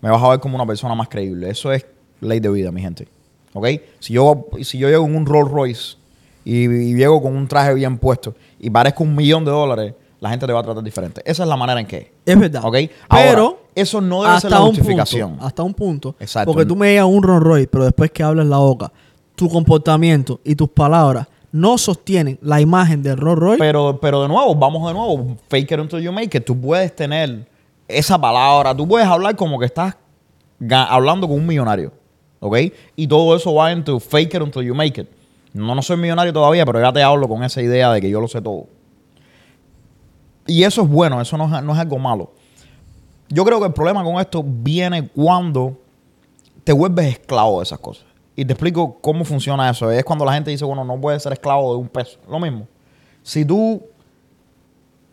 me 0.00 0.08
vas 0.10 0.22
a 0.22 0.28
ver 0.30 0.40
como 0.40 0.56
una 0.56 0.64
persona 0.66 0.94
más 0.94 1.08
creíble. 1.08 1.50
Eso 1.50 1.70
es 1.72 1.84
ley 2.20 2.40
de 2.40 2.48
vida, 2.48 2.72
mi 2.72 2.80
gente. 2.80 3.06
¿Ok? 3.52 3.66
Si 3.98 4.14
yo, 4.14 4.46
si 4.62 4.78
yo 4.78 4.88
llego 4.88 5.04
en 5.04 5.14
un 5.14 5.26
Rolls 5.26 5.50
Royce 5.50 5.96
y, 6.44 6.64
y 6.64 6.94
llego 6.94 7.20
con 7.22 7.36
un 7.36 7.46
traje 7.46 7.74
bien 7.74 7.98
puesto 7.98 8.34
y 8.58 8.70
parezco 8.70 9.02
un 9.02 9.14
millón 9.14 9.44
de 9.44 9.50
dólares, 9.50 9.94
la 10.20 10.30
gente 10.30 10.46
te 10.46 10.52
va 10.52 10.60
a 10.60 10.62
tratar 10.62 10.84
diferente. 10.84 11.22
Esa 11.24 11.42
es 11.42 11.48
la 11.48 11.56
manera 11.56 11.80
en 11.80 11.86
que 11.86 12.12
es. 12.24 12.38
Verdad. 12.38 12.62
¿Ok? 12.64 12.76
Pero 13.08 13.60
eso 13.74 14.00
no 14.00 14.22
debe 14.22 14.40
ser 14.40 14.50
la 14.50 14.60
un 14.60 14.68
justificación. 14.68 15.30
punto, 15.30 15.46
hasta 15.46 15.62
un 15.62 15.74
punto. 15.74 16.14
Exacto. 16.20 16.52
Porque 16.52 16.66
tú 16.66 16.76
me 16.76 16.88
llegas 16.90 17.06
un 17.06 17.22
Rolls 17.22 17.42
Royce, 17.42 17.68
pero 17.68 17.84
después 17.84 18.10
que 18.10 18.22
hablas 18.22 18.46
la 18.46 18.58
boca, 18.58 18.92
tu 19.34 19.48
comportamiento 19.48 20.40
y 20.44 20.54
tus 20.54 20.68
palabras 20.68 21.26
no 21.52 21.78
sostienen 21.78 22.38
la 22.42 22.60
imagen 22.60 23.02
del 23.02 23.16
Rolls 23.16 23.40
Royce. 23.40 23.58
Pero, 23.58 23.98
pero 24.00 24.22
de 24.22 24.28
nuevo, 24.28 24.54
vamos 24.54 24.86
de 24.86 24.92
nuevo. 24.92 25.36
Fake 25.48 25.72
it 25.72 25.78
until 25.80 26.00
you 26.00 26.12
make 26.12 26.36
it. 26.36 26.44
Tú 26.44 26.58
puedes 26.60 26.94
tener 26.94 27.48
esa 27.88 28.20
palabra. 28.20 28.76
Tú 28.76 28.86
puedes 28.86 29.08
hablar 29.08 29.34
como 29.36 29.58
que 29.58 29.64
estás 29.66 29.96
hablando 30.70 31.26
con 31.26 31.38
un 31.38 31.46
millonario. 31.46 31.92
¿Ok? 32.40 32.56
Y 32.96 33.06
todo 33.06 33.34
eso 33.36 33.54
va 33.54 33.72
en 33.72 33.84
tu 33.84 33.98
fake 33.98 34.34
it 34.34 34.42
until 34.42 34.62
you 34.62 34.74
make 34.74 35.00
it. 35.00 35.08
No, 35.52 35.74
no 35.74 35.82
soy 35.82 35.96
millonario 35.96 36.32
todavía, 36.32 36.64
pero 36.64 36.80
ya 36.80 36.92
te 36.92 37.02
hablo 37.02 37.28
con 37.28 37.42
esa 37.42 37.60
idea 37.60 37.92
de 37.92 38.00
que 38.00 38.10
yo 38.10 38.20
lo 38.20 38.28
sé 38.28 38.40
todo. 38.40 38.66
Y 40.46 40.62
eso 40.64 40.82
es 40.82 40.88
bueno, 40.88 41.20
eso 41.20 41.36
no 41.36 41.44
es, 41.44 41.62
no 41.62 41.72
es 41.72 41.78
algo 41.78 41.98
malo. 41.98 42.32
Yo 43.28 43.44
creo 43.44 43.60
que 43.60 43.66
el 43.66 43.72
problema 43.72 44.02
con 44.02 44.20
esto 44.20 44.44
viene 44.44 45.08
cuando 45.08 45.78
te 46.64 46.72
vuelves 46.72 47.06
esclavo 47.06 47.58
de 47.58 47.64
esas 47.64 47.78
cosas. 47.78 48.04
Y 48.36 48.44
te 48.44 48.52
explico 48.52 48.98
cómo 49.00 49.24
funciona 49.24 49.70
eso. 49.70 49.90
Es 49.90 50.04
cuando 50.04 50.24
la 50.24 50.32
gente 50.32 50.50
dice, 50.50 50.64
bueno, 50.64 50.84
no 50.84 51.00
puedes 51.00 51.22
ser 51.22 51.32
esclavo 51.32 51.74
de 51.74 51.80
un 51.80 51.88
peso. 51.88 52.18
Lo 52.28 52.38
mismo. 52.40 52.66
Si 53.22 53.44
tú 53.44 53.82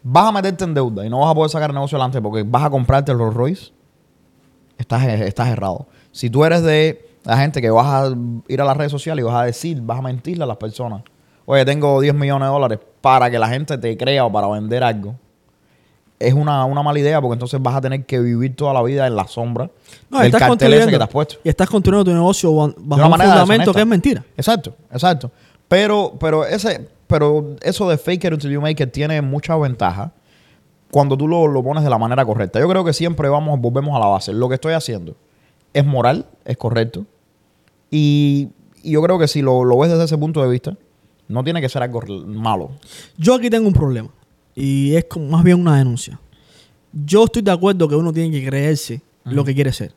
vas 0.03 0.27
a 0.27 0.31
meterte 0.31 0.63
en 0.63 0.73
deuda 0.73 1.05
y 1.05 1.09
no 1.09 1.19
vas 1.19 1.31
a 1.31 1.35
poder 1.35 1.49
sacar 1.49 1.73
negocio 1.73 1.97
adelante 1.97 2.21
porque 2.21 2.43
vas 2.43 2.63
a 2.63 2.69
comprarte 2.69 3.11
el 3.11 3.17
Rolls 3.17 3.35
Royce, 3.35 3.71
estás, 4.77 5.03
estás 5.03 5.49
errado. 5.49 5.87
Si 6.11 6.29
tú 6.29 6.45
eres 6.45 6.63
de 6.63 7.06
la 7.27 7.37
gente 7.37 7.61
que 7.61 7.69
vas 7.69 7.85
a 7.87 8.15
ir 8.47 8.61
a 8.61 8.65
las 8.65 8.77
redes 8.77 8.91
sociales 8.91 9.21
y 9.21 9.25
vas 9.25 9.35
a 9.35 9.43
decir, 9.43 9.81
vas 9.81 9.99
a 9.99 10.01
mentirle 10.01 10.43
a 10.45 10.47
las 10.47 10.57
personas, 10.57 11.03
oye, 11.45 11.65
tengo 11.65 11.99
10 12.01 12.13
millones 12.15 12.47
de 12.47 12.51
dólares 12.53 12.79
para 13.01 13.29
que 13.29 13.37
la 13.37 13.49
gente 13.49 13.77
te 13.77 13.97
crea 13.97 14.25
o 14.25 14.31
para 14.31 14.47
vender 14.47 14.83
algo, 14.83 15.15
es 16.19 16.33
una, 16.33 16.65
una 16.65 16.81
mala 16.81 16.97
idea 16.99 17.21
porque 17.21 17.33
entonces 17.33 17.61
vas 17.61 17.75
a 17.75 17.81
tener 17.81 18.05
que 18.05 18.19
vivir 18.19 18.55
toda 18.55 18.73
la 18.73 18.81
vida 18.81 19.05
en 19.05 19.15
la 19.15 19.27
sombra 19.27 19.69
No, 20.09 20.17
del 20.17 20.27
estás 20.27 20.41
cartel 20.41 20.73
ese 20.73 20.89
que 20.89 20.97
te 20.97 21.03
has 21.03 21.09
puesto. 21.09 21.35
Y 21.43 21.49
estás 21.49 21.69
construyendo 21.69 22.05
tu 22.05 22.11
negocio 22.15 22.51
ba- 22.55 22.73
bajo 22.75 22.95
una 22.95 23.05
un 23.05 23.11
manera 23.11 23.29
fundamento 23.31 23.71
que 23.73 23.81
es 23.81 23.85
mentira. 23.87 24.23
Exacto, 24.35 24.73
exacto. 24.91 25.29
Pero, 25.67 26.13
pero 26.19 26.43
ese, 26.45 26.89
pero 27.05 27.55
eso 27.61 27.87
de 27.89 27.97
fake 27.99 28.23
it 28.23 28.33
until 28.33 28.49
you 28.51 28.61
make 28.61 28.81
it 28.81 28.91
tiene 28.91 29.21
mucha 29.21 29.55
ventaja 29.57 30.11
cuando 30.89 31.17
tú 31.17 31.27
lo, 31.27 31.45
lo 31.45 31.61
pones 31.61 31.83
de 31.83 31.89
la 31.89 31.97
manera 31.99 32.25
correcta. 32.25 32.59
Yo 32.59 32.67
creo 32.69 32.83
que 32.83 32.93
siempre 32.93 33.29
vamos, 33.29 33.59
volvemos 33.59 33.95
a 33.95 33.99
la 33.99 34.05
base. 34.07 34.31
Lo 34.33 34.47
que 34.49 34.55
estoy 34.55 34.73
haciendo 34.73 35.15
es 35.73 35.85
moral, 35.85 36.25
es 36.45 36.57
correcto. 36.57 37.05
Y, 37.91 38.49
y 38.83 38.91
yo 38.91 39.01
creo 39.01 39.17
que 39.19 39.27
si 39.27 39.41
lo, 39.41 39.63
lo 39.63 39.77
ves 39.79 39.91
desde 39.91 40.05
ese 40.05 40.17
punto 40.17 40.41
de 40.41 40.49
vista, 40.49 40.75
no 41.27 41.43
tiene 41.43 41.61
que 41.61 41.69
ser 41.69 41.83
algo 41.83 42.01
malo. 42.25 42.71
Yo 43.17 43.35
aquí 43.35 43.49
tengo 43.49 43.67
un 43.67 43.73
problema. 43.73 44.09
Y 44.55 44.95
es 44.95 45.05
como 45.05 45.27
más 45.27 45.43
bien 45.43 45.59
una 45.59 45.77
denuncia. 45.77 46.19
Yo 46.91 47.25
estoy 47.25 47.41
de 47.43 47.51
acuerdo 47.51 47.87
que 47.87 47.95
uno 47.95 48.11
tiene 48.11 48.31
que 48.31 48.45
creerse 48.47 49.01
lo 49.25 49.43
que 49.43 49.53
quiere 49.53 49.71
ser. 49.73 49.93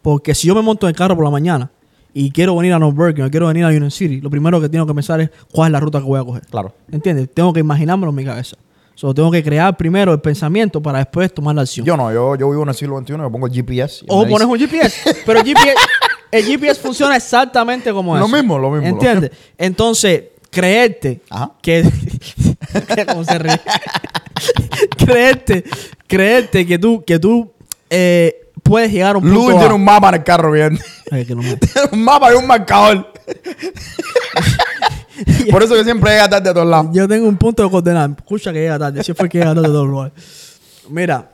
Porque 0.00 0.34
si 0.34 0.46
yo 0.48 0.54
me 0.54 0.62
monto 0.62 0.86
en 0.86 0.90
el 0.90 0.96
carro 0.96 1.14
por 1.14 1.24
la 1.24 1.30
mañana 1.30 1.70
y 2.14 2.30
quiero 2.30 2.56
venir 2.56 2.72
a 2.72 2.78
North 2.78 2.96
Berkeley 2.96 3.26
o 3.26 3.30
quiero 3.30 3.48
venir 3.48 3.64
a 3.64 3.68
Union 3.68 3.90
City, 3.90 4.20
lo 4.20 4.30
primero 4.30 4.60
que 4.60 4.68
tengo 4.68 4.86
que 4.86 4.94
pensar 4.94 5.20
es 5.20 5.30
cuál 5.52 5.68
es 5.68 5.72
la 5.72 5.80
ruta 5.80 5.98
que 5.98 6.06
voy 6.06 6.18
a 6.20 6.24
coger. 6.24 6.42
Claro. 6.46 6.72
¿Entiendes? 6.90 7.28
Tengo 7.34 7.52
que 7.52 7.60
imaginármelo 7.60 8.10
en 8.10 8.16
mi 8.16 8.24
cabeza. 8.24 8.56
Solo 8.94 9.12
tengo 9.14 9.30
que 9.30 9.42
crear 9.42 9.76
primero 9.76 10.12
el 10.12 10.20
pensamiento 10.20 10.80
para 10.80 10.98
después 10.98 11.32
tomar 11.34 11.54
la 11.54 11.62
acción. 11.62 11.84
Yo 11.84 11.96
no, 11.96 12.12
yo, 12.12 12.36
yo 12.36 12.50
vivo 12.50 12.62
en 12.62 12.68
el 12.70 12.74
siglo 12.74 12.98
XXI, 13.00 13.12
yo 13.16 13.30
pongo 13.30 13.46
el 13.46 13.52
GPS. 13.52 14.04
o 14.08 14.26
pones 14.26 14.28
dice- 14.38 14.44
un 14.46 14.58
GPS. 14.58 15.16
pero 15.26 15.40
el 15.40 15.46
GPS, 15.46 15.74
el 16.32 16.44
GPS 16.44 16.80
funciona 16.80 17.16
exactamente 17.16 17.92
como 17.92 18.16
Lo 18.16 18.26
eso. 18.26 18.34
mismo, 18.36 18.58
lo 18.58 18.70
mismo, 18.70 18.86
lo 18.86 18.92
¿Entiendes? 18.94 19.30
Entonces, 19.58 20.24
creerte 20.50 21.20
Ajá. 21.30 21.52
que. 21.62 21.84
¿Cómo 23.08 23.24
se 23.24 23.38
ríe? 23.38 23.60
creerte, 24.96 25.64
creerte 26.06 26.66
que 26.66 26.78
tú, 26.78 27.02
que 27.04 27.18
tú 27.18 27.50
eh, 27.88 28.50
puedes 28.62 28.92
llegar 28.92 29.16
a 29.16 29.18
un 29.18 29.24
punto. 29.24 29.40
Luis 29.40 29.56
A. 29.56 29.60
tiene 29.60 29.74
un 29.74 29.84
mapa 29.84 30.08
en 30.10 30.14
el 30.16 30.24
carro 30.24 30.52
bien. 30.52 30.78
Ay, 31.10 31.24
que 31.26 31.34
no 31.34 31.42
me- 31.42 31.56
Tiene 31.72 31.88
un 31.92 32.04
mapa 32.04 32.32
y 32.32 32.36
un 32.36 32.46
marcador. 32.46 33.12
Por 35.50 35.62
eso 35.62 35.74
que 35.74 35.84
siempre 35.84 36.10
llega 36.12 36.28
tarde 36.28 36.50
a 36.50 36.54
todos 36.54 36.66
lados. 36.66 36.88
Yo 36.92 37.06
tengo 37.06 37.28
un 37.28 37.36
punto 37.36 37.62
de 37.62 37.70
coordenar. 37.70 38.10
Escucha 38.16 38.52
que 38.52 38.60
llega 38.60 38.78
tarde. 38.78 39.02
Siempre 39.04 39.28
que 39.28 39.38
llega 39.38 39.54
tarde 39.54 39.68
de 39.68 39.74
todos 39.74 39.88
lugares. 39.88 40.12
Mira, 40.88 41.30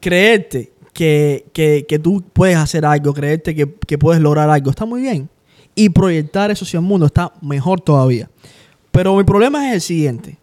creerte 0.00 0.72
que, 0.96 1.44
que, 1.52 1.84
que 1.86 1.98
tú 1.98 2.24
puedes 2.32 2.56
hacer 2.56 2.86
algo, 2.86 3.12
creerte 3.12 3.54
que, 3.54 3.70
que 3.86 3.98
puedes 3.98 4.22
lograr 4.22 4.48
algo, 4.48 4.70
está 4.70 4.86
muy 4.86 5.02
bien. 5.02 5.28
Y 5.74 5.90
proyectar 5.90 6.50
eso 6.50 6.64
hacia 6.64 6.78
el 6.78 6.86
mundo 6.86 7.04
está 7.04 7.34
mejor 7.42 7.82
todavía. 7.82 8.30
Pero 8.92 9.14
mi 9.14 9.22
problema 9.22 9.68
es 9.68 9.74
el 9.74 9.80
siguiente. 9.82 10.38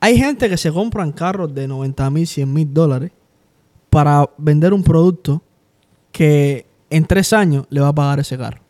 Hay 0.00 0.16
gente 0.16 0.48
que 0.48 0.56
se 0.56 0.72
compran 0.72 1.12
carros 1.12 1.54
de 1.54 1.68
90 1.68 2.08
mil, 2.08 2.26
100 2.26 2.50
mil 2.50 2.72
dólares 2.72 3.10
para 3.90 4.30
vender 4.38 4.72
un 4.72 4.82
producto 4.82 5.42
que 6.10 6.64
en 6.88 7.04
tres 7.04 7.34
años 7.34 7.66
le 7.68 7.82
va 7.82 7.88
a 7.88 7.94
pagar 7.94 8.18
ese 8.18 8.38
carro. 8.38 8.62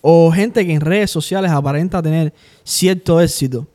O 0.00 0.32
gente 0.32 0.66
que 0.66 0.74
en 0.74 0.80
redes 0.80 1.12
sociales 1.12 1.52
aparenta 1.52 2.02
tener 2.02 2.34
cierto 2.64 3.20
éxito 3.20 3.68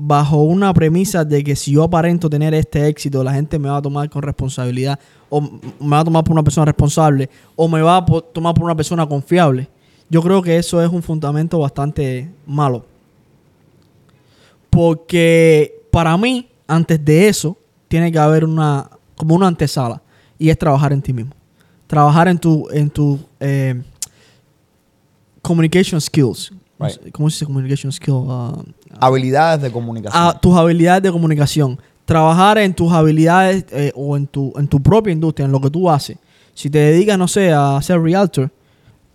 bajo 0.00 0.42
una 0.42 0.72
premisa 0.72 1.24
de 1.24 1.42
que 1.42 1.56
si 1.56 1.72
yo 1.72 1.82
aparento 1.82 2.30
tener 2.30 2.54
este 2.54 2.86
éxito, 2.86 3.24
la 3.24 3.32
gente 3.32 3.58
me 3.58 3.68
va 3.68 3.78
a 3.78 3.82
tomar 3.82 4.08
con 4.08 4.22
responsabilidad, 4.22 4.96
o 5.28 5.40
me 5.40 5.90
va 5.90 5.98
a 5.98 6.04
tomar 6.04 6.22
por 6.22 6.34
una 6.34 6.44
persona 6.44 6.66
responsable, 6.66 7.28
o 7.56 7.66
me 7.66 7.82
va 7.82 7.96
a 7.96 8.06
tomar 8.06 8.54
por 8.54 8.62
una 8.62 8.76
persona 8.76 9.04
confiable. 9.08 9.68
Yo 10.08 10.22
creo 10.22 10.40
que 10.40 10.56
eso 10.56 10.80
es 10.80 10.88
un 10.88 11.02
fundamento 11.02 11.58
bastante 11.58 12.30
malo. 12.46 12.86
Porque 14.70 15.82
para 15.90 16.16
mí, 16.16 16.48
antes 16.68 17.04
de 17.04 17.26
eso, 17.26 17.58
tiene 17.88 18.12
que 18.12 18.20
haber 18.20 18.44
una, 18.44 18.88
como 19.16 19.34
una 19.34 19.48
antesala, 19.48 20.00
y 20.38 20.48
es 20.48 20.56
trabajar 20.56 20.92
en 20.92 21.02
ti 21.02 21.12
mismo. 21.12 21.32
Trabajar 21.88 22.28
en 22.28 22.38
tu, 22.38 22.68
en 22.70 22.88
tu 22.88 23.18
eh, 23.40 23.82
communication 25.42 26.00
skills. 26.00 26.52
Right. 26.78 27.10
¿Cómo 27.12 27.28
se 27.30 27.34
dice 27.36 27.46
communication 27.46 27.90
skill? 27.92 28.24
Ah, 28.28 28.62
Habilidades 29.00 29.62
de 29.62 29.70
comunicación. 29.72 30.22
a 30.22 30.38
tus 30.40 30.56
habilidades 30.56 31.02
de 31.02 31.10
comunicación. 31.12 31.78
Trabajar 32.04 32.58
en 32.58 32.72
tus 32.74 32.90
habilidades 32.92 33.66
eh, 33.70 33.92
o 33.94 34.16
en 34.16 34.26
tu, 34.26 34.52
en 34.56 34.66
tu 34.68 34.80
propia 34.80 35.12
industria, 35.12 35.44
en 35.46 35.52
lo 35.52 35.60
que 35.60 35.70
tú 35.70 35.90
haces. 35.90 36.16
Si 36.54 36.70
te 36.70 36.78
dedicas, 36.78 37.18
no 37.18 37.28
sé, 37.28 37.52
a 37.52 37.78
ser 37.82 38.00
realtor, 38.00 38.50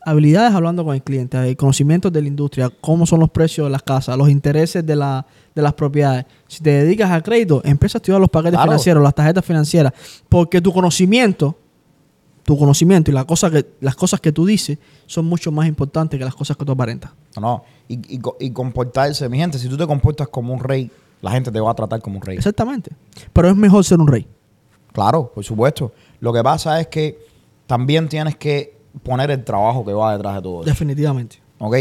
habilidades 0.06 0.54
hablando 0.54 0.84
con 0.84 0.94
el 0.94 1.02
cliente, 1.02 1.38
eh, 1.50 1.56
conocimientos 1.56 2.12
de 2.12 2.22
la 2.22 2.28
industria, 2.28 2.70
cómo 2.82 3.06
son 3.06 3.20
los 3.22 3.30
precios 3.32 3.66
de 3.68 3.72
las 3.72 3.82
casas, 3.82 4.18
los 4.18 4.30
intereses 4.30 4.86
de, 4.86 4.96
la, 4.96 5.26
de 5.56 5.62
las 5.62 5.74
propiedades. 5.74 6.26
Si 6.48 6.62
te 6.62 6.70
dedicas 6.84 7.10
al 7.10 7.24
crédito, 7.24 7.62
empieza 7.66 7.98
a 7.98 8.00
estudiar 8.00 8.20
los 8.22 8.30
paquetes 8.30 8.58
Claro. 8.58 8.72
financieros, 8.72 9.02
las 9.04 9.16
tarjetas 9.16 9.46
financieras, 9.46 9.94
porque 10.30 10.62
tu 10.62 10.72
conocimiento, 10.74 11.58
tu 12.44 12.58
conocimiento 12.58 13.10
y 13.10 13.14
la 13.14 13.24
cosa 13.26 13.50
que, 13.50 13.66
las 13.80 13.96
cosas 13.96 14.20
que 14.20 14.32
tú 14.34 14.46
dices 14.46 14.78
son 15.06 15.26
mucho 15.26 15.52
más 15.52 15.66
importantes 15.68 16.20
que 16.20 16.26
las 16.26 16.36
cosas 16.36 16.58
que 16.58 16.66
tú 16.66 16.74
aparentas. 16.74 17.12
No, 17.36 17.42
no. 17.42 17.64
Y, 17.88 18.16
y 18.16 18.22
y 18.40 18.52
comportarse. 18.52 19.28
Mi 19.30 19.38
gente, 19.38 19.58
si 19.60 19.68
tú 19.70 19.78
te 19.78 19.86
comportas 19.88 20.28
como 20.28 20.54
un 20.54 20.60
rey, 20.60 20.90
la 21.22 21.32
gente 21.32 21.52
te 21.52 21.60
va 21.60 21.72
a 21.72 21.74
tratar 21.74 22.02
como 22.02 22.18
un 22.18 22.22
rey. 22.22 22.38
Exactamente. 22.38 22.92
Pero 23.32 23.50
es 23.50 23.56
mejor 23.56 23.84
ser 23.84 24.00
un 24.00 24.08
rey. 24.08 24.28
Claro, 24.92 25.32
por 25.34 25.44
supuesto. 25.44 25.92
Lo 26.20 26.32
que 26.34 26.44
pasa 26.44 26.80
es 26.80 26.88
que 26.88 27.18
también 27.66 28.08
tienes 28.10 28.36
que 28.36 28.78
poner 29.02 29.32
el 29.32 29.44
trabajo 29.44 29.84
que 29.84 29.94
va 29.94 30.14
detrás 30.14 30.36
de 30.36 30.42
todo 30.42 30.62
eso. 30.62 30.70
Definitivamente. 30.70 31.42
¿Ok? 31.60 31.76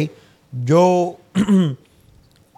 Yo, 0.64 1.16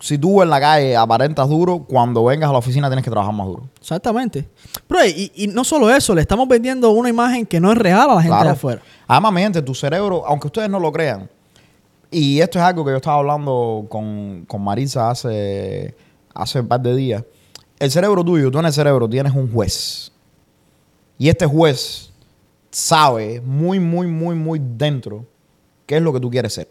si 0.01 0.19
tú 0.19 0.43
en 0.43 0.51
la 0.51 0.61
calle 0.61 0.97
aparentas 0.97 1.49
duro, 1.49 1.81
cuando 1.89 2.25
vengas 2.25 2.51
a 2.51 2.53
la 2.53 2.59
oficina 2.59 2.89
tienes 2.89 3.05
que 3.05 3.11
trabajar 3.11 3.35
más 3.35 3.47
duro. 3.47 3.69
Exactamente. 3.81 4.49
Pero 4.87 5.05
y, 5.07 5.33
y 5.35 5.47
no 5.49 5.65
solo 5.65 5.91
eso, 5.91 6.15
le 6.15 6.21
estamos 6.21 6.47
vendiendo 6.49 6.91
una 6.91 7.09
imagen 7.09 7.47
que 7.47 7.61
no 7.61 7.73
es 7.73 7.79
real 7.79 8.11
a 8.11 8.15
la 8.15 8.23
gente 8.23 8.29
Claro. 8.37 8.45
de 8.47 8.53
afuera. 8.53 8.83
Además, 9.07 9.33
mi 9.33 9.41
gente, 9.41 9.63
tu 9.63 9.75
cerebro, 9.75 10.25
aunque 10.27 10.47
ustedes 10.49 10.69
no 10.69 10.79
lo 10.79 10.93
crean, 10.93 11.29
y 12.15 12.41
esto 12.41 12.59
es 12.59 12.65
algo 12.65 12.85
que 12.85 12.93
yo 12.93 12.97
estaba 12.97 13.17
hablando 13.19 13.87
con, 13.89 14.45
con 14.47 14.63
Marisa 14.63 15.11
hace, 15.11 15.95
hace 16.33 16.61
un 16.61 16.69
par 16.69 16.81
de 16.81 16.95
días, 16.95 17.25
el 17.79 17.91
cerebro 17.91 18.25
tuyo, 18.25 18.51
tú 18.51 18.59
en 18.59 18.67
el 18.67 18.73
cerebro 18.73 19.09
tienes 19.09 19.35
un 19.35 19.51
juez. 19.53 20.13
Y 21.19 21.29
este 21.29 21.47
juez 21.47 22.13
sabe 22.71 23.41
muy, 23.41 23.81
muy, 23.81 24.07
muy, 24.07 24.35
muy 24.37 24.61
dentro 24.63 25.27
qué 25.87 25.97
es 25.97 26.03
lo 26.03 26.13
que 26.13 26.21
tú 26.21 26.31
quieres 26.31 26.55
ser. 26.55 26.69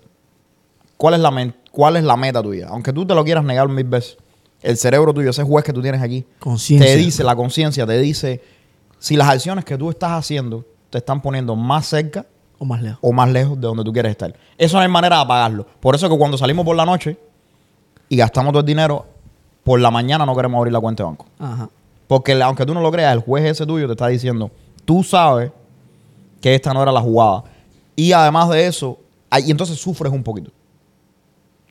¿Cuál 0.98 1.16
es 1.16 1.20
la, 1.20 1.54
cuál 1.72 1.98
es 1.98 2.04
la 2.04 2.16
meta 2.16 2.42
tuya? 2.42 2.68
Aunque 2.70 2.94
tú 2.94 3.06
te 3.06 3.14
lo 3.14 3.24
quieras 3.26 3.44
negar 3.44 3.68
mil 3.68 3.84
veces, 3.84 4.18
el 4.62 4.78
cerebro 4.78 5.14
tuyo, 5.14 5.30
ese 5.30 5.44
juez 5.44 5.66
que 5.66 5.74
tú 5.74 5.82
tienes 5.82 6.02
aquí, 6.02 6.26
te 6.68 6.96
dice, 6.96 7.24
la 7.24 7.36
conciencia 7.36 7.86
te 7.86 8.00
dice 8.00 8.42
si 8.98 9.18
las 9.18 9.28
acciones 9.28 9.66
que 9.66 9.78
tú 9.78 9.90
estás 9.90 10.12
haciendo 10.12 10.66
te 10.90 11.00
están 11.00 11.22
poniendo 11.22 11.58
más 11.58 11.88
cerca 11.88 12.26
O 12.64 12.66
más 12.66 12.82
lejos. 12.82 13.00
o 13.02 13.12
más 13.12 13.30
lejos 13.30 13.60
de 13.60 13.68
donde 13.68 13.84
tú 13.84 13.92
quieres 13.92 14.12
estar. 14.12 14.34
Eso 14.58 14.78
no 14.78 14.84
hay 14.84 14.88
manera 14.90 15.18
de 15.18 15.22
apagarlo. 15.24 15.66
Por 15.80 15.96
eso 15.96 16.10
que 16.10 16.18
cuando 16.18 16.38
salimos 16.38 16.66
por 16.66 16.76
la 16.76 16.86
noche 16.86 17.18
y 18.10 18.16
gastamos 18.16 18.52
todo 18.54 18.62
el 18.62 18.66
dinero, 18.66 19.06
por 19.64 19.80
la 19.80 19.92
mañana 19.92 20.26
no 20.26 20.36
queremos 20.36 20.58
abrir 20.58 20.72
la 20.74 20.80
cuenta 20.80 21.04
de 21.04 21.08
banco. 21.10 21.26
Ajá. 21.40 21.70
Porque 22.08 22.42
aunque 22.42 22.66
tú 22.66 22.74
no 22.74 22.82
lo 22.82 22.92
creas, 22.92 23.14
el 23.14 23.20
juez 23.20 23.44
ese 23.46 23.66
tuyo 23.66 23.86
te 23.88 23.94
está 23.94 24.08
diciendo, 24.08 24.50
tú 24.86 25.04
sabes 25.04 25.52
que 26.42 26.56
esta 26.56 26.74
no 26.74 26.82
era 26.82 26.92
la 26.92 27.02
jugada. 27.02 27.44
Y 27.96 28.12
además 28.14 28.50
de 28.50 28.66
eso, 28.68 28.98
y 29.46 29.52
entonces 29.52 29.78
sufres 29.80 30.12
un 30.14 30.24
poquito. 30.24 30.52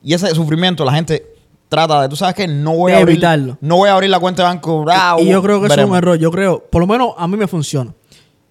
Y 0.03 0.15
ese 0.15 0.29
sufrimiento 0.35 0.85
la 0.85 0.93
gente 0.93 1.25
trata 1.69 2.03
de, 2.03 2.09
tú 2.09 2.17
sabes 2.17 2.35
que 2.35 2.47
no 2.49 2.75
voy 2.77 2.93
De 2.93 2.99
a 2.99 3.01
abrir, 3.01 3.15
evitarlo. 3.17 3.57
no 3.61 3.77
voy 3.77 3.89
a 3.89 3.95
abrir 3.95 4.11
la 4.11 4.19
cuenta 4.21 4.43
de 4.43 4.49
banco. 4.49 4.85
ah, 4.91 5.17
y 5.21 5.29
yo 5.29 5.43
creo 5.43 5.61
que 5.61 5.67
eso 5.69 5.81
es 5.81 5.89
un 5.89 5.97
error. 5.97 6.19
Yo 6.19 6.31
creo, 6.31 6.63
por 6.71 6.81
lo 6.81 6.87
menos 6.87 7.15
a 7.17 7.27
mí 7.29 7.37
me 7.37 7.47
funciona. 7.47 7.93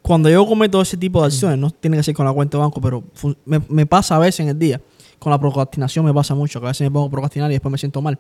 Cuando 0.02 0.30
yo 0.30 0.46
cometo 0.46 0.82
ese 0.82 0.98
tipo 0.98 1.22
de 1.22 1.28
acciones, 1.28 1.60
no 1.60 1.70
tiene 1.70 1.98
que 1.98 2.04
ser 2.04 2.16
con 2.16 2.26
la 2.26 2.34
cuenta 2.34 2.58
de 2.58 2.64
banco, 2.64 2.82
pero 2.82 3.04
me, 3.46 3.62
me 3.70 3.86
pasa 3.86 4.16
a 4.16 4.20
veces 4.20 4.42
en 4.42 4.50
el 4.50 4.58
día. 4.60 4.82
Con 5.20 5.32
la 5.32 5.40
procrastinación 5.40 6.04
me 6.04 6.14
pasa 6.14 6.34
mucho, 6.34 6.60
que 6.60 6.66
a 6.66 6.70
veces 6.70 6.86
me 6.86 6.92
pongo 6.92 7.08
a 7.08 7.10
procrastinar 7.12 7.52
y 7.52 7.54
después 7.54 7.72
me 7.72 7.78
siento 7.78 8.02
mal. 8.02 8.18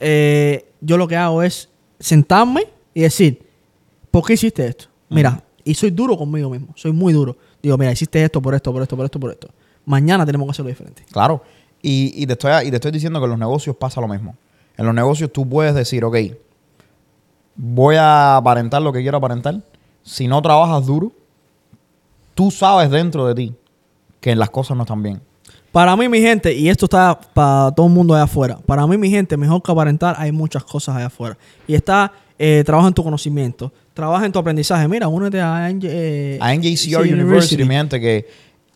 Eh, 0.00 0.72
yo 0.80 0.96
lo 0.96 1.06
que 1.06 1.16
hago 1.16 1.42
es 1.42 1.68
sentarme 1.98 2.66
y 2.94 3.02
decir, 3.02 3.46
¿por 4.10 4.24
qué 4.24 4.32
hiciste 4.32 4.66
esto? 4.66 4.86
Mira, 5.10 5.44
y 5.62 5.74
soy 5.74 5.90
duro 5.90 6.16
conmigo 6.16 6.48
mismo, 6.48 6.68
soy 6.74 6.92
muy 6.92 7.12
duro. 7.12 7.36
Digo, 7.62 7.76
mira, 7.76 7.92
hiciste 7.92 8.24
esto 8.24 8.40
por 8.40 8.54
esto, 8.54 8.72
por 8.72 8.80
esto, 8.80 8.96
por 8.96 9.04
esto, 9.04 9.20
por 9.20 9.30
esto. 9.30 9.48
Mañana 9.84 10.24
tenemos 10.24 10.46
que 10.46 10.52
hacerlo 10.52 10.70
diferente. 10.70 11.04
Claro. 11.12 11.42
Y, 11.82 12.22
y 12.22 12.26
te 12.26 12.32
estoy, 12.32 12.66
y 12.66 12.70
te 12.70 12.76
estoy 12.76 12.92
diciendo 12.92 13.20
que 13.20 13.24
en 13.24 13.30
los 13.30 13.38
negocios 13.38 13.76
pasa 13.76 14.00
lo 14.00 14.08
mismo. 14.08 14.34
En 14.78 14.86
los 14.86 14.94
negocios 14.94 15.30
tú 15.30 15.46
puedes 15.46 15.74
decir, 15.74 16.04
ok, 16.04 16.16
voy 17.54 17.96
a 17.96 18.36
aparentar 18.36 18.80
lo 18.80 18.92
que 18.92 19.02
quiero 19.02 19.18
aparentar. 19.18 19.60
Si 20.02 20.26
no 20.28 20.40
trabajas 20.42 20.86
duro, 20.86 21.12
tú 22.34 22.50
sabes 22.50 22.90
dentro 22.90 23.26
de 23.26 23.34
ti 23.34 23.54
que 24.20 24.34
las 24.34 24.50
cosas 24.50 24.76
no 24.76 24.82
están 24.84 25.02
bien. 25.02 25.20
Para 25.72 25.96
mí, 25.96 26.08
mi 26.08 26.20
gente, 26.20 26.52
y 26.52 26.68
esto 26.68 26.86
está 26.86 27.18
para 27.32 27.70
todo 27.72 27.86
el 27.86 27.92
mundo 27.92 28.14
allá 28.14 28.24
afuera, 28.24 28.58
para 28.66 28.86
mí, 28.86 28.96
mi 28.98 29.08
gente, 29.08 29.36
mejor 29.36 29.62
que 29.62 29.70
aparentar, 29.70 30.16
hay 30.18 30.32
muchas 30.32 30.64
cosas 30.64 30.96
allá 30.96 31.06
afuera. 31.06 31.38
Y 31.68 31.74
está, 31.74 32.12
eh, 32.38 32.62
trabaja 32.66 32.88
en 32.88 32.94
tu 32.94 33.04
conocimiento, 33.04 33.72
trabaja 33.94 34.26
en 34.26 34.32
tu 34.32 34.38
aprendizaje. 34.40 34.88
Mira, 34.88 35.06
únete 35.06 35.40
a, 35.40 35.68
NJ, 35.70 35.86
eh, 35.88 36.38
A 36.40 36.52
NJCR 36.54 37.02
University, 37.12 37.62
mi 37.64 37.74
gente, 37.76 38.00
que 38.00 38.26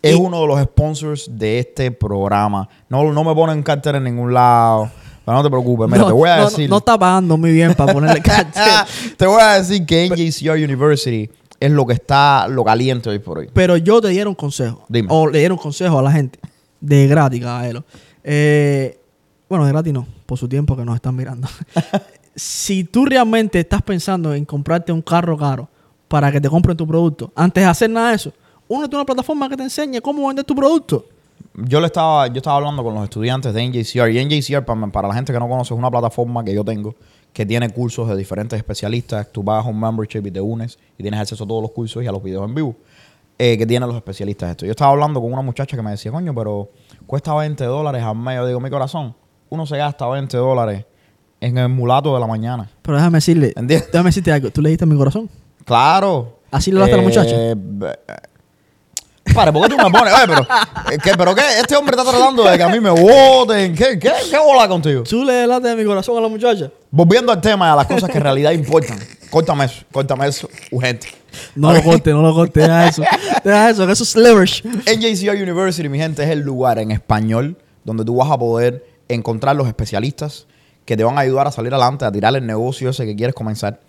es 0.01 0.15
Y- 0.15 0.19
uno 0.21 0.41
de 0.43 0.47
los 0.47 0.63
sponsors 0.63 1.29
de 1.33 1.59
este 1.59 1.91
programa. 1.91 2.69
No, 2.89 3.13
no 3.13 3.25
me 3.25 3.35
ponen 3.35 3.63
cartel 3.65 3.97
en 3.97 4.05
ningún 4.05 4.33
lado. 4.33 4.89
Pero 5.25 5.37
no 5.39 5.43
te 5.43 5.51
preocupes. 5.51 5.87
Mira, 5.89 5.99
no, 5.99 6.07
te 6.07 6.13
voy 6.13 6.29
a 6.29 6.37
no, 6.37 6.45
decir. 6.45 6.69
No, 6.69 6.79
está 6.79 6.99
pagando 6.99 7.37
muy 7.37 7.53
bien 7.53 7.75
para 7.75 7.93
ponerle 7.93 8.21
cartel. 8.23 8.63
te 9.17 9.27
voy 9.27 9.41
a 9.41 9.55
decir 9.55 9.87
que 9.87 10.09
NJCR 10.09 10.63
University 10.63 11.31
es 11.59 11.71
lo 11.71 11.87
que 11.87 11.95
está, 11.95 12.47
lo 12.49 12.65
caliente 12.65 13.09
hoy 13.09 13.19
por 13.19 13.39
hoy. 13.39 13.49
Pero 13.53 13.77
yo 13.77 14.01
te 14.01 14.09
diera 14.09 14.29
un 14.29 14.35
consejo. 14.35 14.85
Dime. 14.89 15.09
O 15.11 15.27
le 15.27 15.39
diera 15.39 15.55
un 15.55 15.61
consejo 15.61 15.99
a 15.99 16.03
la 16.03 16.13
gente. 16.13 16.39
De 16.81 17.07
gratis, 17.07 17.41
caballero. 17.41 17.85
Eh, 18.23 18.99
bueno, 19.49 19.65
de 19.65 19.73
gratis 19.73 19.93
no. 19.93 20.07
Por 20.27 20.37
su 20.37 20.49
tiempo 20.49 20.77
que 20.77 20.85
nos 20.85 20.95
están 20.97 21.17
mirando. 21.17 21.49
si 22.37 22.85
tú 22.85 23.07
realmente 23.07 23.61
estás 23.61 23.83
pensando 23.83 24.35
en 24.35 24.45
comprarte 24.45 24.93
un 24.93 25.01
carro 25.01 25.39
caro 25.39 25.69
para 26.09 26.31
que 26.31 26.41
te 26.41 26.49
compren 26.49 26.77
tu 26.77 26.87
producto, 26.87 27.33
antes 27.35 27.63
de 27.63 27.69
hacer 27.69 27.89
nada 27.89 28.11
de 28.11 28.17
eso, 28.17 28.33
únete 28.69 28.95
a 28.95 28.99
una 28.99 29.07
plataforma 29.07 29.49
que 29.49 29.57
te 29.57 29.63
enseñe 29.63 30.01
cómo 30.01 30.27
vender 30.27 30.45
tu 30.45 30.55
producto. 30.55 31.07
Yo 31.55 31.81
le 31.81 31.87
estaba, 31.87 32.27
yo 32.27 32.37
estaba 32.37 32.57
hablando 32.57 32.83
con 32.83 32.95
los 32.95 33.05
estudiantes 33.05 33.55
de 33.55 33.67
NJCR 33.67 34.11
y 34.11 34.25
NJCR 34.25 34.65
para, 34.65 34.87
para 34.89 35.09
la 35.09 35.15
gente 35.15 35.33
que 35.33 35.39
no 35.39 35.49
conoce 35.49 35.75
es 35.75 35.79
una 35.79 35.91
plataforma 35.91 36.45
que 36.45 36.55
yo 36.55 36.65
tengo 36.65 36.95
que 37.35 37.45
tiene 37.45 37.69
cursos 37.71 38.09
de 38.09 38.17
diferentes 38.17 38.57
especialistas. 38.57 39.31
Tú 39.31 39.43
vas 39.43 39.67
a 39.67 39.69
un 39.69 39.79
membership 39.79 40.25
y 40.25 40.31
te 40.31 40.41
unes 40.41 40.79
y 40.97 41.03
tienes 41.03 41.21
acceso 41.21 41.45
a 41.45 41.47
todos 41.47 41.61
los 41.63 41.73
cursos 41.73 42.03
y 42.03 42.07
a 42.07 42.13
los 42.13 42.23
videos 42.23 42.49
en 42.49 42.55
vivo 42.55 42.77
eh, 43.39 43.59
que 43.59 43.67
tienen 43.67 43.89
los 43.89 43.97
especialistas. 43.97 44.53
Esto. 44.53 44.65
Yo 44.65 44.71
estaba 44.71 44.93
hablando 44.93 45.21
con 45.21 45.33
una 45.33 45.43
muchacha 45.43 45.77
que 45.77 45.83
me 45.83 45.91
decía, 45.91 46.13
coño, 46.13 46.33
pero 46.33 46.71
cuesta 47.07 47.35
20 47.35 47.65
dólares 47.65 48.03
al 48.03 48.17
mes. 48.17 48.37
Yo 48.37 48.47
digo, 48.47 48.61
mi 48.61 48.71
corazón, 48.71 49.17
uno 49.51 49.67
se 49.67 49.77
gasta 49.77 50.07
20 50.07 50.37
dólares 50.37 50.87
en 51.41 51.59
el 51.59 51.69
mulato 51.69 52.15
de 52.15 52.21
la 52.21 52.29
mañana. 52.29 52.71
Pero 52.83 52.97
déjame 52.97 53.17
decirle, 53.19 53.53
¿Entiendes? 53.57 53.91
déjame 53.91 54.09
decirte 54.09 54.33
algo. 54.33 54.51
¿Tú 54.51 54.63
le 54.63 54.69
diste 54.69 54.85
a 54.85 54.87
mi 54.87 54.97
corazón? 54.97 55.29
Claro. 55.65 56.39
¿Así 56.53 56.71
le 56.71 56.79
daste 56.79 56.95
a 56.95 56.99
la 56.99 57.03
muchacha? 57.03 57.37
Pare, 59.35 59.53
¿por 59.53 59.63
qué 59.63 59.75
tú 59.75 59.77
me 59.77 59.91
pones? 59.91 60.15
Oye, 60.15 60.27
pero, 60.27 60.43
eh, 60.43 60.99
¿qué, 61.03 61.13
¿pero 61.17 61.35
qué? 61.35 61.43
Este 61.59 61.75
hombre 61.77 61.97
está 61.97 62.09
tratando 62.09 62.45
de 62.45 62.57
que 62.57 62.63
a 62.63 62.69
mí 62.69 62.79
me 62.79 62.91
voten. 62.91 63.75
¿Qué, 63.75 63.99
qué, 63.99 64.13
qué 64.31 64.39
bola 64.39 64.69
contigo? 64.69 65.03
¿Tú 65.03 65.25
le 65.25 65.47
daste 65.47 65.71
a 65.71 65.75
mi 65.75 65.85
corazón 65.85 66.17
a 66.17 66.21
la 66.21 66.29
muchacha? 66.29 66.71
Volviendo 66.91 67.33
al 67.33 67.41
tema 67.41 67.73
a 67.73 67.77
las 67.77 67.87
cosas 67.87 68.09
que 68.09 68.19
en 68.19 68.23
realidad 68.23 68.53
importan. 68.53 68.99
Córtame 69.31 69.65
eso, 69.65 69.83
córtame 69.91 70.29
eso, 70.29 70.49
urgente. 70.71 71.09
No 71.57 71.73
lo 71.73 71.83
corte, 71.83 72.13
no 72.13 72.23
lo 72.23 72.33
corte. 72.33 72.61
Deja 72.61 72.89
eso. 72.89 73.03
Deja 73.43 73.71
eso, 73.71 73.87
que 73.87 73.93
eso 73.93 74.05
es 74.05 74.15
leverage. 74.15 74.63
NJCR 74.65 75.43
University, 75.43 75.89
mi 75.89 75.99
gente, 75.99 76.23
es 76.23 76.31
el 76.31 76.41
lugar 76.41 76.79
en 76.79 76.93
español 76.93 77.57
donde 77.83 78.05
tú 78.05 78.17
vas 78.17 78.31
a 78.31 78.39
poder 78.39 78.87
encontrar 79.09 79.57
los 79.57 79.67
especialistas 79.67 80.47
que 80.85 80.97
te 80.97 81.03
van 81.03 81.19
a 81.19 81.23
ayudar 81.23 81.49
a 81.49 81.51
salir 81.51 81.75
adelante, 81.75 82.05
a 82.05 82.13
tirar 82.13 82.37
el 82.37 82.47
negocio 82.47 82.91
ese 82.91 83.05
que 83.05 83.17
quieres 83.17 83.35
comenzar. 83.35 83.81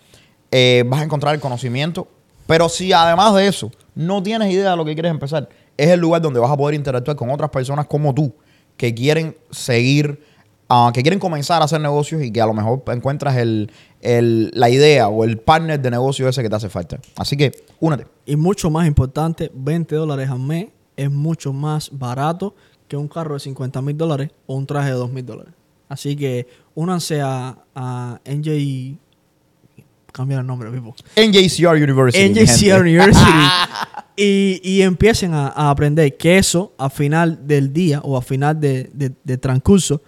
Eh, 0.52 0.84
vas 0.88 1.02
a 1.02 1.04
encontrar 1.04 1.36
el 1.36 1.42
conocimiento, 1.42 2.08
pero 2.48 2.68
si 2.68 2.94
además 2.94 3.36
de 3.36 3.48
eso 3.48 3.72
no 3.96 4.22
tienes 4.22 4.52
idea 4.52 4.72
de 4.72 4.78
lo 4.78 4.86
que 4.86 4.94
quieres 4.94 5.12
empezar, 5.12 5.50
es 5.78 5.90
el 5.90 6.00
lugar 6.00 6.22
donde 6.22 6.40
vas 6.40 6.52
a 6.52 6.58
poder 6.58 6.76
interactuar 6.76 7.18
con 7.18 7.30
otras 7.30 7.50
personas 7.50 7.88
como 7.88 8.14
tú 8.14 8.34
que 8.78 8.94
quieren 8.94 9.36
seguir, 9.52 10.22
ah, 10.70 10.92
que 10.94 11.02
quieren 11.02 11.20
comenzar 11.20 11.62
a 11.62 11.66
hacer 11.66 11.82
negocios 11.82 12.22
y 12.22 12.32
que 12.32 12.42
a 12.42 12.46
lo 12.46 12.54
mejor 12.54 12.84
encuentras 12.88 13.38
el, 13.38 13.72
la 14.02 14.70
idea 14.70 15.08
o 15.08 15.24
el 15.24 15.38
partner 15.38 15.82
de 15.82 15.92
negocio 15.92 16.28
ese 16.28 16.44
que 16.44 16.50
te 16.50 16.56
hace 16.56 16.70
falta. 16.70 17.00
Así 17.16 17.38
que 17.38 17.52
únete. 17.80 18.08
Y 18.26 18.36
mucho 18.36 18.70
más 18.70 18.86
importante, 18.88 19.52
20 19.54 19.96
dólares 19.96 20.30
al 20.30 20.40
mes 20.40 20.68
es 20.96 21.10
mucho 21.10 21.54
más 21.54 21.90
barato 21.92 22.56
que 22.88 22.98
un 22.98 23.08
carro 23.08 23.34
de 23.34 23.40
50 23.40 23.82
mil 23.82 23.98
dólares 23.98 24.30
o 24.46 24.56
un 24.56 24.66
traje 24.66 24.90
de 24.90 24.96
2 24.96 25.12
mil 25.12 25.26
dólares. 25.26 25.54
Así 25.88 26.16
que 26.16 26.48
únanse 26.74 27.22
a, 27.22 27.58
a 27.74 28.20
NJ... 28.26 28.98
Cambia 30.16 30.40
el 30.40 30.48
nombre, 30.48 30.72
Pipo. 30.72 30.96
NJCR 31.18 31.76
University. 31.76 32.30
NJCR 32.30 32.80
University. 32.82 33.32
y, 34.16 34.62
y 34.64 34.82
empiecen 34.82 35.34
a, 35.34 35.48
a 35.50 35.70
aprender 35.70 36.16
que 36.16 36.38
eso, 36.38 36.72
a 36.78 36.90
final 36.90 37.46
del 37.46 37.74
día 37.74 38.00
o 38.02 38.16
a 38.16 38.22
final 38.22 38.58
de, 38.58 38.90
de- 38.94 39.12
de 39.22 39.38
transcurso, 39.38 40.02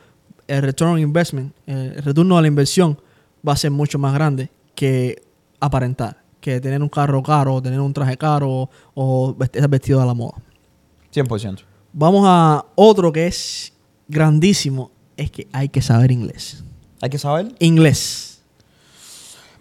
el 0.48 0.62
return 0.62 0.92
on 0.94 1.00
investment, 1.00 1.54
el 1.66 2.02
retorno 2.02 2.38
a 2.38 2.42
la 2.42 2.48
inversión, 2.48 2.98
va 3.46 3.52
a 3.52 3.58
ser 3.58 3.70
mucho 3.72 4.00
más 4.00 4.14
grande 4.14 4.50
que 4.76 5.22
aparentar. 5.60 6.24
Que 6.40 6.62
tener 6.62 6.82
un 6.82 6.88
carro 6.88 7.22
caro, 7.22 7.56
o 7.56 7.62
tener 7.62 7.82
un 7.82 7.92
traje 7.92 8.16
caro 8.16 8.70
o, 8.94 9.36
estar 9.42 9.68
vestido 9.68 10.02
a 10.02 10.06
la 10.06 10.14
moda. 10.14 10.38
100%. 11.14 11.60
Vamos 11.92 12.24
a 12.26 12.64
otro 12.76 13.12
que 13.12 13.28
es 13.28 13.74
grandísimo. 14.08 14.90
Es 15.18 15.32
que 15.32 15.48
hay 15.52 15.68
que 15.68 15.82
saber 15.82 16.12
inglés. 16.12 16.64
Hay 17.02 17.10
que 17.10 17.18
saber. 17.18 17.54
Inglés. 17.60 18.27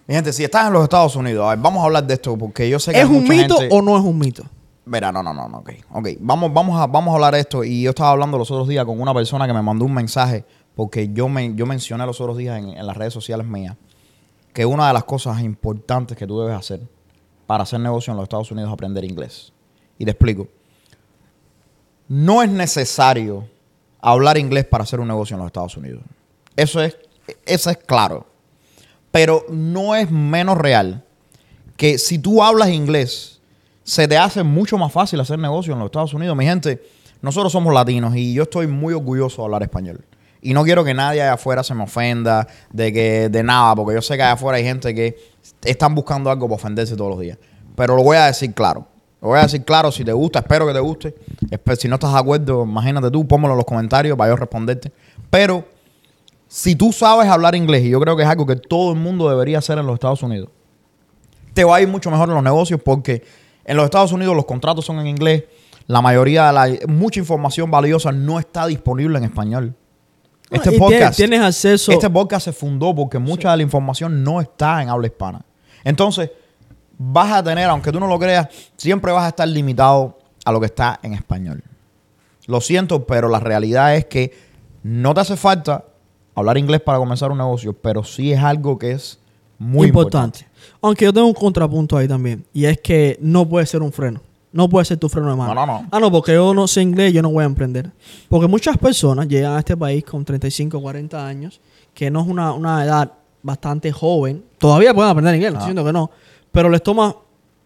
Mi 0.06 0.14
gente, 0.14 0.32
si 0.32 0.44
estás 0.44 0.66
en 0.68 0.72
los 0.72 0.84
Estados 0.84 1.16
Unidos, 1.16 1.44
a 1.46 1.50
ver, 1.50 1.58
vamos 1.58 1.82
a 1.82 1.86
hablar 1.86 2.06
de 2.06 2.14
esto 2.14 2.36
porque 2.38 2.68
yo 2.68 2.78
sé 2.78 2.92
que 2.92 2.98
¿Es 3.00 3.04
hay 3.04 3.10
un 3.10 3.22
mucha 3.24 3.32
mito 3.32 3.56
gente- 3.58 3.74
o 3.74 3.82
no 3.82 3.96
es 3.96 4.04
un 4.04 4.18
mito? 4.18 4.44
Mira, 4.84 5.10
no, 5.10 5.20
no, 5.22 5.34
no, 5.34 5.48
no, 5.48 5.58
ok. 5.58 5.70
Ok, 5.94 6.08
vamos, 6.20 6.52
vamos, 6.54 6.80
a, 6.80 6.86
vamos 6.86 7.10
a 7.10 7.14
hablar 7.16 7.34
de 7.34 7.40
esto. 7.40 7.64
Y 7.64 7.82
yo 7.82 7.90
estaba 7.90 8.10
hablando 8.10 8.38
los 8.38 8.48
otros 8.52 8.68
días 8.68 8.84
con 8.84 9.00
una 9.00 9.12
persona 9.12 9.46
que 9.48 9.52
me 9.52 9.62
mandó 9.62 9.84
un 9.84 9.92
mensaje 9.94 10.44
porque 10.76 11.08
yo, 11.12 11.28
me, 11.28 11.54
yo 11.56 11.66
mencioné 11.66 12.06
los 12.06 12.20
otros 12.20 12.36
días 12.36 12.56
en, 12.58 12.68
en 12.68 12.86
las 12.86 12.96
redes 12.96 13.12
sociales 13.12 13.46
mías 13.46 13.76
que 14.52 14.64
una 14.64 14.86
de 14.86 14.92
las 14.92 15.02
cosas 15.04 15.40
importantes 15.40 16.16
que 16.16 16.26
tú 16.26 16.38
debes 16.40 16.56
hacer 16.56 16.80
para 17.48 17.64
hacer 17.64 17.80
negocio 17.80 18.12
en 18.12 18.16
los 18.16 18.24
Estados 18.24 18.50
Unidos 18.52 18.68
es 18.68 18.72
aprender 18.74 19.04
inglés. 19.04 19.52
Y 19.98 20.04
te 20.04 20.12
explico. 20.12 20.46
No 22.08 22.42
es 22.42 22.48
necesario 22.50 23.48
hablar 24.00 24.38
inglés 24.38 24.64
para 24.66 24.84
hacer 24.84 25.00
un 25.00 25.08
negocio 25.08 25.34
en 25.34 25.38
los 25.40 25.46
Estados 25.48 25.76
Unidos. 25.76 26.02
Eso 26.54 26.80
es, 26.80 26.96
eso 27.44 27.70
es 27.70 27.76
claro. 27.78 28.26
Pero 29.16 29.46
no 29.48 29.94
es 29.94 30.10
menos 30.10 30.58
real 30.58 31.02
que 31.78 31.96
si 31.96 32.18
tú 32.18 32.42
hablas 32.42 32.68
inglés, 32.68 33.40
se 33.82 34.06
te 34.06 34.18
hace 34.18 34.42
mucho 34.42 34.76
más 34.76 34.92
fácil 34.92 35.18
hacer 35.20 35.38
negocio 35.38 35.72
en 35.72 35.78
los 35.78 35.86
Estados 35.86 36.12
Unidos. 36.12 36.36
Mi 36.36 36.44
gente, 36.44 36.82
nosotros 37.22 37.50
somos 37.50 37.72
latinos 37.72 38.14
y 38.14 38.34
yo 38.34 38.42
estoy 38.42 38.66
muy 38.66 38.92
orgulloso 38.92 39.40
de 39.40 39.46
hablar 39.46 39.62
español. 39.62 40.04
Y 40.42 40.52
no 40.52 40.64
quiero 40.64 40.84
que 40.84 40.92
nadie 40.92 41.22
allá 41.22 41.32
afuera 41.32 41.62
se 41.62 41.72
me 41.72 41.84
ofenda 41.84 42.46
de 42.70 42.92
que 42.92 43.30
de 43.30 43.42
nada, 43.42 43.74
porque 43.74 43.94
yo 43.94 44.02
sé 44.02 44.16
que 44.16 44.22
allá 44.22 44.32
afuera 44.32 44.58
hay 44.58 44.64
gente 44.64 44.94
que 44.94 45.16
están 45.64 45.94
buscando 45.94 46.30
algo 46.30 46.46
para 46.46 46.56
ofenderse 46.56 46.94
todos 46.94 47.12
los 47.12 47.20
días. 47.20 47.38
Pero 47.74 47.96
lo 47.96 48.02
voy 48.02 48.18
a 48.18 48.26
decir 48.26 48.52
claro. 48.52 48.86
Lo 49.22 49.28
voy 49.28 49.38
a 49.38 49.44
decir 49.44 49.64
claro, 49.64 49.90
si 49.92 50.04
te 50.04 50.12
gusta, 50.12 50.40
espero 50.40 50.66
que 50.66 50.74
te 50.74 50.80
guste. 50.80 51.14
Si 51.78 51.88
no 51.88 51.94
estás 51.94 52.12
de 52.12 52.18
acuerdo, 52.18 52.64
imagínate 52.64 53.10
tú, 53.10 53.26
pónmelo 53.26 53.54
en 53.54 53.56
los 53.56 53.66
comentarios 53.66 54.14
para 54.18 54.28
yo 54.32 54.36
responderte. 54.36 54.92
Pero 55.30 55.64
si 56.48 56.76
tú 56.76 56.92
sabes 56.92 57.28
hablar 57.28 57.54
inglés, 57.54 57.84
y 57.84 57.90
yo 57.90 58.00
creo 58.00 58.16
que 58.16 58.22
es 58.22 58.28
algo 58.28 58.46
que 58.46 58.56
todo 58.56 58.92
el 58.92 58.98
mundo 58.98 59.28
debería 59.28 59.58
hacer 59.58 59.78
en 59.78 59.86
los 59.86 59.94
Estados 59.94 60.22
Unidos, 60.22 60.50
te 61.54 61.64
va 61.64 61.76
a 61.76 61.80
ir 61.80 61.88
mucho 61.88 62.10
mejor 62.10 62.28
en 62.28 62.34
los 62.34 62.44
negocios 62.44 62.80
porque 62.84 63.24
en 63.64 63.76
los 63.76 63.84
Estados 63.84 64.12
Unidos 64.12 64.36
los 64.36 64.44
contratos 64.44 64.84
son 64.84 64.98
en 65.00 65.06
inglés. 65.06 65.44
La 65.86 66.02
mayoría 66.02 66.46
de 66.46 66.52
la 66.52 66.86
mucha 66.88 67.20
información 67.20 67.70
valiosa 67.70 68.12
no 68.12 68.38
está 68.38 68.66
disponible 68.66 69.18
en 69.18 69.24
español. 69.24 69.74
Este 70.50 70.72
podcast, 70.72 71.16
Tienes 71.16 71.40
acceso. 71.40 71.90
este 71.90 72.08
podcast 72.08 72.44
se 72.44 72.52
fundó 72.52 72.94
porque 72.94 73.18
mucha 73.18 73.50
de 73.50 73.56
la 73.56 73.62
información 73.62 74.22
no 74.22 74.40
está 74.40 74.82
en 74.82 74.88
habla 74.88 75.06
hispana. 75.08 75.44
Entonces, 75.82 76.30
vas 76.98 77.32
a 77.32 77.42
tener, 77.42 77.68
aunque 77.68 77.90
tú 77.90 77.98
no 77.98 78.06
lo 78.06 78.18
creas, 78.18 78.48
siempre 78.76 79.10
vas 79.10 79.24
a 79.24 79.28
estar 79.28 79.48
limitado 79.48 80.18
a 80.44 80.52
lo 80.52 80.60
que 80.60 80.66
está 80.66 81.00
en 81.02 81.14
español. 81.14 81.64
Lo 82.46 82.60
siento, 82.60 83.06
pero 83.06 83.28
la 83.28 83.40
realidad 83.40 83.96
es 83.96 84.04
que 84.04 84.32
no 84.84 85.14
te 85.14 85.20
hace 85.20 85.36
falta 85.36 85.84
hablar 86.36 86.56
inglés 86.58 86.80
para 86.80 86.98
comenzar 86.98 87.32
un 87.32 87.38
negocio, 87.38 87.72
pero 87.72 88.04
sí 88.04 88.30
es 88.32 88.40
algo 88.40 88.78
que 88.78 88.92
es 88.92 89.18
muy 89.58 89.88
importante. 89.88 90.40
importante. 90.44 90.76
Aunque 90.82 91.04
yo 91.06 91.12
tengo 91.12 91.26
un 91.26 91.34
contrapunto 91.34 91.96
ahí 91.96 92.06
también. 92.06 92.44
Y 92.52 92.66
es 92.66 92.78
que 92.80 93.18
no 93.20 93.48
puede 93.48 93.66
ser 93.66 93.82
un 93.82 93.90
freno. 93.92 94.20
No 94.52 94.68
puede 94.68 94.84
ser 94.86 94.96
tu 94.98 95.08
freno 95.08 95.28
de 95.30 95.36
mano. 95.36 95.54
No, 95.54 95.66
no, 95.66 95.80
no. 95.82 95.88
Ah, 95.90 95.98
no, 96.00 96.10
porque 96.10 96.32
yo 96.34 96.54
no 96.54 96.66
sé 96.68 96.80
inglés, 96.82 97.12
yo 97.12 97.20
no 97.22 97.30
voy 97.30 97.42
a 97.42 97.46
emprender. 97.46 97.90
Porque 98.28 98.46
muchas 98.46 98.76
personas 98.78 99.26
llegan 99.28 99.52
a 99.54 99.58
este 99.58 99.76
país 99.76 100.04
con 100.04 100.24
35, 100.24 100.80
40 100.80 101.26
años, 101.26 101.60
que 101.92 102.10
no 102.10 102.20
es 102.22 102.26
una, 102.28 102.52
una 102.52 102.84
edad 102.84 103.12
bastante 103.42 103.90
joven. 103.92 104.44
Todavía 104.58 104.94
pueden 104.94 105.10
aprender 105.10 105.34
inglés, 105.34 105.52
no 105.52 105.58
Ah. 105.58 105.60
estoy 105.62 105.74
diciendo 105.74 105.84
que 105.84 105.92
no. 105.92 106.10
Pero 106.52 106.68
les 106.70 106.82
toma 106.82 107.14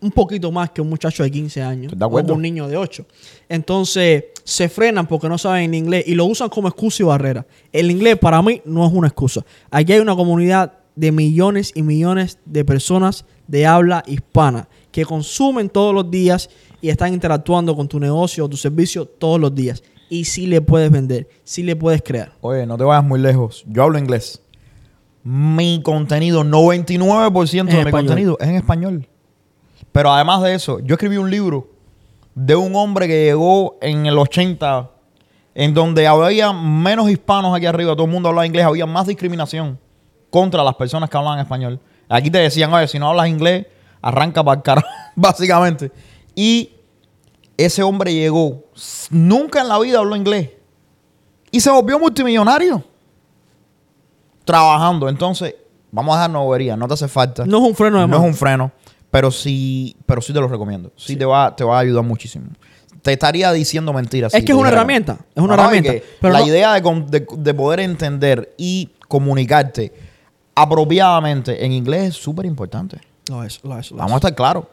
un 0.00 0.10
poquito 0.10 0.50
más 0.50 0.70
que 0.70 0.80
un 0.80 0.88
muchacho 0.88 1.22
de 1.22 1.30
15 1.30 1.62
años. 1.62 1.92
De 1.96 2.04
O 2.04 2.08
un 2.08 2.42
niño 2.42 2.68
de 2.68 2.76
8. 2.76 3.04
Entonces, 3.48 4.24
se 4.44 4.68
frenan 4.68 5.06
porque 5.06 5.28
no 5.28 5.38
saben 5.38 5.74
inglés 5.74 6.04
y 6.06 6.14
lo 6.14 6.24
usan 6.24 6.48
como 6.48 6.68
excusa 6.68 7.02
y 7.02 7.06
barrera. 7.06 7.46
El 7.72 7.90
inglés 7.90 8.16
para 8.18 8.40
mí 8.42 8.62
no 8.64 8.86
es 8.86 8.92
una 8.92 9.08
excusa. 9.08 9.44
Aquí 9.70 9.92
hay 9.92 10.00
una 10.00 10.16
comunidad 10.16 10.72
de 10.96 11.12
millones 11.12 11.72
y 11.74 11.82
millones 11.82 12.38
de 12.44 12.64
personas 12.64 13.24
de 13.46 13.66
habla 13.66 14.02
hispana 14.06 14.68
que 14.90 15.04
consumen 15.04 15.68
todos 15.68 15.94
los 15.94 16.10
días 16.10 16.50
y 16.80 16.88
están 16.88 17.12
interactuando 17.12 17.76
con 17.76 17.88
tu 17.88 18.00
negocio 18.00 18.44
o 18.44 18.48
tu 18.48 18.56
servicio 18.56 19.04
todos 19.06 19.40
los 19.40 19.54
días. 19.54 19.82
Y 20.08 20.24
sí 20.24 20.46
le 20.46 20.60
puedes 20.60 20.90
vender, 20.90 21.28
sí 21.44 21.62
le 21.62 21.76
puedes 21.76 22.02
crear. 22.02 22.32
Oye, 22.40 22.66
no 22.66 22.76
te 22.76 22.84
vayas 22.84 23.04
muy 23.04 23.20
lejos. 23.20 23.64
Yo 23.68 23.84
hablo 23.84 23.98
inglés. 23.98 24.42
Mi 25.22 25.80
contenido, 25.82 26.42
99% 26.42 27.50
de 27.50 27.58
En 27.58 27.66
mi 27.66 27.72
español. 27.72 27.90
contenido 27.90 28.38
es 28.40 28.48
en 28.48 28.54
español. 28.56 29.08
Pero 29.92 30.12
además 30.12 30.42
de 30.42 30.54
eso, 30.54 30.78
yo 30.80 30.94
escribí 30.94 31.16
un 31.16 31.30
libro 31.30 31.68
de 32.34 32.54
un 32.54 32.74
hombre 32.76 33.06
que 33.08 33.24
llegó 33.24 33.76
en 33.80 34.06
el 34.06 34.16
80, 34.18 34.90
en 35.54 35.74
donde 35.74 36.06
había 36.06 36.52
menos 36.52 37.10
hispanos 37.10 37.56
aquí 37.56 37.66
arriba, 37.66 37.92
todo 37.92 38.04
el 38.04 38.10
mundo 38.10 38.28
hablaba 38.28 38.46
inglés, 38.46 38.64
había 38.64 38.86
más 38.86 39.06
discriminación 39.06 39.78
contra 40.30 40.62
las 40.62 40.74
personas 40.76 41.10
que 41.10 41.16
hablaban 41.16 41.40
español. 41.40 41.80
Aquí 42.08 42.30
te 42.30 42.38
decían, 42.38 42.72
oye, 42.72 42.88
si 42.88 42.98
no 42.98 43.08
hablas 43.08 43.28
inglés, 43.28 43.66
arranca 44.00 44.42
para 44.42 44.58
el 44.58 44.62
carajo, 44.62 44.88
básicamente. 45.16 45.90
Y 46.34 46.70
ese 47.56 47.82
hombre 47.82 48.14
llegó, 48.14 48.64
nunca 49.10 49.60
en 49.60 49.68
la 49.68 49.78
vida 49.78 49.98
habló 49.98 50.16
inglés. 50.16 50.50
Y 51.50 51.60
se 51.60 51.70
volvió 51.70 51.98
multimillonario. 51.98 52.82
Trabajando. 54.44 55.08
Entonces, 55.08 55.54
vamos 55.90 56.14
a 56.14 56.18
dejar 56.18 56.30
novería. 56.30 56.76
No 56.76 56.86
te 56.86 56.94
hace 56.94 57.08
falta. 57.08 57.44
No 57.44 57.58
es 57.58 57.64
un 57.64 57.74
freno 57.74 58.00
de 58.00 58.06
No 58.06 58.16
es 58.16 58.22
un 58.22 58.34
freno. 58.34 58.70
Pero 59.10 59.30
sí, 59.30 59.96
pero 60.06 60.20
sí 60.22 60.32
te 60.32 60.40
lo 60.40 60.46
recomiendo. 60.48 60.92
Sí, 60.96 61.16
Te, 61.16 61.24
va, 61.24 61.54
te 61.56 61.64
va 61.64 61.76
a 61.78 61.80
ayudar 61.80 62.04
muchísimo. 62.04 62.46
Te 63.02 63.12
estaría 63.12 63.50
diciendo 63.52 63.92
mentiras. 63.92 64.32
Es 64.34 64.44
que 64.44 64.52
es 64.52 64.56
una 64.58 64.68
dijera 64.68 64.82
herramienta, 64.82 65.18
es 65.34 65.42
una 65.42 65.54
herramienta, 65.54 65.92
pero 66.20 66.32
la 66.32 66.40
no- 66.40 66.46
idea 66.46 66.74
de, 66.74 66.82
com- 66.82 67.06
de- 67.06 67.26
de 67.38 67.54
poder 67.54 67.80
entender 67.80 68.54
y 68.58 68.90
comunicarte 69.08 69.92
apropiadamente 70.54 71.64
en 71.64 71.72
inglés 71.72 72.10
es 72.10 72.14
súper 72.16 72.46
importante. 72.46 72.98
Lo 73.28 73.42
es, 73.42 73.60
lo 73.64 73.78
es, 73.78 73.90
lo 73.90 73.96
es. 73.96 74.00
Vamos 74.00 74.12
a 74.12 74.16
estar 74.16 74.34
claros. 74.34 74.64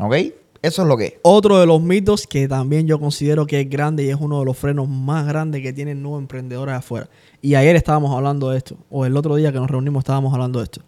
¿Ok? 0.00 0.14
Eso 0.60 0.82
es 0.82 0.88
lo 0.88 0.96
que 0.96 1.04
es. 1.04 1.14
Otro 1.22 1.58
de 1.60 1.66
los 1.66 1.80
mitos 1.80 2.26
que 2.26 2.48
también 2.48 2.86
yo 2.88 2.98
considero 2.98 3.46
que 3.46 3.60
es 3.60 3.70
grande 3.70 4.04
y 4.04 4.10
es 4.10 4.16
uno 4.18 4.40
de 4.40 4.44
los 4.44 4.56
frenos 4.56 4.88
más 4.88 5.24
grandes 5.26 5.62
que 5.62 5.72
tienen 5.72 6.02
nuevos 6.02 6.20
emprendedores 6.20 6.74
afuera. 6.74 7.08
Y 7.40 7.54
ayer 7.54 7.76
estábamos 7.76 8.14
hablando 8.16 8.50
de 8.50 8.58
esto, 8.58 8.76
o 8.90 9.06
el 9.06 9.16
otro 9.16 9.36
día 9.36 9.52
que 9.52 9.58
nos 9.58 9.70
reunimos 9.70 10.00
estábamos 10.00 10.32
hablando 10.34 10.58
de 10.58 10.64
esto. 10.64 10.80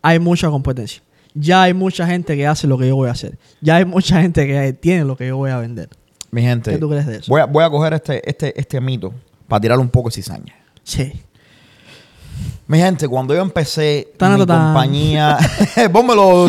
Hay 0.00 0.18
mucha 0.18 0.48
competencia. 0.48 1.02
Ya 1.34 1.62
hay 1.62 1.74
mucha 1.74 2.06
gente 2.06 2.36
que 2.36 2.46
hace 2.46 2.66
lo 2.66 2.78
que 2.78 2.88
yo 2.88 2.96
voy 2.96 3.08
a 3.08 3.12
hacer. 3.12 3.38
Ya 3.60 3.76
hay 3.76 3.84
mucha 3.84 4.20
gente 4.20 4.46
que 4.46 4.72
tiene 4.72 5.04
lo 5.04 5.16
que 5.16 5.26
yo 5.26 5.36
voy 5.36 5.50
a 5.50 5.58
vender. 5.58 5.88
Mi 6.30 6.42
gente, 6.42 6.72
¿Qué 6.72 6.78
tú 6.78 6.88
crees 6.88 7.06
de 7.06 7.16
eso? 7.16 7.30
voy 7.30 7.40
a, 7.40 7.46
voy 7.46 7.64
a 7.64 7.70
coger 7.70 7.94
este, 7.94 8.28
este, 8.28 8.58
este 8.58 8.80
mito 8.80 9.14
para 9.46 9.60
tirarle 9.60 9.82
un 9.82 9.88
poco 9.88 10.08
de 10.08 10.14
cizaña. 10.14 10.54
Sí. 10.82 11.12
Mi 12.66 12.78
gente, 12.78 13.08
cuando 13.08 13.34
yo 13.34 13.40
empecé 13.40 14.12
mi 14.20 14.46
compañía... 14.46 15.38
Pónmelo. 15.92 16.48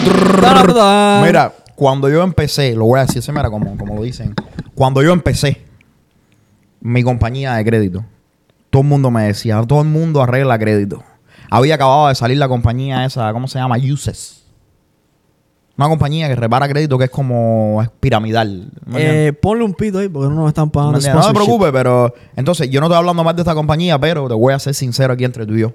Mira, 1.24 1.54
cuando 1.76 2.10
yo 2.10 2.24
empecé, 2.24 2.76
lo 2.76 2.86
voy 2.86 3.00
a 3.00 3.06
decir, 3.06 3.22
se 3.22 3.32
mira 3.32 3.50
como, 3.50 3.78
como 3.78 3.96
lo 3.96 4.02
dicen. 4.04 4.34
Cuando 4.76 5.02
yo 5.02 5.14
empecé 5.14 5.62
mi 6.82 7.04
compañía 7.04 7.54
de 7.54 7.64
crédito, 7.64 8.04
todo 8.70 8.82
el 8.82 8.88
mundo 8.88 9.12
me 9.12 9.24
decía, 9.24 9.62
todo 9.66 9.82
el 9.82 9.88
mundo 9.88 10.22
arregla 10.22 10.60
crédito. 10.60 11.04
Había 11.50 11.76
acabado 11.76 12.10
de 12.10 12.16
salir 12.16 12.38
la 12.38 12.48
compañía 12.48 13.06
esa, 13.06 13.32
¿cómo 13.34 13.48
se 13.48 13.60
llama? 13.60 13.78
Uses. 13.78 14.39
Una 15.80 15.88
compañía 15.88 16.28
que 16.28 16.36
repara 16.36 16.68
crédito 16.68 16.98
que 16.98 17.06
es 17.06 17.10
como 17.10 17.82
es 17.82 17.90
piramidal. 18.02 18.70
Eh, 18.96 19.32
ponle 19.42 19.64
un 19.64 19.74
pito 19.74 20.00
ahí 20.00 20.10
porque 20.10 20.28
no 20.28 20.36
nos 20.36 20.50
están 20.50 20.66
¿Me 20.66 20.72
pagando 20.72 20.98
entiendes? 20.98 21.26
No 21.26 21.28
te 21.30 21.34
preocupes, 21.34 21.72
pero 21.72 22.14
entonces 22.36 22.70
yo 22.70 22.82
no 22.82 22.88
estoy 22.88 22.98
hablando 22.98 23.24
más 23.24 23.34
de 23.34 23.44
esta 23.44 23.56
compañía, 23.56 23.98
pero 23.98 24.28
te 24.28 24.34
voy 24.34 24.54
a 24.54 24.60
ser 24.60 24.74
sincero 24.74 25.14
aquí 25.14 25.24
entre 25.24 25.46
tú 25.46 25.54
y 25.54 25.62
yo. 25.62 25.72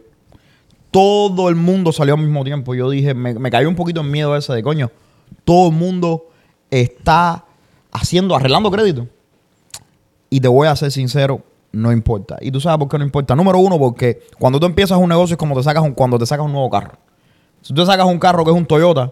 Todo 0.90 1.48
el 1.48 1.54
mundo 1.54 1.90
salió 1.90 2.16
al 2.16 2.20
mismo 2.20 2.44
tiempo. 2.44 2.74
Yo 2.74 2.90
dije, 2.90 3.14
me, 3.14 3.32
me 3.32 3.50
cayó 3.50 3.66
un 3.66 3.76
poquito 3.76 4.02
en 4.02 4.10
miedo 4.10 4.36
ese 4.36 4.52
de 4.52 4.62
coño. 4.62 4.90
Todo 5.42 5.70
el 5.70 5.74
mundo 5.74 6.26
está 6.70 7.46
haciendo, 7.90 8.36
arreglando 8.36 8.70
crédito. 8.70 9.06
Y 10.28 10.38
te 10.38 10.48
voy 10.48 10.68
a 10.68 10.76
ser 10.76 10.92
sincero, 10.92 11.40
no 11.72 11.92
importa. 11.92 12.36
Y 12.42 12.50
tú 12.50 12.60
sabes 12.60 12.78
por 12.78 12.88
qué 12.90 12.98
no 12.98 13.04
importa. 13.04 13.34
Número 13.34 13.58
uno, 13.58 13.78
porque 13.78 14.20
cuando 14.38 14.60
tú 14.60 14.66
empiezas 14.66 14.98
un 14.98 15.08
negocio 15.08 15.32
es 15.32 15.38
como 15.38 15.56
te 15.56 15.62
sacas 15.62 15.82
un, 15.82 15.92
cuando 15.92 16.18
te 16.18 16.26
sacas 16.26 16.44
un 16.44 16.52
nuevo 16.52 16.68
carro. 16.68 16.98
Si 17.62 17.72
tú 17.72 17.80
te 17.80 17.86
sacas 17.86 18.04
un 18.04 18.18
carro 18.18 18.44
que 18.44 18.50
es 18.50 18.56
un 18.56 18.66
Toyota, 18.66 19.10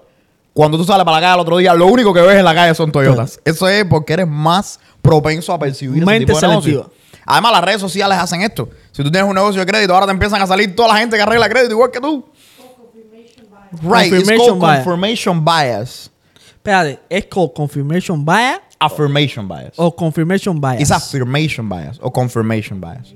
cuando 0.55 0.77
tú 0.77 0.85
sales 0.85 1.05
para 1.05 1.16
la 1.19 1.20
calle 1.23 1.35
el 1.35 1.41
otro 1.41 1.57
día, 1.59 1.74
lo 1.74 1.87
único 1.87 2.12
que 2.12 2.20
ves 2.20 2.37
en 2.39 2.45
la 2.45 2.55
calle 2.55 2.74
son 2.74 2.93
Toyotas. 2.93 3.41
Eso 3.45 3.69
es 3.69 3.85
porque 3.87 4.12
eres 4.12 4.29
más 4.29 4.79
propenso 5.01 5.53
a 5.53 5.59
percibir 5.59 5.97
ese 6.03 6.07
Mente 6.07 6.27
tipo 6.27 6.39
de 6.41 6.47
negocio. 6.49 6.70
selectiva. 6.73 6.97
Además, 7.24 7.53
las 7.53 7.65
redes 7.65 7.81
sociales 7.81 8.19
hacen 8.19 8.43
esto. 8.43 8.69
Si 8.91 9.03
tú 9.03 9.11
tienes 9.11 9.29
un 9.29 9.35
negocio 9.35 9.61
de 9.61 9.66
crédito, 9.66 9.95
ahora 9.95 10.07
te 10.07 10.12
empiezan 10.12 10.43
a 10.43 10.47
salir 10.47 10.74
toda 10.74 10.89
la 10.89 10.97
gente 10.97 11.16
que 11.16 11.23
arregla 11.23 11.49
crédito 11.49 11.73
igual 11.73 11.91
que 11.91 12.01
tú. 12.01 12.24
Right, 13.83 14.12
it's 14.12 14.29
Confirmation 14.29 14.37
called 14.39 14.61
bias. 14.61 14.85
confirmation 14.85 15.45
bias. 15.45 16.11
Espérate, 16.57 17.01
¿es 17.09 17.24
called 17.27 17.53
confirmation 17.55 18.24
bias 18.24 18.61
Affirmation 18.79 19.49
bias. 19.49 19.73
o 19.77 19.95
confirmation 19.95 20.61
bias? 20.61 20.81
It's 20.83 20.91
affirmation 20.91 21.69
bias 21.69 21.99
o 22.03 22.11
confirmation 22.12 22.81
bias. 22.81 23.15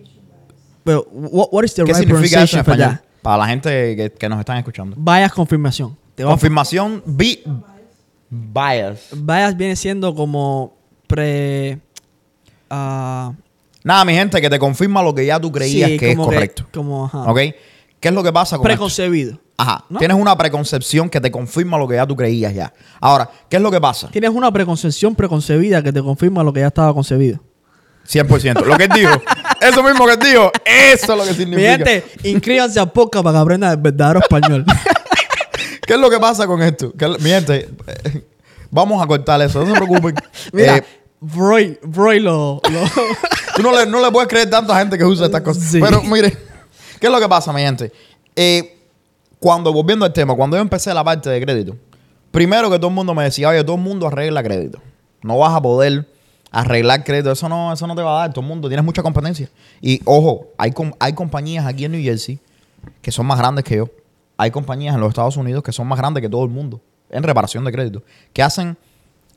Pero, 0.85 1.07
what, 1.11 1.49
what 1.53 1.65
is 1.65 1.75
the 1.75 1.83
¿Qué 1.85 1.93
right 1.93 1.97
significa 2.07 2.43
eso 2.43 2.57
en 2.57 2.61
español? 2.65 3.01
Para 3.21 3.39
la 3.39 3.47
gente 3.49 3.97
que, 3.97 4.13
que 4.13 4.29
nos 4.29 4.39
están 4.39 4.57
escuchando. 4.59 4.97
Bias 4.99 5.33
confirmación. 5.33 5.97
Te 6.17 6.25
Confirmación 6.25 7.03
bi- 7.07 7.43
bias. 8.31 9.09
bias 9.15 9.57
viene 9.57 9.77
siendo 9.77 10.15
como 10.15 10.75
pre... 11.07 11.79
ah, 12.71 13.33
Nada, 13.85 14.05
mi 14.05 14.15
gente, 14.15 14.41
que 14.41 14.51
te 14.51 14.59
confirma 14.59 15.01
lo 15.03 15.15
que 15.15 15.25
ya 15.27 15.39
tú 15.39 15.53
creías 15.53 15.91
sí, 15.91 15.97
que 15.99 16.11
es 16.11 16.17
correcto. 16.17 16.67
como, 16.75 17.05
ajá. 17.05 17.31
¿Ok? 17.31 17.39
¿Qué 18.01 18.09
es 18.09 18.13
lo 18.15 18.23
que 18.25 18.33
pasa 18.33 18.57
con 18.57 18.67
esto? 18.67 18.77
Preconcebido. 18.79 19.39
Ajá. 19.59 19.85
¿no? 19.89 19.99
Tienes 20.01 20.17
una 20.17 20.37
preconcepción 20.37 21.09
que 21.09 21.21
te 21.21 21.31
confirma 21.31 21.79
lo 21.79 21.87
que 21.87 21.95
ya 21.95 22.07
tú 22.07 22.17
creías 22.17 22.53
ya. 22.53 22.73
Ahora, 23.01 23.31
¿qué 23.49 23.57
es 23.57 23.63
lo 23.63 23.71
que 23.71 23.81
pasa? 23.81 24.09
Tienes 24.09 24.31
una 24.31 24.51
preconcepción 24.53 25.15
preconcebida 25.15 25.83
que 25.83 25.93
te 25.93 26.03
confirma 26.03 26.43
lo 26.43 26.53
que 26.53 26.61
ya 26.61 26.67
estaba 26.67 26.93
concebido. 26.93 27.39
100%. 28.09 28.65
Lo 28.65 28.77
que 28.77 28.85
él 28.85 28.91
dijo. 28.95 29.13
eso 29.61 29.83
mismo 29.83 30.05
que 30.07 30.13
él 30.15 30.19
dijo. 30.19 30.51
Eso 30.65 31.13
es 31.13 31.19
lo 31.19 31.25
que 31.25 31.31
Mi 31.31 31.37
significa. 31.37 31.71
gente, 31.73 32.05
inscríbanse 32.25 32.81
a 32.81 32.87
podcast 32.87 33.23
para 33.25 33.39
que 33.39 33.43
aprendan 33.43 33.71
el 33.73 33.77
verdadero 33.79 34.21
español. 34.21 34.65
¿Qué 35.87 35.95
es 35.95 35.99
lo 36.01 36.11
que 36.11 36.19
pasa 36.19 36.47
con 36.47 36.63
esto? 36.63 36.93
¿Qué 36.99 37.05
es- 37.07 37.21
mi 37.21 37.31
gente, 37.31 37.69
eh, 37.87 38.25
vamos 38.71 39.03
a 39.03 39.07
cortar 39.07 39.41
eso. 39.43 39.65
No 39.65 39.67
se 39.75 39.81
preocupen. 39.81 40.15
Mira, 40.53 40.77
Eh, 40.79 40.85
Broy, 41.21 41.79
Broy 41.83 42.21
lo... 42.21 42.61
lo- 42.71 42.81
Tú 43.57 43.63
no 43.63 43.73
le, 43.75 43.87
no 43.87 44.01
le 44.05 44.11
puedes 44.13 44.29
creer 44.29 44.51
tanto 44.51 44.73
a 44.73 44.79
gente 44.79 44.99
que 44.99 45.05
usa 45.05 45.27
estas 45.27 45.41
cosas. 45.41 45.63
Sí. 45.65 45.81
Pero 45.81 46.03
mire, 46.03 46.31
¿qué 47.01 47.07
es 47.07 47.13
lo 47.13 47.19
que 47.19 47.29
pasa, 47.29 47.53
mi 47.55 47.63
gente? 47.63 47.91
Eh, 48.35 48.77
cuando, 49.41 49.73
volviendo 49.73 50.05
al 50.05 50.13
tema, 50.13 50.35
cuando 50.35 50.57
yo 50.59 50.61
empecé 50.61 50.93
la 50.93 51.03
parte 51.03 51.31
de 51.31 51.41
crédito, 51.41 51.75
primero 52.31 52.71
que 52.71 52.77
todo 52.79 52.89
el 52.89 52.95
mundo 52.95 53.15
me 53.15 53.25
decía, 53.25 53.49
oye, 53.49 53.65
todo 53.65 53.77
el 53.77 53.83
mundo 53.83 54.07
arregla 54.09 54.43
crédito. 54.43 54.79
No 55.23 55.39
vas 55.39 55.55
a 55.55 55.63
poder 55.63 56.07
arreglar 56.51 57.03
crédito. 57.03 57.33
Eso 57.33 57.49
no, 57.49 57.73
eso 57.73 57.87
no 57.87 57.95
te 57.97 58.03
va 58.03 58.17
a 58.17 58.21
dar. 58.27 58.33
Todo 58.35 58.43
el 58.43 58.49
mundo, 58.49 58.69
tienes 58.69 58.85
mucha 58.85 59.03
competencia. 59.03 59.49
Y 59.81 60.03
ojo, 60.05 60.49
hay, 60.59 60.73
com- 60.73 60.93
hay 60.99 61.15
compañías 61.15 61.65
aquí 61.65 61.87
en 61.87 61.93
New 61.93 62.03
Jersey 62.03 62.39
que 63.01 63.11
son 63.11 63.25
más 63.25 63.39
grandes 63.39 63.65
que 63.65 63.77
yo. 63.77 63.89
Hay 64.37 64.51
compañías 64.51 64.95
en 64.95 65.01
los 65.01 65.09
Estados 65.11 65.37
Unidos 65.37 65.63
que 65.63 65.73
son 65.73 65.87
más 65.87 65.99
grandes 65.99 66.21
que 66.23 66.29
todo 66.29 66.45
el 66.45 66.51
mundo 66.51 66.81
en 67.11 67.23
reparación 67.23 67.65
de 67.65 67.73
crédito, 67.73 68.03
que 68.33 68.43
hacen 68.43 68.77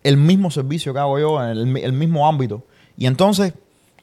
el 0.03 0.17
mismo 0.17 0.49
servicio 0.51 0.93
que 0.93 0.99
hago 0.99 1.19
yo, 1.19 1.41
en 1.43 1.49
el, 1.49 1.65
mi- 1.67 1.81
el 1.81 1.93
mismo 1.93 2.27
ámbito. 2.27 2.63
Y 2.97 3.05
entonces 3.05 3.53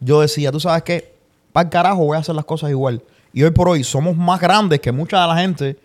yo 0.01 0.21
decía, 0.21 0.53
tú 0.53 0.61
sabes 0.61 0.83
qué, 0.85 1.15
para 1.53 1.65
el 1.65 1.71
carajo 1.71 2.05
voy 2.05 2.17
a 2.17 2.21
hacer 2.21 2.35
las 2.35 2.45
cosas 2.45 2.71
igual. 2.71 3.03
Y 3.33 3.43
hoy 3.43 3.51
por 3.51 3.69
hoy 3.69 3.83
somos 3.85 4.17
más 4.17 4.41
grandes 4.41 4.81
que 4.81 4.93
mucha 4.93 5.21
de 5.21 5.27
la 5.27 5.37
gente 5.37 5.79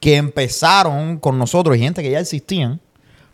que 0.00 0.16
empezaron 0.16 1.18
con 1.18 1.38
nosotros 1.38 1.76
y 1.76 1.80
gente 1.80 2.02
que 2.02 2.10
ya 2.10 2.20
existían. 2.20 2.80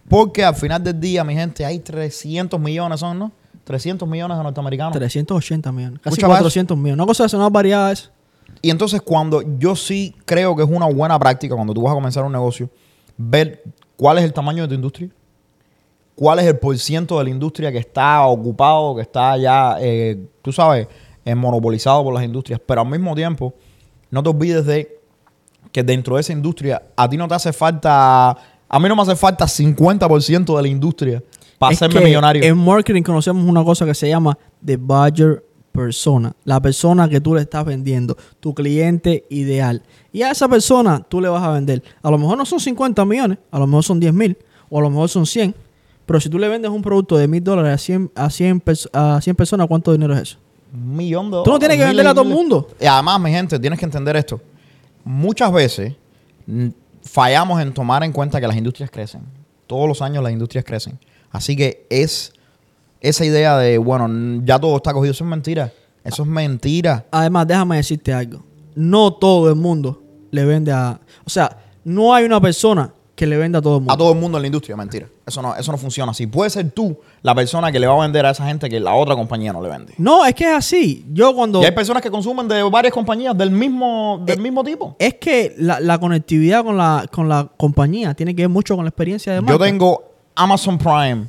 Porque 0.09 0.45
al 0.45 0.55
final 0.55 0.83
del 0.85 1.01
día, 1.01 1.25
mi 1.25 1.35
gente, 1.35 1.65
hay 1.65 1.79
300 1.79 2.61
millones, 2.61 3.01
¿son, 3.01 3.19
no? 3.19 3.33
300 3.65 4.07
millones 4.09 4.37
de 4.37 4.43
norteamericanos. 4.45 4.93
380 4.93 5.73
millones. 5.73 5.99
Casi 6.01 6.15
Escucha 6.15 6.29
más. 6.29 6.39
400 6.39 6.77
millones. 6.77 6.95
Una 6.97 7.07
cosa 7.07 7.27
de 7.27 7.39
no 7.39 7.51
variada 7.51 7.93
es... 7.93 8.11
Y 8.65 8.71
entonces 8.71 9.03
cuando 9.03 9.43
yo 9.59 9.77
sí 9.77 10.17
creo 10.25 10.57
que 10.57 10.63
es 10.63 10.69
una 10.71 10.87
buena 10.87 11.19
práctica 11.19 11.55
cuando 11.55 11.75
tú 11.75 11.83
vas 11.83 11.93
a 11.93 11.95
comenzar 11.95 12.25
un 12.25 12.33
negocio, 12.33 12.71
ver 13.15 13.63
cuál 13.95 14.17
es 14.17 14.25
el 14.25 14.33
tamaño 14.33 14.63
de 14.63 14.69
tu 14.69 14.75
industria, 14.75 15.11
cuál 16.15 16.39
es 16.39 16.47
el 16.47 16.59
porciento 16.59 17.19
de 17.19 17.25
la 17.25 17.29
industria 17.29 17.71
que 17.71 17.77
está 17.77 18.23
ocupado, 18.23 18.97
que 18.97 19.03
está 19.03 19.37
ya, 19.37 19.77
eh, 19.81 20.19
tú 20.41 20.51
sabes, 20.51 20.89
eh, 21.27 21.35
monopolizado 21.35 22.03
por 22.05 22.15
las 22.15 22.25
industrias, 22.25 22.59
pero 22.65 22.81
al 22.81 22.89
mismo 22.89 23.15
tiempo 23.15 23.53
no 24.11 24.23
te 24.23 24.31
olvides 24.31 24.65
de 24.65 24.99
que 25.71 25.83
dentro 25.83 26.15
de 26.15 26.23
esa 26.23 26.33
industria 26.33 26.85
a 26.97 27.07
ti 27.07 27.19
no 27.19 27.29
te 27.29 27.35
hace 27.35 27.53
falta, 27.53 28.31
a 28.31 28.81
mí 28.81 28.89
no 28.89 28.97
me 28.97 29.03
hace 29.03 29.15
falta 29.15 29.45
50% 29.45 30.57
de 30.57 30.63
la 30.63 30.69
industria 30.69 31.23
para 31.59 31.75
Es 31.75 31.83
hacerme 31.83 32.07
millonario. 32.07 32.43
En 32.43 32.57
marketing 32.57 33.03
conocemos 33.03 33.45
una 33.45 33.63
cosa 33.63 33.85
que 33.85 33.93
se 33.93 34.09
llama 34.09 34.39
the 34.65 34.79
buyer 34.79 35.45
persona. 35.75 36.35
La 36.45 36.61
persona 36.63 37.09
que 37.09 37.21
tú 37.21 37.35
le 37.35 37.41
estás 37.43 37.65
vendiendo. 37.65 38.17
Tu 38.41 38.55
cliente 38.55 39.25
ideal. 39.29 39.83
Y 40.13 40.23
a 40.23 40.31
esa 40.31 40.49
persona 40.49 41.05
tú 41.09 41.21
le 41.21 41.29
vas 41.29 41.43
a 41.43 41.51
vender. 41.51 41.83
A 42.03 42.11
lo 42.11 42.17
mejor 42.19 42.39
no 42.39 42.47
son 42.47 42.61
50 42.61 43.05
millones. 43.05 43.39
A 43.51 43.59
lo 43.59 43.67
mejor 43.67 43.83
son 43.85 43.99
10 43.99 44.15
mil. 44.15 44.39
O 44.71 44.79
a 44.79 44.83
lo 44.83 44.89
mejor 44.89 45.09
son 45.09 45.27
100. 45.27 45.55
Pero 46.07 46.21
si 46.21 46.29
tú 46.29 46.39
le 46.39 46.49
vendes 46.49 46.71
un 46.71 46.81
producto 46.81 47.17
de 47.17 47.27
mil 47.27 47.43
dólares 47.43 47.73
a 47.75 47.79
100, 47.79 48.13
a 48.15 48.31
100, 48.31 48.63
pers- 48.63 48.89
a 48.93 49.21
100 49.21 49.35
personas, 49.37 49.67
¿cuánto 49.67 49.91
dinero 49.93 50.15
es 50.15 50.21
eso? 50.23 50.39
Un 50.73 50.97
millón 50.97 51.31
de 51.31 51.43
Tú 51.45 51.51
no 51.51 51.59
tienes 51.59 51.77
que 51.77 51.85
venderle 51.85 52.11
a 52.11 52.15
todo 52.15 52.25
el 52.25 52.31
mundo. 52.31 52.69
Y 52.81 52.87
además, 52.87 53.21
mi 53.21 53.31
gente, 53.31 53.59
tienes 53.59 53.79
que 53.79 53.85
entender 53.85 54.15
esto. 54.17 54.41
Muchas 55.05 55.53
veces 55.53 55.95
fallamos 57.03 57.61
en 57.61 57.73
tomar 57.75 58.05
en 58.05 58.13
cuenta 58.13 58.41
que 58.41 58.47
las 58.47 58.57
industrias 58.57 58.91
crecen. 58.91 59.23
Todos 59.67 59.89
los 59.89 60.03
años 60.03 60.23
las 60.23 60.33
industrias 60.33 60.65
crecen. 60.65 60.99
Así 61.31 61.57
que 61.57 61.87
es 61.91 62.33
esa 63.09 63.25
idea 63.25 63.57
de, 63.59 63.79
bueno, 63.79 64.43
ya 64.45 64.59
todo 64.59 64.77
está 64.77 64.93
cogido. 64.93 65.13
Eso 65.13 65.25
es 65.25 65.31
mentira. 65.31 65.73
Eso 66.03 66.23
es 66.23 66.29
mentira. 66.29 67.07
Además, 67.11 67.47
déjame 67.47 67.77
decirte 67.77 68.13
algo. 68.13 68.43
No 68.75 69.13
todo 69.15 69.49
el 69.49 69.55
mundo 69.57 70.03
le 70.31 70.45
vende 70.45 70.73
a... 70.73 71.01
O 71.25 71.31
sea, 71.31 71.57
no 71.85 72.15
hay 72.15 72.25
una 72.25 72.41
persona 72.41 72.93
que 73.15 73.27
le 73.29 73.37
venda 73.37 73.61
a 73.61 73.63
todo 73.63 73.75
el 73.77 73.81
mundo. 73.83 73.93
A 73.93 73.97
todo 73.97 74.13
el 74.13 74.19
mundo 74.19 74.39
en 74.39 74.43
la 74.43 74.47
industria, 74.49 74.77
mentira. 74.77 75.07
Eso 75.25 75.41
no, 75.41 75.55
eso 75.55 75.71
no 75.71 75.79
funciona 75.79 76.11
así. 76.11 76.27
Puede 76.27 76.51
ser 76.51 76.71
tú 76.73 76.99
la 77.23 77.33
persona 77.35 77.71
que 77.71 77.79
le 77.79 77.87
va 77.87 77.95
a 77.95 78.01
vender 78.03 78.27
a 78.27 78.31
esa 78.31 78.45
gente 78.45 78.69
que 78.69 78.81
la 78.81 78.93
otra 78.95 79.15
compañía 79.15 79.53
no 79.53 79.63
le 79.63 79.69
vende. 79.69 79.95
No, 79.99 80.25
es 80.27 80.35
que 80.35 80.45
es 80.45 80.51
así. 80.57 81.07
Yo 81.13 81.33
cuando... 81.35 81.63
Y 81.63 81.65
hay 81.65 81.71
personas 81.71 82.03
que 82.03 82.11
consumen 82.11 82.49
de 82.49 82.63
varias 82.65 82.93
compañías 82.93 83.39
del 83.39 83.53
mismo, 83.53 84.21
del 84.27 84.39
Eh, 84.39 84.43
mismo 84.43 84.65
tipo. 84.65 84.97
Es 84.99 85.15
que 85.15 85.55
la, 85.59 85.79
la 85.79 85.99
conectividad 85.99 86.65
con 86.65 86.77
la, 86.77 87.07
con 87.11 87.29
la 87.29 87.49
compañía 87.57 88.13
tiene 88.15 88.35
que 88.35 88.43
ver 88.43 88.49
mucho 88.49 88.75
con 88.75 88.85
la 88.85 88.89
experiencia 88.89 89.33
de 89.33 89.39
Yo 89.39 89.43
marca. 89.45 89.65
tengo 89.65 90.03
Amazon 90.35 90.77
Prime, 90.77 91.29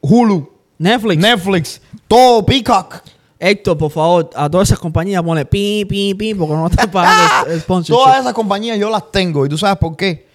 Hulu, 0.00 0.48
Netflix. 0.78 1.20
Netflix, 1.20 1.82
todo, 2.06 2.44
Peacock. 2.44 3.02
Héctor, 3.40 3.78
por 3.78 3.90
favor, 3.92 4.30
a 4.34 4.50
todas 4.50 4.68
esas 4.68 4.80
compañías 4.80 5.22
ponle 5.22 5.44
pi, 5.44 5.84
pi, 5.88 6.12
pi, 6.14 6.34
porque 6.34 6.54
no 6.54 6.66
están 6.66 6.90
pagando 6.90 7.52
el 7.52 7.60
sponsorship. 7.60 7.92
Todas 8.04 8.20
esas 8.20 8.32
compañías 8.32 8.78
yo 8.78 8.90
las 8.90 9.12
tengo. 9.12 9.46
¿Y 9.46 9.48
tú 9.48 9.56
sabes 9.56 9.78
por 9.78 9.96
qué? 9.96 10.26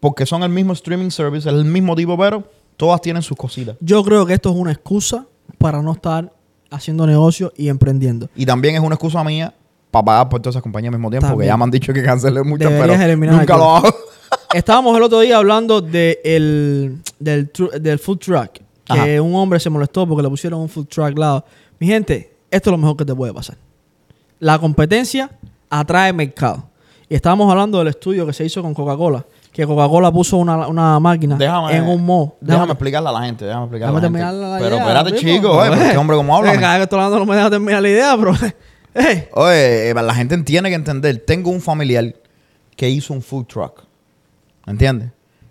Porque 0.00 0.26
son 0.26 0.42
el 0.42 0.48
mismo 0.48 0.72
streaming 0.72 1.10
service, 1.10 1.48
el 1.48 1.64
mismo 1.64 1.94
tipo, 1.94 2.18
pero 2.18 2.42
todas 2.76 3.00
tienen 3.00 3.22
sus 3.22 3.36
cositas. 3.36 3.76
Yo 3.80 4.02
creo 4.02 4.26
que 4.26 4.34
esto 4.34 4.50
es 4.50 4.56
una 4.56 4.72
excusa 4.72 5.24
para 5.58 5.82
no 5.82 5.92
estar 5.92 6.32
haciendo 6.70 7.06
negocio 7.06 7.52
y 7.56 7.68
emprendiendo. 7.68 8.28
Y 8.34 8.44
también 8.44 8.74
es 8.74 8.80
una 8.80 8.96
excusa 8.96 9.22
mía 9.22 9.54
para 9.92 10.04
pagar 10.04 10.28
por 10.28 10.40
todas 10.40 10.54
esas 10.54 10.62
compañías 10.62 10.92
al 10.92 10.98
mismo 10.98 11.10
tiempo, 11.10 11.28
porque 11.28 11.46
También. 11.46 11.52
ya 11.52 11.56
me 11.56 11.64
han 11.64 11.70
dicho 11.70 11.92
que 11.92 12.02
cancelé 12.02 12.42
muchas, 12.42 12.72
Deberías 12.72 12.98
pero 12.98 13.32
nunca 13.32 13.56
lo 13.56 13.76
hago. 13.76 13.94
estábamos 14.52 14.96
el 14.96 15.02
otro 15.04 15.20
día 15.20 15.36
hablando 15.36 15.80
de 15.80 16.20
el, 16.24 17.02
del, 17.20 17.50
del 17.80 17.98
food 18.00 18.18
truck. 18.18 18.65
Que 18.86 19.14
Ajá. 19.16 19.22
un 19.22 19.34
hombre 19.34 19.58
se 19.60 19.68
molestó 19.68 20.06
porque 20.06 20.22
le 20.22 20.28
pusieron 20.28 20.60
un 20.60 20.68
food 20.68 20.86
truck 20.86 21.06
al 21.08 21.14
lado. 21.14 21.44
Mi 21.78 21.86
gente, 21.88 22.34
esto 22.50 22.70
es 22.70 22.72
lo 22.72 22.78
mejor 22.78 22.96
que 22.96 23.04
te 23.04 23.14
puede 23.14 23.34
pasar. 23.34 23.56
La 24.38 24.58
competencia 24.58 25.30
atrae 25.68 26.12
mercado. 26.12 26.68
Y 27.08 27.14
estábamos 27.14 27.50
hablando 27.50 27.78
del 27.78 27.88
estudio 27.88 28.26
que 28.26 28.32
se 28.32 28.44
hizo 28.44 28.62
con 28.62 28.74
Coca-Cola. 28.74 29.24
Que 29.52 29.66
Coca-Cola 29.66 30.12
puso 30.12 30.36
una, 30.36 30.66
una 30.68 31.00
máquina 31.00 31.36
Déjame, 31.36 31.74
en 31.76 31.84
un 31.88 32.04
mall. 32.04 32.32
Déjame, 32.40 32.72
explicarle 32.72 33.08
a 33.08 33.12
la 33.12 33.22
gente. 33.22 33.44
Déjame 33.44 33.64
explicarle 33.64 34.00
Déjame 34.00 34.22
a 34.22 34.32
la 34.32 34.36
gente. 34.36 34.50
la 34.50 34.58
Pero 34.58 34.76
idea, 34.76 34.86
espérate, 35.00 35.16
chico. 35.16 35.50
Oye, 35.52 35.70
pero 35.70 35.82
este 35.82 35.96
hombre 35.96 36.16
como 36.16 36.36
habla. 36.36 36.54
Eh, 36.54 36.60
Cada 36.60 36.72
vez 36.74 36.78
que 36.80 36.82
estoy 36.84 36.98
hablando 36.98 37.18
no 37.20 37.26
me 37.26 37.36
deja 37.36 37.50
terminar 37.50 37.82
la 37.82 37.88
idea, 37.88 38.14
bro. 38.16 38.34
Eh, 38.98 39.28
Oye, 39.34 39.90
eh, 39.90 39.94
la 39.94 40.14
gente 40.14 40.38
tiene 40.38 40.70
que 40.70 40.74
entender. 40.74 41.22
Tengo 41.26 41.50
un 41.50 41.60
familiar 41.60 42.14
que 42.76 42.88
hizo 42.88 43.12
un 43.12 43.20
food 43.20 43.44
truck. 43.44 43.82
¿Entiendes? 44.66 45.10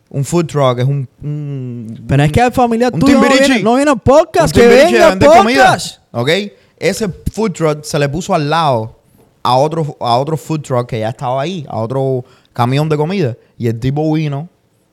Un 0.10 0.24
food 0.24 0.46
truck 0.46 0.80
es 0.80 0.86
un... 0.86 1.08
un 1.24 2.06
Pero 2.08 2.24
es 2.24 2.32
que 2.32 2.42
al 2.42 2.52
familiar 2.54 2.94
Un 2.94 3.00
tuyo 3.00 3.20
no 3.20 3.28
viene, 3.28 3.64
no 3.64 3.76
viene 3.76 3.96
podcast. 3.98 4.56
un 4.56 4.62
Que 4.62 4.68
venga 4.68 5.08
a 5.08 5.10
vender 5.10 5.30
comida. 5.30 5.66
podcast. 5.66 6.00
¿Ok? 6.12 6.30
Ese 6.78 7.10
food 7.32 7.52
truck 7.52 7.84
se 7.84 7.98
le 8.00 8.08
puso 8.08 8.34
al 8.34 8.50
lado 8.50 8.96
a 9.44 9.56
otro, 9.58 9.98
a 10.00 10.18
otro 10.18 10.38
food 10.38 10.62
truck 10.62 10.88
que 10.88 11.00
ya 11.00 11.10
estaba 11.10 11.42
ahí, 11.42 11.66
a 11.68 11.78
otro 11.80 12.24
camión 12.54 12.88
de 12.88 12.98
comida. 12.98 13.36
Y 13.58 13.68
el 13.68 13.80
tipo 13.80 14.12
vino 14.14 14.48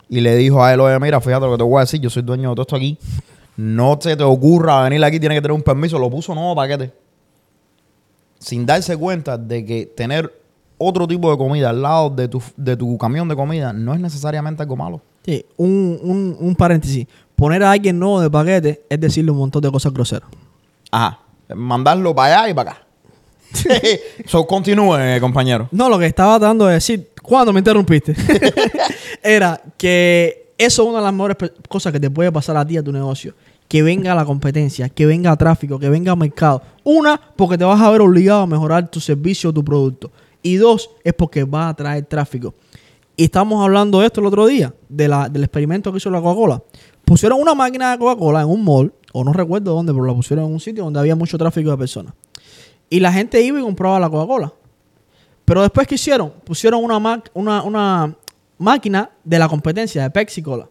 y 0.09 0.19
le 0.21 0.35
dijo 0.35 0.63
a 0.63 0.73
él, 0.73 0.79
oye, 0.79 0.99
mira, 0.99 1.21
fíjate 1.21 1.45
lo 1.45 1.51
que 1.53 1.57
te 1.57 1.63
voy 1.63 1.77
a 1.77 1.81
decir, 1.81 1.99
yo 2.01 2.09
soy 2.09 2.23
dueño 2.23 2.49
de 2.49 2.55
todo 2.55 2.61
esto 2.63 2.75
aquí. 2.75 2.97
No 3.55 3.97
se 4.01 4.15
te 4.15 4.23
ocurra 4.23 4.83
venir 4.83 5.03
aquí, 5.03 5.19
tienes 5.19 5.37
que 5.37 5.41
tener 5.41 5.55
un 5.55 5.61
permiso. 5.61 5.99
Lo 5.99 6.09
puso 6.09 6.33
nuevo 6.33 6.55
paquete. 6.55 6.91
Sin 8.39 8.65
darse 8.65 8.97
cuenta 8.97 9.37
de 9.37 9.63
que 9.65 9.85
tener 9.85 10.33
otro 10.77 11.07
tipo 11.07 11.31
de 11.31 11.37
comida 11.37 11.69
al 11.69 11.81
lado 11.81 12.09
de 12.09 12.27
tu, 12.27 12.41
de 12.57 12.75
tu 12.75 12.97
camión 12.97 13.27
de 13.27 13.35
comida 13.35 13.73
no 13.73 13.93
es 13.93 13.99
necesariamente 13.99 14.63
algo 14.63 14.75
malo. 14.75 15.01
Sí, 15.25 15.45
un, 15.57 15.99
un, 16.03 16.37
un 16.39 16.55
paréntesis. 16.55 17.07
Poner 17.35 17.63
a 17.63 17.71
alguien 17.71 17.97
nuevo 17.97 18.21
de 18.21 18.29
paquete 18.29 18.83
es 18.89 18.99
decirle 18.99 19.31
un 19.31 19.37
montón 19.37 19.61
de 19.61 19.71
cosas 19.71 19.93
groseras. 19.93 20.29
Ajá. 20.91 21.19
Mandarlo 21.55 22.13
para 22.15 22.41
allá 22.41 22.49
y 22.49 22.53
para 22.53 22.71
acá. 22.71 22.83
so, 24.25 24.45
continúe, 24.45 25.19
compañero. 25.19 25.67
No, 25.71 25.89
lo 25.89 25.99
que 25.99 26.05
estaba 26.05 26.39
tratando 26.39 26.67
de 26.67 26.75
decir, 26.75 27.09
cuando 27.21 27.53
me 27.53 27.59
interrumpiste, 27.59 28.15
era 29.23 29.61
que 29.77 30.53
eso 30.57 30.83
es 30.83 30.89
una 30.89 30.99
de 30.99 31.05
las 31.05 31.13
mejores 31.13 31.37
cosas 31.67 31.91
que 31.91 31.99
te 31.99 32.09
puede 32.09 32.31
pasar 32.31 32.57
a 32.57 32.65
ti 32.65 32.77
a 32.77 32.83
tu 32.83 32.91
negocio. 32.91 33.33
Que 33.67 33.81
venga 33.81 34.13
la 34.13 34.25
competencia, 34.25 34.89
que 34.89 35.05
venga 35.05 35.35
tráfico, 35.35 35.79
que 35.79 35.89
venga 35.89 36.15
mercado. 36.15 36.61
Una, 36.83 37.19
porque 37.35 37.57
te 37.57 37.63
vas 37.63 37.81
a 37.81 37.89
ver 37.89 38.01
obligado 38.01 38.41
a 38.41 38.47
mejorar 38.47 38.89
tu 38.89 38.99
servicio 38.99 39.49
o 39.49 39.53
tu 39.53 39.63
producto. 39.63 40.11
Y 40.43 40.57
dos, 40.57 40.91
es 41.03 41.13
porque 41.13 41.45
va 41.45 41.69
a 41.69 41.73
traer 41.73 42.05
tráfico. 42.05 42.53
Y 43.15 43.25
estamos 43.25 43.63
hablando 43.63 43.99
de 43.99 44.07
esto 44.07 44.19
el 44.19 44.27
otro 44.27 44.45
día, 44.45 44.73
de 44.89 45.07
la, 45.07 45.29
del 45.29 45.43
experimento 45.43 45.91
que 45.91 45.97
hizo 45.97 46.09
la 46.09 46.21
Coca-Cola. 46.21 46.61
Pusieron 47.05 47.39
una 47.39 47.55
máquina 47.55 47.91
de 47.91 47.97
Coca-Cola 47.97 48.41
en 48.41 48.49
un 48.49 48.63
mall, 48.63 48.93
o 49.13 49.23
no 49.23 49.33
recuerdo 49.33 49.73
dónde, 49.73 49.93
pero 49.93 50.05
la 50.05 50.13
pusieron 50.13 50.45
en 50.45 50.53
un 50.53 50.59
sitio 50.59 50.83
donde 50.83 50.99
había 50.99 51.15
mucho 51.15 51.37
tráfico 51.37 51.71
de 51.71 51.77
personas. 51.77 52.13
Y 52.89 52.99
la 52.99 53.11
gente 53.13 53.41
iba 53.41 53.59
y 53.59 53.63
compraba 53.63 53.99
la 53.99 54.09
Coca-Cola. 54.09 54.53
Pero 55.45 55.61
después, 55.61 55.87
¿qué 55.87 55.95
hicieron? 55.95 56.31
Pusieron 56.43 56.83
una, 56.83 57.21
una, 57.33 57.63
una 57.63 58.15
máquina 58.57 59.09
de 59.23 59.39
la 59.39 59.47
competencia 59.47 60.03
de 60.03 60.09
Pepsi 60.09 60.41
Cola. 60.41 60.67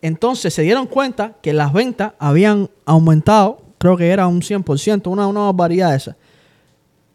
Entonces 0.00 0.54
se 0.54 0.62
dieron 0.62 0.86
cuenta 0.86 1.36
que 1.42 1.52
las 1.52 1.72
ventas 1.72 2.12
habían 2.18 2.70
aumentado, 2.84 3.62
creo 3.78 3.96
que 3.96 4.08
era 4.08 4.26
un 4.26 4.40
100%, 4.40 5.08
una, 5.08 5.26
una 5.26 5.40
barbaridad 5.40 5.94
esa. 5.94 6.16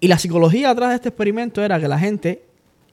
Y 0.01 0.07
la 0.09 0.17
psicología 0.17 0.71
atrás 0.71 0.89
de 0.89 0.95
este 0.95 1.09
experimento 1.09 1.63
era 1.63 1.79
que 1.79 1.87
la 1.87 1.97
gente, 1.97 2.43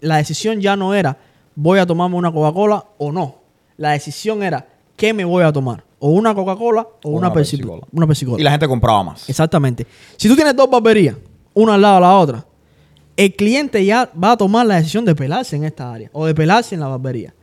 la 0.00 0.18
decisión 0.18 0.60
ya 0.60 0.76
no 0.76 0.94
era 0.94 1.18
voy 1.56 1.80
a 1.80 1.86
tomarme 1.86 2.14
una 2.14 2.30
Coca-Cola 2.30 2.84
o 2.98 3.10
no. 3.10 3.34
La 3.78 3.90
decisión 3.90 4.44
era 4.44 4.64
qué 4.94 5.12
me 5.12 5.24
voy 5.24 5.42
a 5.42 5.52
tomar. 5.52 5.82
O 5.98 6.10
una 6.10 6.32
Coca-Cola 6.32 6.86
o, 7.02 7.08
una, 7.10 7.32
Pepsi, 7.32 7.56
Pepsi-Cola. 7.56 7.82
una. 7.90 8.06
Y 8.38 8.42
la 8.44 8.52
gente 8.52 8.68
compraba 8.68 9.02
más. 9.02 9.28
Exactamente. 9.28 9.84
Si 10.16 10.28
tú 10.28 10.36
tienes 10.36 10.54
dos 10.54 10.70
barberías, 10.70 11.16
una 11.54 11.74
al 11.74 11.80
lado 11.82 11.94
de 11.96 12.00
la 12.02 12.14
otra, 12.16 12.46
el 13.16 13.34
cliente 13.34 13.84
ya 13.84 14.08
va 14.22 14.32
a 14.32 14.36
tomar 14.36 14.64
la 14.66 14.76
decisión 14.76 15.04
de 15.04 15.14
pelarse 15.16 15.56
en 15.56 15.64
esta 15.64 15.92
área 15.92 16.08
o 16.12 16.24
de 16.26 16.34
pelarse 16.34 16.76
en 16.76 16.80
la 16.82 16.86
barbería. 16.86 17.34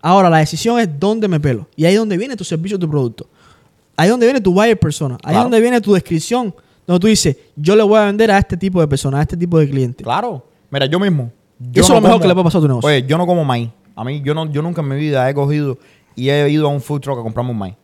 Ahora, 0.00 0.30
la 0.30 0.38
decisión 0.38 0.78
es 0.78 0.88
dónde 1.00 1.26
me 1.26 1.40
pelo. 1.40 1.66
Y 1.74 1.86
ahí 1.86 1.94
es 1.94 1.98
donde 1.98 2.16
viene 2.16 2.36
tu 2.36 2.44
servicio, 2.44 2.78
tu 2.78 2.88
producto. 2.88 3.26
Ahí 3.96 4.06
es 4.06 4.10
donde 4.12 4.26
viene 4.26 4.40
tu 4.40 4.52
buyer 4.52 4.78
persona. 4.78 5.14
Ahí 5.16 5.18
es 5.18 5.30
Claro. 5.32 5.42
donde 5.44 5.60
viene 5.60 5.80
tu 5.80 5.94
descripción. 5.94 6.54
Donde 6.86 7.00
tú 7.00 7.06
dices, 7.06 7.36
yo 7.56 7.76
le 7.76 7.82
voy 7.82 7.98
a 7.98 8.04
vender 8.04 8.30
a 8.30 8.38
este 8.38 8.56
tipo 8.56 8.80
de 8.80 8.88
persona, 8.88 9.18
a 9.18 9.22
este 9.22 9.36
tipo 9.36 9.58
de 9.58 9.68
cliente. 9.68 10.04
Claro. 10.04 10.46
Mira, 10.70 10.86
yo 10.86 10.98
mismo. 10.98 11.30
Eso 11.72 11.82
es 11.82 11.88
lo 11.88 12.00
mejor 12.00 12.20
que 12.20 12.28
le 12.28 12.34
puede 12.34 12.44
pasar 12.44 12.58
a 12.58 12.62
tu 12.62 12.68
negocio. 12.68 12.88
Oye, 12.88 13.04
yo 13.06 13.16
no 13.16 13.26
como 13.26 13.44
maíz. 13.44 13.70
A 13.96 14.04
mí, 14.04 14.20
yo, 14.24 14.34
no, 14.34 14.50
yo 14.50 14.60
nunca 14.60 14.82
en 14.82 14.88
mi 14.88 14.96
vida 14.96 15.28
he 15.30 15.34
cogido 15.34 15.78
y 16.16 16.28
he 16.28 16.48
ido 16.50 16.66
a 16.66 16.70
un 16.70 16.80
food 16.80 17.00
truck 17.00 17.18
a 17.18 17.22
comprarme 17.22 17.52
un 17.52 17.58
maíz. 17.58 17.76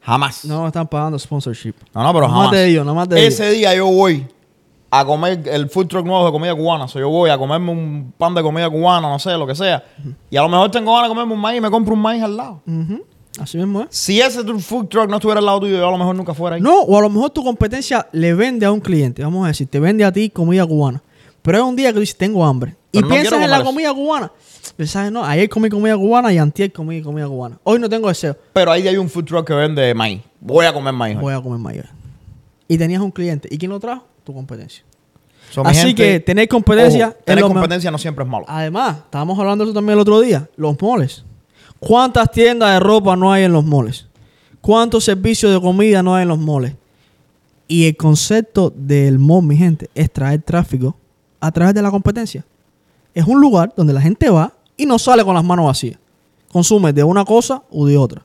Jamás. 0.00 0.44
No 0.44 0.66
están 0.66 0.86
pagando 0.86 1.18
sponsorship. 1.18 1.74
No, 1.94 2.02
no, 2.02 2.12
pero 2.12 2.28
jamás. 2.28 2.44
más 2.44 2.52
de 2.52 2.66
ellos, 2.66 2.84
nada 2.84 2.94
más 2.94 3.08
de 3.08 3.26
Ese 3.26 3.50
día 3.50 3.74
yo 3.74 3.86
voy 3.86 4.26
a 4.90 5.04
comer 5.04 5.42
el 5.46 5.68
food 5.68 5.86
truck 5.86 6.06
nuevo 6.06 6.24
de 6.24 6.32
comida 6.32 6.54
cubana. 6.54 6.84
O 6.84 6.88
sea, 6.88 7.00
yo 7.00 7.08
voy 7.08 7.30
a 7.30 7.38
comerme 7.38 7.70
un 7.70 8.12
pan 8.16 8.34
de 8.34 8.42
comida 8.42 8.68
cubana, 8.70 9.08
no 9.08 9.18
sé, 9.18 9.32
lo 9.32 9.46
que 9.46 9.54
sea. 9.54 9.84
Y 10.30 10.36
a 10.36 10.42
lo 10.42 10.48
mejor 10.48 10.70
tengo 10.70 10.92
ganas 10.92 11.08
de 11.08 11.14
comerme 11.14 11.34
un 11.34 11.40
maíz 11.40 11.58
y 11.58 11.60
me 11.60 11.70
compro 11.70 11.94
un 11.94 12.00
maíz 12.00 12.22
al 12.22 12.36
lado. 12.36 12.62
Ujú. 12.66 13.04
Así 13.38 13.58
mismo 13.58 13.82
es. 13.82 13.88
Si 13.90 14.20
ese 14.20 14.42
food 14.42 14.86
truck 14.86 15.08
no 15.08 15.16
estuviera 15.16 15.38
al 15.38 15.46
lado 15.46 15.60
tuyo, 15.60 15.76
yo 15.76 15.88
a 15.88 15.90
lo 15.90 15.98
mejor 15.98 16.14
nunca 16.14 16.34
fuera 16.34 16.56
ahí. 16.56 16.62
No, 16.62 16.80
o 16.80 16.98
a 16.98 17.00
lo 17.00 17.10
mejor 17.10 17.30
tu 17.30 17.42
competencia 17.44 18.06
le 18.12 18.34
vende 18.34 18.66
a 18.66 18.72
un 18.72 18.80
cliente, 18.80 19.22
vamos 19.22 19.44
a 19.44 19.48
decir, 19.48 19.66
te 19.68 19.80
vende 19.80 20.04
a 20.04 20.12
ti 20.12 20.30
comida 20.30 20.66
cubana. 20.66 21.02
Pero 21.42 21.58
es 21.58 21.64
un 21.64 21.76
día 21.76 21.92
que 21.92 22.00
dices, 22.00 22.16
tengo 22.16 22.44
hambre. 22.44 22.76
Y 22.92 23.00
no 23.00 23.08
piensas 23.08 23.40
en 23.42 23.50
la 23.50 23.62
comida 23.62 23.92
cubana. 23.94 24.30
Pensás, 24.76 25.10
no, 25.10 25.24
ayer 25.24 25.48
comí 25.48 25.68
comida 25.68 25.96
cubana 25.96 26.32
y 26.32 26.38
antier 26.38 26.72
comí 26.72 27.02
comida 27.02 27.26
cubana. 27.26 27.58
Hoy 27.64 27.78
no 27.78 27.88
tengo 27.88 28.08
deseo. 28.08 28.36
Pero 28.52 28.70
ahí 28.70 28.86
hay 28.86 28.96
un 28.96 29.08
food 29.08 29.24
truck 29.24 29.46
que 29.46 29.54
vende 29.54 29.94
maíz. 29.94 30.22
Voy 30.40 30.66
a 30.66 30.72
comer 30.72 30.92
maíz. 30.92 31.16
hoy. 31.16 31.22
Voy 31.22 31.34
a 31.34 31.40
comer 31.40 31.58
mayor. 31.58 31.86
Y 32.68 32.76
tenías 32.76 33.00
un 33.00 33.10
cliente. 33.10 33.48
¿Y 33.50 33.58
quién 33.58 33.70
lo 33.70 33.80
trajo? 33.80 34.04
Tu 34.24 34.34
competencia. 34.34 34.84
So, 35.50 35.64
Así 35.64 35.80
gente, 35.80 35.94
que 35.94 36.20
tener 36.20 36.46
competencia 36.46 37.08
ojo, 37.08 37.16
tener 37.24 37.44
competencia 37.44 37.90
no 37.90 37.96
siempre 37.96 38.24
es 38.24 38.30
malo. 38.30 38.44
Además, 38.46 38.98
estábamos 38.98 39.38
hablando 39.38 39.64
de 39.64 39.70
eso 39.70 39.74
también 39.74 39.94
el 39.94 40.00
otro 40.00 40.20
día. 40.20 40.48
Los 40.56 40.80
moles. 40.80 41.24
¿Cuántas 41.80 42.30
tiendas 42.30 42.72
de 42.72 42.80
ropa 42.80 43.16
no 43.16 43.32
hay 43.32 43.44
en 43.44 43.52
los 43.52 43.64
moles? 43.64 44.06
¿Cuántos 44.60 45.04
servicios 45.04 45.52
de 45.52 45.60
comida 45.60 46.02
no 46.02 46.14
hay 46.14 46.22
en 46.22 46.28
los 46.28 46.38
moles? 46.38 46.74
Y 47.68 47.86
el 47.86 47.96
concepto 47.96 48.72
del 48.74 49.18
mall, 49.18 49.44
mi 49.44 49.56
gente, 49.56 49.88
es 49.94 50.10
traer 50.12 50.42
tráfico 50.42 50.96
a 51.40 51.52
través 51.52 51.74
de 51.74 51.82
la 51.82 51.90
competencia. 51.90 52.44
Es 53.14 53.24
un 53.26 53.40
lugar 53.40 53.72
donde 53.76 53.92
la 53.92 54.00
gente 54.00 54.28
va 54.30 54.52
y 54.76 54.86
no 54.86 54.98
sale 54.98 55.24
con 55.24 55.34
las 55.34 55.44
manos 55.44 55.66
vacías. 55.66 55.98
Consume 56.50 56.92
de 56.92 57.04
una 57.04 57.24
cosa 57.24 57.62
u 57.70 57.86
de 57.86 57.96
otra. 57.96 58.24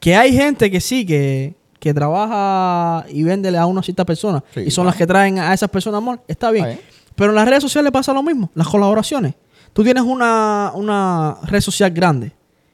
Que 0.00 0.16
hay 0.16 0.32
gente 0.32 0.70
que 0.70 0.80
sí, 0.80 1.06
que, 1.06 1.54
que 1.78 1.94
trabaja 1.94 3.06
y 3.08 3.22
vende 3.22 3.56
a 3.56 3.66
una 3.66 3.82
cierta 3.82 4.04
persona 4.04 4.42
Sí, 4.52 4.60
y 4.60 4.70
son 4.70 4.82
claro. 4.82 4.86
las 4.86 4.96
que 4.96 5.06
traen 5.06 5.38
a 5.38 5.54
esas 5.54 5.70
personas 5.70 5.98
al 5.98 6.04
mall. 6.04 6.20
Está 6.26 6.50
bien. 6.50 6.66
Está 6.66 6.80
bien. 6.80 6.92
Pero 7.14 7.30
en 7.30 7.36
las 7.36 7.48
redes 7.48 7.62
sociales 7.62 7.92
pasa 7.92 8.12
lo 8.12 8.22
mismo, 8.22 8.50
las 8.54 8.66
colaboraciones. 8.68 9.34
Tú 9.72 9.84
tienes 9.84 10.02
una, 10.02 10.72
una 10.74 11.36
red 11.44 11.60
social 11.60 11.90
grande 11.90 12.32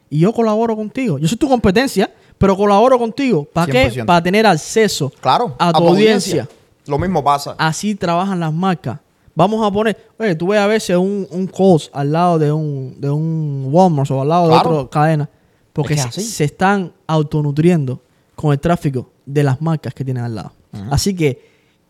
y 0.09 0.19
yo 0.19 0.33
colaboro 0.33 0.75
contigo. 0.75 1.17
Yo 1.19 1.27
soy 1.27 1.37
tu 1.37 1.47
competencia, 1.47 2.11
pero 2.37 2.55
colaboro 2.57 2.97
contigo. 2.97 3.45
¿Para 3.51 3.71
qué? 3.71 3.91
100%. 3.91 4.05
Para 4.05 4.23
tener 4.23 4.45
acceso 4.45 5.11
Claro. 5.21 5.55
a 5.59 5.71
tu 5.73 5.87
audiencia. 5.87 6.47
Lo 6.87 6.97
mismo 6.97 7.23
pasa. 7.23 7.55
Así 7.57 7.93
trabajan 7.95 8.39
las 8.39 8.53
marcas. 8.53 8.99
Vamos 9.35 9.65
a 9.65 9.71
poner, 9.71 9.95
oye, 10.17 10.35
tú 10.35 10.47
ves 10.47 10.59
a 10.59 10.67
veces 10.67 10.97
un, 10.97 11.27
un 11.31 11.47
Kohl's 11.47 11.89
al 11.93 12.11
lado 12.11 12.39
de 12.39 12.51
un, 12.51 12.95
de 12.99 13.09
un 13.09 13.67
Walmart 13.71 14.09
o 14.11 14.21
al 14.21 14.27
lado 14.27 14.47
Claro. 14.49 14.69
de 14.71 14.75
otra 14.79 14.89
cadena. 14.89 15.29
Porque 15.71 15.93
Es 15.93 16.05
que 16.07 16.11
se, 16.13 16.21
se 16.21 16.43
están 16.45 16.91
autonutriendo 17.07 18.01
con 18.35 18.51
el 18.51 18.59
tráfico 18.59 19.09
de 19.25 19.43
las 19.43 19.61
marcas 19.61 19.93
que 19.93 20.03
tienen 20.03 20.23
al 20.23 20.35
lado. 20.35 20.51
Así 20.89 21.15
que 21.15 21.47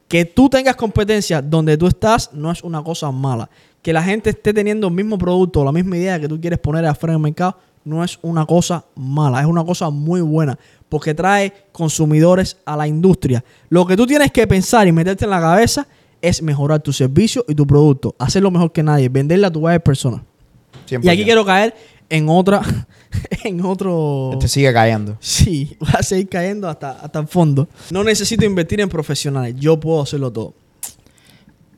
que 0.07 0.25
tú 0.25 0.49
tengas 0.49 0.75
competencia 0.75 1.39
donde 1.41 1.77
tú 1.77 1.85
estás 1.87 2.31
no 2.33 2.51
es 2.51 2.63
una 2.63 2.83
cosa 2.83 3.11
mala. 3.11 3.49
Que 3.81 3.93
la 3.93 4.01
gente 4.03 4.31
esté 4.31 4.53
teniendo 4.53 4.87
el 4.87 4.93
mismo 4.93 5.17
producto 5.17 5.61
o 5.61 5.63
la 5.65 5.71
misma 5.71 5.97
idea 5.97 6.19
que 6.19 6.27
tú 6.27 6.39
quieres 6.41 6.59
poner 6.59 6.85
afuera 6.85 7.13
en 7.13 7.17
el 7.17 7.23
mercado 7.23 7.55
no 7.85 8.03
es 8.03 8.19
una 8.22 8.45
cosa 8.45 8.85
mala, 8.95 9.41
es 9.41 9.47
una 9.47 9.64
cosa 9.64 9.89
muy 9.89 10.22
buena 10.22 10.57
porque 10.89 11.14
trae 11.14 11.53
consumidores 11.72 12.57
a 12.65 12.76
la 12.76 12.88
industria. 12.88 13.43
Lo 13.69 13.85
que 13.85 13.95
tú 13.95 14.06
tienes 14.06 14.31
que 14.31 14.45
pensar 14.47 14.88
y 14.88 14.91
meterte 14.91 15.26
en 15.26 15.31
la 15.31 15.39
cabeza 15.39 15.88
es 16.22 16.41
mejorar 16.41 16.81
tu 16.81 16.91
servicio 16.91 17.45
y 17.47 17.56
tu 17.56 17.65
producto, 17.65 18.15
hacerlo 18.19 18.51
mejor 18.51 18.72
que 18.72 18.84
nadie, 18.84 19.07
venderle 19.07 19.47
a 19.47 19.51
tu 19.51 19.61
buyer 19.61 19.81
persona. 19.81 20.23
Y 20.89 20.95
aquí 20.95 21.22
100%. 21.22 21.23
quiero 21.23 21.45
caer 21.45 21.76
en 22.10 22.27
otra, 22.27 22.61
en 23.43 23.64
otro... 23.64 24.31
Este 24.34 24.47
sigue 24.47 24.73
cayendo. 24.73 25.15
Sí, 25.19 25.77
voy 25.80 25.89
a 25.93 26.03
seguir 26.03 26.27
cayendo 26.27 26.68
hasta, 26.68 26.91
hasta 26.91 27.19
el 27.19 27.27
fondo. 27.27 27.69
No 27.91 28.03
necesito 28.03 28.43
invertir 28.43 28.81
en 28.81 28.89
profesionales, 28.89 29.56
yo 29.57 29.80
puedo 29.80 30.01
hacerlo 30.01 30.31
todo. 30.31 30.53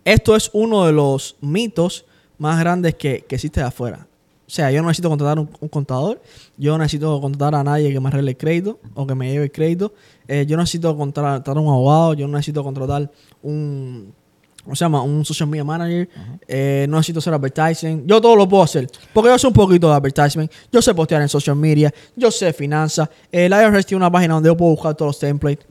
Esto 0.03 0.35
es 0.35 0.49
uno 0.53 0.85
de 0.85 0.93
los 0.93 1.35
mitos 1.41 2.05
más 2.39 2.59
grandes 2.59 2.95
que, 2.95 3.23
que 3.27 3.35
existe 3.35 3.59
de 3.59 3.67
afuera. 3.67 4.07
O 4.51 4.53
sea, 4.53 4.69
yo 4.69 4.81
no 4.81 4.89
necesito 4.89 5.07
contratar 5.07 5.39
un, 5.39 5.49
un 5.61 5.69
contador, 5.69 6.21
yo 6.57 6.73
no 6.73 6.79
necesito 6.79 7.21
contratar 7.21 7.55
a 7.55 7.63
nadie 7.63 7.93
que 7.93 7.99
me 8.01 8.09
arregle 8.09 8.31
el 8.31 8.37
crédito 8.37 8.79
o 8.95 9.07
que 9.07 9.15
me 9.15 9.31
lleve 9.31 9.45
el 9.45 9.51
crédito, 9.53 9.93
eh, 10.27 10.45
yo 10.45 10.57
no 10.57 10.63
necesito 10.63 10.97
contratar 10.97 11.55
a 11.55 11.59
un 11.61 11.69
abogado, 11.69 12.15
yo 12.15 12.27
no 12.27 12.33
necesito 12.35 12.61
contratar 12.61 13.09
un, 13.41 14.13
¿cómo 14.61 14.75
se 14.75 14.83
llama? 14.83 15.03
Un 15.03 15.23
social 15.23 15.47
media 15.47 15.63
manager. 15.63 16.09
Eh, 16.49 16.85
no 16.89 16.97
necesito 16.97 17.19
hacer 17.19 17.33
advertising. 17.33 18.05
Yo 18.05 18.19
todo 18.19 18.35
lo 18.35 18.45
puedo 18.49 18.61
hacer. 18.63 18.89
Porque 19.13 19.29
yo 19.29 19.39
sé 19.39 19.47
un 19.47 19.53
poquito 19.53 19.87
de 19.89 19.95
advertisement. 19.95 20.51
Yo 20.69 20.81
sé 20.81 20.93
postear 20.93 21.21
en 21.21 21.29
social 21.29 21.55
media. 21.55 21.93
Yo 22.17 22.29
sé 22.29 22.51
finanzas. 22.51 23.07
El 23.31 23.53
IRS 23.53 23.85
tiene 23.85 24.03
una 24.03 24.11
página 24.11 24.33
donde 24.33 24.49
yo 24.49 24.57
puedo 24.57 24.71
buscar 24.71 24.93
todos 24.95 25.09
los 25.11 25.19
templates. 25.19 25.65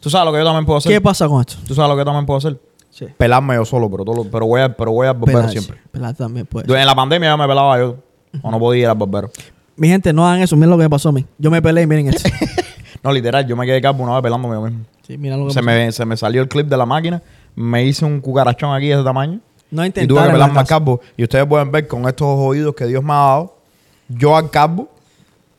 ¿Tú 0.00 0.10
sabes 0.10 0.26
lo 0.26 0.32
que 0.32 0.38
yo 0.40 0.44
también 0.44 0.66
puedo 0.66 0.78
hacer? 0.78 0.90
¿Qué 0.92 1.00
pasa 1.00 1.28
con 1.28 1.40
esto? 1.42 1.54
¿Tú 1.64 1.76
sabes 1.76 1.88
lo 1.88 1.94
que 1.94 2.00
yo 2.00 2.04
también 2.06 2.26
puedo 2.26 2.38
hacer? 2.38 2.60
Sí. 2.90 3.06
Pelarme 3.16 3.54
yo 3.54 3.64
solo, 3.64 3.90
pero, 3.90 4.04
todo 4.04 4.16
lo- 4.24 4.30
pero, 4.30 4.46
voy, 4.46 4.62
a, 4.62 4.74
pero 4.76 4.90
voy 4.90 5.06
a 5.06 5.18
Pelarse. 5.18 5.52
siempre. 5.60 5.78
Pelar 5.92 6.14
también. 6.14 6.48
Yo 6.66 6.76
en 6.76 6.86
la 6.86 6.94
pandemia 6.94 7.28
ya 7.30 7.36
me 7.36 7.46
pelaba 7.46 7.78
yo. 7.78 7.96
O 8.42 8.50
no 8.50 8.58
podía 8.58 8.82
ir 8.82 8.88
al 8.88 8.96
barbero. 8.96 9.30
Mi 9.76 9.88
gente, 9.88 10.12
no 10.12 10.26
hagan 10.26 10.40
eso. 10.42 10.56
Miren 10.56 10.70
lo 10.70 10.76
que 10.78 10.84
me 10.84 10.90
pasó 10.90 11.10
a 11.10 11.12
mí. 11.12 11.24
Yo 11.38 11.50
me 11.50 11.60
peleé 11.62 11.84
y 11.84 11.86
miren 11.86 12.08
esto. 12.08 12.28
No, 13.02 13.12
literal, 13.12 13.46
yo 13.46 13.54
me 13.54 13.64
quedé 13.66 13.80
calvo 13.80 14.02
una 14.02 14.14
vez 14.14 14.22
pelándome 14.22 14.54
yo 14.56 14.62
mismo. 14.62 14.84
sí, 15.06 15.16
mira 15.16 15.36
lo 15.36 15.46
que 15.46 15.52
Se 15.52 15.60
pasó. 15.60 15.66
me, 15.66 15.92
se 15.92 16.04
me 16.04 16.16
salió 16.16 16.42
el 16.42 16.48
clip 16.48 16.66
de 16.66 16.76
la 16.76 16.86
máquina, 16.86 17.22
me 17.54 17.84
hice 17.84 18.04
un 18.04 18.20
cucarachón 18.20 18.74
aquí 18.74 18.88
de 18.88 18.94
ese 18.94 19.04
tamaño 19.04 19.38
No 19.70 19.84
y 19.84 19.86
intentar 19.88 20.08
tuve 20.08 20.36
que 20.36 20.42
al 20.42 20.52
casa. 20.52 20.64
calvo. 20.64 21.00
Y 21.16 21.22
ustedes 21.22 21.46
pueden 21.46 21.70
ver 21.70 21.86
con 21.86 22.08
estos 22.08 22.26
oídos 22.26 22.74
que 22.74 22.84
Dios 22.86 23.04
me 23.04 23.12
ha 23.12 23.16
dado, 23.16 23.56
yo 24.08 24.36
al 24.36 24.50
calvo 24.50 24.88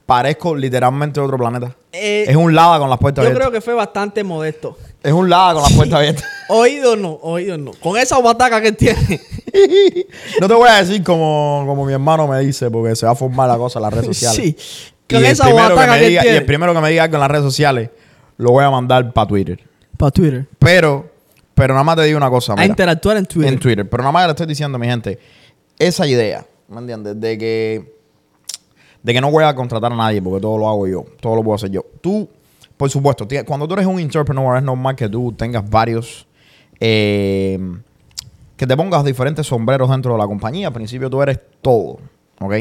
parezco 0.06 0.56
literalmente 0.58 1.22
de 1.22 1.26
otro 1.26 1.38
planeta. 1.38 1.74
Eh, 1.94 2.26
es 2.28 2.36
un 2.36 2.54
lava 2.54 2.80
con 2.80 2.90
las 2.90 3.00
puertas 3.00 3.24
Yo 3.24 3.30
abiertas. 3.30 3.48
creo 3.50 3.60
que 3.60 3.64
fue 3.64 3.74
bastante 3.76 4.26
modesto. 4.26 4.78
Es 5.04 5.14
un 5.14 5.30
lava 5.30 5.54
con 5.54 5.64
las 5.64 5.74
puertas 5.74 6.00
abiertas. 6.00 6.26
Oído 6.50 6.96
no, 6.96 7.20
oído 7.24 7.58
no. 7.58 7.72
Con 7.74 7.98
esa 7.98 8.20
bataca 8.20 8.62
que 8.62 8.72
tiene. 8.72 9.20
no 10.40 10.48
te 10.48 10.54
voy 10.54 10.70
a 10.70 10.76
decir 10.76 11.04
como, 11.04 11.66
como 11.68 11.86
mi 11.86 11.92
hermano 11.92 12.26
me 12.26 12.40
dice, 12.40 12.72
porque 12.72 12.96
se 12.96 13.06
va 13.06 13.12
a 13.12 13.16
formar 13.16 13.50
la 13.50 13.58
cosa 13.58 13.80
en 13.80 13.84
las 13.84 13.94
redes 13.94 14.06
sociales. 14.18 14.56
sí. 14.58 14.94
Y 15.10 15.14
Con 15.14 15.26
el, 15.26 15.32
esa 15.32 15.46
que 15.48 15.54
bataca 15.54 16.00
que 16.00 16.08
diga, 16.08 16.26
y 16.26 16.30
el 16.30 16.46
primero 16.46 16.74
que 16.74 16.82
me 16.82 16.90
diga 16.90 17.04
algo 17.04 17.16
en 17.16 17.22
las 17.22 17.32
redes 17.32 17.44
sociales, 17.46 17.90
lo 18.38 18.52
voy 18.52 18.64
a 18.66 18.70
mandar 18.70 19.14
para 19.14 19.28
Twitter. 19.28 19.60
Para 19.98 20.12
Twitter. 20.12 20.46
Pero, 20.60 21.10
pero 21.56 21.74
nada 21.74 21.84
más 21.84 21.96
te 21.96 22.04
digo 22.04 22.18
una 22.18 22.30
cosa. 22.30 22.54
A 22.54 22.56
mira. 22.56 22.66
interactuar 22.66 23.18
en 23.18 23.26
Twitter. 23.26 23.54
en 23.54 23.60
Twitter. 23.60 23.90
Pero 23.90 24.04
nada 24.04 24.12
más 24.12 24.26
le 24.26 24.32
estoy 24.32 24.48
diciendo, 24.48 24.78
mi 24.78 24.88
gente, 24.88 25.18
esa 25.80 26.06
idea, 26.06 26.46
¿me 26.68 26.80
entiendes? 26.80 27.20
De 27.20 27.38
que, 27.38 27.96
de 29.02 29.14
que 29.14 29.22
no 29.22 29.32
voy 29.32 29.46
a 29.46 29.56
contratar 29.56 29.92
a 29.94 29.96
nadie 29.96 30.22
porque 30.22 30.42
todo 30.42 30.58
lo 30.58 30.68
hago 30.68 30.88
yo, 30.88 31.06
todo 31.22 31.36
lo 31.36 31.44
puedo 31.44 31.56
hacer 31.56 31.72
yo. 31.72 31.86
Tú, 32.02 32.30
por 32.78 32.90
supuesto, 32.92 33.28
cuando 33.46 33.68
tú 33.68 33.74
eres 33.74 33.88
un 33.88 34.00
entrepreneur 34.00 34.58
es 34.58 34.64
normal 34.64 34.96
que 34.96 35.10
tú 35.10 35.34
tengas 35.34 35.68
varios, 35.68 36.28
eh, 36.80 37.60
que 38.56 38.68
te 38.68 38.78
pongas 38.78 39.04
diferentes 39.04 39.48
sombreros 39.48 39.90
dentro 39.90 40.14
de 40.14 40.20
la 40.20 40.28
compañía. 40.28 40.68
Al 40.68 40.74
principio 40.74 41.10
tú 41.10 41.22
eres 41.22 41.40
todo, 41.62 42.00
¿ok? 42.40 42.54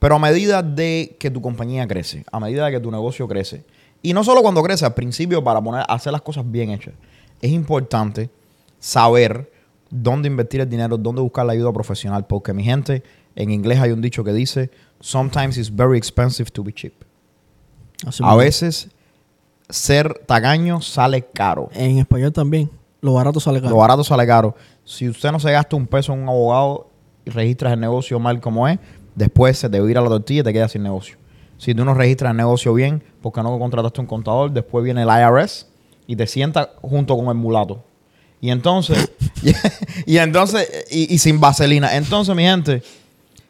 Pero 0.00 0.16
a 0.16 0.18
medida 0.18 0.62
de 0.64 1.16
que 1.18 1.30
tu 1.30 1.40
compañía 1.40 1.86
crece, 1.86 2.24
a 2.32 2.40
medida 2.40 2.66
de 2.66 2.72
que 2.72 2.80
tu 2.80 2.90
negocio 2.90 3.28
crece, 3.28 3.64
y 4.02 4.12
no 4.12 4.24
solo 4.24 4.42
cuando 4.42 4.62
crece, 4.64 4.84
al 4.84 4.94
principio 4.94 5.44
para 5.44 5.62
poner, 5.62 5.84
hacer 5.88 6.12
las 6.12 6.22
cosas 6.22 6.44
bien 6.50 6.70
hechas, 6.70 6.94
es 7.40 7.52
importante 7.52 8.30
saber 8.80 9.48
dónde 9.90 10.26
invertir 10.26 10.60
el 10.60 10.68
dinero, 10.68 10.96
dónde 10.96 11.22
buscar 11.22 11.46
la 11.46 11.52
ayuda 11.52 11.72
profesional, 11.72 12.26
porque 12.26 12.52
mi 12.52 12.64
gente, 12.64 13.04
en 13.36 13.52
inglés 13.52 13.78
hay 13.78 13.92
un 13.92 14.00
dicho 14.00 14.24
que 14.24 14.32
dice, 14.32 14.70
sometimes 14.98 15.56
it's 15.56 15.72
very 15.72 15.96
expensive 15.96 16.50
to 16.50 16.64
be 16.64 16.72
cheap. 16.72 16.94
Así 18.04 18.24
A 18.26 18.34
veces 18.34 18.88
ser 19.72 20.22
tacaño 20.26 20.80
sale 20.80 21.22
caro. 21.22 21.70
En 21.74 21.98
español 21.98 22.32
también. 22.32 22.70
Lo 23.00 23.14
barato 23.14 23.40
sale 23.40 23.60
caro. 23.60 23.70
Lo 23.70 23.78
barato 23.78 24.04
sale 24.04 24.26
caro. 24.26 24.54
Si 24.84 25.08
usted 25.08 25.32
no 25.32 25.40
se 25.40 25.50
gasta 25.50 25.74
un 25.74 25.86
peso 25.86 26.12
en 26.12 26.22
un 26.22 26.28
abogado 26.28 26.88
y 27.24 27.30
registras 27.30 27.72
el 27.72 27.80
negocio 27.80 28.20
mal 28.20 28.40
como 28.40 28.68
es, 28.68 28.78
después 29.14 29.58
se 29.58 29.68
te 29.68 29.80
vira 29.80 30.00
la 30.00 30.08
tortilla 30.08 30.42
y 30.42 30.44
te 30.44 30.52
quedas 30.52 30.72
sin 30.72 30.82
negocio. 30.82 31.16
Si 31.58 31.74
tú 31.74 31.84
no 31.84 31.94
registras 31.94 32.30
el 32.32 32.36
negocio 32.36 32.74
bien, 32.74 33.02
porque 33.20 33.42
no 33.42 33.58
contrataste 33.58 34.00
un 34.00 34.06
contador, 34.06 34.50
después 34.50 34.84
viene 34.84 35.02
el 35.02 35.08
IRS 35.08 35.66
y 36.06 36.16
te 36.16 36.26
sienta 36.26 36.70
junto 36.82 37.16
con 37.16 37.28
el 37.28 37.34
mulato. 37.34 37.82
Y 38.40 38.50
entonces, 38.50 39.10
y, 40.06 40.18
entonces, 40.18 40.86
y, 40.90 41.14
y 41.14 41.18
sin 41.18 41.40
vaselina. 41.40 41.96
Entonces, 41.96 42.34
mi 42.34 42.42
gente, 42.42 42.82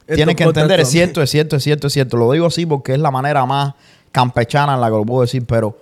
tienes 0.06 0.36
que 0.36 0.44
entender, 0.44 0.80
es 0.80 0.88
cierto, 0.88 1.22
es 1.22 1.30
cierto, 1.30 1.56
es 1.56 1.62
cierto, 1.62 1.86
es 1.86 1.92
cierto. 1.92 2.16
Lo 2.16 2.30
digo 2.32 2.46
así 2.46 2.66
porque 2.66 2.92
es 2.92 2.98
la 2.98 3.10
manera 3.10 3.46
más 3.46 3.74
campechana 4.12 4.74
en 4.74 4.80
la 4.80 4.88
que 4.88 4.96
lo 4.96 5.04
puedo 5.04 5.22
decir, 5.22 5.44
pero 5.46 5.78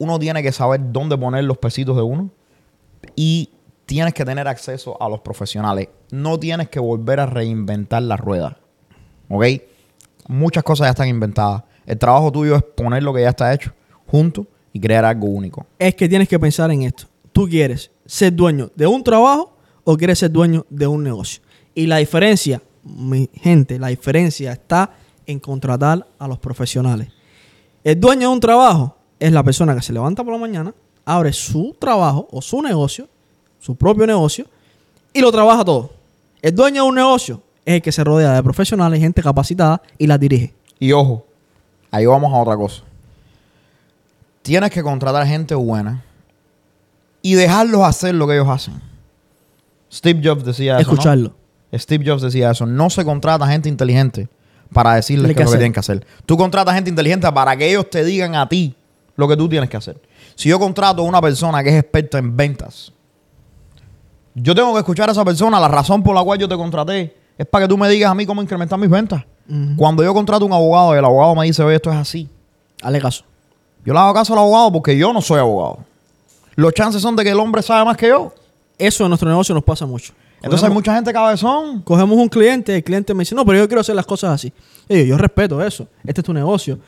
uno 0.00 0.18
tiene 0.18 0.42
que 0.42 0.50
saber 0.50 0.80
dónde 0.92 1.16
poner 1.16 1.44
los 1.44 1.58
pesitos 1.58 1.94
de 1.94 2.02
uno 2.02 2.30
y 3.14 3.50
tienes 3.84 4.14
que 4.14 4.24
tener 4.24 4.48
acceso 4.48 5.00
a 5.00 5.10
los 5.10 5.20
profesionales. 5.20 5.88
No 6.10 6.40
tienes 6.40 6.70
que 6.70 6.80
volver 6.80 7.20
a 7.20 7.26
reinventar 7.26 8.02
la 8.02 8.16
rueda. 8.16 8.56
¿Ok? 9.28 9.44
Muchas 10.26 10.64
cosas 10.64 10.86
ya 10.86 10.90
están 10.92 11.08
inventadas. 11.08 11.64
El 11.84 11.98
trabajo 11.98 12.32
tuyo 12.32 12.56
es 12.56 12.62
poner 12.62 13.02
lo 13.02 13.12
que 13.12 13.20
ya 13.20 13.28
está 13.28 13.52
hecho 13.52 13.74
junto 14.06 14.46
y 14.72 14.80
crear 14.80 15.04
algo 15.04 15.26
único. 15.26 15.66
Es 15.78 15.94
que 15.94 16.08
tienes 16.08 16.28
que 16.28 16.38
pensar 16.38 16.70
en 16.70 16.82
esto. 16.82 17.04
¿Tú 17.32 17.46
quieres 17.46 17.90
ser 18.06 18.32
dueño 18.34 18.70
de 18.74 18.86
un 18.86 19.04
trabajo 19.04 19.54
o 19.84 19.98
quieres 19.98 20.18
ser 20.18 20.32
dueño 20.32 20.64
de 20.70 20.86
un 20.86 21.04
negocio? 21.04 21.42
Y 21.74 21.86
la 21.86 21.98
diferencia, 21.98 22.62
mi 22.84 23.28
gente, 23.34 23.78
la 23.78 23.88
diferencia 23.88 24.52
está 24.52 24.92
en 25.26 25.38
contratar 25.40 26.06
a 26.18 26.26
los 26.26 26.38
profesionales. 26.38 27.08
El 27.84 28.00
dueño 28.00 28.28
de 28.28 28.34
un 28.34 28.40
trabajo 28.40 28.96
es 29.20 29.30
la 29.32 29.42
persona 29.42 29.74
que 29.74 29.82
se 29.82 29.92
levanta 29.92 30.24
por 30.24 30.32
la 30.32 30.40
mañana, 30.40 30.74
abre 31.04 31.32
su 31.32 31.76
trabajo 31.78 32.26
o 32.32 32.40
su 32.40 32.60
negocio, 32.62 33.06
su 33.60 33.76
propio 33.76 34.06
negocio, 34.06 34.46
y 35.12 35.20
lo 35.20 35.30
trabaja 35.30 35.64
todo. 35.64 35.90
El 36.40 36.54
dueño 36.54 36.84
de 36.84 36.88
un 36.88 36.94
negocio 36.94 37.42
es 37.64 37.74
el 37.74 37.82
que 37.82 37.92
se 37.92 38.02
rodea 38.02 38.32
de 38.32 38.42
profesionales, 38.42 38.98
gente 38.98 39.22
capacitada 39.22 39.82
y 39.98 40.06
las 40.06 40.18
dirige. 40.18 40.54
Y 40.78 40.92
ojo, 40.92 41.26
ahí 41.90 42.06
vamos 42.06 42.32
a 42.32 42.38
otra 42.38 42.56
cosa. 42.56 42.82
Tienes 44.42 44.70
que 44.70 44.82
contratar 44.82 45.26
gente 45.26 45.54
buena 45.54 46.02
y 47.20 47.34
dejarlos 47.34 47.82
hacer 47.82 48.14
lo 48.14 48.26
que 48.26 48.34
ellos 48.34 48.48
hacen. 48.48 48.80
Steve 49.92 50.20
Jobs 50.24 50.44
decía 50.44 50.78
eso. 50.78 50.88
¿no? 50.88 50.92
Escucharlo. 50.94 51.34
Steve 51.74 52.04
Jobs 52.06 52.22
decía 52.22 52.50
eso. 52.50 52.64
No 52.64 52.88
se 52.88 53.04
contrata 53.04 53.46
gente 53.46 53.68
inteligente 53.68 54.28
para 54.72 54.94
decirles 54.94 55.36
qué 55.36 55.42
es 55.42 55.46
lo 55.46 55.52
que 55.52 55.58
tienen 55.58 55.72
que 55.74 55.80
hacer. 55.80 56.06
Tú 56.24 56.38
contratas 56.38 56.74
gente 56.74 56.88
inteligente 56.88 57.30
para 57.30 57.56
que 57.56 57.68
ellos 57.68 57.90
te 57.90 58.02
digan 58.04 58.34
a 58.34 58.48
ti 58.48 58.74
lo 59.16 59.28
que 59.28 59.36
tú 59.36 59.48
tienes 59.48 59.68
que 59.68 59.76
hacer. 59.76 60.00
Si 60.34 60.48
yo 60.48 60.58
contrato 60.58 61.02
a 61.02 61.04
una 61.04 61.20
persona 61.20 61.62
que 61.62 61.70
es 61.70 61.76
experta 61.76 62.18
en 62.18 62.36
ventas, 62.36 62.92
yo 64.34 64.54
tengo 64.54 64.72
que 64.72 64.78
escuchar 64.78 65.08
a 65.08 65.12
esa 65.12 65.24
persona. 65.24 65.60
La 65.60 65.68
razón 65.68 66.02
por 66.02 66.14
la 66.14 66.22
cual 66.22 66.38
yo 66.38 66.48
te 66.48 66.56
contraté 66.56 67.16
es 67.36 67.46
para 67.46 67.64
que 67.64 67.68
tú 67.68 67.76
me 67.76 67.88
digas 67.88 68.10
a 68.10 68.14
mí 68.14 68.26
cómo 68.26 68.42
incrementar 68.42 68.78
mis 68.78 68.90
ventas. 68.90 69.24
Cuando 69.76 70.04
yo 70.04 70.14
contrato 70.14 70.44
a 70.44 70.46
un 70.46 70.52
abogado 70.52 70.94
y 70.94 70.98
el 70.98 71.04
abogado 71.04 71.34
me 71.34 71.44
dice, 71.44 71.62
oye, 71.64 71.74
esto 71.74 71.90
es 71.90 71.96
así. 71.96 72.28
Hazle 72.82 73.00
caso. 73.00 73.24
Yo 73.84 73.92
le 73.92 73.98
hago 73.98 74.14
caso 74.14 74.32
al 74.32 74.38
abogado 74.38 74.70
porque 74.72 74.96
yo 74.96 75.12
no 75.12 75.20
soy 75.20 75.40
abogado. 75.40 75.78
Los 76.54 76.72
chances 76.72 77.02
son 77.02 77.16
de 77.16 77.24
que 77.24 77.30
el 77.30 77.40
hombre 77.40 77.60
sabe 77.62 77.84
más 77.84 77.96
que 77.96 78.08
yo. 78.08 78.32
Eso 78.78 79.04
en 79.04 79.10
nuestro 79.10 79.28
negocio 79.28 79.54
nos 79.54 79.64
pasa 79.64 79.86
mucho. 79.86 80.12
Entonces 80.42 80.68
hay 80.68 80.72
mucha 80.72 80.94
gente 80.94 81.12
cabezón. 81.12 81.82
Cogemos 81.82 82.16
un 82.16 82.28
cliente, 82.28 82.76
el 82.76 82.84
cliente 82.84 83.12
me 83.12 83.22
dice, 83.22 83.34
no, 83.34 83.44
pero 83.44 83.58
yo 83.58 83.66
quiero 83.66 83.80
hacer 83.80 83.96
las 83.96 84.06
cosas 84.06 84.30
así. 84.30 84.52
Y 84.88 84.98
yo, 85.00 85.04
yo 85.04 85.18
respeto 85.18 85.62
eso, 85.62 85.88
este 86.04 86.20
es 86.20 86.24
tu 86.24 86.32
negocio. 86.32 86.78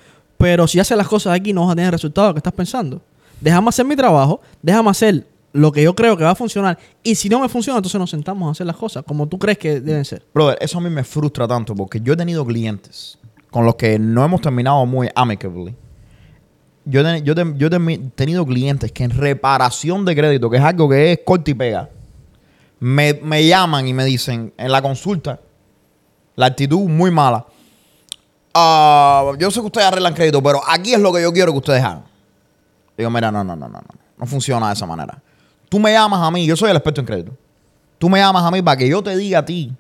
Pero 0.42 0.66
si 0.66 0.80
haces 0.80 0.96
las 0.96 1.06
cosas 1.06 1.34
aquí, 1.34 1.52
no 1.52 1.60
vas 1.60 1.70
a 1.70 1.74
tener 1.76 1.86
el 1.86 1.92
resultado 1.92 2.34
que 2.34 2.38
estás 2.40 2.52
pensando. 2.52 3.00
Déjame 3.40 3.68
hacer 3.68 3.86
mi 3.86 3.94
trabajo, 3.94 4.40
déjame 4.60 4.90
hacer 4.90 5.24
lo 5.52 5.70
que 5.70 5.84
yo 5.84 5.94
creo 5.94 6.16
que 6.16 6.24
va 6.24 6.30
a 6.30 6.34
funcionar. 6.34 6.76
Y 7.04 7.14
si 7.14 7.28
no 7.28 7.38
me 7.38 7.48
funciona, 7.48 7.78
entonces 7.78 7.96
nos 7.96 8.10
sentamos 8.10 8.48
a 8.48 8.50
hacer 8.50 8.66
las 8.66 8.74
cosas 8.74 9.04
como 9.06 9.28
tú 9.28 9.38
crees 9.38 9.56
que 9.56 9.80
deben 9.80 10.04
ser. 10.04 10.24
Brother, 10.34 10.58
eso 10.60 10.78
a 10.78 10.80
mí 10.80 10.90
me 10.90 11.04
frustra 11.04 11.46
tanto 11.46 11.76
porque 11.76 12.00
yo 12.00 12.14
he 12.14 12.16
tenido 12.16 12.44
clientes 12.44 13.20
con 13.52 13.64
los 13.64 13.76
que 13.76 14.00
no 14.00 14.24
hemos 14.24 14.40
terminado 14.40 14.84
muy 14.84 15.08
amicably. 15.14 15.76
Yo, 16.86 17.02
he 17.02 17.98
tenido 18.16 18.44
clientes 18.44 18.90
que 18.90 19.04
en 19.04 19.10
reparación 19.10 20.04
de 20.04 20.16
crédito, 20.16 20.50
que 20.50 20.56
es 20.56 20.62
algo 20.64 20.88
que 20.88 21.12
es 21.12 21.20
corta 21.24 21.52
y 21.52 21.54
pega, 21.54 21.88
me, 22.80 23.14
me 23.14 23.46
llaman 23.46 23.86
y 23.86 23.94
me 23.94 24.04
dicen 24.04 24.52
en 24.56 24.72
la 24.72 24.82
consulta, 24.82 25.38
la 26.34 26.46
actitud 26.46 26.88
muy 26.88 27.12
mala. 27.12 27.46
"Ah, 28.54 29.32
yo 29.38 29.50
sé 29.50 29.60
que 29.60 29.66
ustedes 29.66 29.86
arreglan 29.86 30.14
crédito, 30.14 30.42
pero 30.42 30.60
aquí 30.66 30.94
es 30.94 31.00
lo 31.00 31.12
que 31.12 31.22
yo 31.22 31.32
quiero 31.32 31.52
que 31.52 31.58
ustedes 31.58 31.82
hagan. 31.82 32.04
Digo, 32.96 33.10
mira, 33.10 33.32
no, 33.32 33.42
no, 33.42 33.56
no, 33.56 33.68
no, 33.68 33.78
no. 33.78 34.02
No 34.18 34.26
funciona 34.26 34.68
de 34.68 34.74
esa 34.74 34.86
manera. 34.86 35.20
Tú 35.68 35.78
me 35.78 35.92
llamas 35.92 36.20
a 36.20 36.30
mí, 36.30 36.46
yo 36.46 36.56
soy 36.56 36.70
el 36.70 36.76
experto 36.76 37.00
en 37.00 37.06
crédito. 37.06 37.32
Tú 37.98 38.08
me 38.08 38.18
llamas 38.18 38.44
a 38.44 38.50
mí 38.50 38.62
para 38.62 38.76
que 38.76 38.88
yo 38.88 39.02
te 39.02 39.16
diga 39.16 39.40
a 39.40 39.44
ti 39.44 39.72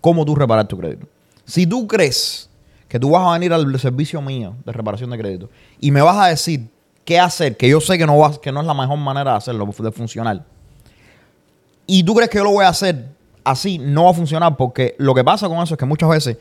cómo 0.00 0.24
tú 0.24 0.34
reparar 0.34 0.66
tu 0.66 0.76
crédito. 0.76 1.06
Si 1.44 1.66
tú 1.66 1.86
crees 1.86 2.48
que 2.88 2.98
tú 2.98 3.10
vas 3.10 3.26
a 3.26 3.32
venir 3.32 3.52
al 3.52 3.78
servicio 3.78 4.20
mío 4.20 4.54
de 4.64 4.72
reparación 4.72 5.10
de 5.10 5.18
crédito 5.18 5.50
y 5.78 5.90
me 5.90 6.00
vas 6.00 6.16
a 6.16 6.26
decir 6.26 6.68
qué 7.04 7.20
hacer, 7.20 7.56
que 7.56 7.68
yo 7.68 7.80
sé 7.80 7.96
que 7.98 8.06
no, 8.06 8.18
vas, 8.18 8.38
que 8.38 8.50
no 8.50 8.60
es 8.60 8.66
la 8.66 8.74
mejor 8.74 8.98
manera 8.98 9.32
de 9.32 9.36
hacerlo, 9.36 9.66
de 9.66 9.92
funcionar, 9.92 10.44
y 11.86 12.02
tú 12.02 12.14
crees 12.14 12.28
que 12.30 12.38
yo 12.38 12.44
lo 12.44 12.50
voy 12.50 12.64
a 12.64 12.68
hacer 12.68 13.08
así, 13.44 13.78
no 13.78 14.04
va 14.04 14.10
a 14.10 14.14
funcionar 14.14 14.56
porque 14.56 14.94
lo 14.98 15.14
que 15.14 15.24
pasa 15.24 15.48
con 15.48 15.58
eso 15.62 15.74
es 15.74 15.78
que 15.78 15.86
muchas 15.86 16.08
veces 16.10 16.36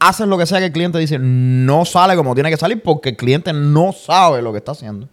haces 0.00 0.26
lo 0.26 0.36
que 0.38 0.46
sea 0.46 0.58
que 0.58 0.66
el 0.66 0.72
cliente 0.72 0.98
dice, 0.98 1.18
no 1.20 1.84
sale 1.84 2.16
como 2.16 2.34
tiene 2.34 2.50
que 2.50 2.56
salir 2.56 2.82
porque 2.82 3.10
el 3.10 3.16
cliente 3.16 3.52
no 3.52 3.92
sabe 3.92 4.42
lo 4.42 4.50
que 4.50 4.58
está 4.58 4.72
haciendo. 4.72 5.08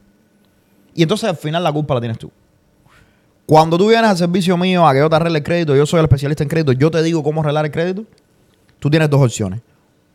Y 0.96 1.04
entonces 1.04 1.30
al 1.30 1.36
final 1.36 1.64
la 1.64 1.72
culpa 1.72 1.94
la 1.94 2.00
tienes 2.00 2.18
tú. 2.18 2.32
Cuando 3.46 3.78
tú 3.78 3.90
vienes 3.90 4.10
al 4.10 4.18
servicio 4.18 4.58
mío 4.58 4.88
a 4.88 4.94
que 4.94 5.00
yo 5.00 5.10
te 5.10 5.16
arregle 5.16 5.40
el 5.40 5.44
crédito, 5.44 5.76
yo 5.76 5.86
soy 5.86 6.00
el 6.00 6.06
especialista 6.06 6.44
en 6.44 6.50
crédito, 6.50 6.72
yo 6.72 6.90
te 6.90 7.04
digo 7.04 7.22
cómo 7.22 7.42
arreglar 7.42 7.66
el 7.66 7.72
crédito, 7.72 8.06
tú 8.80 8.90
tienes 8.90 9.10
dos 9.10 9.22
opciones. 9.22 9.62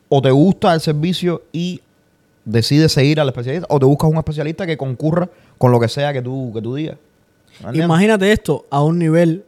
O 0.09 0.21
te 0.21 0.31
gusta 0.31 0.75
el 0.75 0.81
servicio 0.81 1.43
y 1.53 1.81
decides 2.45 2.93
seguir 2.93 3.21
al 3.21 3.29
especialista, 3.29 3.67
o 3.71 3.79
te 3.79 3.87
buscas 3.87 4.11
un 4.11 4.17
especialista 4.17 4.67
que 4.67 4.77
concurra 4.77 5.31
con 5.57 5.71
lo 5.71 5.79
que 5.79 5.89
sea 5.89 6.13
que 6.13 6.21
tú, 6.21 6.51
que 6.53 6.61
tú 6.61 6.75
digas. 6.75 6.97
Imagínate 7.73 8.33
esto 8.33 8.67
a 8.71 8.83
un 8.83 8.99
nivel 8.99 9.45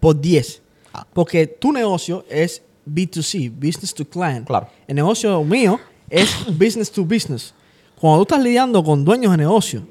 por 0.00 0.20
10. 0.20 0.62
Ah. 0.92 1.06
Porque 1.12 1.46
tu 1.46 1.72
negocio 1.72 2.24
es 2.28 2.62
B2C, 2.86 3.50
business 3.50 3.94
to 3.94 4.04
client. 4.04 4.46
Claro. 4.46 4.68
El 4.86 4.96
negocio 4.96 5.42
mío 5.44 5.78
es 6.10 6.30
business 6.58 6.90
to 6.90 7.04
business. 7.04 7.54
Cuando 8.00 8.24
tú 8.24 8.34
estás 8.34 8.44
lidiando 8.44 8.82
con 8.82 9.04
dueños 9.04 9.32
de 9.32 9.38
negocio, 9.38 9.82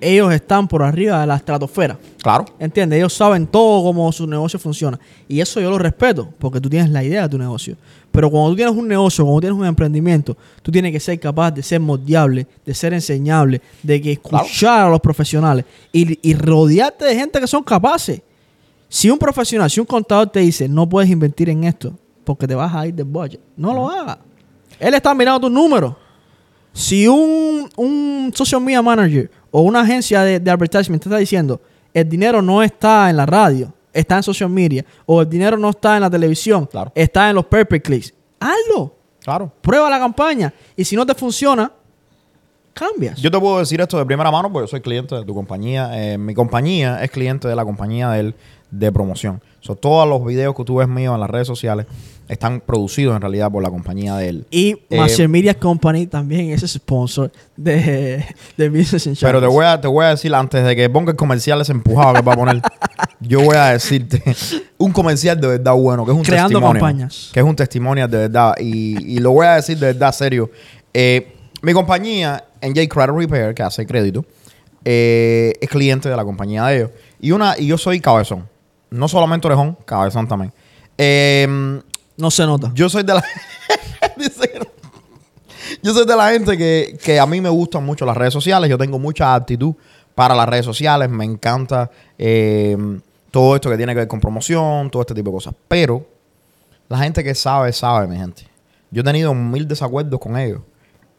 ellos 0.00 0.32
están 0.32 0.68
por 0.68 0.82
arriba 0.82 1.20
de 1.20 1.26
la 1.26 1.36
estratosfera. 1.36 1.98
Claro. 2.22 2.44
¿Entiendes? 2.58 2.98
Ellos 2.98 3.14
saben 3.14 3.46
todo 3.46 3.82
cómo 3.84 4.10
su 4.12 4.26
negocio 4.26 4.58
funciona. 4.58 4.98
Y 5.28 5.40
eso 5.40 5.60
yo 5.60 5.70
lo 5.70 5.78
respeto, 5.78 6.28
porque 6.38 6.60
tú 6.60 6.68
tienes 6.68 6.90
la 6.90 7.02
idea 7.02 7.22
de 7.22 7.28
tu 7.28 7.38
negocio. 7.38 7.76
Pero 8.10 8.30
cuando 8.30 8.50
tú 8.50 8.56
tienes 8.56 8.74
un 8.74 8.86
negocio, 8.86 9.24
cuando 9.24 9.40
tienes 9.40 9.58
un 9.58 9.66
emprendimiento, 9.66 10.36
tú 10.62 10.70
tienes 10.70 10.92
que 10.92 11.00
ser 11.00 11.18
capaz 11.18 11.52
de 11.52 11.62
ser 11.62 11.80
moldeable, 11.80 12.46
de 12.64 12.74
ser 12.74 12.92
enseñable, 12.92 13.60
de 13.82 14.00
que 14.00 14.12
escuchar 14.12 14.86
a 14.86 14.90
los 14.90 15.00
profesionales 15.00 15.64
y, 15.92 16.18
y 16.28 16.34
rodearte 16.34 17.04
de 17.04 17.14
gente 17.14 17.40
que 17.40 17.46
son 17.46 17.62
capaces. 17.62 18.20
Si 18.88 19.10
un 19.10 19.18
profesional, 19.18 19.70
si 19.70 19.80
un 19.80 19.86
contador 19.86 20.28
te 20.28 20.40
dice, 20.40 20.68
no 20.68 20.88
puedes 20.88 21.10
invertir 21.10 21.48
en 21.48 21.64
esto 21.64 21.94
porque 22.24 22.46
te 22.48 22.54
vas 22.54 22.74
a 22.74 22.86
ir 22.86 22.94
del 22.94 23.04
budget, 23.06 23.40
no 23.56 23.72
lo 23.74 23.88
hagas. 23.90 24.18
Él 24.80 24.94
está 24.94 25.14
mirando 25.14 25.40
tus 25.40 25.50
números. 25.50 25.94
Si 26.72 27.06
un, 27.06 27.68
un 27.76 28.32
social 28.34 28.60
media 28.60 28.82
manager 28.82 29.30
o 29.50 29.60
una 29.62 29.80
agencia 29.82 30.22
de, 30.22 30.40
de 30.40 30.50
advertisement 30.50 31.00
te 31.02 31.08
está 31.08 31.18
diciendo, 31.18 31.60
el 31.92 32.08
dinero 32.08 32.42
no 32.42 32.62
está 32.62 33.08
en 33.10 33.16
la 33.16 33.26
radio, 33.26 33.72
está 33.92 34.16
en 34.16 34.24
social 34.24 34.50
media, 34.50 34.84
o 35.06 35.22
el 35.22 35.28
dinero 35.28 35.56
no 35.56 35.70
está 35.70 35.94
en 35.94 36.00
la 36.02 36.10
televisión, 36.10 36.66
Claro. 36.66 36.90
está 36.96 37.28
en 37.30 37.36
los 37.36 37.46
perfect 37.46 37.86
clicks, 37.86 38.12
hazlo. 38.40 38.96
Claro. 39.22 39.52
Prueba 39.62 39.88
la 39.88 39.98
campaña. 40.00 40.52
Y 40.76 40.84
si 40.84 40.96
no 40.96 41.06
te 41.06 41.14
funciona, 41.14 41.70
cambias. 42.72 43.18
Yo 43.20 43.30
te 43.30 43.38
puedo 43.38 43.58
decir 43.60 43.80
esto 43.80 43.96
de 43.96 44.04
primera 44.04 44.30
mano 44.30 44.52
porque 44.52 44.64
yo 44.64 44.68
soy 44.68 44.80
cliente 44.80 45.14
de 45.14 45.24
tu 45.24 45.32
compañía. 45.34 45.90
Eh, 45.94 46.18
mi 46.18 46.34
compañía 46.34 47.02
es 47.02 47.10
cliente 47.10 47.48
de 47.48 47.54
la 47.56 47.64
compañía 47.64 48.10
de 48.10 48.20
él 48.20 48.34
de 48.70 48.90
promoción. 48.92 49.40
So, 49.64 49.74
todos 49.76 50.06
los 50.06 50.22
videos 50.26 50.54
que 50.54 50.62
tú 50.62 50.76
ves 50.76 50.88
míos 50.88 51.14
en 51.14 51.20
las 51.20 51.30
redes 51.30 51.46
sociales 51.46 51.86
están 52.28 52.60
producidos 52.60 53.16
en 53.16 53.22
realidad 53.22 53.50
por 53.50 53.62
la 53.62 53.70
compañía 53.70 54.14
de 54.16 54.28
él. 54.28 54.46
y 54.50 54.72
Eh, 54.90 54.96
Master 54.98 55.26
Media 55.26 55.54
Company 55.58 56.06
también 56.06 56.50
es 56.50 56.60
sponsor 56.70 57.32
de, 57.56 58.22
de 58.58 58.68
Business 58.68 59.06
Insurance. 59.06 59.24
Pero 59.26 59.40
te 59.40 59.46
voy, 59.46 59.64
a, 59.64 59.80
te 59.80 59.88
voy 59.88 60.04
a 60.04 60.10
decir 60.10 60.34
antes 60.34 60.62
de 60.66 60.76
que 60.76 60.90
ponga 60.90 61.12
el 61.12 61.16
comercial 61.16 61.62
ese 61.62 61.72
empujado 61.72 62.12
que 62.12 62.20
va 62.20 62.34
a 62.34 62.36
poner, 62.36 62.60
yo 63.20 63.40
voy 63.40 63.56
a 63.56 63.72
decirte 63.72 64.22
un 64.76 64.92
comercial 64.92 65.40
de 65.40 65.46
verdad 65.48 65.72
bueno, 65.74 66.04
que 66.04 66.12
es 66.12 66.16
un 66.18 66.24
Creando 66.24 66.58
testimonio. 66.58 66.82
campañas. 66.82 67.30
Que 67.32 67.40
es 67.40 67.46
un 67.46 67.56
testimonio 67.56 68.06
de 68.06 68.18
verdad. 68.18 68.54
Y, 68.60 69.16
y 69.16 69.18
lo 69.18 69.30
voy 69.30 69.46
a 69.46 69.54
decir 69.54 69.78
de 69.78 69.86
verdad 69.94 70.12
serio. 70.12 70.50
Eh, 70.92 71.32
mi 71.62 71.72
compañía, 71.72 72.44
NJ 72.60 72.86
Credit 72.88 73.10
Repair, 73.16 73.54
que 73.54 73.62
hace 73.62 73.86
crédito, 73.86 74.26
eh, 74.84 75.54
es 75.58 75.70
cliente 75.70 76.10
de 76.10 76.16
la 76.16 76.24
compañía 76.24 76.66
de 76.66 76.76
ellos. 76.76 76.90
Y, 77.18 77.30
una, 77.32 77.58
y 77.58 77.66
yo 77.66 77.78
soy 77.78 77.98
cabezón. 78.00 78.52
No 78.94 79.08
solamente 79.08 79.46
orejón, 79.46 79.76
cabezón 79.84 80.28
también. 80.28 80.52
Eh, 80.98 81.80
No 82.16 82.30
se 82.30 82.46
nota. 82.46 82.70
yo 82.74 82.88
soy 82.88 83.02
de 83.02 83.14
la. 83.14 83.24
Yo 85.82 85.92
soy 85.94 86.06
de 86.06 86.16
la 86.16 86.30
gente 86.30 86.56
que, 86.56 86.96
que 87.02 87.18
a 87.18 87.26
mí 87.26 87.40
me 87.40 87.48
gustan 87.48 87.84
mucho 87.84 88.04
las 88.06 88.16
redes 88.16 88.32
sociales. 88.32 88.70
Yo 88.70 88.78
tengo 88.78 88.98
mucha 88.98 89.34
aptitud 89.34 89.74
para 90.14 90.34
las 90.34 90.48
redes 90.48 90.64
sociales. 90.64 91.08
Me 91.10 91.24
encanta 91.24 91.90
eh, 92.18 92.76
todo 93.30 93.54
esto 93.56 93.70
que 93.70 93.76
tiene 93.76 93.92
que 93.92 94.00
ver 94.00 94.08
con 94.08 94.20
promoción, 94.20 94.90
todo 94.90 95.02
este 95.02 95.14
tipo 95.14 95.30
de 95.30 95.34
cosas. 95.36 95.54
Pero 95.68 96.06
la 96.88 96.98
gente 96.98 97.24
que 97.24 97.34
sabe, 97.34 97.72
sabe, 97.72 98.06
mi 98.06 98.16
gente. 98.16 98.46
Yo 98.90 99.00
he 99.00 99.04
tenido 99.04 99.34
mil 99.34 99.66
desacuerdos 99.66 100.20
con 100.20 100.36
ellos 100.38 100.60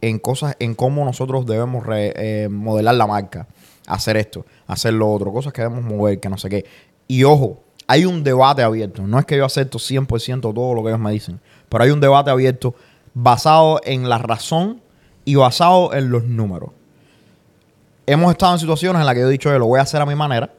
en 0.02 0.20
cosas, 0.20 0.56
en 0.60 0.76
cómo 0.76 1.04
nosotros 1.04 1.46
debemos 1.46 1.86
re- 1.86 2.14
eh, 2.16 2.48
modelar 2.50 2.96
la 2.96 3.08
marca, 3.08 3.48
hacer 3.88 4.16
esto, 4.18 4.46
hacer 4.68 4.94
lo 4.94 5.12
otro, 5.12 5.34
cosas 5.34 5.52
que 5.52 5.62
debemos 5.64 5.84
mover, 5.84 6.20
que 6.20 6.30
no 6.30 6.38
sé 6.38 6.48
qué. 6.50 6.66
Y 7.08 7.24
ojo, 7.24 7.64
hay 7.88 8.06
un 8.06 8.24
debate 8.24 8.64
abierto. 8.64 9.04
No 9.04 9.20
es 9.20 9.26
que 9.26 9.38
yo 9.38 9.46
acepto 9.46 9.78
100% 9.78 10.42
todo 10.42 10.74
lo 10.74 10.82
que 10.82 10.90
ellos 10.90 11.00
me 11.00 11.12
dicen, 11.12 11.40
pero 11.70 11.84
hay 11.84 11.92
un 11.92 12.00
debate 12.00 12.32
abierto 12.32 12.76
basado 13.14 13.80
en 13.84 14.10
la 14.10 14.18
razón 14.18 14.82
y 15.24 15.36
basado 15.36 15.94
en 15.94 16.10
los 16.10 16.24
números. 16.24 16.72
Hemos 18.06 18.32
estado 18.32 18.54
en 18.54 18.60
situaciones 18.60 19.00
en 19.00 19.06
las 19.06 19.16
que 19.16 19.22
yo 19.22 19.28
he 19.28 19.32
dicho, 19.32 19.50
yo 19.50 19.60
lo 19.60 19.68
voy 19.68 19.80
a 19.80 19.84
hacer 19.84 20.02
a 20.02 20.06
mi 20.06 20.16
manera. 20.16 20.52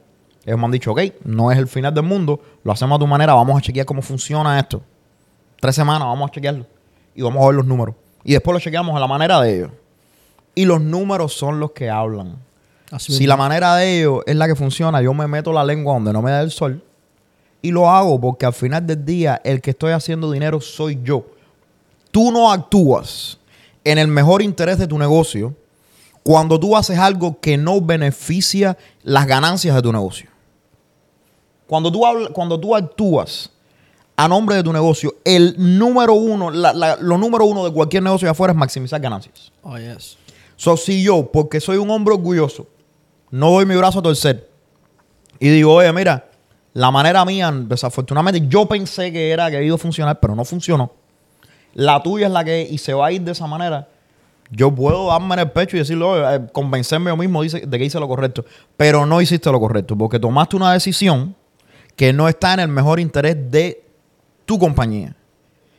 Ellos 0.45 0.59
me 0.59 0.65
han 0.65 0.71
dicho, 0.71 0.91
ok, 0.91 1.01
no 1.25 1.51
es 1.51 1.57
el 1.57 1.67
final 1.67 1.93
del 1.93 2.03
mundo, 2.03 2.41
lo 2.63 2.71
hacemos 2.71 2.97
a 2.97 2.99
tu 2.99 3.07
manera, 3.07 3.33
vamos 3.33 3.57
a 3.57 3.61
chequear 3.61 3.85
cómo 3.85 4.01
funciona 4.01 4.59
esto. 4.59 4.81
Tres 5.59 5.75
semanas, 5.75 6.07
vamos 6.07 6.29
a 6.29 6.33
chequearlo. 6.33 6.65
Y 7.15 7.21
vamos 7.21 7.43
a 7.43 7.47
ver 7.47 7.55
los 7.55 7.65
números. 7.65 7.95
Y 8.23 8.33
después 8.33 8.53
lo 8.53 8.59
chequeamos 8.59 8.95
a 8.95 8.99
la 8.99 9.07
manera 9.07 9.41
de 9.41 9.55
ellos. 9.55 9.71
Y 10.55 10.65
los 10.65 10.81
números 10.81 11.33
son 11.33 11.59
los 11.59 11.71
que 11.71 11.89
hablan. 11.89 12.37
Así 12.91 13.13
Si 13.13 13.27
la 13.27 13.35
manera 13.35 13.75
de 13.75 13.99
ellos 13.99 14.23
es 14.25 14.35
la 14.35 14.47
que 14.47 14.55
funciona, 14.55 15.01
yo 15.01 15.13
me 15.13 15.27
meto 15.27 15.51
la 15.51 15.63
lengua 15.63 15.93
donde 15.93 16.13
no 16.13 16.21
me 16.21 16.31
da 16.31 16.41
el 16.41 16.51
sol 16.51 16.81
y 17.67 17.71
lo 17.71 17.89
hago 17.89 18.19
porque 18.19 18.45
al 18.45 18.53
final 18.53 18.85
del 18.87 19.03
día 19.05 19.41
el 19.43 19.61
que 19.61 19.71
estoy 19.71 19.91
haciendo 19.91 20.31
dinero 20.31 20.59
soy 20.61 20.99
yo. 21.03 21.25
Tú 22.11 22.31
no 22.31 22.51
actúas 22.51 23.37
en 23.83 23.97
el 23.97 24.07
mejor 24.07 24.41
interés 24.41 24.77
de 24.79 24.87
tu 24.87 24.97
negocio 24.97 25.53
cuando 26.23 26.59
tú 26.59 26.75
haces 26.75 26.97
algo 26.99 27.39
que 27.39 27.57
no 27.57 27.79
beneficia 27.81 28.77
las 29.03 29.25
ganancias 29.27 29.75
de 29.75 29.81
tu 29.81 29.91
negocio. 29.91 30.29
Cuando 31.67 31.91
tú, 31.91 32.01
cuando 32.33 32.59
tú 32.59 32.75
actúas 32.75 33.49
a 34.15 34.27
nombre 34.27 34.55
de 34.55 34.63
tu 34.63 34.71
negocio, 34.73 35.15
el 35.25 35.55
número 35.57 36.13
uno, 36.13 36.49
la- 36.49 36.73
la- 36.73 36.95
lo 36.95 37.17
número 37.17 37.45
uno 37.45 37.65
de 37.65 37.71
cualquier 37.71 38.03
negocio 38.03 38.25
de 38.25 38.31
afuera 38.31 38.51
es 38.53 38.57
maximizar 38.57 38.99
ganancias. 38.99 39.51
Oh, 39.61 39.77
yes. 39.77 40.17
So, 40.55 40.75
si 40.77 41.03
yo, 41.03 41.29
porque 41.31 41.59
soy 41.59 41.77
un 41.77 41.89
hombre 41.91 42.15
orgulloso, 42.15 42.67
no 43.29 43.51
doy 43.51 43.65
mi 43.65 43.75
brazo 43.75 43.99
a 43.99 44.01
torcer 44.01 44.49
y 45.39 45.49
digo, 45.49 45.73
oye, 45.73 45.91
mira, 45.93 46.29
la 46.77 46.91
manera 46.91 47.25
mía, 47.25 47.51
desafortunadamente, 47.51 48.47
yo 48.47 48.67
pensé 48.67 49.11
que 49.11 49.31
era 49.31 49.49
que 49.49 49.63
iba 49.63 49.73
a 49.73 49.79
funcionar, 49.79 50.19
pero 50.19 50.35
no 50.35 50.45
funcionó. 50.45 50.91
La 51.73 52.03
tuya 52.03 52.27
es 52.27 52.31
la 52.31 52.43
que, 52.43 52.67
y 52.69 52.77
se 52.77 52.93
va 52.93 53.07
a 53.07 53.11
ir 53.11 53.23
de 53.23 53.31
esa 53.31 53.47
manera. 53.47 53.87
Yo 54.51 54.69
puedo 54.69 55.07
darme 55.07 55.33
en 55.33 55.39
el 55.39 55.49
pecho 55.49 55.75
y 55.75 55.79
decirle, 55.79 56.03
oye, 56.05 56.35
eh, 56.35 56.39
convencerme 56.51 57.09
yo 57.09 57.17
mismo 57.17 57.41
de 57.41 57.79
que 57.79 57.83
hice 57.83 57.99
lo 57.99 58.07
correcto, 58.07 58.45
pero 58.77 59.07
no 59.07 59.19
hiciste 59.19 59.51
lo 59.51 59.59
correcto, 59.59 59.97
porque 59.97 60.19
tomaste 60.19 60.55
una 60.55 60.71
decisión 60.71 61.35
que 61.95 62.13
no 62.13 62.29
está 62.29 62.53
en 62.53 62.59
el 62.59 62.67
mejor 62.67 62.99
interés 62.99 63.35
de 63.49 63.83
tu 64.45 64.59
compañía. 64.59 65.15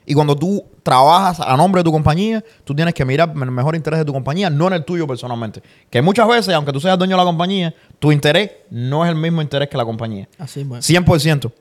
Y 0.08 0.14
cuando 0.14 0.34
tú 0.34 0.64
trabajas 0.82 1.38
a 1.38 1.54
nombre 1.54 1.80
de 1.80 1.84
tu 1.84 1.92
compañía, 1.92 2.42
tú 2.64 2.74
tienes 2.74 2.94
que 2.94 3.04
mirar 3.04 3.30
en 3.36 3.42
el 3.42 3.50
mejor 3.50 3.76
interés 3.76 3.98
de 3.98 4.06
tu 4.06 4.12
compañía, 4.14 4.48
no 4.48 4.66
en 4.68 4.72
el 4.72 4.84
tuyo 4.86 5.06
personalmente. 5.06 5.62
Que 5.90 6.00
muchas 6.00 6.26
veces, 6.26 6.54
aunque 6.54 6.72
tú 6.72 6.80
seas 6.80 6.96
dueño 6.96 7.14
de 7.14 7.18
la 7.18 7.26
compañía, 7.26 7.74
tu 7.98 8.10
interés 8.10 8.52
no 8.70 9.04
es 9.04 9.10
el 9.10 9.16
mismo 9.16 9.42
interés 9.42 9.68
que 9.68 9.76
la 9.76 9.84
compañía. 9.84 10.26
Así 10.38 10.60
mismo. 10.60 10.76
100%. 10.78 11.52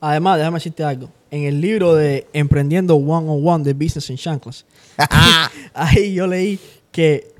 Además, 0.00 0.38
déjame 0.38 0.56
decirte 0.56 0.82
algo. 0.82 1.10
En 1.30 1.44
el 1.44 1.60
libro 1.60 1.94
de 1.94 2.26
Emprendiendo 2.32 2.96
One 2.96 3.28
on 3.28 3.46
One 3.46 3.62
de 3.62 3.74
Business 3.74 4.08
in 4.08 4.16
Chanclas, 4.16 4.64
ahí 5.74 6.14
yo 6.14 6.26
leí 6.26 6.58
que 6.90 7.34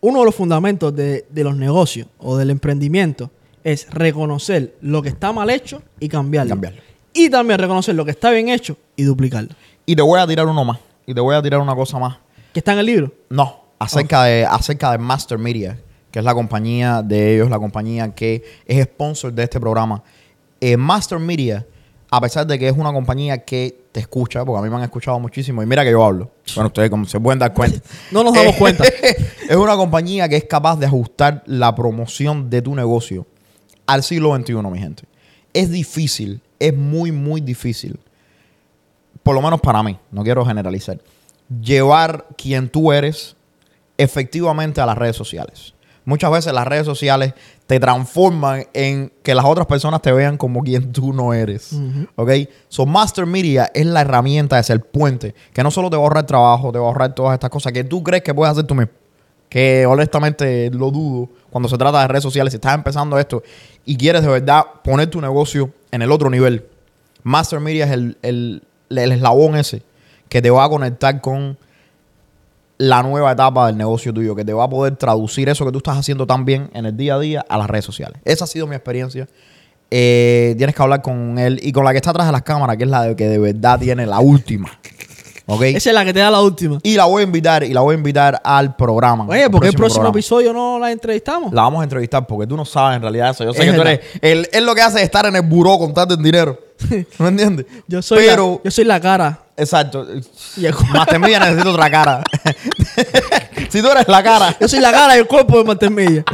uno 0.00 0.20
de 0.20 0.26
los 0.26 0.34
fundamentos 0.36 0.94
de, 0.94 1.26
de 1.28 1.42
los 1.42 1.56
negocios 1.56 2.06
o 2.18 2.36
del 2.36 2.50
emprendimiento 2.50 3.32
es 3.64 3.90
reconocer 3.90 4.76
lo 4.80 5.02
que 5.02 5.08
está 5.08 5.32
mal 5.32 5.50
hecho 5.50 5.82
y 5.98 6.08
cambiarlo. 6.08 6.50
Cambiarlo. 6.50 6.82
Y 7.12 7.30
también 7.30 7.58
reconocer 7.58 7.96
lo 7.96 8.04
que 8.04 8.12
está 8.12 8.30
bien 8.30 8.48
hecho 8.48 8.76
y 8.94 9.02
duplicarlo. 9.02 9.50
Y 9.88 9.96
te 9.96 10.02
voy 10.02 10.20
a 10.20 10.26
tirar 10.26 10.46
uno 10.46 10.66
más. 10.66 10.78
Y 11.06 11.14
te 11.14 11.20
voy 11.22 11.34
a 11.34 11.40
tirar 11.40 11.60
una 11.60 11.74
cosa 11.74 11.98
más. 11.98 12.18
Que 12.52 12.60
está 12.60 12.74
en 12.74 12.80
el 12.80 12.84
libro. 12.84 13.10
No, 13.30 13.64
acerca, 13.78 14.24
de, 14.24 14.44
acerca 14.44 14.92
de 14.92 14.98
Master 14.98 15.38
Media, 15.38 15.78
que 16.10 16.18
es 16.18 16.24
la 16.26 16.34
compañía 16.34 17.00
de 17.00 17.36
ellos, 17.36 17.48
la 17.48 17.58
compañía 17.58 18.14
que 18.14 18.44
es 18.66 18.84
sponsor 18.84 19.32
de 19.32 19.44
este 19.44 19.58
programa. 19.58 20.02
Eh, 20.60 20.76
Master 20.76 21.18
Media, 21.18 21.66
a 22.10 22.20
pesar 22.20 22.46
de 22.46 22.58
que 22.58 22.68
es 22.68 22.76
una 22.76 22.92
compañía 22.92 23.38
que 23.46 23.80
te 23.90 24.00
escucha, 24.00 24.44
porque 24.44 24.58
a 24.58 24.62
mí 24.62 24.68
me 24.68 24.76
han 24.76 24.82
escuchado 24.82 25.18
muchísimo, 25.20 25.62
y 25.62 25.66
mira 25.66 25.82
que 25.84 25.90
yo 25.90 26.04
hablo. 26.04 26.32
Bueno, 26.54 26.66
ustedes 26.66 26.90
como 26.90 27.06
se 27.06 27.18
pueden 27.18 27.38
dar 27.38 27.54
cuenta. 27.54 27.80
No 28.10 28.22
nos 28.22 28.34
damos 28.34 28.56
cuenta. 28.56 28.84
es 29.48 29.56
una 29.56 29.74
compañía 29.74 30.28
que 30.28 30.36
es 30.36 30.44
capaz 30.44 30.78
de 30.78 30.84
ajustar 30.84 31.42
la 31.46 31.74
promoción 31.74 32.50
de 32.50 32.60
tu 32.60 32.74
negocio 32.74 33.26
al 33.86 34.02
siglo 34.02 34.36
XXI, 34.36 34.52
mi 34.70 34.80
gente. 34.80 35.04
Es 35.54 35.70
difícil, 35.70 36.42
es 36.58 36.76
muy, 36.76 37.10
muy 37.10 37.40
difícil. 37.40 37.98
Por 39.28 39.34
lo 39.34 39.42
menos 39.42 39.60
para 39.60 39.82
mí, 39.82 39.98
no 40.10 40.22
quiero 40.22 40.42
generalizar. 40.42 40.98
Llevar 41.60 42.28
quien 42.38 42.70
tú 42.70 42.92
eres 42.92 43.36
efectivamente 43.98 44.80
a 44.80 44.86
las 44.86 44.96
redes 44.96 45.16
sociales. 45.16 45.74
Muchas 46.06 46.30
veces 46.30 46.54
las 46.54 46.66
redes 46.66 46.86
sociales 46.86 47.34
te 47.66 47.78
transforman 47.78 48.64
en 48.72 49.12
que 49.22 49.34
las 49.34 49.44
otras 49.44 49.66
personas 49.66 50.00
te 50.00 50.12
vean 50.12 50.38
como 50.38 50.62
quien 50.62 50.92
tú 50.92 51.12
no 51.12 51.34
eres. 51.34 51.78
¿Ok? 52.16 52.30
So, 52.70 52.86
Master 52.86 53.26
Media 53.26 53.70
es 53.74 53.84
la 53.84 54.00
herramienta, 54.00 54.58
es 54.58 54.70
el 54.70 54.80
puente, 54.80 55.34
que 55.52 55.62
no 55.62 55.70
solo 55.70 55.90
te 55.90 55.96
va 55.96 56.04
a 56.04 56.06
ahorrar 56.06 56.24
trabajo, 56.24 56.72
te 56.72 56.78
va 56.78 56.86
a 56.86 56.88
ahorrar 56.88 57.14
todas 57.14 57.34
estas 57.34 57.50
cosas 57.50 57.74
que 57.74 57.84
tú 57.84 58.02
crees 58.02 58.22
que 58.22 58.32
puedes 58.32 58.52
hacer 58.52 58.64
tú 58.64 58.76
mismo. 58.76 58.92
Que 59.50 59.84
honestamente 59.84 60.70
lo 60.70 60.90
dudo 60.90 61.28
cuando 61.50 61.68
se 61.68 61.76
trata 61.76 62.00
de 62.00 62.08
redes 62.08 62.22
sociales. 62.22 62.52
Si 62.52 62.56
estás 62.56 62.74
empezando 62.74 63.18
esto 63.18 63.42
y 63.84 63.94
quieres 63.98 64.22
de 64.22 64.28
verdad 64.28 64.64
poner 64.82 65.10
tu 65.10 65.20
negocio 65.20 65.70
en 65.90 66.00
el 66.00 66.12
otro 66.12 66.30
nivel, 66.30 66.64
Master 67.24 67.60
Media 67.60 67.84
es 67.84 67.90
el, 67.90 68.16
el, 68.22 68.62
el 68.90 69.12
eslabón 69.12 69.56
ese 69.56 69.82
que 70.28 70.42
te 70.42 70.50
va 70.50 70.64
a 70.64 70.68
conectar 70.68 71.20
con 71.20 71.56
la 72.78 73.02
nueva 73.02 73.32
etapa 73.32 73.66
del 73.66 73.76
negocio 73.76 74.12
tuyo, 74.14 74.36
que 74.36 74.44
te 74.44 74.52
va 74.52 74.64
a 74.64 74.68
poder 74.70 74.94
traducir 74.96 75.48
eso 75.48 75.64
que 75.64 75.72
tú 75.72 75.78
estás 75.78 75.96
haciendo 75.98 76.26
tan 76.26 76.44
bien 76.44 76.70
en 76.74 76.86
el 76.86 76.96
día 76.96 77.14
a 77.14 77.18
día 77.18 77.44
a 77.48 77.58
las 77.58 77.66
redes 77.68 77.84
sociales. 77.84 78.20
Esa 78.24 78.44
ha 78.44 78.46
sido 78.46 78.66
mi 78.66 78.76
experiencia. 78.76 79.26
eh, 79.90 80.54
tienes 80.58 80.76
que 80.76 80.82
hablar 80.82 81.00
con 81.02 81.38
él 81.38 81.58
y 81.62 81.72
con 81.72 81.84
la 81.84 81.92
que 81.92 81.96
está 81.96 82.10
atrás 82.10 82.26
de 82.26 82.32
las 82.32 82.42
cámaras, 82.42 82.76
que 82.76 82.84
es 82.84 82.90
la 82.90 83.02
de 83.02 83.16
que 83.16 83.26
de 83.26 83.38
verdad 83.38 83.80
tiene 83.80 84.06
la 84.06 84.20
última. 84.20 84.68
¿Ok? 85.46 85.62
Esa 85.62 85.88
es 85.90 85.94
la 85.94 86.04
que 86.04 86.12
te 86.12 86.20
da 86.20 86.30
la 86.30 86.42
última. 86.42 86.78
Y 86.82 86.94
la 86.94 87.06
voy 87.06 87.22
a 87.22 87.24
invitar, 87.24 87.64
y 87.64 87.72
la 87.72 87.80
voy 87.80 87.94
a 87.94 87.98
invitar 87.98 88.38
al 88.44 88.76
programa. 88.76 89.26
Oye, 89.26 89.48
¿por 89.48 89.62
qué 89.62 89.68
el 89.68 89.74
próximo 89.74 90.02
programa. 90.02 90.18
episodio 90.18 90.52
no 90.52 90.78
la 90.78 90.92
entrevistamos? 90.92 91.54
La 91.54 91.62
vamos 91.62 91.80
a 91.80 91.84
entrevistar 91.84 92.26
porque 92.26 92.46
tú 92.46 92.54
no 92.54 92.66
sabes 92.66 92.96
en 92.96 93.02
realidad 93.02 93.30
eso. 93.30 93.44
Yo 93.44 93.54
sé 93.54 93.64
Es 93.64 93.70
que 93.70 93.76
tú 93.76 93.80
eres. 93.80 94.00
Él, 94.20 94.46
él 94.52 94.66
lo 94.66 94.74
que 94.74 94.82
hace 94.82 94.98
es 94.98 95.04
estar 95.04 95.24
en 95.24 95.34
el 95.36 95.42
buró 95.42 95.78
contando 95.78 96.14
el 96.14 96.22
dinero. 96.22 96.58
¿No 96.90 97.24
me 97.24 97.28
entiendes? 97.28 97.66
Yo 97.86 98.00
soy, 98.02 98.18
Pero, 98.26 98.56
la, 98.56 98.60
yo 98.64 98.70
soy 98.70 98.84
la 98.84 99.00
cara. 99.00 99.40
exacto. 99.56 100.06
Media 101.20 101.40
necesita 101.40 101.70
otra 101.70 101.90
cara. 101.90 102.22
si 103.68 103.82
tú 103.82 103.88
eres 103.90 104.06
la 104.08 104.22
cara. 104.22 104.56
yo 104.60 104.68
soy 104.68 104.80
la 104.80 104.92
cara 104.92 105.16
y 105.16 105.20
el 105.20 105.26
cuerpo 105.26 105.58
de 105.58 105.64
Mastermedia. 105.64 106.24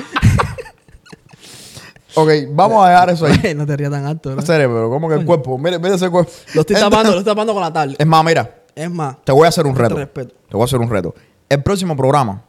Ok, 2.17 2.31
vamos 2.51 2.85
a 2.87 2.91
dejar 2.91 3.11
eso 3.11 3.27
ahí. 3.27 3.55
no 3.57 3.67
te 3.67 3.77
rías 3.77 3.91
tan 3.91 4.07
alto, 4.07 4.31
En 4.31 4.37
¿verdad? 4.37 4.47
serio, 4.47 4.69
pero 4.69 4.89
¿cómo 4.91 5.09
que 5.09 5.17
el 5.17 5.25
cuerpo? 5.25 5.59
Mira, 5.59 5.79
mira 5.79 5.97
ese 5.97 6.09
cuerpo. 6.11 6.31
Lo 6.55 6.61
estoy 6.61 6.77
Entonces- 6.77 6.81
tapando, 6.83 7.11
lo 7.13 7.19
estoy 7.19 7.33
tapando 7.33 7.53
con 7.55 7.63
la 7.63 7.73
tablet. 7.73 8.01
Es 8.01 8.07
más, 8.07 8.25
mira, 8.25 8.55
Es 8.75 8.91
más, 8.91 9.17
te 9.25 9.33
voy 9.33 9.47
a 9.47 9.49
hacer 9.49 9.67
un 9.67 9.75
reto. 9.75 9.97
respeto. 9.97 10.35
Te 10.49 10.57
voy 10.57 10.63
a 10.63 10.65
hacer 10.67 10.79
un 10.79 10.91
reto. 10.91 11.15
El 11.49 11.63
próximo 11.63 11.97
programa 11.97 12.43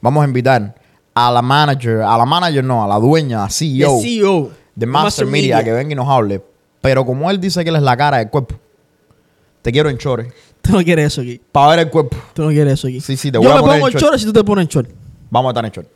vamos 0.00 0.22
a 0.22 0.26
invitar 0.26 0.74
a 1.14 1.30
la 1.30 1.42
manager, 1.42 2.00
a 2.02 2.16
la 2.16 2.24
manager 2.24 2.64
no, 2.64 2.82
a 2.82 2.88
la 2.88 2.96
dueña, 2.98 3.44
a 3.44 3.50
CEO 3.50 3.98
CEO 4.00 4.50
de 4.74 4.86
Master, 4.86 5.26
Media, 5.26 5.62
que 5.62 5.72
venga 5.72 5.92
y 5.92 5.94
nos 5.96 6.08
hable. 6.08 6.42
Pero 6.80 7.04
como 7.04 7.30
él 7.30 7.40
dice 7.40 7.62
que 7.62 7.70
él 7.70 7.76
es 7.76 7.82
la 7.82 7.96
cara 7.96 8.18
del 8.18 8.30
cuerpo, 8.30 8.56
te 9.62 9.72
quiero 9.72 9.88
en 9.90 9.98
chores. 9.98 10.32
Tú 10.62 10.72
no 10.72 10.82
quieres 10.82 11.06
eso 11.06 11.20
aquí. 11.22 11.40
Para 11.52 11.70
ver 11.70 11.78
el 11.80 11.90
cuerpo. 11.90 12.16
Tú 12.34 12.42
no 12.42 12.48
quieres 12.48 12.74
eso 12.74 12.86
aquí. 12.86 13.00
Sí, 13.00 13.16
sí, 13.16 13.30
te 13.30 13.36
Yo 13.36 13.42
voy 13.42 13.50
a 13.50 13.54
me 13.56 13.60
poner 13.60 13.76
pongo 13.76 13.88
en 13.88 13.94
el 13.94 14.00
short. 14.00 14.04
chore 14.04 14.18
si 14.18 14.26
tú 14.26 14.32
te 14.32 14.44
pones 14.44 14.62
el 14.64 14.68
chore. 14.68 14.90
Vamos 15.30 15.48
a 15.48 15.52
estar 15.52 15.64
en 15.64 15.72
chores. 15.72 15.90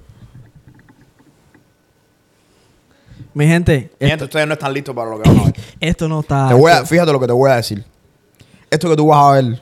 Mi 3.34 3.46
gente, 3.46 3.90
Mi 3.98 4.08
gente, 4.08 4.24
ustedes 4.24 4.46
no 4.46 4.52
están 4.52 4.72
listos 4.72 4.94
para 4.94 5.10
lo 5.10 5.20
que 5.20 5.28
van 5.28 5.38
a 5.38 5.44
ver. 5.44 5.54
esto 5.80 6.08
no 6.08 6.20
está. 6.20 6.48
Te 6.48 6.54
voy 6.54 6.70
a, 6.70 6.86
fíjate 6.86 7.12
lo 7.12 7.18
que 7.18 7.26
te 7.26 7.32
voy 7.32 7.50
a 7.50 7.56
decir. 7.56 7.84
Esto 8.70 8.88
que 8.88 8.96
tú 8.96 9.08
vas 9.08 9.18
a 9.18 9.32
ver 9.32 9.60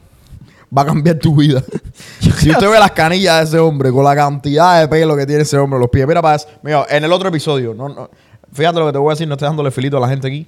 va 0.77 0.83
a 0.83 0.87
cambiar 0.87 1.17
tu 1.17 1.35
vida. 1.35 1.63
si 2.21 2.51
usted 2.51 2.71
ve 2.71 2.79
las 2.79 2.93
canillas 2.93 3.39
de 3.39 3.45
ese 3.45 3.59
hombre 3.59 3.91
con 3.91 4.05
la 4.05 4.15
cantidad 4.15 4.81
de 4.81 4.89
pelo 4.89 5.17
que 5.17 5.27
tiene 5.27 5.43
ese 5.43 5.57
hombre 5.57 5.77
en 5.77 5.81
los 5.83 5.91
pies. 5.91 6.07
Mira, 6.07 6.21
para 6.21 6.37
eso. 6.37 6.49
Mira, 6.63 6.87
en 6.89 7.05
el 7.05 7.13
otro 7.13 7.29
episodio. 7.29 7.75
No, 7.75 7.89
no, 7.89 8.11
fíjate 8.53 8.79
lo 8.79 8.87
que 8.87 8.93
te 8.93 8.99
voy 8.99 9.11
a 9.11 9.15
decir. 9.15 9.27
No 9.27 9.35
estés 9.35 9.49
dándole 9.49 9.71
filito 9.71 9.97
a 9.97 10.01
la 10.01 10.09
gente 10.09 10.29
aquí. 10.29 10.47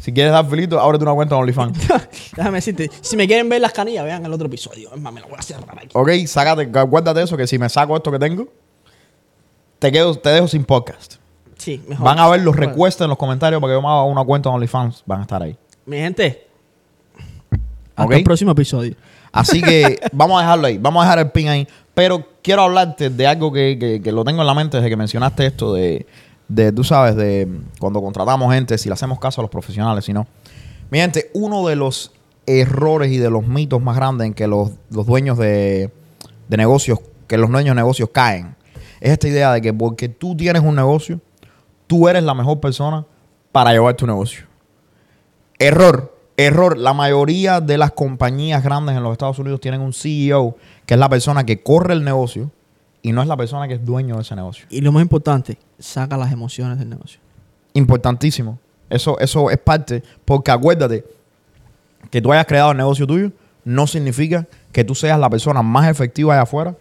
Si 0.00 0.12
quieres 0.12 0.32
dar 0.32 0.48
filito, 0.48 0.80
ábrete 0.80 1.04
una 1.04 1.12
cuenta 1.14 1.34
en 1.34 1.42
OnlyFans. 1.42 1.78
Déjame 2.36 2.56
decirte, 2.58 2.90
si 3.02 3.16
me 3.16 3.26
quieren 3.26 3.48
ver 3.48 3.60
las 3.60 3.72
canillas, 3.72 4.04
vean 4.04 4.24
el 4.24 4.32
otro 4.32 4.46
episodio. 4.46 4.90
Es 4.94 5.00
más, 5.00 5.12
me 5.12 5.20
lo 5.20 5.28
voy 5.28 5.36
a 5.38 5.42
cerrar 5.42 5.76
aquí. 5.78 5.88
ok, 5.92 6.10
sácate, 6.26 6.64
guárdate 6.66 7.22
eso. 7.22 7.36
Que 7.36 7.46
si 7.46 7.58
me 7.58 7.68
saco 7.68 7.96
esto 7.96 8.10
que 8.10 8.18
tengo, 8.18 8.48
te, 9.78 9.92
quedo, 9.92 10.14
te 10.14 10.30
dejo 10.30 10.48
sin 10.48 10.64
podcast. 10.64 11.16
Sí, 11.58 11.82
mejor. 11.86 12.06
Van 12.06 12.18
a 12.18 12.28
ver 12.28 12.40
los 12.40 12.56
requests 12.56 13.00
en 13.02 13.08
los 13.08 13.18
comentarios 13.18 13.60
para 13.60 13.72
que 13.72 13.76
yo 13.76 13.82
me 13.82 13.88
haga 13.88 14.04
una 14.04 14.24
cuenta 14.24 14.48
en 14.48 14.54
OnlyFans. 14.54 15.02
Van 15.04 15.18
a 15.20 15.22
estar 15.22 15.42
ahí. 15.42 15.56
Mi 15.84 15.98
gente, 15.98 16.46
hasta 17.94 18.04
Ok. 18.04 18.12
el 18.12 18.24
próximo 18.24 18.52
episodio. 18.52 18.94
Así 19.32 19.60
que 19.62 20.00
vamos 20.12 20.38
a 20.38 20.42
dejarlo 20.44 20.66
ahí, 20.66 20.78
vamos 20.78 21.02
a 21.02 21.04
dejar 21.06 21.18
el 21.18 21.30
pin 21.30 21.48
ahí. 21.48 21.68
Pero 21.92 22.26
quiero 22.42 22.62
hablarte 22.62 23.10
de 23.10 23.26
algo 23.26 23.52
que, 23.52 23.76
que- 23.78 24.00
que 24.00 24.12
lo 24.12 24.24
tengo 24.24 24.40
en 24.40 24.46
la 24.46 24.54
mente 24.54 24.78
desde 24.78 24.88
que 24.88 24.96
mencionaste 24.96 25.44
esto 25.46 25.74
de, 25.74 26.06
de, 26.50 26.72
tú 26.72 26.82
sabes, 26.82 27.14
de 27.14 27.48
cuando 27.78 28.02
contratamos 28.02 28.52
gente, 28.52 28.76
si 28.76 28.88
le 28.88 28.94
hacemos 28.94 29.20
caso 29.20 29.40
a 29.40 29.42
los 29.42 29.50
profesionales, 29.50 30.04
si 30.04 30.12
no. 30.12 30.26
Mi 30.90 30.98
gente, 30.98 31.30
uno 31.32 31.66
de 31.66 31.76
los 31.76 32.12
errores 32.44 33.12
y 33.12 33.18
de 33.18 33.30
los 33.30 33.46
mitos 33.46 33.80
más 33.80 33.94
grandes 33.94 34.26
en 34.26 34.34
que 34.34 34.48
los, 34.48 34.72
los 34.90 35.06
dueños 35.06 35.38
de, 35.38 35.92
de 36.48 36.56
negocios, 36.56 36.98
que 37.28 37.38
los 37.38 37.50
dueños 37.50 37.76
de 37.76 37.80
negocios 37.80 38.10
caen, 38.12 38.56
es 39.00 39.12
esta 39.12 39.28
idea 39.28 39.52
de 39.52 39.62
que 39.62 39.72
porque 39.72 40.08
tú 40.08 40.36
tienes 40.36 40.62
un 40.62 40.74
negocio, 40.74 41.20
tú 41.86 42.08
eres 42.08 42.24
la 42.24 42.34
mejor 42.34 42.58
persona 42.58 43.06
para 43.52 43.70
llevar 43.70 43.94
tu 43.94 44.06
negocio. 44.06 44.46
Error, 45.58 46.16
error. 46.36 46.76
La 46.76 46.92
mayoría 46.92 47.60
de 47.60 47.78
las 47.78 47.92
compañías 47.92 48.64
grandes 48.64 48.96
en 48.96 49.04
los 49.04 49.12
Estados 49.12 49.38
Unidos 49.38 49.60
tienen 49.60 49.80
un 49.80 49.92
CEO, 49.92 50.56
que 50.84 50.94
es 50.94 51.00
la 51.00 51.08
persona 51.08 51.44
que 51.44 51.62
corre 51.62 51.94
el 51.94 52.02
negocio 52.02 52.50
y 53.02 53.12
no 53.12 53.22
es 53.22 53.28
la 53.28 53.36
persona 53.36 53.68
que 53.68 53.74
es 53.74 53.84
dueño 53.84 54.16
de 54.16 54.22
ese 54.22 54.34
negocio. 54.34 54.66
Y 54.68 54.80
lo 54.80 54.90
más 54.90 55.02
importante, 55.02 55.56
saca 55.80 56.16
las 56.16 56.32
emociones 56.32 56.78
del 56.78 56.88
negocio. 56.88 57.20
Importantísimo. 57.74 58.58
Eso, 58.88 59.18
eso 59.20 59.50
es 59.50 59.58
parte, 59.58 60.02
porque 60.24 60.50
acuérdate 60.50 61.04
que 62.10 62.20
tú 62.20 62.32
hayas 62.32 62.46
creado 62.46 62.72
el 62.72 62.76
negocio 62.76 63.06
tuyo, 63.06 63.30
no 63.64 63.86
significa 63.86 64.46
que 64.72 64.84
tú 64.84 64.94
seas 64.94 65.18
la 65.18 65.30
persona 65.30 65.62
más 65.62 65.88
efectiva 65.88 66.32
allá 66.34 66.42
afuera 66.42 66.74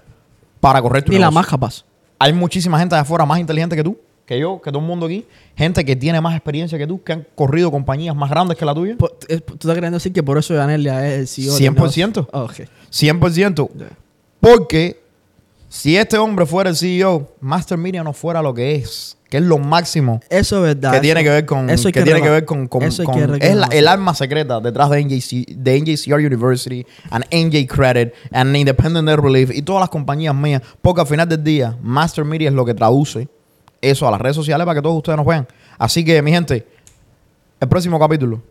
para 0.60 0.82
correr 0.82 1.04
tu 1.04 1.12
Ni 1.12 1.18
la 1.20 1.26
negocio. 1.26 1.36
más 1.40 1.48
capaz. 1.48 1.86
Hay 2.18 2.34
muchísima 2.34 2.80
gente 2.80 2.96
allá 2.96 3.02
afuera 3.04 3.26
más 3.26 3.40
inteligente 3.40 3.76
que 3.76 3.84
tú, 3.84 3.98
que 4.26 4.40
yo, 4.40 4.62
que 4.62 4.72
todo 4.72 4.80
el 4.82 4.88
mundo 4.88 5.06
aquí. 5.06 5.26
Gente 5.56 5.84
que 5.86 5.96
tiene 5.96 6.20
más 6.22 6.36
experiencia 6.36 6.78
que 6.78 6.88
tú, 6.88 7.02
que 7.04 7.14
han 7.14 7.28
corrido 7.36 7.70
compañías 7.72 8.16
más 8.16 8.30
grandes 8.30 8.58
que 8.58 8.66
la 8.66 8.74
tuya. 8.74 8.94
Eh, 9.28 9.40
¿Tú 9.42 9.54
estás 9.54 9.74
queriendo 9.76 9.98
decir 9.98 10.14
que 10.14 10.24
por 10.24 10.38
eso 10.38 10.54
Yanelia 10.54 11.08
es 11.08 11.20
el 11.20 11.28
CEO? 11.28 11.54
del 11.54 11.62
100%. 11.76 11.76
negocio? 11.76 12.30
Oh, 12.32 12.44
ok. 12.44 12.54
100%. 12.92 13.70
Porque 14.40 15.02
si 15.70 15.96
este 15.96 16.18
hombre 16.18 16.46
fuera 16.46 16.70
el 16.72 16.76
CEO, 16.76 17.30
Master 17.42 17.78
Media 17.78 18.04
no 18.04 18.12
fuera 18.12 18.42
lo 18.42 18.54
que 18.54 18.76
es, 18.76 19.18
que 19.30 19.38
es 19.38 19.44
lo 19.44 19.60
máximo 19.60 20.20
Eso 20.30 20.58
es 20.58 20.76
verdad. 20.76 20.90
que 20.92 20.98
eso- 20.98 21.02
tiene 21.04 21.24
que 21.24 21.30
ver 21.30 21.46
con 21.46 21.70
eso 21.70 21.92
que 21.92 22.02
tiene 22.02 22.22
que 22.22 22.30
ver 22.30 22.44
con, 22.46 22.68
con- 22.68 22.82
eso 22.84 23.04
con- 23.04 23.40
es 23.42 23.56
la- 23.56 23.68
el 23.68 23.88
arma 23.88 24.16
secreta 24.16 24.60
detrás 24.60 24.90
de 24.90 25.00
NJC 25.04 25.46
de 25.56 25.76
NJCR 25.80 26.26
University 26.26 26.86
and 27.12 27.24
NJ 27.32 27.68
Credit 27.68 28.12
and 28.32 28.56
Independent 28.56 29.06
Net 29.06 29.18
Relief 29.20 29.52
y 29.54 29.62
todas 29.62 29.82
las 29.82 29.90
compañías 29.90 30.34
mías 30.34 30.62
porque 30.82 31.02
al 31.02 31.08
final 31.08 31.30
del 31.30 31.44
día 31.44 31.78
Master 31.84 32.26
Media 32.26 32.50
es 32.50 32.56
lo 32.56 32.66
que 32.66 32.74
traduce 32.74 33.28
eso 33.82 34.08
a 34.08 34.12
las 34.12 34.20
redes 34.20 34.36
sociales 34.36 34.66
para 34.66 34.76
que 34.80 34.82
todos 34.82 34.98
ustedes 34.98 35.18
nos 35.18 35.26
vean. 35.28 35.48
Así 35.78 36.04
que 36.04 36.22
mi 36.24 36.32
gente 36.32 36.68
el 37.60 37.68
próximo 37.68 38.00
capítulo 38.00 38.42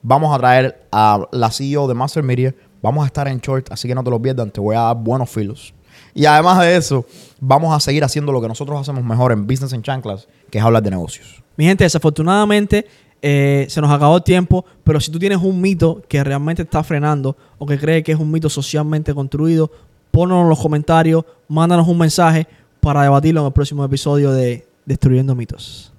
vamos 0.00 0.32
a 0.32 0.38
traer 0.38 0.86
a 0.92 1.26
la 1.32 1.50
CEO 1.50 1.88
de 1.88 1.94
Master 1.94 2.22
Media. 2.22 2.54
Vamos 2.80 3.02
a 3.02 3.06
estar 3.06 3.26
en 3.26 3.40
short 3.40 3.72
así 3.72 3.88
que 3.88 3.94
no 3.96 4.04
te 4.04 4.10
lo 4.10 4.22
pierdan 4.22 4.52
te 4.52 4.60
voy 4.60 4.76
a 4.76 4.80
dar 4.82 4.96
buenos 4.96 5.28
filos 5.28 5.74
y 6.18 6.26
además 6.26 6.60
de 6.60 6.76
eso 6.76 7.06
vamos 7.40 7.74
a 7.74 7.80
seguir 7.80 8.02
haciendo 8.04 8.32
lo 8.32 8.40
que 8.40 8.48
nosotros 8.48 8.80
hacemos 8.80 9.04
mejor 9.04 9.32
en 9.32 9.46
Business 9.46 9.72
en 9.72 9.82
Chanclas 9.82 10.26
que 10.50 10.58
es 10.58 10.64
hablar 10.64 10.82
de 10.82 10.90
negocios 10.90 11.42
Mi 11.56 11.64
gente, 11.64 11.84
desafortunadamente 11.84 12.86
eh, 13.20 13.66
se 13.68 13.80
nos 13.80 13.90
acabó 13.90 14.16
el 14.16 14.22
tiempo, 14.22 14.64
pero 14.84 15.00
si 15.00 15.10
tú 15.10 15.18
tienes 15.18 15.38
un 15.38 15.60
mito 15.60 16.02
que 16.08 16.22
realmente 16.22 16.62
está 16.62 16.82
frenando 16.84 17.36
o 17.58 17.66
que 17.66 17.78
cree 17.78 18.02
que 18.02 18.12
es 18.12 18.18
un 18.18 18.30
mito 18.30 18.48
socialmente 18.48 19.12
construido, 19.12 19.70
ponlo 20.10 20.40
en 20.40 20.48
los 20.48 20.58
comentarios, 20.58 21.24
mándanos 21.48 21.88
un 21.88 21.98
mensaje 21.98 22.46
para 22.80 23.02
debatirlo 23.02 23.40
en 23.40 23.46
el 23.46 23.52
próximo 23.52 23.84
episodio 23.84 24.30
de 24.32 24.66
Destruyendo 24.86 25.34
Mitos. 25.34 25.92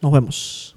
Nos 0.00 0.12
vemos. 0.12 0.73